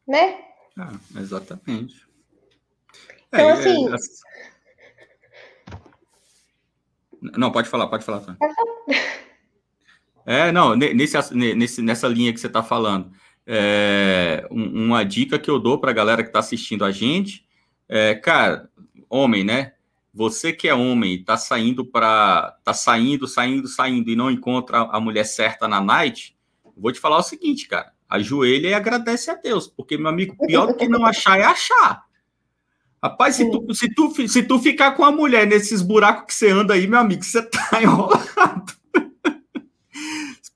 Né? 0.07 0.39
Ah, 0.77 0.93
exatamente. 1.17 2.07
Então, 3.27 3.49
é, 3.49 3.51
assim. 3.51 3.89
É... 3.91 3.95
Não, 7.35 7.51
pode 7.51 7.67
falar, 7.67 7.87
pode 7.87 8.05
falar. 8.05 8.21
Falar. 8.21 8.37
É, 10.25 10.51
não, 10.51 10.75
nesse, 10.75 11.33
nesse, 11.33 11.81
nessa 11.81 12.07
linha 12.07 12.33
que 12.33 12.39
você 12.39 12.47
está 12.47 12.61
falando 12.61 13.11
é, 13.45 14.45
uma 14.51 15.05
dica 15.05 15.39
que 15.39 15.49
eu 15.49 15.57
dou 15.57 15.79
para 15.79 15.91
a 15.91 15.93
galera 15.93 16.21
que 16.21 16.27
está 16.29 16.39
assistindo 16.39 16.83
a 16.83 16.91
gente 16.91 17.47
é, 17.87 18.13
cara, 18.13 18.69
homem, 19.09 19.45
né? 19.45 19.73
Você 20.17 20.51
que 20.51 20.67
é 20.67 20.73
homem, 20.73 21.23
tá 21.23 21.37
saindo 21.37 21.85
para 21.85 22.57
tá 22.63 22.73
saindo, 22.73 23.27
saindo, 23.27 23.67
saindo 23.67 24.09
e 24.09 24.15
não 24.15 24.31
encontra 24.31 24.79
a 24.79 24.99
mulher 24.99 25.23
certa 25.23 25.67
na 25.67 25.79
night, 25.79 26.35
vou 26.75 26.91
te 26.91 26.99
falar 26.99 27.19
o 27.19 27.23
seguinte, 27.23 27.67
cara, 27.67 27.93
ajoelha 28.09 28.69
e 28.69 28.73
agradece 28.73 29.29
a 29.29 29.35
Deus, 29.35 29.67
porque 29.67 29.95
meu 29.95 30.07
amigo, 30.07 30.35
pior 30.47 30.65
do 30.65 30.73
que 30.73 30.89
não 30.89 31.05
achar 31.05 31.39
é 31.39 31.43
achar. 31.43 32.03
Rapaz, 33.01 33.35
se 33.35 33.51
tu, 33.51 33.75
se, 33.75 33.93
tu, 33.93 34.27
se 34.27 34.41
tu 34.41 34.57
ficar 34.57 34.93
com 34.93 35.05
a 35.05 35.11
mulher 35.11 35.45
nesses 35.45 35.83
buracos 35.83 36.25
que 36.25 36.33
você 36.33 36.49
anda 36.49 36.73
aí, 36.73 36.87
meu 36.87 36.99
amigo, 36.99 37.23
você 37.23 37.43
tá 37.43 37.69
enrolado. 37.79 38.75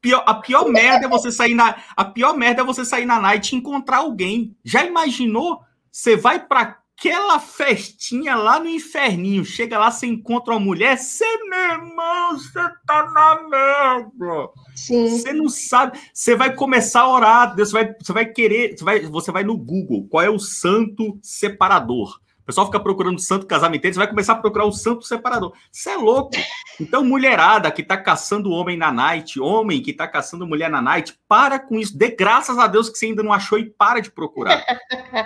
Pior, 0.01 0.23
a 0.25 0.33
pior 0.33 0.67
merda 0.67 1.05
é 1.05 1.07
você 1.07 1.31
sair 1.31 1.53
na 1.53 1.75
a 1.95 2.03
pior 2.03 2.35
merda 2.35 2.63
é 2.63 2.65
você 2.65 2.83
sair 2.83 3.05
na 3.05 3.19
night 3.19 3.53
e 3.53 3.59
encontrar 3.59 3.97
alguém. 3.97 4.57
Já 4.63 4.83
imaginou? 4.83 5.61
Você 5.91 6.15
vai 6.15 6.43
para 6.43 6.80
aquela 7.01 7.39
festinha 7.39 8.35
lá 8.35 8.59
no 8.59 8.69
inferninho, 8.69 9.43
chega 9.43 9.79
lá, 9.79 9.89
você 9.89 10.05
encontra 10.05 10.53
uma 10.53 10.59
mulher, 10.59 10.95
você, 10.99 11.25
meu 11.49 11.59
irmão, 11.59 12.37
você 12.37 12.59
tá 12.85 13.11
na 13.11 13.49
merda. 13.49 14.49
Sim. 14.75 15.07
Você 15.09 15.33
não 15.33 15.49
sabe, 15.49 15.99
você 16.13 16.35
vai 16.35 16.53
começar 16.53 17.01
a 17.01 17.11
orar, 17.11 17.55
Deus 17.55 17.71
vai, 17.71 17.91
você 17.99 18.13
vai 18.13 18.25
querer, 18.25 18.77
você 18.77 18.83
vai, 18.83 18.99
você 18.99 19.31
vai 19.31 19.43
no 19.43 19.57
Google, 19.57 20.07
qual 20.09 20.23
é 20.23 20.29
o 20.29 20.37
santo 20.37 21.17
separador? 21.23 22.19
Pessoal 22.51 22.65
fica 22.65 22.81
procurando 22.81 23.17
santo 23.17 23.45
casamento, 23.45 23.87
você 23.87 23.93
vai 23.93 24.09
começar 24.09 24.33
a 24.33 24.35
procurar 24.35 24.65
o 24.65 24.73
santo 24.73 25.05
separador. 25.05 25.53
Você 25.71 25.91
é 25.91 25.95
louco. 25.95 26.31
Então, 26.81 27.01
mulherada 27.01 27.71
que 27.71 27.81
tá 27.81 27.95
caçando 27.95 28.51
homem 28.51 28.75
na 28.75 28.91
night, 28.91 29.39
homem 29.39 29.81
que 29.81 29.93
tá 29.93 30.05
caçando 30.05 30.45
mulher 30.45 30.69
na 30.69 30.81
night, 30.81 31.17
para 31.29 31.57
com 31.57 31.79
isso. 31.79 31.97
Dê 31.97 32.09
graças 32.09 32.57
a 32.57 32.67
Deus 32.67 32.89
que 32.89 32.97
você 32.97 33.05
ainda 33.05 33.23
não 33.23 33.31
achou 33.31 33.57
e 33.57 33.69
para 33.69 34.01
de 34.01 34.11
procurar. 34.11 34.61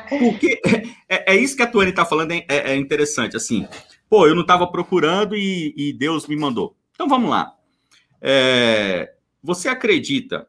Porque 0.07 0.61
é, 1.09 1.33
é 1.33 1.35
isso 1.35 1.55
que 1.55 1.63
a 1.63 1.67
Tuane 1.67 1.91
tá 1.91 2.05
falando, 2.05 2.31
é, 2.33 2.45
é, 2.47 2.75
interessante. 2.75 3.35
Assim, 3.35 3.67
pô, 4.07 4.27
eu 4.27 4.35
não 4.35 4.45
tava 4.45 4.67
procurando 4.67 5.35
e, 5.35 5.73
e 5.75 5.93
Deus 5.93 6.27
me 6.27 6.35
mandou. 6.35 6.77
Então, 6.93 7.09
vamos 7.09 7.31
lá. 7.31 7.55
É, 8.21 9.13
você 9.41 9.67
acredita 9.67 10.47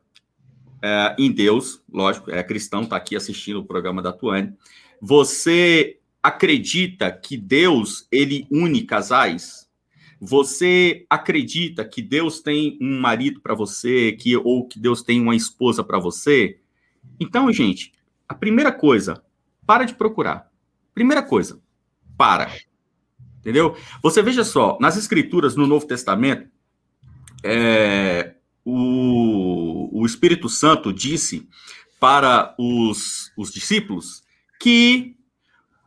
é, 0.83 1.17
em 1.19 1.33
Deus, 1.33 1.83
lógico, 1.91 2.31
é 2.31 2.43
cristão, 2.43 2.85
tá 2.85 2.97
aqui 2.97 3.17
assistindo 3.17 3.61
o 3.61 3.65
programa 3.65 4.03
da 4.03 4.13
Tuane. 4.13 4.53
Você 5.01 6.01
acredita 6.27 7.13
que 7.13 7.37
Deus 7.37 8.09
ele 8.11 8.49
une 8.51 8.83
casais? 8.83 9.71
Você 10.21 11.07
acredita 11.09 11.85
que 11.85 12.03
Deus 12.03 12.41
tem 12.41 12.77
um 12.81 12.99
marido 12.99 13.41
para 13.41 13.55
você, 13.55 14.11
que 14.11 14.37
ou 14.37 14.67
que 14.67 14.77
Deus 14.81 15.03
tem 15.03 15.21
uma 15.21 15.37
esposa 15.37 15.85
para 15.85 16.01
você? 16.01 16.59
Então, 17.21 17.53
gente, 17.53 17.93
a 18.29 18.35
primeira 18.35 18.73
coisa, 18.73 19.23
para 19.65 19.85
de 19.85 19.95
procurar. 19.95 20.51
Primeira 20.93 21.23
coisa, 21.23 21.61
para. 22.17 22.51
Entendeu? 23.39 23.77
Você 24.03 24.21
veja 24.21 24.43
só, 24.43 24.77
nas 24.81 24.97
escrituras 24.97 25.55
no 25.55 25.65
Novo 25.65 25.87
Testamento, 25.87 26.49
é, 27.45 28.35
o, 28.65 30.01
o 30.01 30.05
Espírito 30.05 30.49
Santo 30.49 30.93
disse 30.93 31.49
para 32.01 32.53
os, 32.59 33.31
os 33.37 33.53
discípulos 33.53 34.25
que 34.59 35.17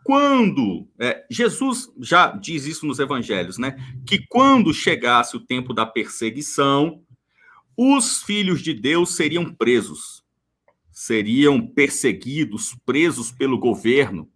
quando 0.09 0.87
é, 0.97 1.23
Jesus 1.29 1.93
já 2.01 2.31
diz 2.31 2.65
isso 2.65 2.83
nos 2.87 2.97
evangelhos, 2.97 3.59
né? 3.59 3.75
Que 4.07 4.25
quando 4.27 4.73
chegasse 4.73 5.37
o 5.37 5.39
tempo 5.39 5.71
da 5.71 5.85
perseguição, 5.85 7.03
os 7.77 8.23
filhos 8.23 8.63
de 8.63 8.73
Deus 8.73 9.15
seriam 9.15 9.53
presos, 9.53 10.23
seriam 10.91 11.61
perseguidos, 11.61 12.75
presos 12.83 13.31
pelo 13.31 13.59
governo. 13.59 14.27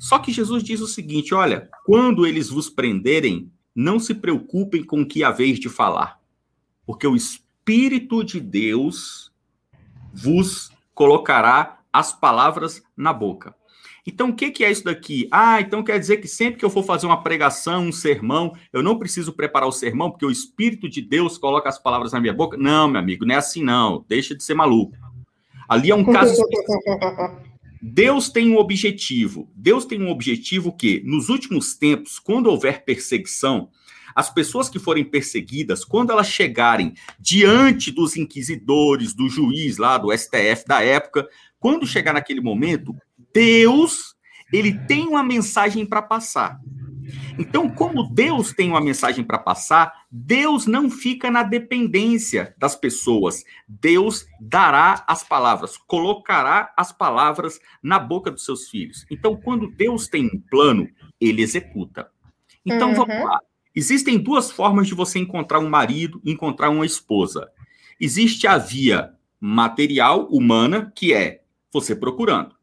Só 0.00 0.18
que 0.18 0.32
Jesus 0.32 0.64
diz 0.64 0.80
o 0.80 0.88
seguinte: 0.88 1.32
olha, 1.32 1.70
quando 1.84 2.26
eles 2.26 2.48
vos 2.48 2.68
prenderem, 2.68 3.52
não 3.72 4.00
se 4.00 4.12
preocupem 4.12 4.82
com 4.82 5.02
o 5.02 5.06
que 5.06 5.22
haveis 5.22 5.60
de 5.60 5.68
falar, 5.68 6.18
porque 6.84 7.06
o 7.06 7.14
Espírito 7.14 8.24
de 8.24 8.40
Deus 8.40 9.30
vos 10.12 10.72
colocará 10.92 11.84
as 11.92 12.12
palavras 12.12 12.82
na 12.96 13.12
boca. 13.12 13.54
Então, 14.06 14.30
o 14.30 14.34
que, 14.34 14.50
que 14.50 14.64
é 14.64 14.70
isso 14.70 14.82
daqui? 14.82 15.28
Ah, 15.30 15.60
então 15.60 15.82
quer 15.82 15.98
dizer 15.98 16.16
que 16.16 16.26
sempre 16.26 16.58
que 16.58 16.64
eu 16.64 16.70
for 16.70 16.82
fazer 16.82 17.06
uma 17.06 17.22
pregação, 17.22 17.86
um 17.86 17.92
sermão, 17.92 18.52
eu 18.72 18.82
não 18.82 18.98
preciso 18.98 19.32
preparar 19.32 19.68
o 19.68 19.72
sermão, 19.72 20.10
porque 20.10 20.26
o 20.26 20.30
Espírito 20.30 20.88
de 20.88 21.00
Deus 21.00 21.38
coloca 21.38 21.68
as 21.68 21.78
palavras 21.78 22.12
na 22.12 22.20
minha 22.20 22.32
boca? 22.32 22.56
Não, 22.56 22.88
meu 22.88 23.00
amigo, 23.00 23.24
não 23.24 23.34
é 23.34 23.38
assim, 23.38 23.62
não. 23.62 24.04
Deixa 24.08 24.34
de 24.34 24.42
ser 24.42 24.54
maluco. 24.54 24.96
Ali 25.68 25.90
é 25.90 25.94
um 25.94 26.04
caso 26.12 26.42
Deus 27.80 28.28
tem 28.28 28.50
um 28.50 28.58
objetivo. 28.58 29.48
Deus 29.54 29.84
tem 29.84 30.00
um 30.02 30.10
objetivo 30.10 30.72
que, 30.72 31.02
nos 31.04 31.28
últimos 31.28 31.74
tempos, 31.74 32.18
quando 32.18 32.48
houver 32.48 32.84
perseguição, 32.84 33.68
as 34.14 34.32
pessoas 34.32 34.68
que 34.68 34.78
forem 34.78 35.04
perseguidas, 35.04 35.84
quando 35.84 36.10
elas 36.10 36.28
chegarem 36.28 36.94
diante 37.18 37.90
dos 37.90 38.16
inquisidores, 38.16 39.14
do 39.14 39.28
juiz 39.28 39.78
lá, 39.78 39.98
do 39.98 40.16
STF 40.16 40.64
da 40.66 40.82
época, 40.82 41.26
quando 41.58 41.86
chegar 41.86 42.12
naquele 42.12 42.40
momento, 42.40 42.94
Deus, 43.34 44.14
ele 44.52 44.78
tem 44.86 45.06
uma 45.08 45.22
mensagem 45.22 45.86
para 45.86 46.02
passar. 46.02 46.60
Então, 47.38 47.68
como 47.68 48.04
Deus 48.04 48.52
tem 48.52 48.68
uma 48.70 48.80
mensagem 48.80 49.24
para 49.24 49.38
passar, 49.38 49.92
Deus 50.10 50.66
não 50.66 50.90
fica 50.90 51.30
na 51.30 51.42
dependência 51.42 52.54
das 52.58 52.76
pessoas. 52.76 53.44
Deus 53.66 54.26
dará 54.40 55.04
as 55.06 55.24
palavras, 55.24 55.76
colocará 55.76 56.72
as 56.76 56.92
palavras 56.92 57.58
na 57.82 57.98
boca 57.98 58.30
dos 58.30 58.44
seus 58.44 58.68
filhos. 58.68 59.06
Então, 59.10 59.36
quando 59.36 59.70
Deus 59.70 60.08
tem 60.08 60.26
um 60.26 60.40
plano, 60.50 60.88
ele 61.20 61.42
executa. 61.42 62.08
Então, 62.64 62.90
uhum. 62.90 62.94
vamos 62.94 63.24
lá. 63.24 63.40
Existem 63.74 64.18
duas 64.18 64.50
formas 64.50 64.86
de 64.86 64.94
você 64.94 65.18
encontrar 65.18 65.58
um 65.58 65.68
marido, 65.68 66.20
encontrar 66.24 66.68
uma 66.68 66.84
esposa. 66.84 67.48
Existe 67.98 68.46
a 68.46 68.58
via 68.58 69.14
material, 69.40 70.26
humana, 70.26 70.92
que 70.94 71.14
é 71.14 71.40
você 71.72 71.96
procurando. 71.96 72.54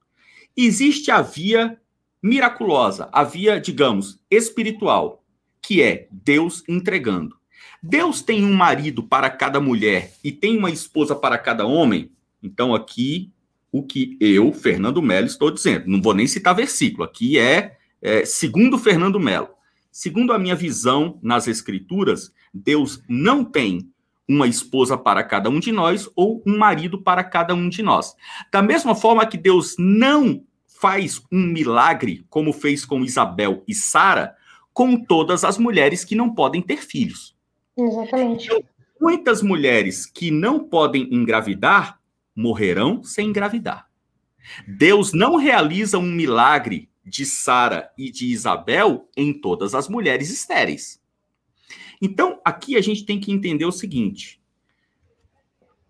Existe 0.56 1.12
a 1.12 1.22
via 1.22 1.80
miraculosa, 2.22 3.10
a 3.12 3.24
via, 3.24 3.60
digamos, 3.60 4.20
espiritual, 4.30 5.24
que 5.62 5.82
é 5.82 6.08
Deus 6.12 6.64
entregando. 6.68 7.38
Deus 7.82 8.22
tem 8.22 8.44
um 8.44 8.54
marido 8.54 9.02
para 9.02 9.30
cada 9.30 9.60
mulher 9.60 10.14
e 10.24 10.32
tem 10.32 10.58
uma 10.58 10.70
esposa 10.70 11.16
para 11.16 11.38
cada 11.38 11.66
homem. 11.66 12.12
Então, 12.44 12.76
aqui, 12.76 13.32
o 13.72 13.84
que 13.84 14.18
eu, 14.20 14.52
Fernando 14.52 15.02
Melo, 15.02 15.28
estou 15.28 15.52
dizendo, 15.52 15.86
não 15.88 16.02
vou 16.02 16.14
nem 16.14 16.28
citar 16.28 16.56
versículo, 16.56 17.04
aqui 17.04 17.38
é, 17.38 17.78
é 18.02 18.26
segundo 18.26 18.78
Fernando 18.78 19.20
Melo. 19.20 19.50
Segundo 19.92 20.34
a 20.34 20.40
minha 20.40 20.56
visão 20.56 21.20
nas 21.22 21.48
Escrituras, 21.48 22.34
Deus 22.54 23.02
não 23.08 23.44
tem 23.44 23.92
uma 24.30 24.48
esposa 24.48 24.96
para 24.96 25.24
cada 25.24 25.50
um 25.50 25.60
de 25.60 25.72
nós 25.72 26.08
ou 26.16 26.44
um 26.46 26.56
marido 26.56 27.02
para 27.02 27.24
cada 27.24 27.56
um 27.56 27.68
de 27.68 27.82
nós. 27.82 28.16
Da 28.52 28.62
mesma 28.62 28.94
forma 28.94 29.26
que 29.26 29.38
Deus 29.38 29.76
não 29.80 30.44
faz 30.68 31.20
um 31.32 31.42
milagre, 31.42 32.24
como 32.30 32.54
fez 32.54 32.86
com 32.86 33.04
Isabel 33.04 33.64
e 33.68 33.74
Sara, 33.74 34.36
com 34.72 34.96
todas 34.96 35.44
as 35.44 35.58
mulheres 35.58 36.06
que 36.06 36.16
não 36.16 36.34
podem 36.34 36.62
ter 36.62 36.78
filhos. 36.78 37.36
Exatamente. 37.76 38.46
Então, 38.46 38.64
muitas 39.02 39.42
mulheres 39.42 40.06
que 40.06 40.30
não 40.30 40.60
podem 40.60 41.08
engravidar 41.12 42.00
morrerão 42.36 43.04
sem 43.04 43.30
engravidar. 43.30 43.90
Deus 44.68 45.12
não 45.12 45.36
realiza 45.36 45.98
um 45.98 46.12
milagre 46.12 46.90
de 47.04 47.26
Sara 47.26 47.92
e 47.98 48.12
de 48.12 48.28
Isabel 48.28 49.10
em 49.18 49.34
todas 49.34 49.74
as 49.74 49.90
mulheres 49.90 50.30
estéreis. 50.30 50.99
Então, 52.02 52.40
aqui 52.46 52.76
a 52.76 52.82
gente 52.82 53.06
tem 53.06 53.20
que 53.20 53.32
entender 53.32 53.66
o 53.66 53.72
seguinte: 53.72 54.42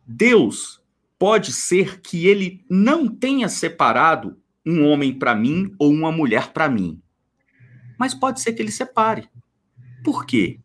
Deus 0.05 0.81
pode 1.17 1.51
ser 1.51 2.01
que 2.01 2.25
ele 2.25 2.65
não 2.69 3.07
tenha 3.07 3.49
separado 3.49 4.41
um 4.65 4.85
homem 4.85 5.17
para 5.17 5.35
mim 5.35 5.73
ou 5.77 5.91
uma 5.91 6.11
mulher 6.11 6.51
para 6.53 6.69
mim. 6.69 7.01
Mas 7.97 8.13
pode 8.13 8.41
ser 8.41 8.53
que 8.53 8.61
ele 8.61 8.71
separe. 8.71 9.29
Por 10.03 10.25
quê? 10.25 10.59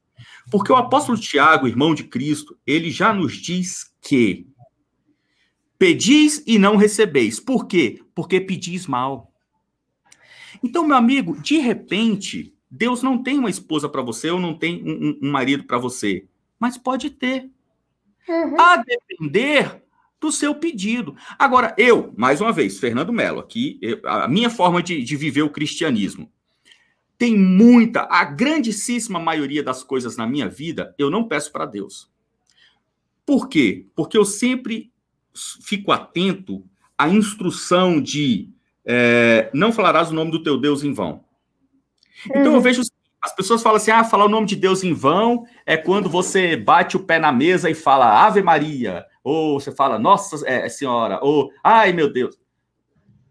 Porque 0.51 0.71
o 0.71 0.77
apóstolo 0.77 1.19
Tiago, 1.19 1.66
irmão 1.66 1.95
de 1.95 2.05
Cristo, 2.05 2.57
ele 2.66 2.91
já 2.91 3.12
nos 3.12 3.35
diz 3.35 3.93
que 4.01 4.47
pedis 5.79 6.43
e 6.47 6.59
não 6.59 6.77
recebeis. 6.77 7.41
Por 7.41 7.66
quê? 7.66 8.01
Porque 8.15 8.41
pedis 8.41 8.87
mal. 8.87 9.33
Então, 10.62 10.87
meu 10.87 10.97
amigo, 10.97 11.41
de 11.41 11.59
repente, 11.59 12.53
Deus 12.76 13.05
não 13.05 13.22
tem 13.22 13.38
uma 13.38 13.48
esposa 13.48 13.88
para 13.88 14.02
você 14.02 14.30
ou 14.30 14.40
não 14.40 14.52
tem 14.52 14.82
um, 14.84 15.18
um 15.22 15.30
marido 15.30 15.62
para 15.62 15.78
você, 15.78 16.26
mas 16.59 16.76
pode 16.76 17.09
ter. 17.09 17.48
Uhum. 18.28 18.60
A 18.60 18.78
depender 18.78 19.80
do 20.20 20.32
seu 20.32 20.56
pedido. 20.56 21.14
Agora, 21.38 21.72
eu, 21.78 22.12
mais 22.16 22.40
uma 22.40 22.51
vez, 22.51 22.80
Fernando 22.80 23.12
Melo, 23.12 23.38
aqui, 23.38 23.78
eu, 23.80 24.01
a 24.05 24.26
minha 24.26 24.51
forma 24.51 24.82
de, 24.82 25.02
de 25.05 25.16
viver 25.16 25.42
o 25.42 25.51
cristianismo. 25.51 26.28
Tem 27.16 27.38
muita, 27.38 28.09
a 28.10 28.24
grandíssima 28.24 29.20
maioria 29.20 29.62
das 29.62 29.84
coisas 29.84 30.16
na 30.16 30.26
minha 30.26 30.48
vida, 30.48 30.94
eu 30.98 31.10
não 31.10 31.28
peço 31.28 31.52
para 31.52 31.66
Deus. 31.66 32.10
Por 33.24 33.48
quê? 33.48 33.86
Porque 33.94 34.18
eu 34.18 34.24
sempre 34.24 34.90
fico 35.62 35.92
atento 35.92 36.64
à 36.98 37.09
instrução 37.09 38.01
de 38.01 38.48
é, 38.84 39.48
não 39.55 39.72
falarás 39.72 40.10
o 40.10 40.14
nome 40.14 40.32
do 40.32 40.42
teu 40.42 40.59
Deus 40.59 40.82
em 40.82 40.92
vão. 40.92 41.23
Então 42.26 42.44
eu 42.44 42.52
uhum. 42.55 42.60
vejo 42.60 42.82
As 43.22 43.34
pessoas 43.34 43.62
falam 43.62 43.76
assim: 43.76 43.90
ah, 43.90 44.05
falar 44.05 44.24
o 44.24 44.28
nome 44.28 44.46
de 44.46 44.56
Deus 44.56 44.82
em 44.84 44.92
vão 44.92 45.44
é 45.64 45.76
quando 45.76 46.09
você 46.09 46.56
bate 46.56 46.96
o 46.96 47.01
pé 47.05 47.18
na 47.18 47.32
mesa 47.32 47.70
e 47.70 47.74
fala 47.74 48.24
Ave 48.24 48.42
Maria, 48.42 49.05
ou 49.22 49.60
você 49.60 49.72
fala 49.72 49.98
Nossa 49.98 50.46
é, 50.48 50.68
Senhora, 50.68 51.18
ou 51.22 51.51
Ai 51.62 51.92
meu 51.92 52.12
Deus. 52.12 52.38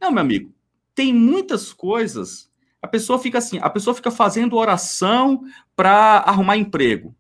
Não, 0.01 0.11
meu 0.11 0.21
amigo, 0.21 0.53
tem 0.93 1.13
muitas 1.13 1.71
coisas. 1.71 2.51
A 2.81 2.87
pessoa 2.87 3.17
fica 3.17 3.37
assim, 3.37 3.59
a 3.61 3.69
pessoa 3.69 3.93
fica 3.93 4.11
fazendo 4.11 4.57
oração 4.57 5.41
para 5.75 6.17
arrumar 6.17 6.57
emprego. 6.57 7.15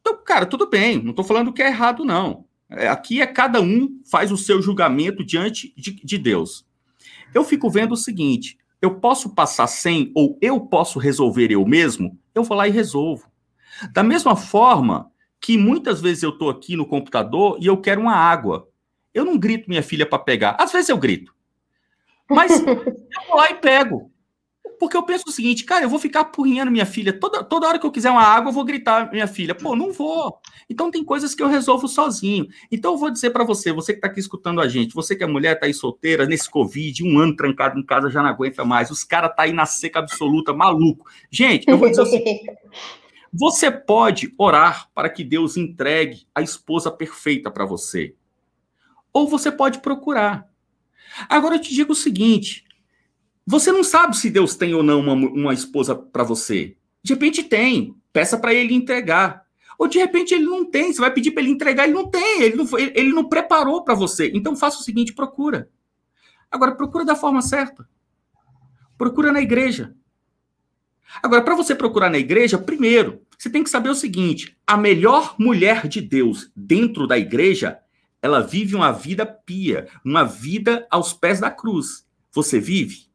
Então, 0.00 0.16
cara, 0.24 0.46
tudo 0.46 0.68
bem, 0.68 1.02
não 1.02 1.10
estou 1.10 1.24
falando 1.24 1.52
que 1.52 1.62
é 1.62 1.66
errado, 1.66 2.04
não. 2.04 2.46
É, 2.70 2.88
aqui 2.88 3.20
é 3.20 3.26
cada 3.26 3.60
um 3.60 4.00
faz 4.10 4.30
o 4.30 4.36
seu 4.36 4.62
julgamento 4.62 5.24
diante 5.24 5.74
de, 5.76 5.92
de 5.92 6.16
Deus. 6.16 6.64
Eu 7.34 7.44
fico 7.44 7.68
vendo 7.68 7.92
o 7.92 7.96
seguinte: 7.96 8.56
eu 8.80 8.98
posso 8.98 9.34
passar 9.34 9.66
sem 9.66 10.10
ou 10.14 10.38
eu 10.40 10.60
posso 10.60 10.98
resolver 10.98 11.50
eu 11.50 11.64
mesmo, 11.66 12.18
eu 12.34 12.42
vou 12.42 12.56
lá 12.56 12.66
e 12.66 12.70
resolvo. 12.70 13.30
Da 13.92 14.02
mesma 14.02 14.34
forma 14.34 15.10
que 15.40 15.56
muitas 15.56 16.00
vezes 16.00 16.22
eu 16.22 16.30
estou 16.30 16.50
aqui 16.50 16.76
no 16.76 16.86
computador 16.86 17.58
e 17.60 17.66
eu 17.66 17.76
quero 17.76 18.00
uma 18.00 18.14
água. 18.14 18.68
Eu 19.12 19.24
não 19.24 19.38
grito 19.38 19.68
minha 19.68 19.82
filha 19.82 20.06
para 20.06 20.18
pegar. 20.18 20.56
Às 20.58 20.72
vezes 20.72 20.88
eu 20.88 20.98
grito. 20.98 21.34
Mas 22.28 22.60
eu 22.64 23.26
vou 23.28 23.36
lá 23.36 23.50
e 23.50 23.54
pego. 23.54 24.10
Porque 24.80 24.96
eu 24.96 25.02
penso 25.02 25.24
o 25.28 25.30
seguinte, 25.30 25.62
cara, 25.62 25.84
eu 25.84 25.90
vou 25.90 25.98
ficar 25.98 26.20
apurrinhando 26.20 26.70
minha 26.70 26.86
filha. 26.86 27.12
Toda, 27.12 27.44
toda 27.44 27.68
hora 27.68 27.78
que 27.78 27.84
eu 27.84 27.90
quiser 27.90 28.10
uma 28.10 28.22
água, 28.22 28.48
eu 28.48 28.54
vou 28.54 28.64
gritar 28.64 29.12
minha 29.12 29.26
filha. 29.26 29.54
Pô, 29.54 29.76
não 29.76 29.92
vou. 29.92 30.40
Então 30.70 30.90
tem 30.90 31.04
coisas 31.04 31.34
que 31.34 31.42
eu 31.42 31.48
resolvo 31.48 31.86
sozinho. 31.86 32.48
Então 32.72 32.92
eu 32.92 32.96
vou 32.96 33.10
dizer 33.10 33.28
para 33.28 33.44
você, 33.44 33.74
você 33.74 33.92
que 33.92 33.98
está 33.98 34.08
aqui 34.08 34.20
escutando 34.20 34.58
a 34.58 34.66
gente, 34.66 34.94
você 34.94 35.14
que 35.14 35.22
é 35.22 35.26
mulher, 35.26 35.60
tá 35.60 35.66
aí 35.66 35.74
solteira, 35.74 36.24
nesse 36.24 36.48
Covid, 36.48 37.04
um 37.04 37.18
ano 37.18 37.36
trancado 37.36 37.78
em 37.78 37.84
casa, 37.84 38.08
já 38.08 38.22
não 38.22 38.30
aguenta 38.30 38.64
mais. 38.64 38.90
Os 38.90 39.04
caras 39.04 39.36
tá 39.36 39.42
aí 39.42 39.52
na 39.52 39.66
seca 39.66 39.98
absoluta, 39.98 40.54
maluco. 40.54 41.06
Gente, 41.30 41.68
eu 41.68 41.76
vou 41.76 41.90
dizer 41.90 42.00
o 42.00 42.06
seguinte. 42.08 42.50
Você 43.30 43.70
pode 43.70 44.32
orar 44.38 44.88
para 44.94 45.10
que 45.10 45.22
Deus 45.22 45.58
entregue 45.58 46.26
a 46.34 46.40
esposa 46.40 46.90
perfeita 46.90 47.50
para 47.50 47.66
você. 47.66 48.14
Ou 49.12 49.28
você 49.28 49.52
pode 49.52 49.80
procurar. 49.80 50.48
Agora 51.28 51.56
eu 51.56 51.60
te 51.60 51.74
digo 51.74 51.92
o 51.92 51.94
seguinte: 51.94 52.64
você 53.46 53.72
não 53.72 53.82
sabe 53.82 54.16
se 54.16 54.30
Deus 54.30 54.54
tem 54.54 54.74
ou 54.74 54.82
não 54.82 55.00
uma, 55.00 55.12
uma 55.14 55.54
esposa 55.54 55.94
para 55.94 56.22
você. 56.22 56.76
De 57.02 57.14
repente 57.14 57.42
tem, 57.42 57.94
peça 58.12 58.38
para 58.38 58.54
ele 58.54 58.74
entregar. 58.74 59.44
Ou 59.78 59.88
de 59.88 59.98
repente 59.98 60.34
ele 60.34 60.44
não 60.44 60.64
tem, 60.64 60.92
você 60.92 61.00
vai 61.00 61.10
pedir 61.10 61.30
para 61.30 61.42
ele 61.42 61.52
entregar, 61.52 61.84
ele 61.84 61.94
não 61.94 62.10
tem, 62.10 62.42
ele 62.42 62.56
não, 62.56 62.78
ele, 62.78 63.12
não 63.12 63.28
preparou 63.28 63.82
para 63.82 63.94
você. 63.94 64.30
Então 64.34 64.54
faça 64.54 64.78
o 64.78 64.82
seguinte: 64.82 65.14
procura. 65.14 65.70
Agora, 66.50 66.74
procura 66.74 67.04
da 67.04 67.16
forma 67.16 67.40
certa. 67.40 67.88
Procura 68.98 69.32
na 69.32 69.40
igreja. 69.40 69.94
Agora, 71.22 71.42
para 71.42 71.54
você 71.54 71.74
procurar 71.74 72.10
na 72.10 72.18
igreja, 72.18 72.58
primeiro, 72.58 73.22
você 73.38 73.48
tem 73.48 73.64
que 73.64 73.70
saber 73.70 73.88
o 73.88 73.94
seguinte: 73.94 74.56
a 74.66 74.76
melhor 74.76 75.34
mulher 75.38 75.88
de 75.88 76.02
Deus 76.02 76.50
dentro 76.54 77.06
da 77.06 77.18
igreja, 77.18 77.78
ela 78.20 78.40
vive 78.40 78.76
uma 78.76 78.92
vida 78.92 79.24
pia, 79.24 79.88
uma 80.04 80.24
vida 80.24 80.86
aos 80.90 81.14
pés 81.14 81.40
da 81.40 81.50
cruz. 81.50 82.06
Você 82.32 82.60
vive? 82.60 83.09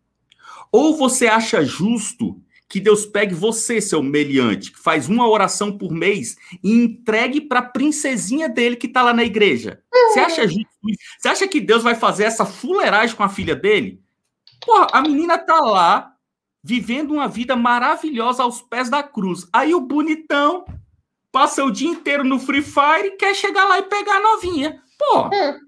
Ou 0.75 0.97
você 0.97 1.25
acha 1.27 1.63
justo 1.63 2.35
que 2.67 2.81
Deus 2.81 3.05
pegue 3.05 3.33
você, 3.33 3.79
seu 3.79 4.03
meliante, 4.03 4.73
que 4.73 4.77
faz 4.77 5.07
uma 5.07 5.25
oração 5.25 5.77
por 5.77 5.89
mês 5.89 6.35
e 6.61 6.69
entregue 6.69 7.39
para 7.39 7.59
a 7.59 7.65
princesinha 7.65 8.49
dele 8.49 8.75
que 8.75 8.87
está 8.87 9.01
lá 9.01 9.13
na 9.13 9.23
igreja? 9.23 9.81
Você 10.09 10.19
acha 10.19 10.45
justo 10.45 10.67
isso? 10.89 10.99
Você 11.17 11.29
acha 11.29 11.47
que 11.47 11.61
Deus 11.61 11.81
vai 11.81 11.95
fazer 11.95 12.25
essa 12.25 12.45
fuleiragem 12.45 13.15
com 13.15 13.23
a 13.23 13.29
filha 13.29 13.55
dele? 13.55 14.01
Porra, 14.65 14.87
a 14.91 15.01
menina 15.01 15.37
tá 15.37 15.61
lá 15.61 16.13
vivendo 16.61 17.13
uma 17.13 17.29
vida 17.29 17.55
maravilhosa 17.55 18.43
aos 18.43 18.61
pés 18.61 18.89
da 18.89 19.01
cruz. 19.01 19.47
Aí 19.53 19.73
o 19.73 19.79
bonitão 19.79 20.65
passa 21.31 21.63
o 21.63 21.71
dia 21.71 21.87
inteiro 21.87 22.25
no 22.25 22.37
Free 22.37 22.61
Fire 22.61 23.07
e 23.07 23.11
quer 23.11 23.33
chegar 23.33 23.63
lá 23.63 23.79
e 23.79 23.83
pegar 23.83 24.17
a 24.17 24.21
novinha. 24.21 24.83
Pô, 24.99 25.27
hum. 25.27 25.59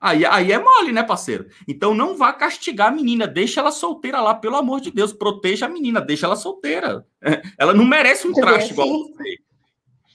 Aí, 0.00 0.24
aí 0.26 0.52
é 0.52 0.58
mole, 0.58 0.92
né, 0.92 1.02
parceiro? 1.02 1.46
Então 1.66 1.94
não 1.94 2.16
vá 2.16 2.32
castigar 2.32 2.88
a 2.88 2.94
menina, 2.94 3.26
deixa 3.26 3.60
ela 3.60 3.70
solteira 3.70 4.20
lá, 4.20 4.34
pelo 4.34 4.56
amor 4.56 4.80
de 4.80 4.90
Deus, 4.90 5.12
proteja 5.12 5.66
a 5.66 5.68
menina, 5.68 6.00
deixa 6.00 6.26
ela 6.26 6.36
solteira. 6.36 7.06
Ela 7.58 7.72
não 7.72 7.84
merece 7.84 8.28
um 8.28 8.32
traste 8.32 8.72
igual 8.72 8.88
você. 8.88 9.38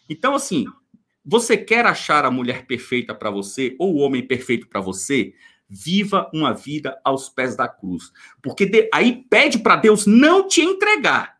Então, 0.08 0.36
assim, 0.36 0.66
você 1.24 1.58
quer 1.58 1.86
achar 1.86 2.26
a 2.26 2.32
mulher 2.32 2.66
perfeita 2.66 3.14
para 3.16 3.32
você 3.32 3.76
ou 3.80 3.95
o 3.95 3.98
homem 3.99 4.26
perfeito 4.26 4.68
para 4.68 4.82
você? 4.82 5.34
Viva 5.68 6.30
uma 6.34 6.53
vida 6.53 6.99
aos 7.03 7.30
pés 7.30 7.56
da 7.56 7.68
cruz. 7.68 8.12
Porque 8.41 8.66
de, 8.66 8.90
aí 8.94 9.24
pede 9.30 9.60
para 9.60 9.78
Deus 9.78 10.06
não 10.06 10.48
te 10.48 10.62
entregar. 10.62 11.38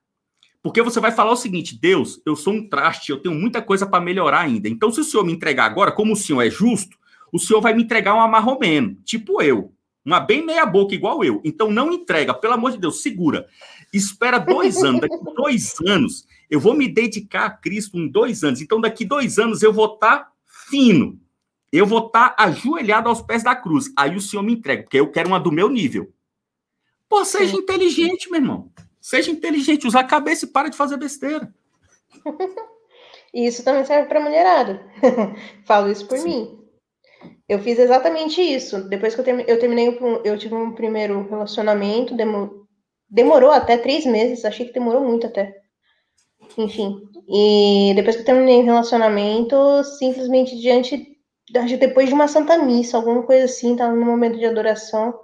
Porque 0.64 0.82
você 0.82 1.00
vai 1.00 1.12
falar 1.12 1.32
o 1.32 1.36
seguinte: 1.36 1.78
Deus, 1.80 2.22
eu 2.26 2.36
sou 2.36 2.54
um 2.54 2.70
traste, 2.70 3.12
eu 3.12 3.18
tenho 3.18 3.36
muita 3.36 3.62
coisa 3.62 3.86
para 3.86 4.04
melhorar 4.04 4.42
ainda. 4.42 4.70
Então, 4.70 4.92
se 4.92 5.02
o 5.02 5.04
senhor 5.04 5.26
me 5.26 5.34
entregar 5.34 5.66
agora, 5.66 5.92
como 5.92 6.14
o 6.14 6.16
senhor 6.16 6.42
é 6.42 6.50
justo, 6.50 6.98
o 7.32 7.40
senhor 7.40 7.62
vai 7.62 7.74
me 7.74 7.84
entregar 7.84 8.14
uma 8.14 8.28
marromeno, 8.28 8.96
tipo 9.04 9.42
eu. 9.42 9.74
Uma 10.04 10.20
bem 10.20 10.44
meia 10.44 10.66
boca, 10.66 10.96
igual 10.96 11.24
eu. 11.24 11.42
Então 11.44 11.70
não 11.70 11.92
entrega, 11.92 12.34
pelo 12.34 12.56
amor 12.56 12.72
de 12.72 12.80
Deus, 12.80 13.02
segura. 13.02 13.48
Espera 13.94 14.40
dois 14.40 14.84
anos. 14.84 15.02
Daqui 15.02 15.18
dois 15.36 15.76
anos, 15.86 16.28
eu 16.50 16.60
vou 16.60 16.74
me 16.74 16.88
dedicar 16.88 17.46
a 17.46 17.50
Cristo 17.52 17.98
em 17.98 18.08
dois 18.08 18.44
anos. 18.44 18.62
Então, 18.62 18.82
daqui 18.82 19.06
dois 19.06 19.38
anos, 19.38 19.62
eu 19.62 19.72
vou 19.72 19.94
estar 19.94 20.18
tá 20.18 20.32
fino. 20.70 21.20
Eu 21.72 21.86
vou 21.86 22.08
estar 22.08 22.30
tá 22.30 22.44
ajoelhado 22.44 23.08
aos 23.08 23.22
pés 23.22 23.44
da 23.44 23.56
cruz. 23.56 23.92
Aí 23.96 24.16
o 24.16 24.22
senhor 24.22 24.44
me 24.44 24.54
entrega, 24.54 24.84
porque 24.84 25.00
eu 25.00 25.12
quero 25.12 25.30
uma 25.30 25.40
do 25.40 25.52
meu 25.52 25.70
nível. 25.70 26.12
Pô, 27.08 27.24
seja 27.24 27.56
inteligente, 27.56 28.30
meu 28.30 28.42
irmão. 28.42 28.72
Seja 29.00 29.32
inteligente, 29.32 29.88
usa 29.88 30.00
a 30.00 30.04
cabeça 30.04 30.46
e 30.46 30.48
para 30.48 30.70
de 30.70 30.78
fazer 30.78 30.98
besteira. 30.98 31.54
Isso 33.34 33.64
também 33.64 33.86
serve 33.86 34.10
para 34.10 34.20
mulherada. 34.20 34.86
Falo 35.66 35.90
isso 35.90 36.06
por 36.06 36.18
Sim. 36.18 36.26
mim. 36.26 36.61
Eu 37.48 37.60
fiz 37.60 37.78
exatamente 37.80 38.42
isso. 38.42 38.88
Depois 38.88 39.16
que 39.16 39.22
eu, 39.22 39.40
eu 39.42 39.60
terminei, 39.60 40.00
eu 40.24 40.38
tive 40.38 40.56
um 40.56 40.74
primeiro 40.74 41.28
relacionamento, 41.30 42.16
demo... 42.16 42.68
demorou 43.10 43.52
até 43.52 43.78
três 43.78 44.06
meses, 44.06 44.46
achei 44.46 44.66
que 44.66 44.74
demorou 44.74 45.02
muito 45.02 45.28
até. 45.28 45.56
Enfim. 46.58 47.02
E 47.28 47.94
depois 47.96 48.16
que 48.16 48.22
eu 48.22 48.26
terminei 48.26 48.62
o 48.62 48.66
relacionamento, 48.66 49.56
simplesmente 49.84 50.60
diante, 50.60 51.18
depois 51.78 52.08
de 52.08 52.14
uma 52.14 52.28
santa 52.28 52.58
missa, 52.58 52.98
alguma 52.98 53.24
coisa 53.24 53.46
assim, 53.46 53.76
tava 53.76 53.94
no 53.94 54.06
momento 54.06 54.38
de 54.38 54.46
adoração. 54.46 55.18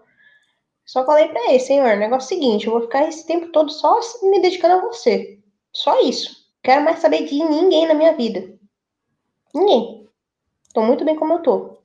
Só 0.86 1.06
falei 1.06 1.28
para 1.28 1.49
ele, 1.49 1.60
Senhor, 1.60 1.98
negócio 1.98 2.34
é 2.34 2.40
seguinte, 2.40 2.68
eu 2.68 2.74
vou 2.74 2.82
ficar 2.82 3.07
esse 3.07 3.26
tempo 3.28 3.52
todo 3.52 3.69
só 3.72 3.99
me 4.24 4.41
dedicando 4.41 4.76
a 4.76 4.82
você. 4.82 5.40
Só 5.74 6.02
isso. 6.02 6.48
Quero 6.64 6.84
mais 6.84 6.99
saber 6.99 7.26
de 7.26 7.36
ninguém 7.36 7.88
na 7.88 7.94
minha 7.94 8.14
vida. 8.14 8.57
Ninguém. 9.53 10.07
Tô 10.74 10.82
muito 10.82 11.03
bem 11.03 11.15
como 11.15 11.34
eu 11.34 11.40
tô. 11.40 11.77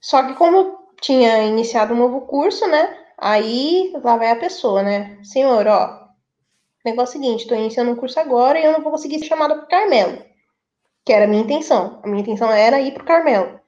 Só 0.00 0.22
que 0.26 0.34
como 0.34 0.78
tinha 1.00 1.42
iniciado 1.44 1.94
um 1.94 1.98
novo 1.98 2.22
curso, 2.22 2.66
né? 2.66 2.96
Aí 3.18 3.92
lá 4.02 4.16
vai 4.16 4.30
a 4.30 4.36
pessoa, 4.36 4.82
né? 4.82 5.18
Senhor, 5.22 5.66
ó, 5.66 6.08
negócio 6.84 7.16
é 7.16 7.20
o 7.20 7.22
seguinte, 7.22 7.46
tô 7.46 7.54
iniciando 7.54 7.90
um 7.90 7.96
curso 7.96 8.18
agora 8.18 8.58
e 8.58 8.64
eu 8.64 8.72
não 8.72 8.82
vou 8.82 8.92
conseguir 8.92 9.18
ser 9.18 9.26
chamada 9.26 9.56
pro 9.56 9.68
Carmelo. 9.68 10.24
Que 11.04 11.12
era 11.12 11.24
a 11.24 11.28
minha 11.28 11.42
intenção. 11.42 12.00
A 12.02 12.08
minha 12.08 12.22
intenção 12.22 12.50
era 12.50 12.80
ir 12.80 12.92
pro 12.92 13.04
Carmelo. 13.04 13.60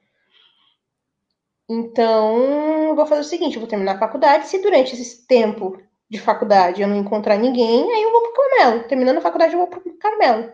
Então, 1.69 2.89
eu 2.89 2.95
vou 2.95 3.05
fazer 3.05 3.21
o 3.21 3.23
seguinte, 3.23 3.55
eu 3.55 3.61
vou 3.61 3.69
terminar 3.69 3.95
a 3.95 3.99
faculdade, 3.99 4.47
se 4.47 4.61
durante 4.61 4.93
esse 4.93 5.25
tempo 5.25 5.81
de 6.09 6.19
faculdade 6.19 6.81
eu 6.81 6.87
não 6.87 6.97
encontrar 6.97 7.37
ninguém, 7.37 7.91
aí 7.91 8.03
eu 8.03 8.11
vou 8.11 8.21
pro 8.21 8.33
Carmelo. 8.33 8.83
Terminando 8.87 9.17
a 9.17 9.21
faculdade, 9.21 9.53
eu 9.53 9.59
vou 9.59 9.67
pro 9.67 9.97
Carmelo. 9.97 10.53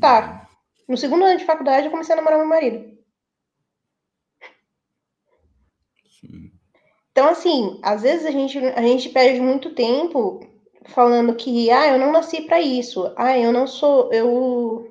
Tá. 0.00 0.48
No 0.88 0.96
segundo 0.96 1.24
ano 1.24 1.38
de 1.38 1.44
faculdade, 1.44 1.86
eu 1.86 1.90
comecei 1.90 2.12
a 2.12 2.16
namorar 2.16 2.38
meu 2.38 2.48
marido. 2.48 2.99
Então, 7.12 7.28
assim, 7.28 7.78
às 7.82 8.02
vezes 8.02 8.26
a 8.26 8.30
gente, 8.30 8.58
a 8.58 8.82
gente 8.82 9.08
perde 9.10 9.40
muito 9.40 9.74
tempo 9.74 10.40
falando 10.86 11.34
que, 11.34 11.70
ah, 11.70 11.88
eu 11.88 11.98
não 11.98 12.12
nasci 12.12 12.42
para 12.42 12.60
isso, 12.60 13.12
ah, 13.16 13.36
eu 13.38 13.52
não 13.52 13.66
sou, 13.66 14.12
eu, 14.12 14.88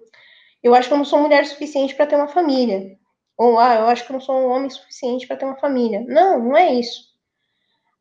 eu 0.64 0.76
acho 0.76 0.88
que 0.88 0.94
eu 0.94 0.98
não 0.98 1.06
sou 1.06 1.20
mulher 1.20 1.46
suficiente 1.46 1.96
para 1.96 2.08
ter 2.08 2.16
uma 2.16 2.28
família, 2.28 2.98
ou 3.38 3.58
ah, 3.60 3.76
eu 3.76 3.86
acho 3.88 4.06
que 4.06 4.12
eu 4.12 4.16
não 4.16 4.22
sou 4.22 4.36
um 4.36 4.50
homem 4.50 4.70
suficiente 4.70 5.28
para 5.28 5.38
ter 5.38 5.46
uma 5.46 5.58
família. 5.60 6.04
Não, 6.08 6.40
não 6.40 6.58
é 6.58 6.74
isso. 6.74 7.10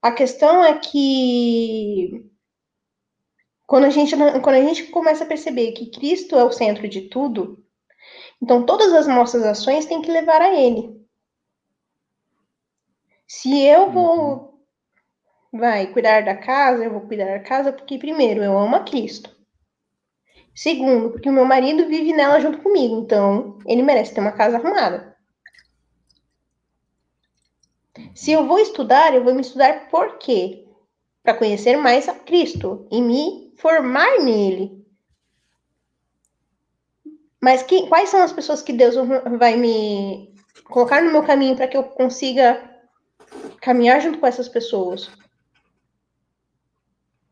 A 0.02 0.12
questão 0.12 0.64
é 0.64 0.78
que 0.78 2.24
quando 3.66 3.84
a 3.84 3.90
gente 3.90 4.16
quando 4.16 4.56
a 4.56 4.62
gente 4.62 4.84
começa 4.84 5.24
a 5.24 5.26
perceber 5.26 5.72
que 5.72 5.90
Cristo 5.90 6.36
é 6.36 6.44
o 6.44 6.52
centro 6.52 6.88
de 6.88 7.02
tudo, 7.02 7.64
então 8.42 8.66
todas 8.66 8.92
as 8.92 9.06
nossas 9.06 9.44
ações 9.44 9.86
têm 9.86 10.02
que 10.02 10.10
levar 10.10 10.42
a 10.42 10.54
Ele. 10.54 10.98
Se 13.28 13.62
eu 13.64 13.92
vou 13.92 14.48
vai 15.52 15.86
cuidar 15.92 16.24
da 16.24 16.36
casa, 16.36 16.84
eu 16.84 16.90
vou 16.90 17.02
cuidar 17.02 17.26
da 17.26 17.40
casa 17.40 17.72
porque 17.72 17.98
primeiro 17.98 18.42
eu 18.42 18.58
amo 18.58 18.74
a 18.74 18.84
Cristo. 18.84 19.36
Segundo, 20.54 21.10
porque 21.10 21.28
o 21.28 21.32
meu 21.32 21.44
marido 21.44 21.86
vive 21.86 22.12
nela 22.12 22.40
junto 22.40 22.58
comigo, 22.58 22.98
então 22.98 23.58
ele 23.64 23.82
merece 23.82 24.12
ter 24.12 24.20
uma 24.20 24.32
casa 24.32 24.56
arrumada. 24.56 25.16
Se 28.14 28.32
eu 28.32 28.46
vou 28.46 28.58
estudar, 28.58 29.14
eu 29.14 29.22
vou 29.22 29.34
me 29.34 29.42
estudar 29.42 29.88
por 29.88 30.18
quê? 30.18 30.68
para 31.28 31.36
conhecer 31.36 31.76
mais 31.76 32.08
a 32.08 32.14
Cristo 32.14 32.86
e 32.90 33.02
me 33.02 33.52
formar 33.58 34.18
nele. 34.20 34.82
Mas 37.38 37.62
que, 37.62 37.86
quais 37.86 38.08
são 38.08 38.22
as 38.22 38.32
pessoas 38.32 38.62
que 38.62 38.72
Deus 38.72 38.94
vai 39.38 39.54
me 39.54 40.34
colocar 40.64 41.02
no 41.02 41.12
meu 41.12 41.22
caminho 41.22 41.54
para 41.54 41.68
que 41.68 41.76
eu 41.76 41.84
consiga 41.84 42.67
caminhar 43.68 44.00
junto 44.00 44.18
com 44.18 44.26
essas 44.26 44.48
pessoas? 44.48 45.10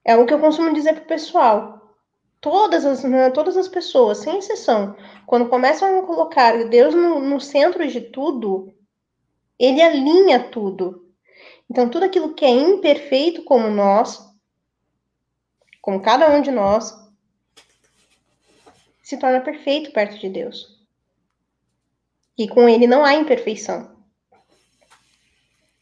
É 0.04 0.14
o 0.14 0.26
que 0.26 0.34
eu 0.34 0.38
costumo 0.38 0.74
dizer 0.74 0.92
para 0.92 1.04
o 1.04 1.06
pessoal. 1.06 1.96
Todas 2.42 2.84
as, 2.84 3.02
né, 3.04 3.30
todas 3.30 3.56
as 3.56 3.66
pessoas, 3.66 4.18
sem 4.18 4.36
exceção, 4.36 4.94
quando 5.26 5.48
começam 5.48 5.98
a 5.98 6.06
colocar 6.06 6.68
Deus 6.68 6.94
no, 6.94 7.20
no 7.20 7.40
centro 7.40 7.88
de 7.88 8.02
tudo, 8.02 8.70
ele 9.58 9.80
alinha 9.80 10.50
tudo. 10.50 11.10
Então, 11.70 11.88
tudo 11.88 12.04
aquilo 12.04 12.34
que 12.34 12.44
é 12.44 12.50
imperfeito 12.50 13.42
como 13.42 13.70
nós, 13.70 14.22
como 15.80 16.02
cada 16.02 16.28
um 16.28 16.42
de 16.42 16.50
nós, 16.50 16.94
se 19.02 19.16
torna 19.16 19.40
perfeito 19.40 19.90
perto 19.90 20.18
de 20.18 20.28
Deus. 20.28 20.84
E 22.36 22.46
com 22.46 22.68
ele 22.68 22.86
não 22.86 23.06
há 23.06 23.14
imperfeição. 23.14 23.95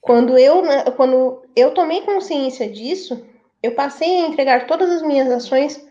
Quando 0.04 0.36
eu, 0.36 0.62
quando 0.96 1.42
eu 1.56 1.72
tomei 1.72 2.02
consciência 2.02 2.68
disso, 2.68 3.24
eu 3.62 3.74
passei 3.74 4.16
a 4.20 4.28
entregar 4.28 4.66
todas 4.66 4.90
as 4.90 5.00
minhas 5.00 5.30
ações 5.30 5.82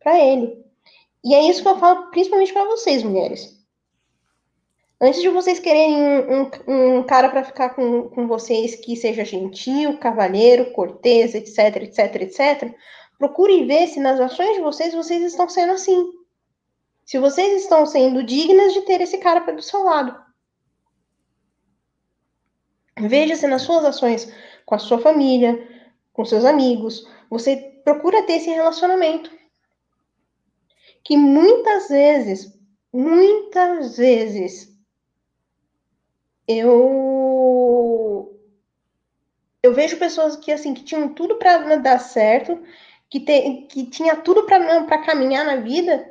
para 0.00 0.18
ele. 0.18 0.60
E 1.24 1.32
é 1.36 1.48
isso 1.48 1.62
que 1.62 1.68
eu 1.68 1.78
falo 1.78 2.10
principalmente 2.10 2.52
para 2.52 2.64
vocês, 2.64 3.04
mulheres. 3.04 3.56
Antes 5.00 5.22
de 5.22 5.28
vocês 5.28 5.60
quererem 5.60 5.96
um, 5.96 6.50
um, 6.66 6.98
um 6.98 7.02
cara 7.04 7.28
para 7.28 7.44
ficar 7.44 7.70
com, 7.70 8.08
com 8.08 8.26
vocês 8.26 8.74
que 8.74 8.96
seja 8.96 9.24
gentil, 9.24 9.98
cavalheiro, 9.98 10.72
cortês, 10.72 11.36
etc, 11.36 11.76
etc, 11.76 12.22
etc, 12.22 12.74
procure 13.20 13.66
ver 13.66 13.86
se 13.86 14.00
nas 14.00 14.18
ações 14.18 14.56
de 14.56 14.62
vocês 14.62 14.92
vocês 14.92 15.22
estão 15.22 15.48
sendo 15.48 15.74
assim. 15.74 16.10
Se 17.06 17.20
vocês 17.20 17.62
estão 17.62 17.86
sendo 17.86 18.24
dignas 18.24 18.74
de 18.74 18.80
ter 18.80 19.00
esse 19.00 19.18
cara 19.18 19.38
do 19.52 19.62
seu 19.62 19.84
lado. 19.84 20.29
Veja 23.08 23.36
se 23.36 23.46
nas 23.46 23.62
suas 23.62 23.84
ações 23.84 24.32
com 24.64 24.74
a 24.74 24.78
sua 24.78 24.98
família, 24.98 25.66
com 26.12 26.24
seus 26.24 26.44
amigos, 26.44 27.08
você 27.28 27.56
procura 27.84 28.22
ter 28.24 28.34
esse 28.34 28.50
relacionamento. 28.50 29.30
Que 31.02 31.16
muitas 31.16 31.88
vezes, 31.88 32.56
muitas 32.92 33.96
vezes, 33.96 34.76
eu 36.46 38.36
eu 39.62 39.74
vejo 39.74 39.98
pessoas 39.98 40.36
que 40.36 40.50
assim 40.52 40.72
que 40.72 40.84
tinham 40.84 41.08
tudo 41.08 41.36
para 41.36 41.76
dar 41.76 41.98
certo, 41.98 42.62
que, 43.10 43.20
te, 43.20 43.66
que 43.68 43.86
tinha 43.90 44.16
tudo 44.16 44.46
para 44.46 45.04
caminhar 45.04 45.44
na 45.44 45.56
vida 45.56 46.08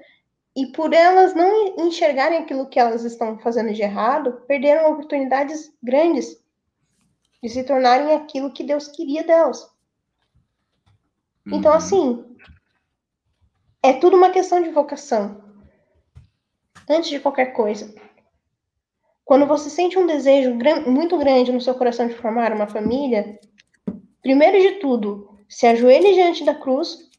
e 0.55 0.67
por 0.67 0.93
elas 0.93 1.33
não 1.33 1.75
enxergarem 1.77 2.39
aquilo 2.39 2.67
que 2.67 2.79
elas 2.79 3.03
estão 3.03 3.39
fazendo 3.39 3.73
de 3.73 3.81
errado, 3.81 4.43
perderam 4.47 4.91
oportunidades 4.91 5.73
grandes 5.81 6.38
de 7.41 7.49
se 7.49 7.63
tornarem 7.63 8.13
aquilo 8.13 8.51
que 8.51 8.63
Deus 8.63 8.87
queria 8.87 9.23
delas. 9.23 9.69
Então, 11.45 11.71
uhum. 11.71 11.77
assim, 11.77 12.35
é 13.81 13.93
tudo 13.93 14.17
uma 14.17 14.29
questão 14.29 14.61
de 14.61 14.69
vocação. 14.69 15.43
Antes 16.89 17.09
de 17.09 17.19
qualquer 17.19 17.53
coisa. 17.53 17.93
Quando 19.23 19.45
você 19.45 19.69
sente 19.69 19.97
um 19.97 20.07
desejo 20.07 20.57
muito 20.87 21.17
grande 21.17 21.51
no 21.51 21.61
seu 21.61 21.75
coração 21.75 22.07
de 22.07 22.15
formar 22.15 22.51
uma 22.51 22.67
família, 22.67 23.39
primeiro 24.21 24.59
de 24.59 24.79
tudo, 24.79 25.37
se 25.47 25.67
ajoelhe 25.67 26.13
diante 26.13 26.43
da 26.43 26.55
cruz 26.55 27.09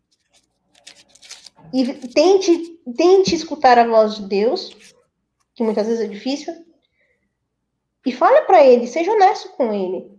e 1.73 1.85
tente, 2.09 2.81
tente 2.97 3.35
escutar 3.35 3.79
a 3.79 3.87
voz 3.87 4.17
de 4.17 4.27
Deus, 4.27 4.77
que 5.55 5.63
muitas 5.63 5.87
vezes 5.87 6.05
é 6.05 6.09
difícil, 6.09 6.53
e 8.05 8.13
fale 8.13 8.43
para 8.43 8.65
ele, 8.65 8.87
seja 8.87 9.13
honesto 9.13 9.51
com 9.51 9.73
ele. 9.73 10.11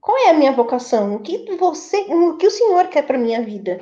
Qual 0.00 0.16
é 0.18 0.30
a 0.30 0.34
minha 0.34 0.52
vocação? 0.52 1.16
O 1.16 1.20
que 1.20 1.56
você, 1.56 1.98
o 2.08 2.36
que 2.36 2.46
o 2.46 2.50
Senhor 2.50 2.88
quer 2.88 3.02
para 3.02 3.18
minha 3.18 3.42
vida? 3.42 3.80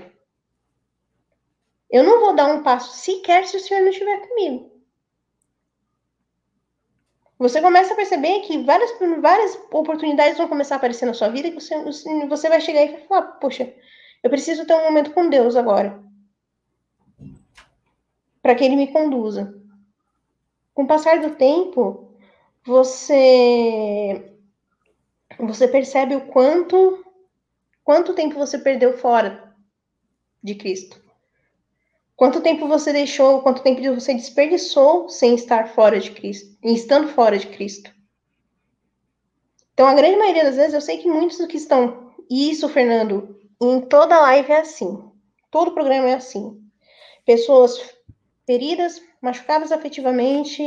Eu 1.90 2.02
não 2.02 2.20
vou 2.20 2.34
dar 2.34 2.46
um 2.46 2.62
passo 2.62 2.96
sequer 2.96 3.46
se 3.46 3.56
o 3.56 3.60
Senhor 3.60 3.80
não 3.80 3.90
estiver 3.90 4.26
comigo 4.26 4.74
você 7.38 7.60
começa 7.60 7.92
a 7.92 7.96
perceber 7.96 8.40
que 8.40 8.62
várias, 8.62 8.90
várias 9.20 9.54
oportunidades 9.70 10.38
vão 10.38 10.48
começar 10.48 10.76
a 10.76 10.78
aparecer 10.78 11.04
na 11.04 11.14
sua 11.14 11.28
vida 11.28 11.50
que 11.50 11.60
você, 11.60 11.76
você 12.26 12.48
vai 12.48 12.60
chegar 12.60 12.84
e 12.84 12.92
vai 12.92 13.00
falar, 13.02 13.22
poxa, 13.32 13.72
eu 14.22 14.30
preciso 14.30 14.66
ter 14.66 14.74
um 14.74 14.84
momento 14.84 15.12
com 15.12 15.28
Deus 15.28 15.56
agora. 15.56 16.02
Para 18.40 18.54
que 18.54 18.64
ele 18.64 18.76
me 18.76 18.92
conduza. 18.92 19.54
Com 20.72 20.84
o 20.84 20.86
passar 20.86 21.20
do 21.20 21.34
tempo, 21.34 22.13
você 22.64 24.30
você 25.38 25.68
percebe 25.68 26.16
o 26.16 26.26
quanto 26.26 27.04
quanto 27.82 28.14
tempo 28.14 28.36
você 28.36 28.58
perdeu 28.58 28.96
fora 28.96 29.54
de 30.42 30.54
Cristo. 30.54 31.02
Quanto 32.16 32.40
tempo 32.40 32.68
você 32.68 32.92
deixou, 32.92 33.42
quanto 33.42 33.62
tempo 33.62 33.82
você 33.94 34.14
desperdiçou 34.14 35.08
sem 35.08 35.34
estar 35.34 35.68
fora 35.68 35.98
de 35.98 36.12
Cristo, 36.12 36.56
estando 36.62 37.08
fora 37.08 37.36
de 37.36 37.48
Cristo? 37.48 37.92
Então, 39.72 39.86
a 39.88 39.94
grande 39.94 40.16
maioria 40.16 40.44
das 40.44 40.54
vezes, 40.54 40.74
eu 40.74 40.80
sei 40.80 40.98
que 40.98 41.08
muitos 41.08 41.44
que 41.46 41.56
estão. 41.56 42.14
Isso, 42.30 42.68
Fernando, 42.68 43.36
em 43.60 43.80
toda 43.80 44.20
live 44.20 44.52
é 44.52 44.60
assim. 44.60 45.10
Todo 45.50 45.74
programa 45.74 46.08
é 46.08 46.14
assim. 46.14 46.62
Pessoas 47.26 47.80
feridas, 48.46 49.02
machucadas 49.20 49.72
afetivamente, 49.72 50.62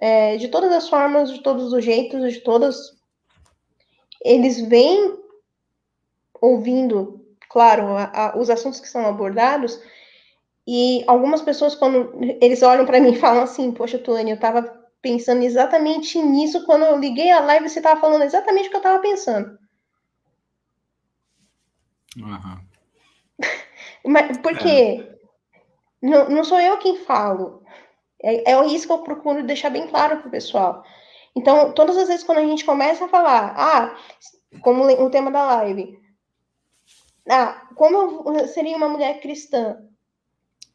é, 0.00 0.36
de 0.36 0.48
todas 0.48 0.72
as 0.72 0.88
formas, 0.88 1.30
de 1.30 1.42
todos 1.42 1.72
os 1.72 1.84
jeitos, 1.84 2.32
de 2.32 2.40
todas. 2.40 2.96
Eles 4.24 4.60
vêm 4.60 5.18
ouvindo, 6.40 7.24
claro, 7.48 7.96
a, 7.96 8.04
a, 8.14 8.38
os 8.38 8.48
assuntos 8.48 8.80
que 8.80 8.88
são 8.88 9.06
abordados 9.06 9.80
e 10.70 11.02
algumas 11.06 11.40
pessoas, 11.40 11.74
quando 11.74 12.12
eles 12.42 12.62
olham 12.62 12.84
para 12.84 13.00
mim 13.00 13.12
e 13.12 13.16
falam 13.18 13.42
assim, 13.42 13.72
poxa, 13.72 13.98
Tuane, 13.98 14.30
eu 14.30 14.34
estava 14.34 14.62
pensando 15.00 15.42
exatamente 15.42 16.20
nisso 16.20 16.64
quando 16.66 16.84
eu 16.84 16.98
liguei 16.98 17.30
a 17.30 17.40
live, 17.40 17.68
você 17.68 17.78
estava 17.78 17.98
falando 18.00 18.22
exatamente 18.22 18.66
o 18.66 18.70
que 18.70 18.76
eu 18.76 18.80
estava 18.80 18.98
pensando. 19.00 19.58
Uhum. 22.16 22.60
Mas, 24.06 24.36
porque 24.38 24.68
é. 24.68 25.18
não, 26.02 26.28
não 26.28 26.44
sou 26.44 26.60
eu 26.60 26.76
quem 26.78 26.98
falo. 26.98 27.62
É, 28.22 28.52
é 28.52 28.66
isso 28.66 28.86
que 28.86 28.92
eu 28.92 28.98
procuro 28.98 29.46
deixar 29.46 29.70
bem 29.70 29.86
claro 29.86 30.18
para 30.18 30.28
o 30.28 30.30
pessoal. 30.30 30.84
Então, 31.36 31.72
todas 31.72 31.96
as 31.96 32.08
vezes 32.08 32.24
quando 32.24 32.38
a 32.38 32.46
gente 32.46 32.64
começa 32.64 33.04
a 33.04 33.08
falar, 33.08 33.54
ah, 33.56 33.96
como 34.60 34.84
o 34.84 35.10
tema 35.10 35.30
da 35.30 35.44
live, 35.56 35.98
ah, 37.28 37.68
como 37.74 37.96
eu 38.36 38.48
seria 38.48 38.76
uma 38.76 38.88
mulher 38.88 39.20
cristã? 39.20 39.78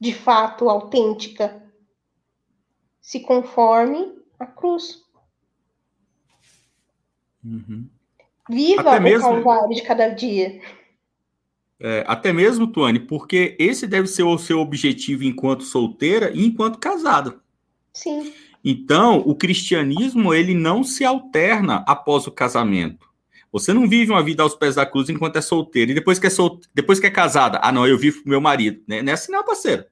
de 0.04 0.14
fato 0.14 0.70
autêntica, 0.70 1.64
se 3.00 3.22
conforme 3.22 4.22
à 4.38 4.46
cruz. 4.46 5.02
Uhum. 7.42 7.90
Viva 8.50 8.82
até 8.82 9.00
o 9.00 9.02
mesmo, 9.02 9.30
calvário 9.30 9.74
de 9.74 9.82
cada 9.82 10.10
dia. 10.10 10.62
É, 11.80 12.04
até 12.08 12.32
mesmo, 12.32 12.68
Tuane, 12.68 13.00
porque 13.00 13.56
esse 13.60 13.86
deve 13.86 14.08
ser 14.08 14.24
o 14.24 14.38
seu 14.38 14.60
objetivo 14.60 15.24
enquanto 15.24 15.64
solteira 15.64 16.32
e 16.34 16.46
enquanto 16.46 16.80
casada. 16.80 17.40
Sim. 17.94 18.32
Então, 18.64 19.20
o 19.26 19.36
cristianismo 19.36 20.34
ele 20.34 20.54
não 20.54 20.84
se 20.84 21.04
alterna 21.04 21.84
após 21.86 22.26
o 22.26 22.32
casamento. 22.32 23.12
Você 23.52 23.72
não 23.72 23.88
vive 23.88 24.12
uma 24.12 24.24
vida 24.24 24.42
aos 24.42 24.56
pés 24.56 24.76
da 24.76 24.86
cruz 24.86 25.10
enquanto 25.10 25.36
é 25.36 25.42
solteira 25.42 25.92
e 25.92 25.94
depois 25.94 26.18
que 26.18 26.28
é 26.28 26.30
sol... 26.30 26.60
depois 26.74 27.00
que 27.00 27.06
é 27.06 27.12
casada, 27.12 27.60
ah 27.62 27.72
não, 27.72 27.86
eu 27.86 27.98
vivo 27.98 28.24
com 28.24 28.30
meu 28.30 28.42
marido, 28.42 28.82
né? 28.88 29.02
Não 29.04 29.12
é 29.12 29.14
assim 29.14 29.32
não, 29.32 29.44
parceiro. 29.44 29.86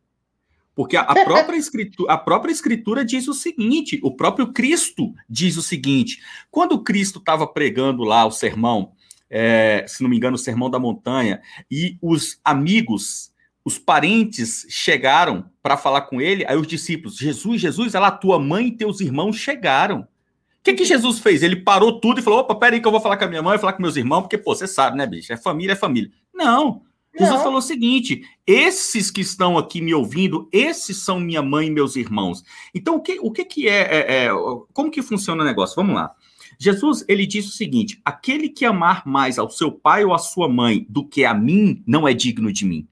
Porque 0.74 0.95
a, 0.98 1.02
a, 1.02 1.14
própria 1.26 1.58
escritura, 1.58 2.14
a 2.14 2.18
própria 2.18 2.52
escritura 2.52 3.06
diz 3.06 3.28
o 3.28 3.34
seguinte: 3.34 3.99
o 4.02 4.16
próprio 4.16 4.52
Cristo 4.52 5.14
diz 5.30 5.58
o 5.58 5.62
seguinte. 5.62 6.20
Quando 6.49 6.82
Cristo 6.82 7.20
estava 7.20 7.45
pregando 7.45 8.03
lá 8.03 8.26
o 8.26 8.32
sermão, 8.32 8.94
é, 9.32 9.86
se 9.88 10.03
não 10.03 10.10
me 10.10 10.18
engano, 10.18 10.36
o 10.36 10.40
sermão 10.40 10.70
da 10.70 10.78
montanha, 10.78 11.41
e 11.72 11.98
os 12.02 12.40
amigos, 12.44 13.32
os 13.64 13.80
parentes 13.80 14.68
chegaram 14.70 15.49
para 15.64 15.78
falar 15.78 16.02
com 16.02 16.20
ele, 16.20 16.45
aí 16.45 16.58
os 16.58 16.68
discípulos, 16.68 17.16
Jesus, 17.16 17.62
Jesus, 17.62 17.95
ela, 17.95 18.12
tua 18.12 18.38
mãe 18.38 18.68
e 18.68 18.78
teus 18.78 18.99
irmãos 18.99 19.38
chegaram. 19.38 20.02
O 20.02 20.64
que, 20.64 20.74
que 20.74 20.86
Jesus 20.86 21.20
fez? 21.20 21.41
Ele 21.41 21.56
parou 21.56 21.99
tudo 21.99 22.20
e 22.20 22.24
falou: 22.24 22.40
opa, 22.40 22.53
peraí 22.53 22.80
que 22.82 22.88
eu 22.88 22.91
vou 22.91 23.02
falar 23.02 23.18
com 23.18 23.24
a 23.24 23.28
minha 23.28 23.41
mãe, 23.41 23.58
falar 23.58 23.74
com 23.74 23.82
meus 23.82 23.95
irmãos, 23.95 24.22
porque, 24.22 24.38
pô, 24.38 24.53
você 24.53 24.68
sabe, 24.68 24.98
né, 24.98 25.08
bicho? 25.08 25.32
É 25.34 25.38
família, 25.38 25.74
é 25.74 25.76
família. 25.76 26.12
Não. 26.34 26.84
Jesus 27.18 27.38
Não. 27.38 27.44
falou 27.44 27.60
o 27.60 27.64
seguinte: 27.64 28.24
esses 28.45 29.10
que 29.10 29.22
estão 29.22 29.58
aqui 29.58 29.82
me 29.82 29.94
ouvindo, 29.94 30.48
esses 30.52 30.98
são 31.03 31.20
minha 31.20 31.41
mãe 31.41 31.68
e 31.68 31.72
meus 31.72 31.95
irmãos. 31.95 32.44
Então, 32.76 32.95
o 32.95 33.02
que, 33.02 33.18
o 33.22 33.32
que, 33.32 33.44
que 33.44 33.68
é, 33.68 33.82
é, 33.82 34.26
é, 34.26 34.30
Como 34.74 34.91
que 34.91 35.02
funciona 35.02 35.41
o 35.41 35.45
negócio? 35.45 35.76
Vamos 35.76 35.95
lá. 35.95 36.14
Jesus, 36.61 37.03
ele 37.07 37.25
diz 37.25 37.47
o 37.47 37.51
seguinte: 37.51 37.99
aquele 38.05 38.47
que 38.47 38.65
amar 38.65 39.01
mais 39.03 39.39
ao 39.39 39.49
seu 39.49 39.71
pai 39.71 40.05
ou 40.05 40.13
à 40.13 40.19
sua 40.19 40.47
mãe 40.47 40.85
do 40.88 41.03
que 41.03 41.25
a 41.25 41.33
mim, 41.33 41.83
não 41.88 42.07
é 42.07 42.13
digno 42.13 42.53
de 42.53 42.65
mim. 42.65 42.88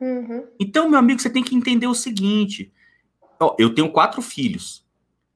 Uhum. 0.00 0.46
Então, 0.60 0.88
meu 0.88 1.00
amigo, 1.00 1.20
você 1.20 1.28
tem 1.28 1.42
que 1.42 1.56
entender 1.56 1.88
o 1.88 1.96
seguinte: 1.96 2.72
ó, 3.40 3.56
eu 3.58 3.74
tenho 3.74 3.90
quatro 3.90 4.22
filhos. 4.22 4.86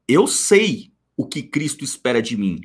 Eu 0.06 0.28
sei 0.28 0.92
o 1.16 1.26
que 1.26 1.42
Cristo 1.42 1.82
espera 1.82 2.22
de 2.22 2.36
mim. 2.36 2.60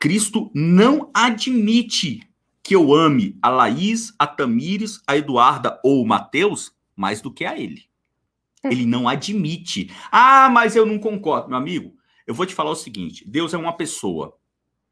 Cristo 0.00 0.50
não 0.54 1.10
admite 1.12 2.22
que 2.62 2.74
eu 2.74 2.94
ame 2.94 3.36
a 3.42 3.50
Laís, 3.50 4.14
a 4.18 4.26
Tamires, 4.26 5.02
a 5.06 5.14
Eduarda 5.14 5.78
ou 5.84 6.02
o 6.02 6.06
Mateus 6.06 6.72
mais 6.96 7.20
do 7.20 7.30
que 7.30 7.44
a 7.44 7.58
ele. 7.58 7.82
É. 8.64 8.68
Ele 8.68 8.86
não 8.86 9.06
admite. 9.06 9.90
Ah, 10.10 10.48
mas 10.48 10.74
eu 10.74 10.86
não 10.86 10.98
concordo, 10.98 11.50
meu 11.50 11.58
amigo. 11.58 11.97
Eu 12.28 12.34
vou 12.34 12.44
te 12.44 12.54
falar 12.54 12.70
o 12.70 12.76
seguinte: 12.76 13.24
Deus 13.26 13.54
é 13.54 13.58
uma 13.58 13.72
pessoa. 13.72 14.36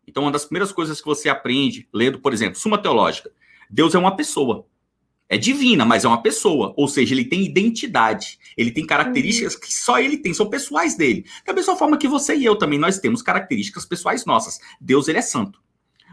Então, 0.08 0.22
uma 0.22 0.32
das 0.32 0.46
primeiras 0.46 0.72
coisas 0.72 1.00
que 1.00 1.06
você 1.06 1.28
aprende, 1.28 1.86
lendo, 1.92 2.18
por 2.18 2.32
exemplo, 2.32 2.58
Suma 2.58 2.78
Teológica, 2.78 3.30
Deus 3.68 3.94
é 3.94 3.98
uma 3.98 4.16
pessoa. 4.16 4.66
É 5.28 5.36
divina, 5.36 5.84
mas 5.84 6.04
é 6.04 6.08
uma 6.08 6.22
pessoa. 6.22 6.72
Ou 6.76 6.88
seja, 6.88 7.12
ele 7.12 7.24
tem 7.24 7.44
identidade. 7.44 8.38
Ele 8.56 8.70
tem 8.70 8.86
características 8.86 9.54
uhum. 9.54 9.60
que 9.60 9.74
só 9.74 9.98
ele 9.98 10.16
tem, 10.16 10.32
são 10.32 10.48
pessoais 10.48 10.96
dele. 10.96 11.26
Da 11.44 11.52
mesma 11.52 11.76
forma 11.76 11.98
que 11.98 12.08
você 12.08 12.34
e 12.34 12.44
eu 12.44 12.56
também, 12.56 12.78
nós 12.78 12.98
temos 13.00 13.20
características 13.20 13.84
pessoais 13.84 14.24
nossas. 14.24 14.58
Deus, 14.80 15.08
ele 15.08 15.18
é 15.18 15.22
santo. 15.22 15.60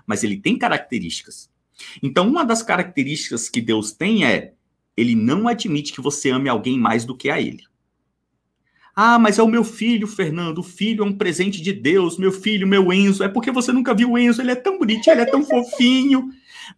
Mas 0.06 0.24
ele 0.24 0.38
tem 0.38 0.58
características. 0.58 1.50
Então, 2.02 2.28
uma 2.28 2.44
das 2.44 2.64
características 2.64 3.48
que 3.48 3.62
Deus 3.62 3.94
tem 3.94 4.26
é 4.26 4.56
ele 4.98 5.16
não 5.16 5.48
admite 5.48 5.94
que 5.94 6.02
você 6.02 6.32
ame 6.32 6.50
alguém 6.50 6.78
mais 6.78 7.06
do 7.06 7.16
que 7.16 7.30
a 7.30 7.40
ele. 7.40 7.64
Ah, 8.96 9.18
mas 9.18 9.40
é 9.40 9.44
o 9.44 9.48
meu 9.48 9.64
filho, 9.64 10.08
Fernando. 10.08 10.60
O 10.60 10.64
filho 10.64 11.04
é 11.04 11.08
um 11.08 11.14
presente 11.14 11.62
de 11.62 11.74
Deus. 11.74 12.18
Meu 12.18 12.32
filho, 12.32 12.68
meu 12.68 12.94
Enzo. 12.94 13.24
É 13.24 13.28
porque 13.28 13.52
você 13.52 13.72
nunca 13.72 13.94
viu 13.94 14.12
o 14.12 14.18
Enzo. 14.18 14.42
Ele 14.42 14.52
é 14.52 14.56
tão 14.56 14.78
bonitinho, 14.78 15.14
ele 15.14 15.22
é 15.22 15.26
tão 15.26 15.44
fofinho. 15.44 16.30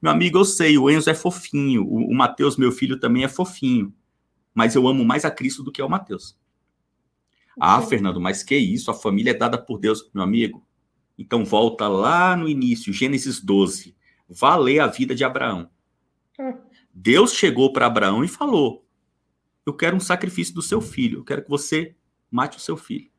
Meu 0.01 0.11
amigo, 0.11 0.37
eu 0.37 0.45
sei, 0.45 0.77
o 0.77 0.89
Enzo 0.89 1.09
é 1.09 1.13
fofinho. 1.13 1.83
O, 1.85 2.11
o 2.11 2.15
Mateus, 2.15 2.55
meu 2.55 2.71
filho, 2.71 2.99
também 2.99 3.23
é 3.23 3.27
fofinho. 3.27 3.93
Mas 4.53 4.75
eu 4.75 4.87
amo 4.87 5.03
mais 5.03 5.25
a 5.25 5.31
Cristo 5.31 5.61
do 5.61 5.71
que 5.71 5.81
ao 5.81 5.89
Mateus. 5.89 6.37
Ah, 7.59 7.81
Fernando, 7.81 8.19
mas 8.19 8.43
que 8.43 8.55
isso? 8.55 8.89
A 8.91 8.93
família 8.93 9.31
é 9.31 9.33
dada 9.33 9.57
por 9.57 9.77
Deus, 9.77 10.09
meu 10.13 10.23
amigo. 10.23 10.65
Então 11.17 11.45
volta 11.45 11.87
lá 11.87 12.35
no 12.35 12.47
início, 12.47 12.93
Gênesis 12.93 13.41
12. 13.41 13.95
Vá 14.29 14.55
ler 14.55 14.79
a 14.79 14.87
vida 14.87 15.13
de 15.13 15.23
Abraão. 15.23 15.69
Deus 16.93 17.33
chegou 17.33 17.73
para 17.73 17.85
Abraão 17.85 18.23
e 18.23 18.27
falou: 18.27 18.85
Eu 19.65 19.73
quero 19.73 19.95
um 19.95 20.01
sacrifício 20.01 20.53
do 20.53 20.61
seu 20.61 20.81
filho. 20.81 21.19
Eu 21.19 21.23
quero 21.23 21.43
que 21.43 21.49
você 21.49 21.95
mate 22.35 22.57
o 22.57 22.61
seu 22.61 22.75
filho. 22.75 23.09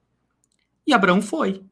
E 0.86 0.92
Abraão 0.92 1.22
foi. 1.22 1.64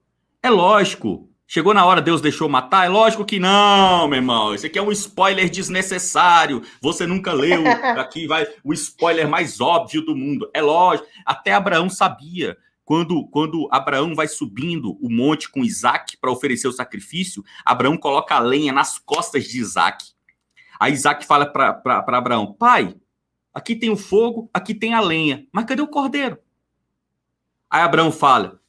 É 0.42 0.48
lógico. 0.48 1.28
Chegou 1.46 1.74
na 1.74 1.84
hora, 1.84 2.00
Deus 2.00 2.22
deixou 2.22 2.48
matar? 2.48 2.86
É 2.86 2.88
lógico 2.88 3.24
que 3.24 3.38
não, 3.38 4.08
meu 4.08 4.16
irmão. 4.16 4.54
Isso 4.54 4.64
aqui 4.64 4.78
é 4.78 4.82
um 4.82 4.90
spoiler 4.90 5.50
desnecessário. 5.50 6.62
Você 6.80 7.06
nunca 7.06 7.34
leu. 7.34 7.62
Aqui 8.00 8.26
vai 8.26 8.46
o 8.64 8.72
spoiler 8.72 9.28
mais 9.28 9.60
óbvio 9.60 10.02
do 10.02 10.16
mundo. 10.16 10.50
É 10.54 10.62
lógico. 10.62 11.06
Até 11.24 11.52
Abraão 11.52 11.90
sabia. 11.90 12.56
Quando, 12.82 13.26
quando 13.28 13.68
Abraão 13.70 14.14
vai 14.14 14.26
subindo 14.26 14.96
o 15.00 15.10
monte 15.10 15.50
com 15.50 15.64
Isaac 15.64 16.16
para 16.16 16.32
oferecer 16.32 16.66
o 16.66 16.72
sacrifício, 16.72 17.44
Abraão 17.64 17.96
coloca 17.96 18.34
a 18.34 18.40
lenha 18.40 18.72
nas 18.72 18.98
costas 18.98 19.44
de 19.44 19.60
Isaac. 19.60 20.02
Aí 20.80 20.92
Isaac 20.92 21.26
fala 21.26 21.46
para 21.46 22.02
Abraão: 22.08 22.54
Pai, 22.54 22.94
aqui 23.52 23.76
tem 23.76 23.90
o 23.90 23.96
fogo, 23.96 24.50
aqui 24.52 24.74
tem 24.74 24.94
a 24.94 25.00
lenha, 25.00 25.46
mas 25.52 25.66
cadê 25.66 25.82
o 25.82 25.88
cordeiro? 25.88 26.38
Aí 27.74 27.82
Abraão 27.82 28.12
fala: 28.12 28.60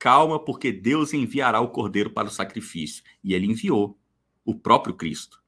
Calma, 0.00 0.36
porque 0.36 0.72
Deus 0.72 1.14
enviará 1.14 1.60
o 1.60 1.68
cordeiro 1.68 2.10
para 2.10 2.26
o 2.26 2.30
sacrifício. 2.30 3.04
E 3.22 3.32
ele 3.32 3.46
enviou 3.46 3.96
o 4.44 4.52
próprio 4.52 4.96
Cristo. 4.96 5.40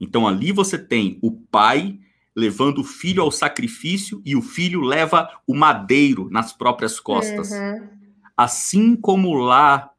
Então 0.00 0.26
ali 0.26 0.50
você 0.50 0.78
tem 0.78 1.18
o 1.20 1.32
pai 1.32 2.00
levando 2.34 2.78
o 2.78 2.84
filho 2.84 3.22
ao 3.22 3.30
sacrifício 3.30 4.22
e 4.24 4.34
o 4.34 4.40
filho 4.40 4.80
leva 4.80 5.28
o 5.46 5.54
madeiro 5.54 6.30
nas 6.30 6.50
próprias 6.50 6.98
costas. 6.98 7.50
Uhum. 7.50 7.88
Assim 8.34 8.96
como 8.96 9.34
lá, 9.34 9.90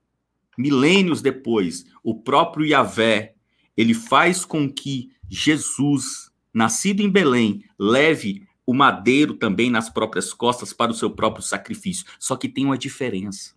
milênios 0.57 1.21
depois, 1.21 1.85
o 2.03 2.15
próprio 2.23 2.65
Yahvé, 2.65 3.35
ele 3.77 3.93
faz 3.93 4.43
com 4.43 4.67
que 4.67 5.11
Jesus, 5.29 6.31
nascido 6.51 7.01
em 7.01 7.09
Belém, 7.09 7.63
leve 7.77 8.47
o 8.65 8.73
madeiro 8.73 9.33
também 9.33 9.69
nas 9.69 9.89
próprias 9.89 10.33
costas 10.33 10.73
para 10.73 10.91
o 10.91 10.95
seu 10.95 11.09
próprio 11.09 11.43
sacrifício. 11.43 12.05
Só 12.19 12.35
que 12.35 12.47
tem 12.47 12.65
uma 12.65 12.77
diferença. 12.77 13.53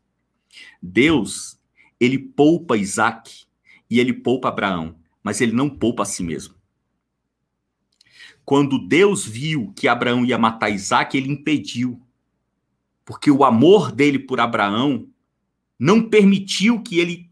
Deus, 0.83 1.59
ele 2.01 2.19
poupa 2.19 2.77
Isaac 2.77 3.45
e 3.91 4.01
ele 4.01 4.13
poupa 4.13 4.49
Abraão, 4.49 4.97
mas 5.23 5.41
ele 5.41 5.53
não 5.53 5.69
poupa 5.69 6.03
a 6.03 6.07
si 6.07 6.23
mesmo. 6.23 6.55
Quando 8.45 8.79
Deus 8.79 9.27
viu 9.27 9.73
que 9.75 9.89
Abraão 9.89 10.25
ia 10.25 10.37
matar 10.37 10.71
Isaac, 10.71 11.17
ele 11.17 11.31
impediu. 11.31 12.01
Porque 13.05 13.31
o 13.31 13.45
amor 13.45 13.91
dele 13.91 14.19
por 14.19 14.41
Abraão 14.41 15.09
não 15.79 16.09
permitiu 16.09 16.83
que 16.83 16.99
ele 16.99 17.31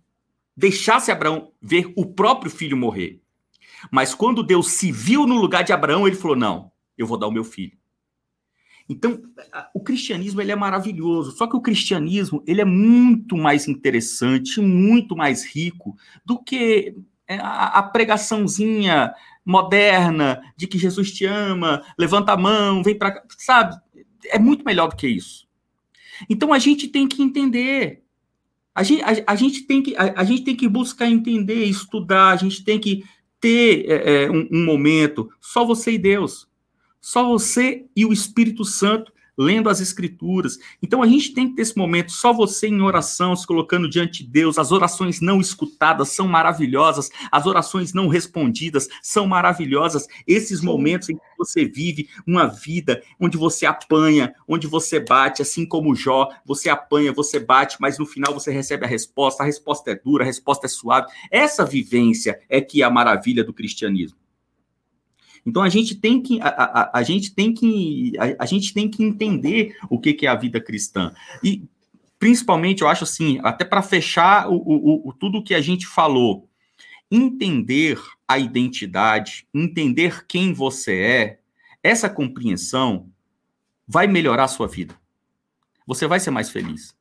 deixasse 0.56 1.10
Abraão 1.10 1.52
ver 1.60 1.92
o 1.96 2.06
próprio 2.06 2.50
filho 2.50 2.76
morrer. 2.76 3.20
Mas 3.90 4.14
quando 4.14 4.42
Deus 4.42 4.70
se 4.70 4.92
viu 4.92 5.26
no 5.26 5.40
lugar 5.40 5.64
de 5.64 5.72
Abraão, 5.72 6.06
ele 6.06 6.16
falou: 6.16 6.36
Não, 6.36 6.72
eu 7.02 7.06
vou 7.06 7.18
dar 7.18 7.26
o 7.26 7.32
meu 7.32 7.44
filho. 7.44 7.76
Então, 8.88 9.22
o 9.72 9.80
cristianismo 9.80 10.40
ele 10.40 10.52
é 10.52 10.56
maravilhoso, 10.56 11.36
só 11.36 11.46
que 11.46 11.56
o 11.56 11.60
cristianismo 11.60 12.42
ele 12.46 12.60
é 12.60 12.64
muito 12.64 13.36
mais 13.36 13.68
interessante, 13.68 14.60
muito 14.60 15.16
mais 15.16 15.44
rico 15.44 15.96
do 16.24 16.42
que 16.42 16.96
é, 17.28 17.38
a, 17.40 17.82
pregaçãozinha 17.82 19.12
moderna 19.44 20.42
de 20.56 20.66
que 20.66 20.78
Jesus 20.78 21.12
te 21.12 21.24
ama, 21.24 21.82
levanta 21.98 22.32
a 22.32 22.36
mão, 22.36 22.82
vem 22.82 22.96
para 22.96 23.12
cá, 23.12 23.22
sabe? 23.38 23.76
É 24.26 24.38
muito 24.38 24.64
melhor 24.64 24.88
do 24.88 24.96
que 24.96 25.06
isso. 25.06 25.48
Então 26.28 26.52
a 26.52 26.58
gente 26.58 26.88
tem 26.88 27.08
que 27.08 27.22
entender. 27.22 28.02
A 28.74 28.82
gente, 28.82 29.02
a, 29.02 29.24
a 29.26 29.34
gente, 29.34 29.62
tem, 29.62 29.82
que, 29.82 29.96
a, 29.96 30.20
a, 30.20 30.24
gente 30.24 30.44
tem 30.44 30.56
que 30.56 30.68
buscar 30.68 31.08
entender, 31.08 31.64
estudar, 31.64 32.30
a 32.30 32.36
gente 32.36 32.64
tem 32.64 32.78
que 32.78 33.04
ter 33.40 33.86
é, 33.88 34.24
é 34.24 34.30
um, 34.30 34.48
um 34.50 34.64
momento, 34.64 35.30
só 35.40 35.64
você 35.64 35.92
e 35.92 35.98
Deus. 35.98 36.48
Só 37.02 37.26
você 37.26 37.84
e 37.96 38.06
o 38.06 38.12
Espírito 38.12 38.64
Santo 38.64 39.12
lendo 39.36 39.68
as 39.68 39.80
escrituras. 39.80 40.58
Então 40.82 41.02
a 41.02 41.06
gente 41.06 41.34
tem 41.34 41.48
que 41.48 41.56
ter 41.56 41.62
esse 41.62 41.76
momento, 41.76 42.12
só 42.12 42.32
você 42.32 42.68
em 42.68 42.80
oração, 42.80 43.34
se 43.34 43.46
colocando 43.46 43.88
diante 43.88 44.22
de 44.22 44.30
Deus. 44.30 44.58
As 44.58 44.70
orações 44.72 45.20
não 45.20 45.40
escutadas 45.40 46.10
são 46.10 46.28
maravilhosas, 46.28 47.10
as 47.30 47.46
orações 47.46 47.92
não 47.92 48.08
respondidas 48.08 48.88
são 49.02 49.26
maravilhosas. 49.26 50.06
Esses 50.26 50.60
momentos 50.60 51.08
em 51.08 51.16
que 51.16 51.22
você 51.36 51.64
vive 51.64 52.08
uma 52.26 52.46
vida 52.46 53.02
onde 53.18 53.36
você 53.36 53.66
apanha, 53.66 54.32
onde 54.46 54.66
você 54.66 55.00
bate, 55.00 55.42
assim 55.42 55.66
como 55.66 55.94
Jó, 55.94 56.28
você 56.44 56.68
apanha, 56.68 57.12
você 57.12 57.40
bate, 57.40 57.78
mas 57.80 57.98
no 57.98 58.06
final 58.06 58.32
você 58.32 58.52
recebe 58.52 58.84
a 58.84 58.88
resposta. 58.88 59.42
A 59.42 59.46
resposta 59.46 59.90
é 59.90 59.94
dura, 59.94 60.22
a 60.22 60.26
resposta 60.26 60.66
é 60.66 60.68
suave. 60.68 61.08
Essa 61.30 61.64
vivência 61.64 62.38
é 62.48 62.60
que 62.60 62.82
é 62.82 62.84
a 62.84 62.90
maravilha 62.90 63.42
do 63.42 63.52
cristianismo. 63.52 64.21
Então 65.44 65.62
a 65.62 65.68
gente 65.68 65.94
tem 65.94 66.22
que 66.22 66.40
a, 66.40 66.48
a, 66.48 66.98
a 66.98 67.02
gente 67.02 67.34
tem 67.34 67.52
que 67.52 68.12
a, 68.18 68.44
a, 68.44 68.46
gente 68.46 68.72
tem 68.72 68.88
que 68.88 69.02
entender 69.02 69.76
o 69.90 69.98
que, 69.98 70.14
que 70.14 70.26
é 70.26 70.28
a 70.28 70.36
vida 70.36 70.60
cristã. 70.60 71.12
E 71.42 71.64
principalmente 72.18 72.82
eu 72.82 72.88
acho 72.88 73.04
assim 73.04 73.40
até 73.42 73.64
para 73.64 73.82
fechar 73.82 74.48
o, 74.48 74.54
o, 74.54 75.08
o, 75.08 75.12
tudo 75.12 75.42
que 75.42 75.54
a 75.54 75.60
gente 75.60 75.86
falou 75.86 76.48
entender 77.10 78.00
a 78.26 78.38
identidade 78.38 79.46
entender 79.52 80.24
quem 80.26 80.52
você 80.52 80.94
é 80.94 81.38
essa 81.82 82.08
compreensão 82.08 83.08
vai 83.86 84.06
melhorar 84.06 84.44
a 84.44 84.48
sua 84.48 84.68
vida. 84.68 84.94
Você 85.86 86.06
vai 86.06 86.20
ser 86.20 86.30
mais 86.30 86.48
feliz. 86.48 86.94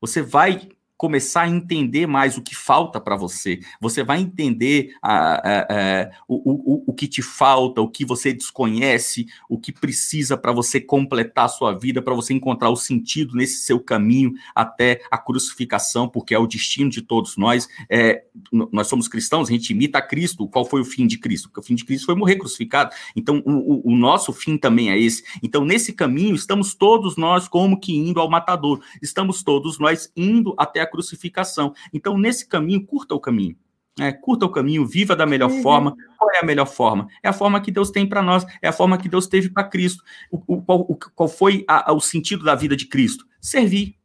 Você 0.00 0.22
vai 0.22 0.68
começar 1.00 1.44
a 1.44 1.48
entender 1.48 2.06
mais 2.06 2.36
o 2.36 2.42
que 2.42 2.54
falta 2.54 3.00
para 3.00 3.16
você. 3.16 3.60
Você 3.80 4.04
vai 4.04 4.20
entender 4.20 4.94
a, 5.00 5.32
a, 5.32 5.60
a, 5.62 6.10
o, 6.28 6.74
o, 6.74 6.84
o 6.88 6.92
que 6.92 7.08
te 7.08 7.22
falta, 7.22 7.80
o 7.80 7.88
que 7.88 8.04
você 8.04 8.34
desconhece, 8.34 9.26
o 9.48 9.58
que 9.58 9.72
precisa 9.72 10.36
para 10.36 10.52
você 10.52 10.78
completar 10.78 11.46
a 11.46 11.48
sua 11.48 11.72
vida, 11.72 12.02
para 12.02 12.12
você 12.12 12.34
encontrar 12.34 12.68
o 12.68 12.76
sentido 12.76 13.34
nesse 13.34 13.64
seu 13.64 13.80
caminho 13.80 14.34
até 14.54 15.00
a 15.10 15.16
crucificação, 15.16 16.06
porque 16.06 16.34
é 16.34 16.38
o 16.38 16.46
destino 16.46 16.90
de 16.90 17.00
todos 17.00 17.38
nós. 17.38 17.66
É, 17.88 18.24
nós 18.52 18.86
somos 18.86 19.08
cristãos, 19.08 19.48
a 19.48 19.52
gente 19.52 19.70
imita 19.70 20.02
Cristo. 20.02 20.46
Qual 20.48 20.66
foi 20.66 20.82
o 20.82 20.84
fim 20.84 21.06
de 21.06 21.16
Cristo? 21.16 21.48
Porque 21.48 21.60
o 21.60 21.64
fim 21.64 21.76
de 21.76 21.84
Cristo 21.86 22.04
foi 22.04 22.14
morrer 22.14 22.36
crucificado. 22.36 22.94
Então, 23.16 23.42
o, 23.46 23.90
o 23.90 23.96
nosso 23.96 24.34
fim 24.34 24.58
também 24.58 24.90
é 24.90 24.98
esse. 25.00 25.24
Então, 25.42 25.64
nesse 25.64 25.94
caminho, 25.94 26.34
estamos 26.34 26.74
todos 26.74 27.16
nós 27.16 27.48
como 27.48 27.80
que 27.80 27.96
indo 27.96 28.20
ao 28.20 28.28
matador. 28.28 28.82
Estamos 29.00 29.42
todos 29.42 29.78
nós 29.78 30.12
indo 30.14 30.54
até 30.58 30.82
a 30.82 30.89
crucificação. 30.90 31.72
Então, 31.92 32.18
nesse 32.18 32.46
caminho, 32.46 32.84
curta 32.84 33.14
o 33.14 33.20
caminho. 33.20 33.56
É, 33.98 34.12
curta 34.12 34.46
o 34.46 34.48
caminho, 34.48 34.86
viva 34.86 35.14
da 35.14 35.26
melhor 35.26 35.50
uhum. 35.50 35.62
forma. 35.62 35.96
Qual 36.18 36.30
é 36.34 36.38
a 36.38 36.44
melhor 36.44 36.66
forma? 36.66 37.06
É 37.22 37.28
a 37.28 37.32
forma 37.32 37.60
que 37.60 37.70
Deus 37.70 37.90
tem 37.90 38.06
para 38.06 38.22
nós, 38.22 38.46
é 38.62 38.68
a 38.68 38.72
forma 38.72 38.96
que 38.96 39.08
Deus 39.08 39.26
teve 39.26 39.50
para 39.50 39.64
Cristo. 39.64 40.02
O, 40.30 40.42
o, 40.46 40.62
qual, 40.62 40.80
o, 40.80 40.96
qual 40.96 41.28
foi 41.28 41.64
a, 41.68 41.90
a, 41.90 41.94
o 41.94 42.00
sentido 42.00 42.44
da 42.44 42.54
vida 42.54 42.76
de 42.76 42.86
Cristo? 42.86 43.26
Servir. 43.40 43.96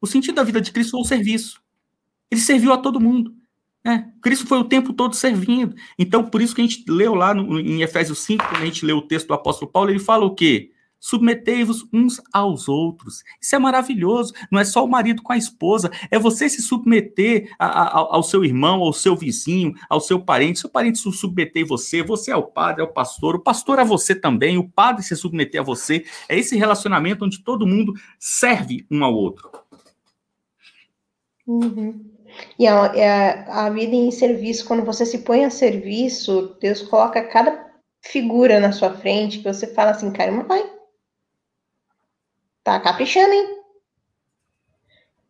O 0.00 0.06
sentido 0.06 0.36
da 0.36 0.44
vida 0.44 0.60
de 0.60 0.72
Cristo 0.72 0.92
foi 0.92 1.00
o 1.00 1.04
serviço. 1.04 1.60
Ele 2.30 2.40
serviu 2.40 2.72
a 2.72 2.78
todo 2.78 3.00
mundo. 3.00 3.34
Né? 3.84 4.10
Cristo 4.22 4.46
foi 4.46 4.58
o 4.58 4.64
tempo 4.64 4.92
todo 4.92 5.14
servindo. 5.14 5.74
Então, 5.98 6.24
por 6.24 6.40
isso 6.40 6.54
que 6.54 6.60
a 6.60 6.64
gente 6.64 6.84
leu 6.88 7.14
lá 7.14 7.34
no, 7.34 7.58
em 7.58 7.82
Efésios 7.82 8.20
5, 8.20 8.46
quando 8.46 8.62
a 8.62 8.66
gente 8.66 8.84
lê 8.84 8.92
o 8.92 9.02
texto 9.02 9.28
do 9.28 9.34
apóstolo 9.34 9.70
Paulo, 9.70 9.90
ele 9.90 9.98
fala 9.98 10.24
o 10.24 10.34
quê? 10.34 10.70
Submetei-vos 11.00 11.86
uns 11.92 12.20
aos 12.32 12.68
outros. 12.68 13.22
Isso 13.40 13.54
é 13.54 13.58
maravilhoso. 13.58 14.32
Não 14.50 14.58
é 14.58 14.64
só 14.64 14.84
o 14.84 14.88
marido 14.88 15.22
com 15.22 15.32
a 15.32 15.36
esposa, 15.36 15.90
é 16.10 16.18
você 16.18 16.48
se 16.48 16.60
submeter 16.60 17.54
a, 17.58 17.66
a, 17.66 17.98
ao 18.16 18.22
seu 18.22 18.44
irmão, 18.44 18.80
ao 18.80 18.92
seu 18.92 19.16
vizinho, 19.16 19.74
ao 19.88 20.00
seu 20.00 20.20
parente. 20.20 20.58
Seu 20.58 20.70
parente 20.70 20.98
se 20.98 21.10
submeter 21.12 21.64
a 21.64 21.68
você, 21.68 22.02
você 22.02 22.30
é 22.30 22.36
o 22.36 22.42
padre, 22.42 22.82
é 22.82 22.84
o 22.84 22.92
pastor, 22.92 23.36
o 23.36 23.42
pastor 23.42 23.78
é 23.78 23.84
você 23.84 24.14
também, 24.14 24.58
o 24.58 24.68
padre 24.68 25.02
se 25.02 25.14
submeter 25.14 25.60
a 25.60 25.64
você. 25.64 26.04
É 26.28 26.36
esse 26.38 26.56
relacionamento 26.56 27.24
onde 27.24 27.42
todo 27.42 27.66
mundo 27.66 27.94
serve 28.18 28.84
um 28.90 29.04
ao 29.04 29.14
outro. 29.14 29.50
Uhum. 31.46 32.04
E 32.58 32.66
a, 32.66 32.84
a, 32.84 33.66
a 33.66 33.70
vida 33.70 33.94
em 33.94 34.10
serviço, 34.10 34.66
quando 34.66 34.84
você 34.84 35.06
se 35.06 35.18
põe 35.18 35.44
a 35.44 35.50
serviço, 35.50 36.56
Deus 36.60 36.82
coloca 36.82 37.22
cada 37.24 37.68
figura 38.02 38.60
na 38.60 38.72
sua 38.72 38.92
frente 38.94 39.38
que 39.38 39.44
você 39.44 39.66
fala 39.66 39.92
assim, 39.92 40.12
cara, 40.12 40.30
vai 40.42 40.77
tá 42.68 42.80
caprichando, 42.80 43.32
hein? 43.32 43.58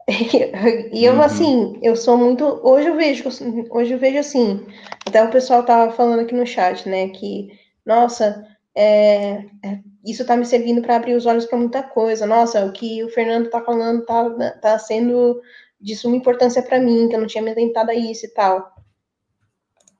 e 0.92 1.04
eu, 1.04 1.14
uhum. 1.14 1.22
assim, 1.22 1.78
eu 1.82 1.94
sou 1.94 2.16
muito. 2.16 2.44
Hoje 2.64 2.88
eu 2.88 2.96
vejo, 2.96 3.24
hoje 3.70 3.92
eu 3.92 3.98
vejo 3.98 4.18
assim. 4.18 4.66
Até 5.06 5.22
o 5.22 5.30
pessoal 5.30 5.62
tava 5.62 5.92
falando 5.92 6.20
aqui 6.20 6.34
no 6.34 6.46
chat, 6.46 6.88
né? 6.88 7.08
Que, 7.10 7.50
nossa, 7.86 8.44
é, 8.74 9.44
é 9.62 9.78
isso 10.04 10.24
tá 10.24 10.36
me 10.36 10.46
servindo 10.46 10.80
para 10.80 10.96
abrir 10.96 11.14
os 11.14 11.26
olhos 11.26 11.44
para 11.44 11.58
muita 11.58 11.82
coisa. 11.82 12.26
Nossa, 12.26 12.64
o 12.64 12.72
que 12.72 13.04
o 13.04 13.10
Fernando 13.10 13.50
tá 13.50 13.60
falando 13.60 14.04
tá, 14.04 14.50
tá 14.62 14.78
sendo 14.78 15.40
de 15.80 15.94
suma 15.94 16.16
importância 16.16 16.62
para 16.62 16.80
mim, 16.80 17.08
que 17.08 17.14
eu 17.14 17.20
não 17.20 17.26
tinha 17.26 17.42
me 17.42 17.50
atentado 17.50 17.90
a 17.90 17.94
isso 17.94 18.26
e 18.26 18.30
tal. 18.30 18.74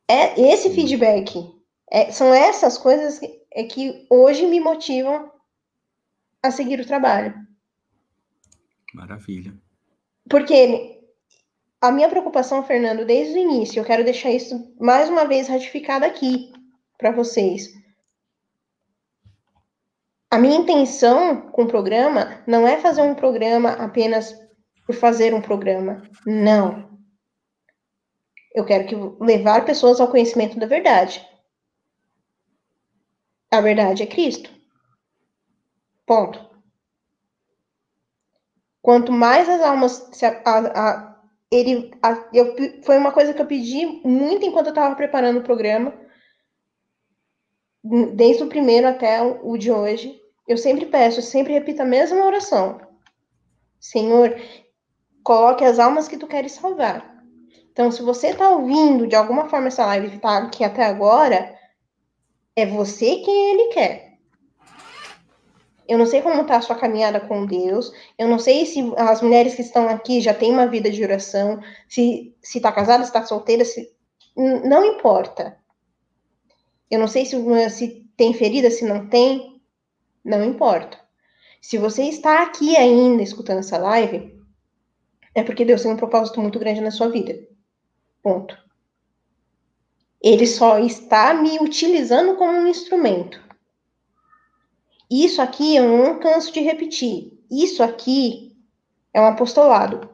É 0.08 0.40
esse 0.40 0.70
feedback. 0.70 1.54
É, 1.90 2.10
são 2.10 2.32
essas 2.32 2.78
coisas 2.78 3.18
que, 3.18 3.42
é 3.52 3.64
que 3.64 4.06
hoje 4.08 4.46
me 4.46 4.58
motivam 4.58 5.30
a 6.48 6.52
seguir 6.52 6.80
o 6.80 6.86
trabalho. 6.86 7.34
Maravilha. 8.92 9.54
Porque 10.28 11.00
a 11.80 11.92
minha 11.92 12.08
preocupação, 12.08 12.64
Fernando, 12.64 13.04
desde 13.04 13.34
o 13.34 13.38
início, 13.38 13.78
eu 13.78 13.84
quero 13.84 14.04
deixar 14.04 14.30
isso 14.30 14.74
mais 14.80 15.08
uma 15.08 15.26
vez 15.26 15.48
ratificado 15.48 16.04
aqui 16.04 16.52
para 16.98 17.12
vocês. 17.12 17.72
A 20.30 20.38
minha 20.38 20.56
intenção 20.56 21.50
com 21.52 21.62
o 21.62 21.68
programa 21.68 22.42
não 22.46 22.66
é 22.66 22.78
fazer 22.78 23.02
um 23.02 23.14
programa 23.14 23.70
apenas 23.70 24.36
por 24.84 24.94
fazer 24.94 25.32
um 25.32 25.40
programa. 25.40 26.02
Não. 26.26 26.98
Eu 28.54 28.64
quero 28.64 28.86
que 28.86 28.96
levar 29.24 29.64
pessoas 29.64 30.00
ao 30.00 30.10
conhecimento 30.10 30.58
da 30.58 30.66
verdade. 30.66 31.24
A 33.50 33.60
verdade 33.60 34.02
é 34.02 34.06
Cristo. 34.06 34.57
Ponto. 36.08 36.48
Quanto 38.80 39.12
mais 39.12 39.46
as 39.46 39.60
almas 39.60 40.08
se 40.10 40.24
a, 40.24 40.40
a, 40.46 41.20
ele 41.50 41.90
a, 42.02 42.26
eu, 42.32 42.56
foi 42.82 42.96
uma 42.96 43.12
coisa 43.12 43.34
que 43.34 43.42
eu 43.42 43.46
pedi 43.46 43.84
muito 44.02 44.46
enquanto 44.46 44.68
eu 44.68 44.70
estava 44.70 44.96
preparando 44.96 45.40
o 45.40 45.42
programa, 45.42 45.92
desde 48.14 48.42
o 48.42 48.48
primeiro 48.48 48.88
até 48.88 49.22
o, 49.22 49.50
o 49.50 49.58
de 49.58 49.70
hoje. 49.70 50.18
Eu 50.46 50.56
sempre 50.56 50.86
peço, 50.86 51.18
eu 51.18 51.22
sempre 51.22 51.52
repito 51.52 51.82
a 51.82 51.84
mesma 51.84 52.24
oração. 52.24 52.80
Senhor, 53.78 54.34
coloque 55.22 55.62
as 55.62 55.78
almas 55.78 56.08
que 56.08 56.16
tu 56.16 56.26
queres 56.26 56.52
salvar. 56.52 57.22
Então, 57.70 57.92
se 57.92 58.00
você 58.00 58.28
está 58.28 58.48
ouvindo 58.48 59.06
de 59.06 59.14
alguma 59.14 59.46
forma 59.50 59.66
essa 59.66 59.84
live 59.84 60.08
que 60.08 60.16
está 60.16 60.38
aqui 60.38 60.64
até 60.64 60.86
agora, 60.86 61.54
é 62.56 62.64
você 62.64 63.16
quem 63.16 63.50
ele 63.50 63.74
quer. 63.74 64.07
Eu 65.88 65.96
não 65.96 66.04
sei 66.04 66.20
como 66.20 66.42
está 66.42 66.58
a 66.58 66.60
sua 66.60 66.76
caminhada 66.76 67.18
com 67.18 67.46
Deus. 67.46 67.90
Eu 68.18 68.28
não 68.28 68.38
sei 68.38 68.66
se 68.66 68.92
as 68.98 69.22
mulheres 69.22 69.54
que 69.54 69.62
estão 69.62 69.88
aqui 69.88 70.20
já 70.20 70.34
têm 70.34 70.52
uma 70.52 70.66
vida 70.66 70.90
de 70.90 71.02
oração, 71.02 71.60
se 71.88 72.36
está 72.42 72.70
casada, 72.70 73.04
se 73.04 73.08
está 73.08 73.24
solteira, 73.24 73.64
se 73.64 73.90
não 74.36 74.84
importa. 74.84 75.56
Eu 76.90 76.98
não 76.98 77.08
sei 77.08 77.24
se, 77.24 77.36
se 77.70 78.06
tem 78.16 78.34
ferida, 78.34 78.70
se 78.70 78.84
não 78.84 79.08
tem, 79.08 79.62
não 80.22 80.44
importa. 80.44 81.00
Se 81.60 81.78
você 81.78 82.04
está 82.04 82.42
aqui 82.42 82.76
ainda 82.76 83.22
escutando 83.22 83.60
essa 83.60 83.78
live, 83.78 84.38
é 85.34 85.42
porque 85.42 85.64
Deus 85.64 85.82
tem 85.82 85.92
um 85.92 85.96
propósito 85.96 86.40
muito 86.40 86.58
grande 86.58 86.80
na 86.80 86.90
sua 86.90 87.08
vida. 87.08 87.38
Ponto. 88.22 88.56
Ele 90.20 90.46
só 90.46 90.78
está 90.78 91.32
me 91.32 91.58
utilizando 91.58 92.36
como 92.36 92.52
um 92.52 92.66
instrumento. 92.66 93.47
Isso 95.10 95.40
aqui 95.40 95.76
eu 95.76 95.88
não 95.88 96.18
canso 96.18 96.52
de 96.52 96.60
repetir. 96.60 97.32
Isso 97.50 97.82
aqui 97.82 98.56
é 99.12 99.20
um 99.20 99.26
apostolado. 99.26 100.08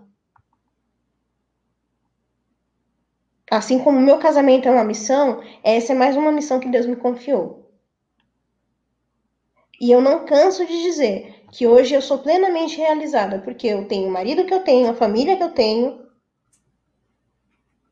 Assim 3.51 3.79
como 3.79 4.01
meu 4.01 4.19
casamento 4.19 4.69
é 4.69 4.71
uma 4.71 4.85
missão, 4.85 5.43
essa 5.62 5.93
é 5.93 5.97
mais 5.97 6.16
uma 6.16 6.33
missão 6.33 6.59
que 6.59 6.69
Deus 6.69 6.87
me 6.87 6.97
confiou. 6.97 7.71
E 9.81 9.91
eu 9.91 10.01
não 10.01 10.25
canso 10.25 10.65
de 10.65 10.83
dizer 10.83 11.45
que 11.53 11.66
hoje 11.66 11.95
eu 11.95 12.01
sou 12.01 12.19
plenamente 12.19 12.77
realizada, 12.77 13.41
porque 13.41 13.66
eu 13.66 13.87
tenho 13.87 14.09
o 14.09 14.12
marido 14.12 14.45
que 14.47 14.55
eu 14.55 14.65
tenho, 14.65 14.91
a 14.91 14.95
família 14.95 15.37
que 15.37 15.43
eu 15.43 15.53
tenho, 15.53 16.05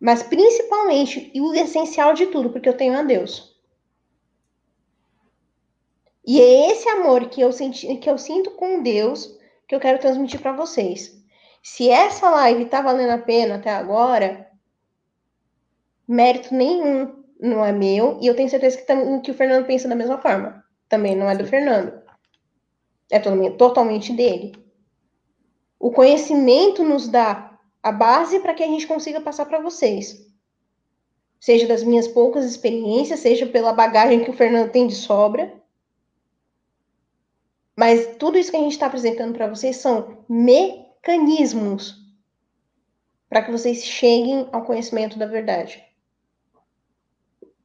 mas 0.01 0.23
principalmente, 0.23 1.31
e 1.33 1.41
o 1.41 1.55
essencial 1.55 2.15
de 2.15 2.27
tudo, 2.27 2.51
porque 2.51 2.69
eu 2.69 2.77
tenho 2.77 2.99
a 2.99 3.03
Deus. 3.03 3.52
E 6.24 6.40
é 6.40 6.70
esse 6.70 6.89
amor 6.89 7.28
que 7.28 7.40
eu, 7.40 7.53
senti, 7.53 7.97
que 7.97 8.09
eu 8.09 8.16
sinto 8.16 8.53
com 8.53 8.82
Deus 8.82 9.39
que 9.66 9.74
eu 9.74 9.81
quero 9.81 9.99
transmitir 9.99 10.40
para 10.40 10.53
vocês. 10.53 11.20
Se 11.62 11.89
essa 11.89 12.28
live 12.31 12.66
tá 12.66 12.81
valendo 12.81 13.11
a 13.11 13.19
pena 13.19 13.57
até 13.57 13.70
agora, 13.70 14.49
mérito 16.07 16.55
nenhum 16.55 17.23
não 17.40 17.65
é 17.65 17.73
meu, 17.73 18.19
e 18.20 18.27
eu 18.27 18.36
tenho 18.36 18.49
certeza 18.49 18.78
que, 18.78 19.20
que 19.23 19.31
o 19.31 19.35
Fernando 19.35 19.66
pensa 19.66 19.89
da 19.89 19.97
mesma 19.97 20.19
forma. 20.19 20.65
Também 20.89 21.16
não 21.16 21.28
é 21.28 21.36
do 21.36 21.47
Fernando. 21.47 22.01
É 23.11 23.19
totalmente 23.19 24.12
dele. 24.12 24.53
O 25.78 25.90
conhecimento 25.90 26.85
nos 26.85 27.09
dá 27.09 27.59
a 27.82 27.90
base 27.90 28.39
para 28.39 28.55
que 28.55 28.62
a 28.62 28.69
gente 28.69 28.86
consiga 28.86 29.20
passar 29.20 29.47
para 29.47 29.61
vocês. 29.61 30.24
Seja 31.40 31.66
das 31.66 31.82
minhas 31.82 32.07
poucas 32.07 32.44
experiências, 32.44 33.19
seja 33.19 33.47
pela 33.47 33.73
bagagem 33.73 34.23
que 34.23 34.31
o 34.31 34.35
Fernando 34.35 34.70
tem 34.70 34.86
de 34.86 34.94
sobra 34.94 35.62
mas 37.83 38.15
tudo 38.17 38.39
isso 38.39 38.53
que 38.53 38.57
a 38.57 38.61
gente 38.61 38.75
está 38.75 38.87
apresentando 38.87 39.35
para 39.35 39.49
vocês 39.49 39.79
são 39.79 40.25
mecanismos 40.29 41.97
para 43.29 43.43
que 43.43 43.51
vocês 43.51 43.85
cheguem 43.85 44.49
ao 44.53 44.65
conhecimento 44.65 45.19
da 45.19 45.27
verdade. 45.27 45.83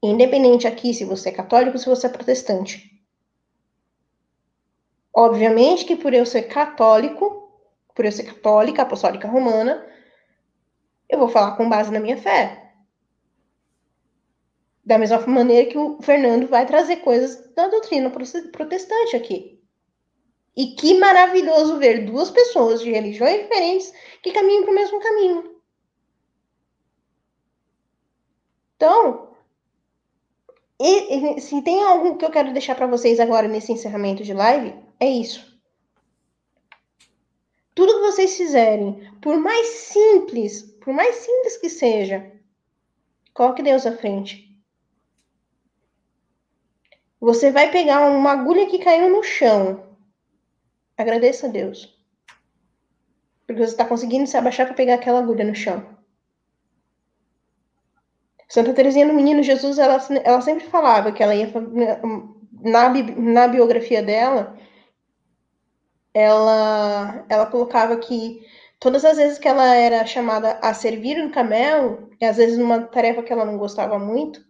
Independente 0.01 0.65
aqui 0.65 0.91
se 0.91 1.05
você 1.05 1.29
é 1.29 1.31
católico 1.31 1.77
se 1.77 1.85
você 1.85 2.07
é 2.07 2.09
protestante. 2.09 2.99
Obviamente 5.13 5.85
que 5.85 5.95
por 5.95 6.11
eu 6.15 6.25
ser 6.25 6.47
católico, 6.47 7.51
por 7.93 8.03
eu 8.03 8.11
ser 8.11 8.23
católica, 8.23 8.81
apostólica 8.81 9.27
romana, 9.27 9.85
eu 11.07 11.19
vou 11.19 11.27
falar 11.27 11.55
com 11.57 11.69
base 11.69 11.91
na 11.91 11.99
minha 11.99 12.17
fé. 12.17 12.73
Da 14.83 14.97
mesma 14.97 15.19
maneira 15.27 15.69
que 15.69 15.77
o 15.77 16.01
Fernando 16.01 16.47
vai 16.47 16.65
trazer 16.65 17.03
coisas 17.03 17.53
da 17.53 17.67
doutrina 17.67 18.09
protestante 18.09 19.15
aqui. 19.15 19.56
E 20.57 20.73
que 20.73 20.95
maravilhoso 20.95 21.77
ver 21.77 22.03
duas 22.03 22.31
pessoas 22.31 22.81
de 22.81 22.91
religiões 22.91 23.43
diferentes 23.43 23.93
que 24.23 24.31
caminham 24.31 24.63
para 24.63 24.71
o 24.71 24.75
mesmo 24.75 24.99
caminho. 24.99 25.55
Então, 28.75 29.29
e, 30.79 31.37
e, 31.37 31.41
se 31.41 31.61
tem 31.61 31.83
algo 31.83 32.17
que 32.17 32.25
eu 32.25 32.31
quero 32.31 32.51
deixar 32.51 32.73
para 32.73 32.87
vocês 32.87 33.19
agora 33.19 33.47
nesse 33.47 33.71
encerramento 33.71 34.23
de 34.23 34.33
live, 34.33 34.75
é 34.99 35.07
isso. 35.07 35.57
Tudo 37.75 37.93
que 37.93 38.11
vocês 38.11 38.35
fizerem, 38.35 39.11
por 39.21 39.37
mais 39.37 39.67
simples, 39.67 40.63
por 40.81 40.91
mais 40.91 41.17
simples 41.17 41.57
que 41.57 41.69
seja, 41.69 42.31
coloque 43.31 43.61
Deus 43.61 43.85
à 43.85 43.95
frente. 43.95 44.47
Você 47.19 47.51
vai 47.51 47.71
pegar 47.71 48.09
uma 48.09 48.31
agulha 48.31 48.67
que 48.67 48.79
caiu 48.79 49.09
no 49.09 49.21
chão 49.21 49.86
Agradeça 50.97 51.47
a 51.47 51.49
Deus. 51.49 51.95
Porque 53.45 53.61
você 53.61 53.71
está 53.71 53.85
conseguindo 53.85 54.27
se 54.27 54.35
abaixar 54.35 54.65
para 54.65 54.75
pegar 54.75 54.95
aquela 54.95 55.19
agulha 55.19 55.45
no 55.45 55.55
chão. 55.55 55.85
Santa 58.49 58.73
Teresinha 58.73 59.05
do 59.05 59.13
Menino 59.13 59.43
Jesus, 59.43 59.77
ela, 59.77 59.97
ela 60.23 60.41
sempre 60.41 60.65
falava 60.65 61.11
que 61.11 61.21
ela 61.21 61.35
ia 61.35 61.51
na, 62.51 62.89
na 62.89 63.47
biografia 63.47 64.01
dela, 64.01 64.57
ela, 66.13 67.25
ela 67.29 67.45
colocava 67.45 67.97
que 67.97 68.41
Todas 68.79 69.03
as 69.03 69.17
vezes 69.17 69.39
que 69.39 69.47
ela 69.47 69.75
era 69.75 70.05
chamada 70.05 70.59
a 70.61 70.73
servir 70.73 71.19
um 71.19 71.31
camelo, 71.31 72.09
e 72.21 72.25
às 72.25 72.37
vezes 72.37 72.57
numa 72.57 72.81
tarefa 72.81 73.23
que 73.23 73.33
ela 73.33 73.45
não 73.45 73.57
gostava 73.57 73.97
muito, 73.97 74.45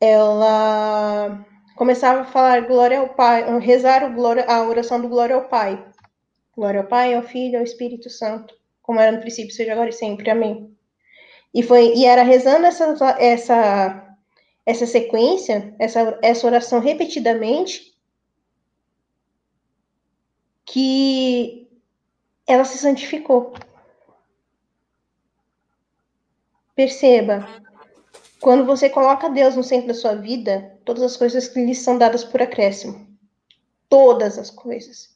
ela 0.00 1.46
começava 1.80 2.20
a 2.20 2.24
falar 2.26 2.66
glória 2.66 2.98
ao 2.98 3.08
Pai, 3.08 3.58
rezar 3.58 4.04
o 4.04 4.12
glória, 4.12 4.44
a 4.44 4.62
oração 4.68 5.00
do 5.00 5.08
glória 5.08 5.34
ao 5.34 5.48
Pai. 5.48 5.82
Glória 6.54 6.82
ao 6.82 6.86
Pai, 6.86 7.14
ao 7.14 7.22
Filho, 7.22 7.56
ao 7.56 7.64
Espírito 7.64 8.10
Santo, 8.10 8.54
como 8.82 9.00
era 9.00 9.10
no 9.10 9.20
princípio, 9.20 9.54
seja 9.54 9.72
agora 9.72 9.88
e 9.88 9.92
sempre. 9.92 10.28
Amém. 10.28 10.76
E 11.54 11.62
foi 11.62 11.94
e 11.94 12.04
era 12.04 12.22
rezando 12.22 12.66
essa 12.66 12.84
essa 13.18 14.16
essa 14.66 14.84
sequência, 14.84 15.74
essa 15.78 16.18
essa 16.22 16.46
oração 16.46 16.80
repetidamente 16.80 17.94
que 20.66 21.66
ela 22.46 22.66
se 22.66 22.76
santificou. 22.76 23.54
Perceba, 26.74 27.48
quando 28.40 28.64
você 28.64 28.88
coloca 28.88 29.28
Deus 29.28 29.54
no 29.54 29.62
centro 29.62 29.88
da 29.88 29.94
sua 29.94 30.14
vida, 30.14 30.78
todas 30.84 31.02
as 31.02 31.16
coisas 31.16 31.48
que 31.48 31.64
lhe 31.64 31.74
são 31.74 31.98
dadas 31.98 32.24
por 32.24 32.40
acréscimo. 32.40 33.06
Todas 33.88 34.38
as 34.38 34.50
coisas. 34.50 35.10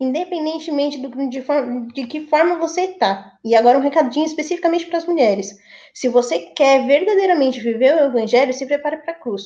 Independentemente 0.00 0.98
do, 0.98 1.10
de, 1.28 1.44
de 1.92 2.06
que 2.06 2.26
forma 2.26 2.58
você 2.58 2.82
está. 2.82 3.38
E 3.44 3.54
agora 3.54 3.78
um 3.78 3.82
recadinho 3.82 4.24
especificamente 4.24 4.86
para 4.86 4.98
as 4.98 5.06
mulheres. 5.06 5.56
Se 5.92 6.08
você 6.08 6.38
quer 6.56 6.86
verdadeiramente 6.86 7.60
viver 7.60 7.94
o 7.94 8.06
evangelho, 8.06 8.54
se 8.54 8.64
prepare 8.64 8.96
para 8.98 9.12
a 9.12 9.16
cruz. 9.16 9.42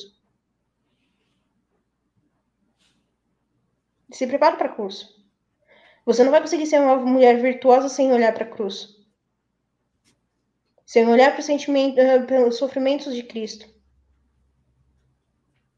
Se 4.09 4.25
prepare 4.25 4.55
para 4.55 4.67
a 4.67 4.73
cruz. 4.73 5.05
Você 6.05 6.23
não 6.23 6.31
vai 6.31 6.39
conseguir 6.39 6.65
ser 6.65 6.79
uma 6.79 6.95
mulher 6.95 7.41
virtuosa 7.41 7.89
sem 7.89 8.13
olhar 8.13 8.33
para 8.33 8.45
a 8.45 8.49
cruz. 8.49 8.96
Sem 10.87 11.05
olhar 11.05 11.35
para 11.35 11.53
eh, 11.77 12.19
pelos 12.19 12.55
sofrimentos 12.55 13.13
de 13.13 13.21
Cristo. 13.21 13.67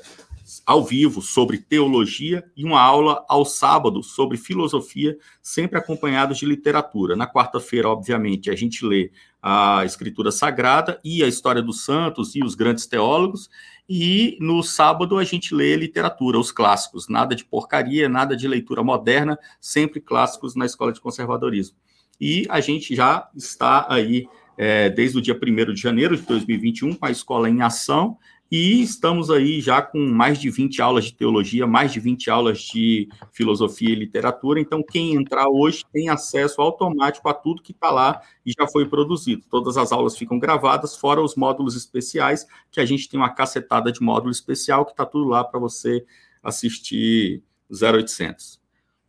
ao 0.65 0.84
vivo 0.84 1.22
sobre 1.22 1.57
teologia 1.57 2.43
e 2.55 2.63
uma 2.63 2.80
aula 2.80 3.26
ao 3.27 3.43
sábado 3.45 4.03
sobre 4.03 4.38
filosofia, 4.38 5.17
sempre 5.41 5.77
acompanhados 5.77 6.38
de 6.38 6.45
literatura. 6.45 7.15
Na 7.15 7.26
quarta-feira, 7.26 7.89
obviamente, 7.89 8.49
a 8.49 8.55
gente 8.55 8.85
lê 8.85 9.11
a 9.41 9.84
Escritura 9.85 10.31
Sagrada 10.31 10.99
e 11.03 11.23
a 11.23 11.27
história 11.27 11.61
dos 11.61 11.84
santos 11.84 12.35
e 12.35 12.43
os 12.43 12.55
grandes 12.55 12.85
teólogos, 12.85 13.49
e 13.88 14.38
no 14.39 14.63
sábado 14.63 15.17
a 15.17 15.23
gente 15.23 15.53
lê 15.53 15.76
literatura, 15.76 16.39
os 16.39 16.51
clássicos, 16.51 17.07
nada 17.07 17.35
de 17.35 17.45
porcaria, 17.45 18.09
nada 18.09 18.35
de 18.35 18.47
leitura 18.47 18.84
moderna, 18.84 19.38
sempre 19.59 20.01
clássicos 20.01 20.55
na 20.55 20.65
escola 20.65 20.91
de 20.91 20.99
conservadorismo. 20.99 21.77
E 22.19 22.45
a 22.49 22.59
gente 22.59 22.95
já 22.95 23.30
está 23.35 23.85
aí 23.89 24.27
é, 24.57 24.89
desde 24.89 25.17
o 25.17 25.22
dia 25.22 25.35
1 25.35 25.73
de 25.73 25.81
janeiro 25.81 26.15
de 26.15 26.23
2021 26.23 26.95
com 26.95 27.05
a 27.05 27.11
escola 27.11 27.49
em 27.49 27.61
ação 27.61 28.17
e 28.51 28.81
estamos 28.81 29.31
aí 29.31 29.59
já 29.59 29.81
com 29.81 29.97
mais 29.97 30.39
de 30.39 30.49
20 30.49 30.81
aulas 30.81 31.05
de 31.05 31.13
teologia, 31.13 31.65
mais 31.65 31.91
de 31.91 31.99
20 31.99 32.30
aulas 32.30 32.59
de 32.59 33.09
filosofia 33.31 33.89
e 33.89 33.95
literatura. 33.95 34.59
Então, 34.59 34.84
quem 34.84 35.15
entrar 35.15 35.47
hoje 35.49 35.84
tem 35.91 36.09
acesso 36.09 36.61
automático 36.61 37.27
a 37.27 37.34
tudo 37.34 37.63
que 37.63 37.72
está 37.72 37.89
lá 37.89 38.22
e 38.45 38.51
já 38.51 38.67
foi 38.67 38.88
produzido. 38.88 39.43
Todas 39.49 39.77
as 39.77 39.91
aulas 39.91 40.15
ficam 40.17 40.38
gravadas, 40.38 40.95
fora 40.95 41.22
os 41.22 41.35
módulos 41.35 41.76
especiais, 41.76 42.45
que 42.72 42.80
a 42.80 42.85
gente 42.85 43.09
tem 43.09 43.19
uma 43.19 43.34
cacetada 43.34 43.91
de 43.91 44.01
módulo 44.01 44.31
especial 44.31 44.85
que 44.85 44.91
está 44.91 45.05
tudo 45.05 45.27
lá 45.27 45.43
para 45.43 45.59
você 45.59 46.05
assistir 46.43 47.43
0800. 47.72 48.61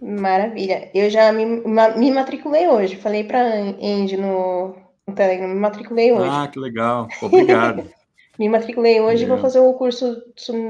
Maravilha. 0.00 0.90
Eu 0.94 1.08
já 1.10 1.32
me, 1.32 1.44
me 1.44 2.10
matriculei 2.10 2.68
hoje. 2.68 2.96
Falei 2.96 3.24
para 3.24 3.40
a 3.40 3.58
Andy 3.80 4.16
no, 4.16 4.74
no 5.06 5.14
Telegram, 5.14 5.48
me 5.48 5.54
matriculei 5.54 6.12
hoje. 6.12 6.30
Ah, 6.30 6.48
que 6.48 6.58
legal. 6.58 7.08
Obrigado. 7.20 7.84
me 8.38 8.48
matriculei 8.48 9.00
hoje 9.00 9.24
e 9.24 9.26
vou 9.26 9.38
fazer 9.38 9.60
o 9.60 9.74
curso 9.74 10.22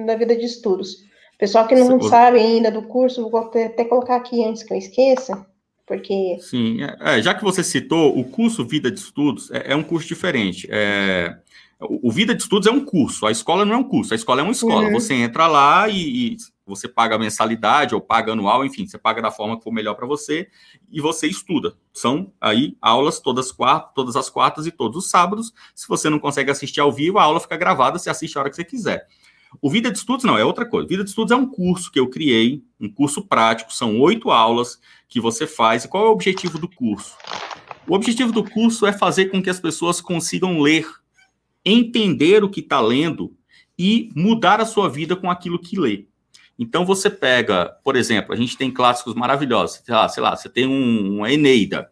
da 0.07 0.15
vida 0.17 0.37
de 0.37 0.45
estudos. 0.45 1.05
Pessoal 1.39 1.67
que 1.67 1.75
não 1.75 1.99
Você... 1.99 2.09
sabe 2.09 2.39
ainda 2.39 2.71
do 2.71 2.83
curso, 2.83 3.29
vou 3.29 3.41
até 3.41 3.85
colocar 3.85 4.17
aqui 4.17 4.45
antes 4.45 4.63
que 4.63 4.73
eu 4.73 4.79
esqueça, 4.79 5.45
porque... 5.87 6.39
Sim, 6.41 6.83
é, 6.83 7.19
é 7.19 7.23
já 7.23 7.35
que 7.35 7.43
você 7.43 7.65
citou, 7.65 8.17
o 8.17 8.25
curso 8.25 8.65
Vida 8.65 8.91
de 8.91 9.01
Estudos 9.01 9.51
é, 9.51 9.73
é 9.73 9.77
um 9.77 9.83
curso 9.83 10.07
diferente. 10.07 10.69
É, 10.71 11.37
o, 11.81 12.09
o 12.09 12.13
Vida 12.13 12.35
de 12.35 12.43
Estudos 12.43 12.69
é 12.69 12.71
um 12.71 12.85
curso, 12.85 13.27
a 13.27 13.33
escola 13.33 13.65
não 13.65 13.75
é 13.75 13.79
um 13.79 13.85
curso, 13.85 14.15
a 14.15 14.17
escola 14.17 14.41
é 14.41 14.45
uma 14.45 14.53
escola. 14.53 14.87
Uhum. 14.87 14.93
Você 14.93 15.15
entra 15.15 15.47
lá 15.47 15.89
e, 15.89 16.35
e 16.35 16.37
você 16.67 16.89
paga 16.89 17.19
mensalidade 17.19 17.95
ou 17.95 18.01
paga 18.01 18.33
anual, 18.33 18.65
enfim, 18.65 18.87
você 18.87 18.97
paga 18.97 19.21
da 19.21 19.31
forma 19.31 19.59
que 19.59 19.65
for 19.65 19.73
melhor 19.73 19.95
para 19.95 20.07
você 20.07 20.49
e 20.91 21.01
você 21.01 21.27
estuda. 21.27 21.75
São 21.93 22.33
aí 22.41 22.77
aulas 22.81 23.21
todas, 23.21 23.53
todas 23.95 24.17
as 24.17 24.31
quartas 24.31 24.67
e 24.67 24.71
todos 24.71 25.05
os 25.05 25.11
sábados. 25.11 25.53
Se 25.75 25.89
você 25.89 26.09
não 26.09 26.19
consegue 26.19 26.51
assistir 26.51 26.81
ao 26.81 26.93
vivo, 26.93 27.19
a 27.19 27.25
aula 27.25 27.41
fica 27.41 27.57
gravada, 27.57 27.99
você 27.99 28.11
assiste 28.11 28.37
a 28.37 28.41
hora 28.41 28.51
que 28.51 28.57
você 28.57 28.65
quiser. 28.65 29.07
O 29.61 29.69
Vida 29.69 29.91
de 29.91 29.99
Estudos 29.99 30.25
não, 30.25 30.39
é 30.39 30.45
outra 30.45 30.65
coisa. 30.65 30.89
Vida 30.89 31.05
de 31.05 31.11
Estudos 31.11 31.33
é 31.33 31.37
um 31.37 31.47
curso 31.47 31.91
que 31.91 32.01
eu 32.01 32.09
criei, 32.09 32.65
um 32.81 32.89
curso 32.89 33.27
prático, 33.27 33.73
são 33.73 34.01
oito 34.01 34.31
aulas 34.31 34.81
que 35.09 35.21
você 35.21 35.47
faz. 35.47 35.85
E 35.85 35.89
qual 35.89 36.07
é 36.07 36.09
o 36.09 36.13
objetivo 36.13 36.59
do 36.59 36.69
curso? 36.69 37.15
O 37.87 37.95
objetivo 37.95 38.33
do 38.33 38.49
curso 38.49 38.87
é 38.87 38.93
fazer 38.93 39.27
com 39.27 39.43
que 39.43 39.51
as 39.51 39.61
pessoas 39.61 40.01
consigam 40.01 40.61
ler, 40.61 40.87
entender 41.65 42.43
o 42.43 42.49
que 42.49 42.61
está 42.61 42.81
lendo 42.81 43.37
e 43.79 44.11
mudar 44.15 44.61
a 44.61 44.67
sua 44.67 44.89
vida 44.89 45.17
com 45.17 45.31
aquilo 45.31 45.59
que 45.59 45.79
lê. 45.79 46.07
Então 46.63 46.87
você 46.87 47.11
pega, 47.11 47.77
por 47.83 47.97
exemplo, 47.97 48.33
a 48.33 48.37
gente 48.37 48.57
tem 48.57 48.71
clássicos 48.71 49.15
maravilhosos. 49.15 49.83
Sei 49.85 49.93
lá, 49.93 50.09
sei 50.09 50.23
lá 50.23 50.37
você 50.37 50.49
tem 50.49 50.65
um, 50.65 51.17
uma 51.17 51.33
Eneida. 51.33 51.91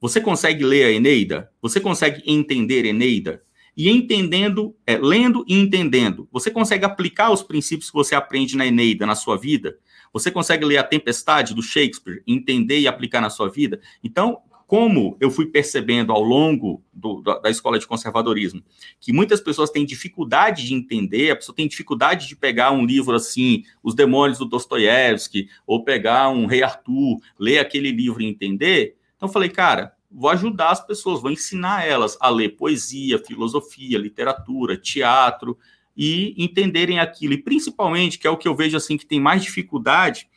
Você 0.00 0.20
consegue 0.20 0.64
ler 0.64 0.84
a 0.84 0.92
Eneida? 0.92 1.50
Você 1.60 1.80
consegue 1.80 2.22
entender 2.24 2.84
Eneida? 2.84 3.42
E 3.76 3.90
entendendo, 3.90 4.76
é, 4.86 4.96
lendo 4.96 5.44
e 5.48 5.58
entendendo, 5.58 6.28
você 6.30 6.52
consegue 6.52 6.84
aplicar 6.84 7.32
os 7.32 7.42
princípios 7.42 7.90
que 7.90 7.96
você 7.96 8.14
aprende 8.14 8.56
na 8.56 8.64
Eneida 8.64 9.04
na 9.06 9.16
sua 9.16 9.36
vida? 9.36 9.76
Você 10.12 10.30
consegue 10.30 10.64
ler 10.64 10.78
a 10.78 10.84
Tempestade 10.84 11.52
do 11.52 11.62
Shakespeare, 11.62 12.22
entender 12.26 12.78
e 12.78 12.86
aplicar 12.86 13.20
na 13.20 13.30
sua 13.30 13.50
vida? 13.50 13.80
Então, 14.04 14.38
como 14.70 15.16
eu 15.18 15.32
fui 15.32 15.46
percebendo 15.46 16.12
ao 16.12 16.22
longo 16.22 16.80
do, 16.92 17.20
da, 17.22 17.40
da, 17.40 17.50
escola 17.50 17.76
de 17.76 17.88
conservadorismo, 17.88 18.62
que 19.00 19.12
muitas 19.12 19.40
pessoas 19.40 19.68
têm 19.68 19.84
dificuldade 19.84 20.64
de 20.64 20.74
entender, 20.74 21.32
a 21.32 21.34
pessoa 21.34 21.56
tem 21.56 21.66
dificuldade 21.66 22.28
de 22.28 22.36
pegar 22.36 22.70
um 22.70 22.86
livro 22.86 23.16
assim, 23.16 23.64
Os 23.82 23.96
Demônios 23.96 24.38
do 24.38 24.44
Dostoiévski, 24.44 25.48
ou 25.66 25.82
pegar 25.82 26.28
um 26.28 26.46
Rei 26.46 26.62
Arthur, 26.62 27.18
ler 27.36 27.58
aquele 27.58 27.90
livro 27.90 28.22
e 28.22 28.26
entender, 28.26 28.96
Então 29.16 29.28
falei, 29.28 29.48
cara, 29.48 29.92
vou 30.08 30.30
ajudar 30.30 30.70
as 30.70 30.86
pessoas, 30.86 31.20
vou 31.20 31.32
ensinar 31.32 31.84
elas 31.84 32.16
a 32.20 32.30
ler 32.30 32.50
poesia, 32.50 33.18
filosofia, 33.18 33.98
literatura, 33.98 34.76
teatro 34.76 35.58
e 35.96 36.32
entenderem 36.38 37.00
aquilo. 37.00 37.34
E 37.34 37.42
principalmente, 37.42 38.20
que 38.20 38.26
é 38.28 38.30
o 38.30 38.36
que 38.36 38.46
eu 38.46 38.54
vejo 38.54 38.76
assim 38.76 38.96
que 38.96 39.04
tem 39.04 39.18
mais 39.18 39.42
dificuldade, 39.42 40.28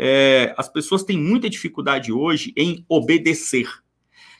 é, 0.00 0.54
as 0.56 0.68
pessoas 0.68 1.02
têm 1.02 1.18
muita 1.18 1.50
dificuldade 1.50 2.12
hoje 2.12 2.52
em 2.56 2.84
obedecer, 2.88 3.68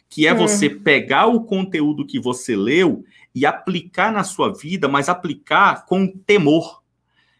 que 0.09 0.25
é 0.25 0.33
hum. 0.33 0.37
você 0.37 0.71
pegar 0.71 1.27
o 1.27 1.43
conteúdo 1.43 2.07
que 2.07 2.21
você 2.21 2.55
leu 2.55 3.05
e 3.35 3.45
aplicar 3.45 4.13
na 4.13 4.23
sua 4.23 4.55
vida, 4.55 4.87
mas 4.87 5.09
aplicar 5.09 5.85
com 5.85 6.07
temor. 6.07 6.81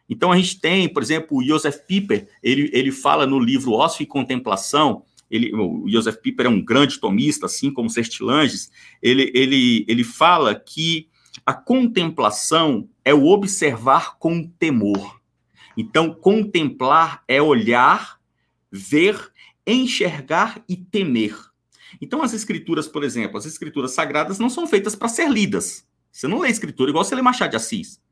Então 0.09 0.33
a 0.33 0.37
gente 0.37 0.61
tem, 0.61 0.89
por 0.89 1.03
exemplo, 1.03 1.39
o 1.39 1.45
Joseph 1.45 1.79
Pieper, 1.87 2.29
ele, 2.43 2.69
ele 2.73 2.91
fala 2.91 3.25
no 3.25 3.39
livro 3.39 3.73
Ócio 3.73 4.03
e 4.03 4.07
Contemplação, 4.07 5.05
ele, 5.31 5.55
o 5.55 5.89
Joseph 5.89 6.17
Pieper 6.17 6.47
é 6.47 6.49
um 6.49 6.65
grande 6.65 6.99
tomista, 6.99 7.47
assim 7.47 7.71
como 7.71 7.91
Sertilanges, 7.91 8.71
ele, 9.01 9.31
ele, 9.33 9.85
ele 9.87 10.03
fala 10.03 10.55
que 10.55 11.09
a 11.47 11.55
contemplação 11.55 12.89
é 13.05 13.15
o 13.15 13.27
observar 13.27 14.19
com 14.19 14.43
temor. 14.59 15.18
Então, 15.81 16.13
contemplar 16.13 17.23
é 17.29 17.41
olhar, 17.41 18.19
ver, 18.69 19.33
enxergar 19.65 20.61
e 20.69 20.77
temer. 20.77 21.39
Então, 22.01 22.21
as 22.21 22.35
escrituras, 22.35 22.89
por 22.89 23.05
exemplo, 23.05 23.39
as 23.39 23.47
escrituras 23.47 23.93
sagradas 23.93 24.41
não 24.41 24.51
são 24.51 24.67
feitas 24.67 24.97
para 24.97 25.07
ser 25.07 25.31
lidas. 25.31 25.87
Você 26.11 26.27
não 26.27 26.41
lê 26.41 26.49
escritura 26.49 26.91
igual 26.91 27.05
você 27.05 27.15
lê 27.15 27.23
Machado 27.23 27.51
de 27.51 27.57
Assis. 27.57 28.03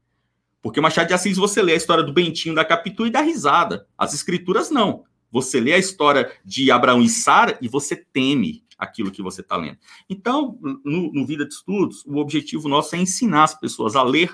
Porque 0.63 0.81
Machado 0.81 1.09
de 1.09 1.15
Assis 1.15 1.37
você 1.37 1.61
lê 1.61 1.73
a 1.73 1.77
história 1.77 2.05
do 2.05 2.13
Bentinho 2.13 2.55
da 2.55 2.65
Capitu 2.65 3.05
e 3.05 3.11
dá 3.11 3.21
risada. 3.21 3.89
As 3.99 4.15
escrituras 4.15 4.71
não. 4.71 5.03
Você 5.33 5.59
lê 5.59 5.73
a 5.73 5.79
história 5.79 6.31
de 6.45 6.71
Abraão 6.71 7.03
e 7.03 7.09
Sara 7.09 7.59
e 7.61 7.67
você 7.67 7.97
teme 7.97 8.65
aquilo 8.79 9.11
que 9.11 9.23
você 9.23 9.41
está 9.41 9.57
lendo. 9.57 9.79
Então, 10.09 10.57
no, 10.85 11.13
no, 11.13 11.27
Vida 11.27 11.45
de 11.45 11.53
Estudos, 11.53 12.05
o 12.07 12.19
objetivo 12.19 12.69
nosso 12.69 12.95
é 12.95 12.99
ensinar 12.99 13.43
as 13.43 13.59
pessoas 13.59 13.97
a 13.97 14.05
ler, 14.05 14.33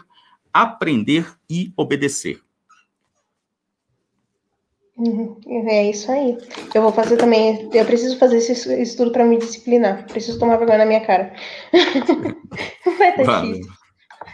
aprender 0.52 1.34
e 1.48 1.72
obedecer. 1.78 2.42
Uhum, 4.97 5.40
é 5.69 5.90
isso 5.90 6.10
aí. 6.12 6.36
Eu 6.74 6.82
vou 6.82 6.93
fazer 6.93 7.16
também. 7.16 7.69
Eu 7.73 7.85
preciso 7.85 8.19
fazer 8.19 8.39
esse 8.39 8.82
estudo 8.82 9.10
para 9.10 9.24
me 9.24 9.39
disciplinar. 9.39 10.06
Preciso 10.06 10.39
tomar 10.39 10.56
vergonha 10.56 10.78
na 10.78 10.86
minha 10.86 11.05
cara. 11.05 11.32
Vai 12.98 13.10
estar 13.10 13.43
difícil. 13.43 13.73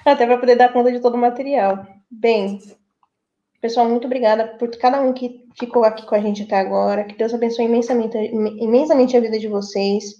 Até 0.05 0.27
para 0.27 0.39
poder 0.39 0.57
dar 0.57 0.73
conta 0.73 0.91
de 0.91 1.01
todo 1.01 1.15
o 1.15 1.19
material. 1.19 1.87
Bem, 2.11 2.59
Pessoal, 3.61 3.89
muito 3.89 4.07
obrigada 4.07 4.47
por 4.57 4.71
cada 4.79 5.01
um 5.01 5.13
que 5.13 5.45
ficou 5.59 5.83
aqui 5.83 6.07
com 6.07 6.15
a 6.15 6.21
gente 6.21 6.45
até 6.45 6.57
agora. 6.57 7.03
Que 7.03 7.17
Deus 7.17 7.35
abençoe 7.35 7.65
imensamente, 7.65 8.17
imensamente 8.17 9.17
a 9.17 9.21
vida 9.21 9.37
de 9.37 9.49
vocês. 9.49 10.15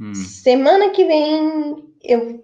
Hum. 0.00 0.14
Semana 0.14 0.88
que 0.88 1.04
vem, 1.04 1.84
eu 2.02 2.42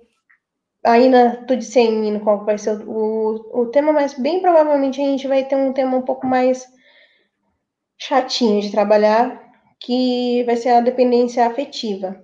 ainda 0.84 1.39
estou 1.40 1.56
discernindo 1.56 2.20
qual 2.20 2.44
vai 2.44 2.59
ser 2.59 2.86
o, 2.86 3.62
o 3.62 3.66
tema, 3.66 3.90
mas 3.90 4.12
bem 4.12 4.43
provavelmente 4.43 5.01
a 5.01 5.05
gente 5.05 5.26
vai 5.26 5.44
ter 5.44 5.56
um 5.56 5.72
tema 5.72 5.97
um 5.97 6.02
pouco 6.02 6.26
mais 6.26 6.66
chatinho 8.06 8.60
de 8.60 8.70
trabalhar, 8.70 9.40
que 9.78 10.42
vai 10.44 10.56
ser 10.56 10.70
a 10.70 10.80
dependência 10.80 11.46
afetiva. 11.46 12.20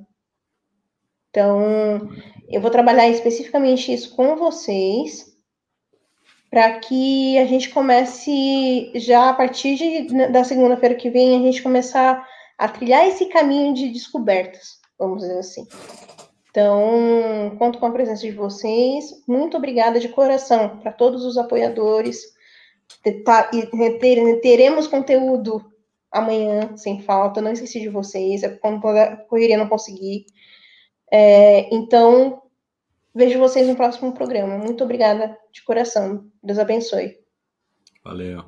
Então, 1.31 2.09
eu 2.49 2.61
vou 2.61 2.71
trabalhar 2.71 3.09
especificamente 3.09 3.93
isso 3.93 4.15
com 4.17 4.37
vocês 4.37 5.37
para 6.51 6.79
que 6.81 7.39
a 7.39 7.45
gente 7.45 7.69
comece 7.69 8.91
já 8.95 9.29
a 9.29 9.35
partir 9.35 9.77
de, 9.77 10.15
né, 10.15 10.29
da 10.29 10.43
segunda-feira 10.43 10.95
que 10.95 11.11
vem 11.11 11.37
a 11.37 11.43
gente 11.43 11.63
começar 11.63 12.27
a 12.57 12.69
trilhar 12.69 13.07
esse 13.07 13.27
caminho 13.27 13.75
de 13.75 13.91
descobertas, 13.91 14.79
vamos 14.99 15.21
dizer 15.21 15.39
assim. 15.39 15.67
Então, 16.51 17.55
conto 17.59 17.79
com 17.79 17.87
a 17.87 17.93
presença 17.93 18.23
de 18.23 18.33
vocês. 18.33 19.23
Muito 19.29 19.57
obrigada 19.57 20.01
de 20.01 20.09
coração 20.09 20.79
para 20.79 20.91
todos 20.91 21.25
os 21.25 21.37
apoiadores. 21.37 22.38
Teremos 24.43 24.87
conteúdo 24.87 25.65
amanhã, 26.11 26.77
sem 26.77 27.01
falta. 27.03 27.41
Não 27.41 27.53
esqueci 27.53 27.81
de 27.81 27.89
vocês. 27.89 28.43
É 28.43 28.49
como 28.49 28.81
correria 29.29 29.59
não 29.59 29.69
conseguir. 29.69 30.27
É, 31.11 31.75
então, 31.75 32.43
Vejo 33.19 33.39
vocês 33.41 33.67
no 33.67 33.75
próximo 33.75 34.13
programa. 34.13 34.57
Muito 34.59 34.85
obrigada 34.85 35.37
de 35.51 35.65
coração. 35.65 36.31
Deus 36.41 36.57
abençoe. 36.57 37.19
Valeu. 38.05 38.45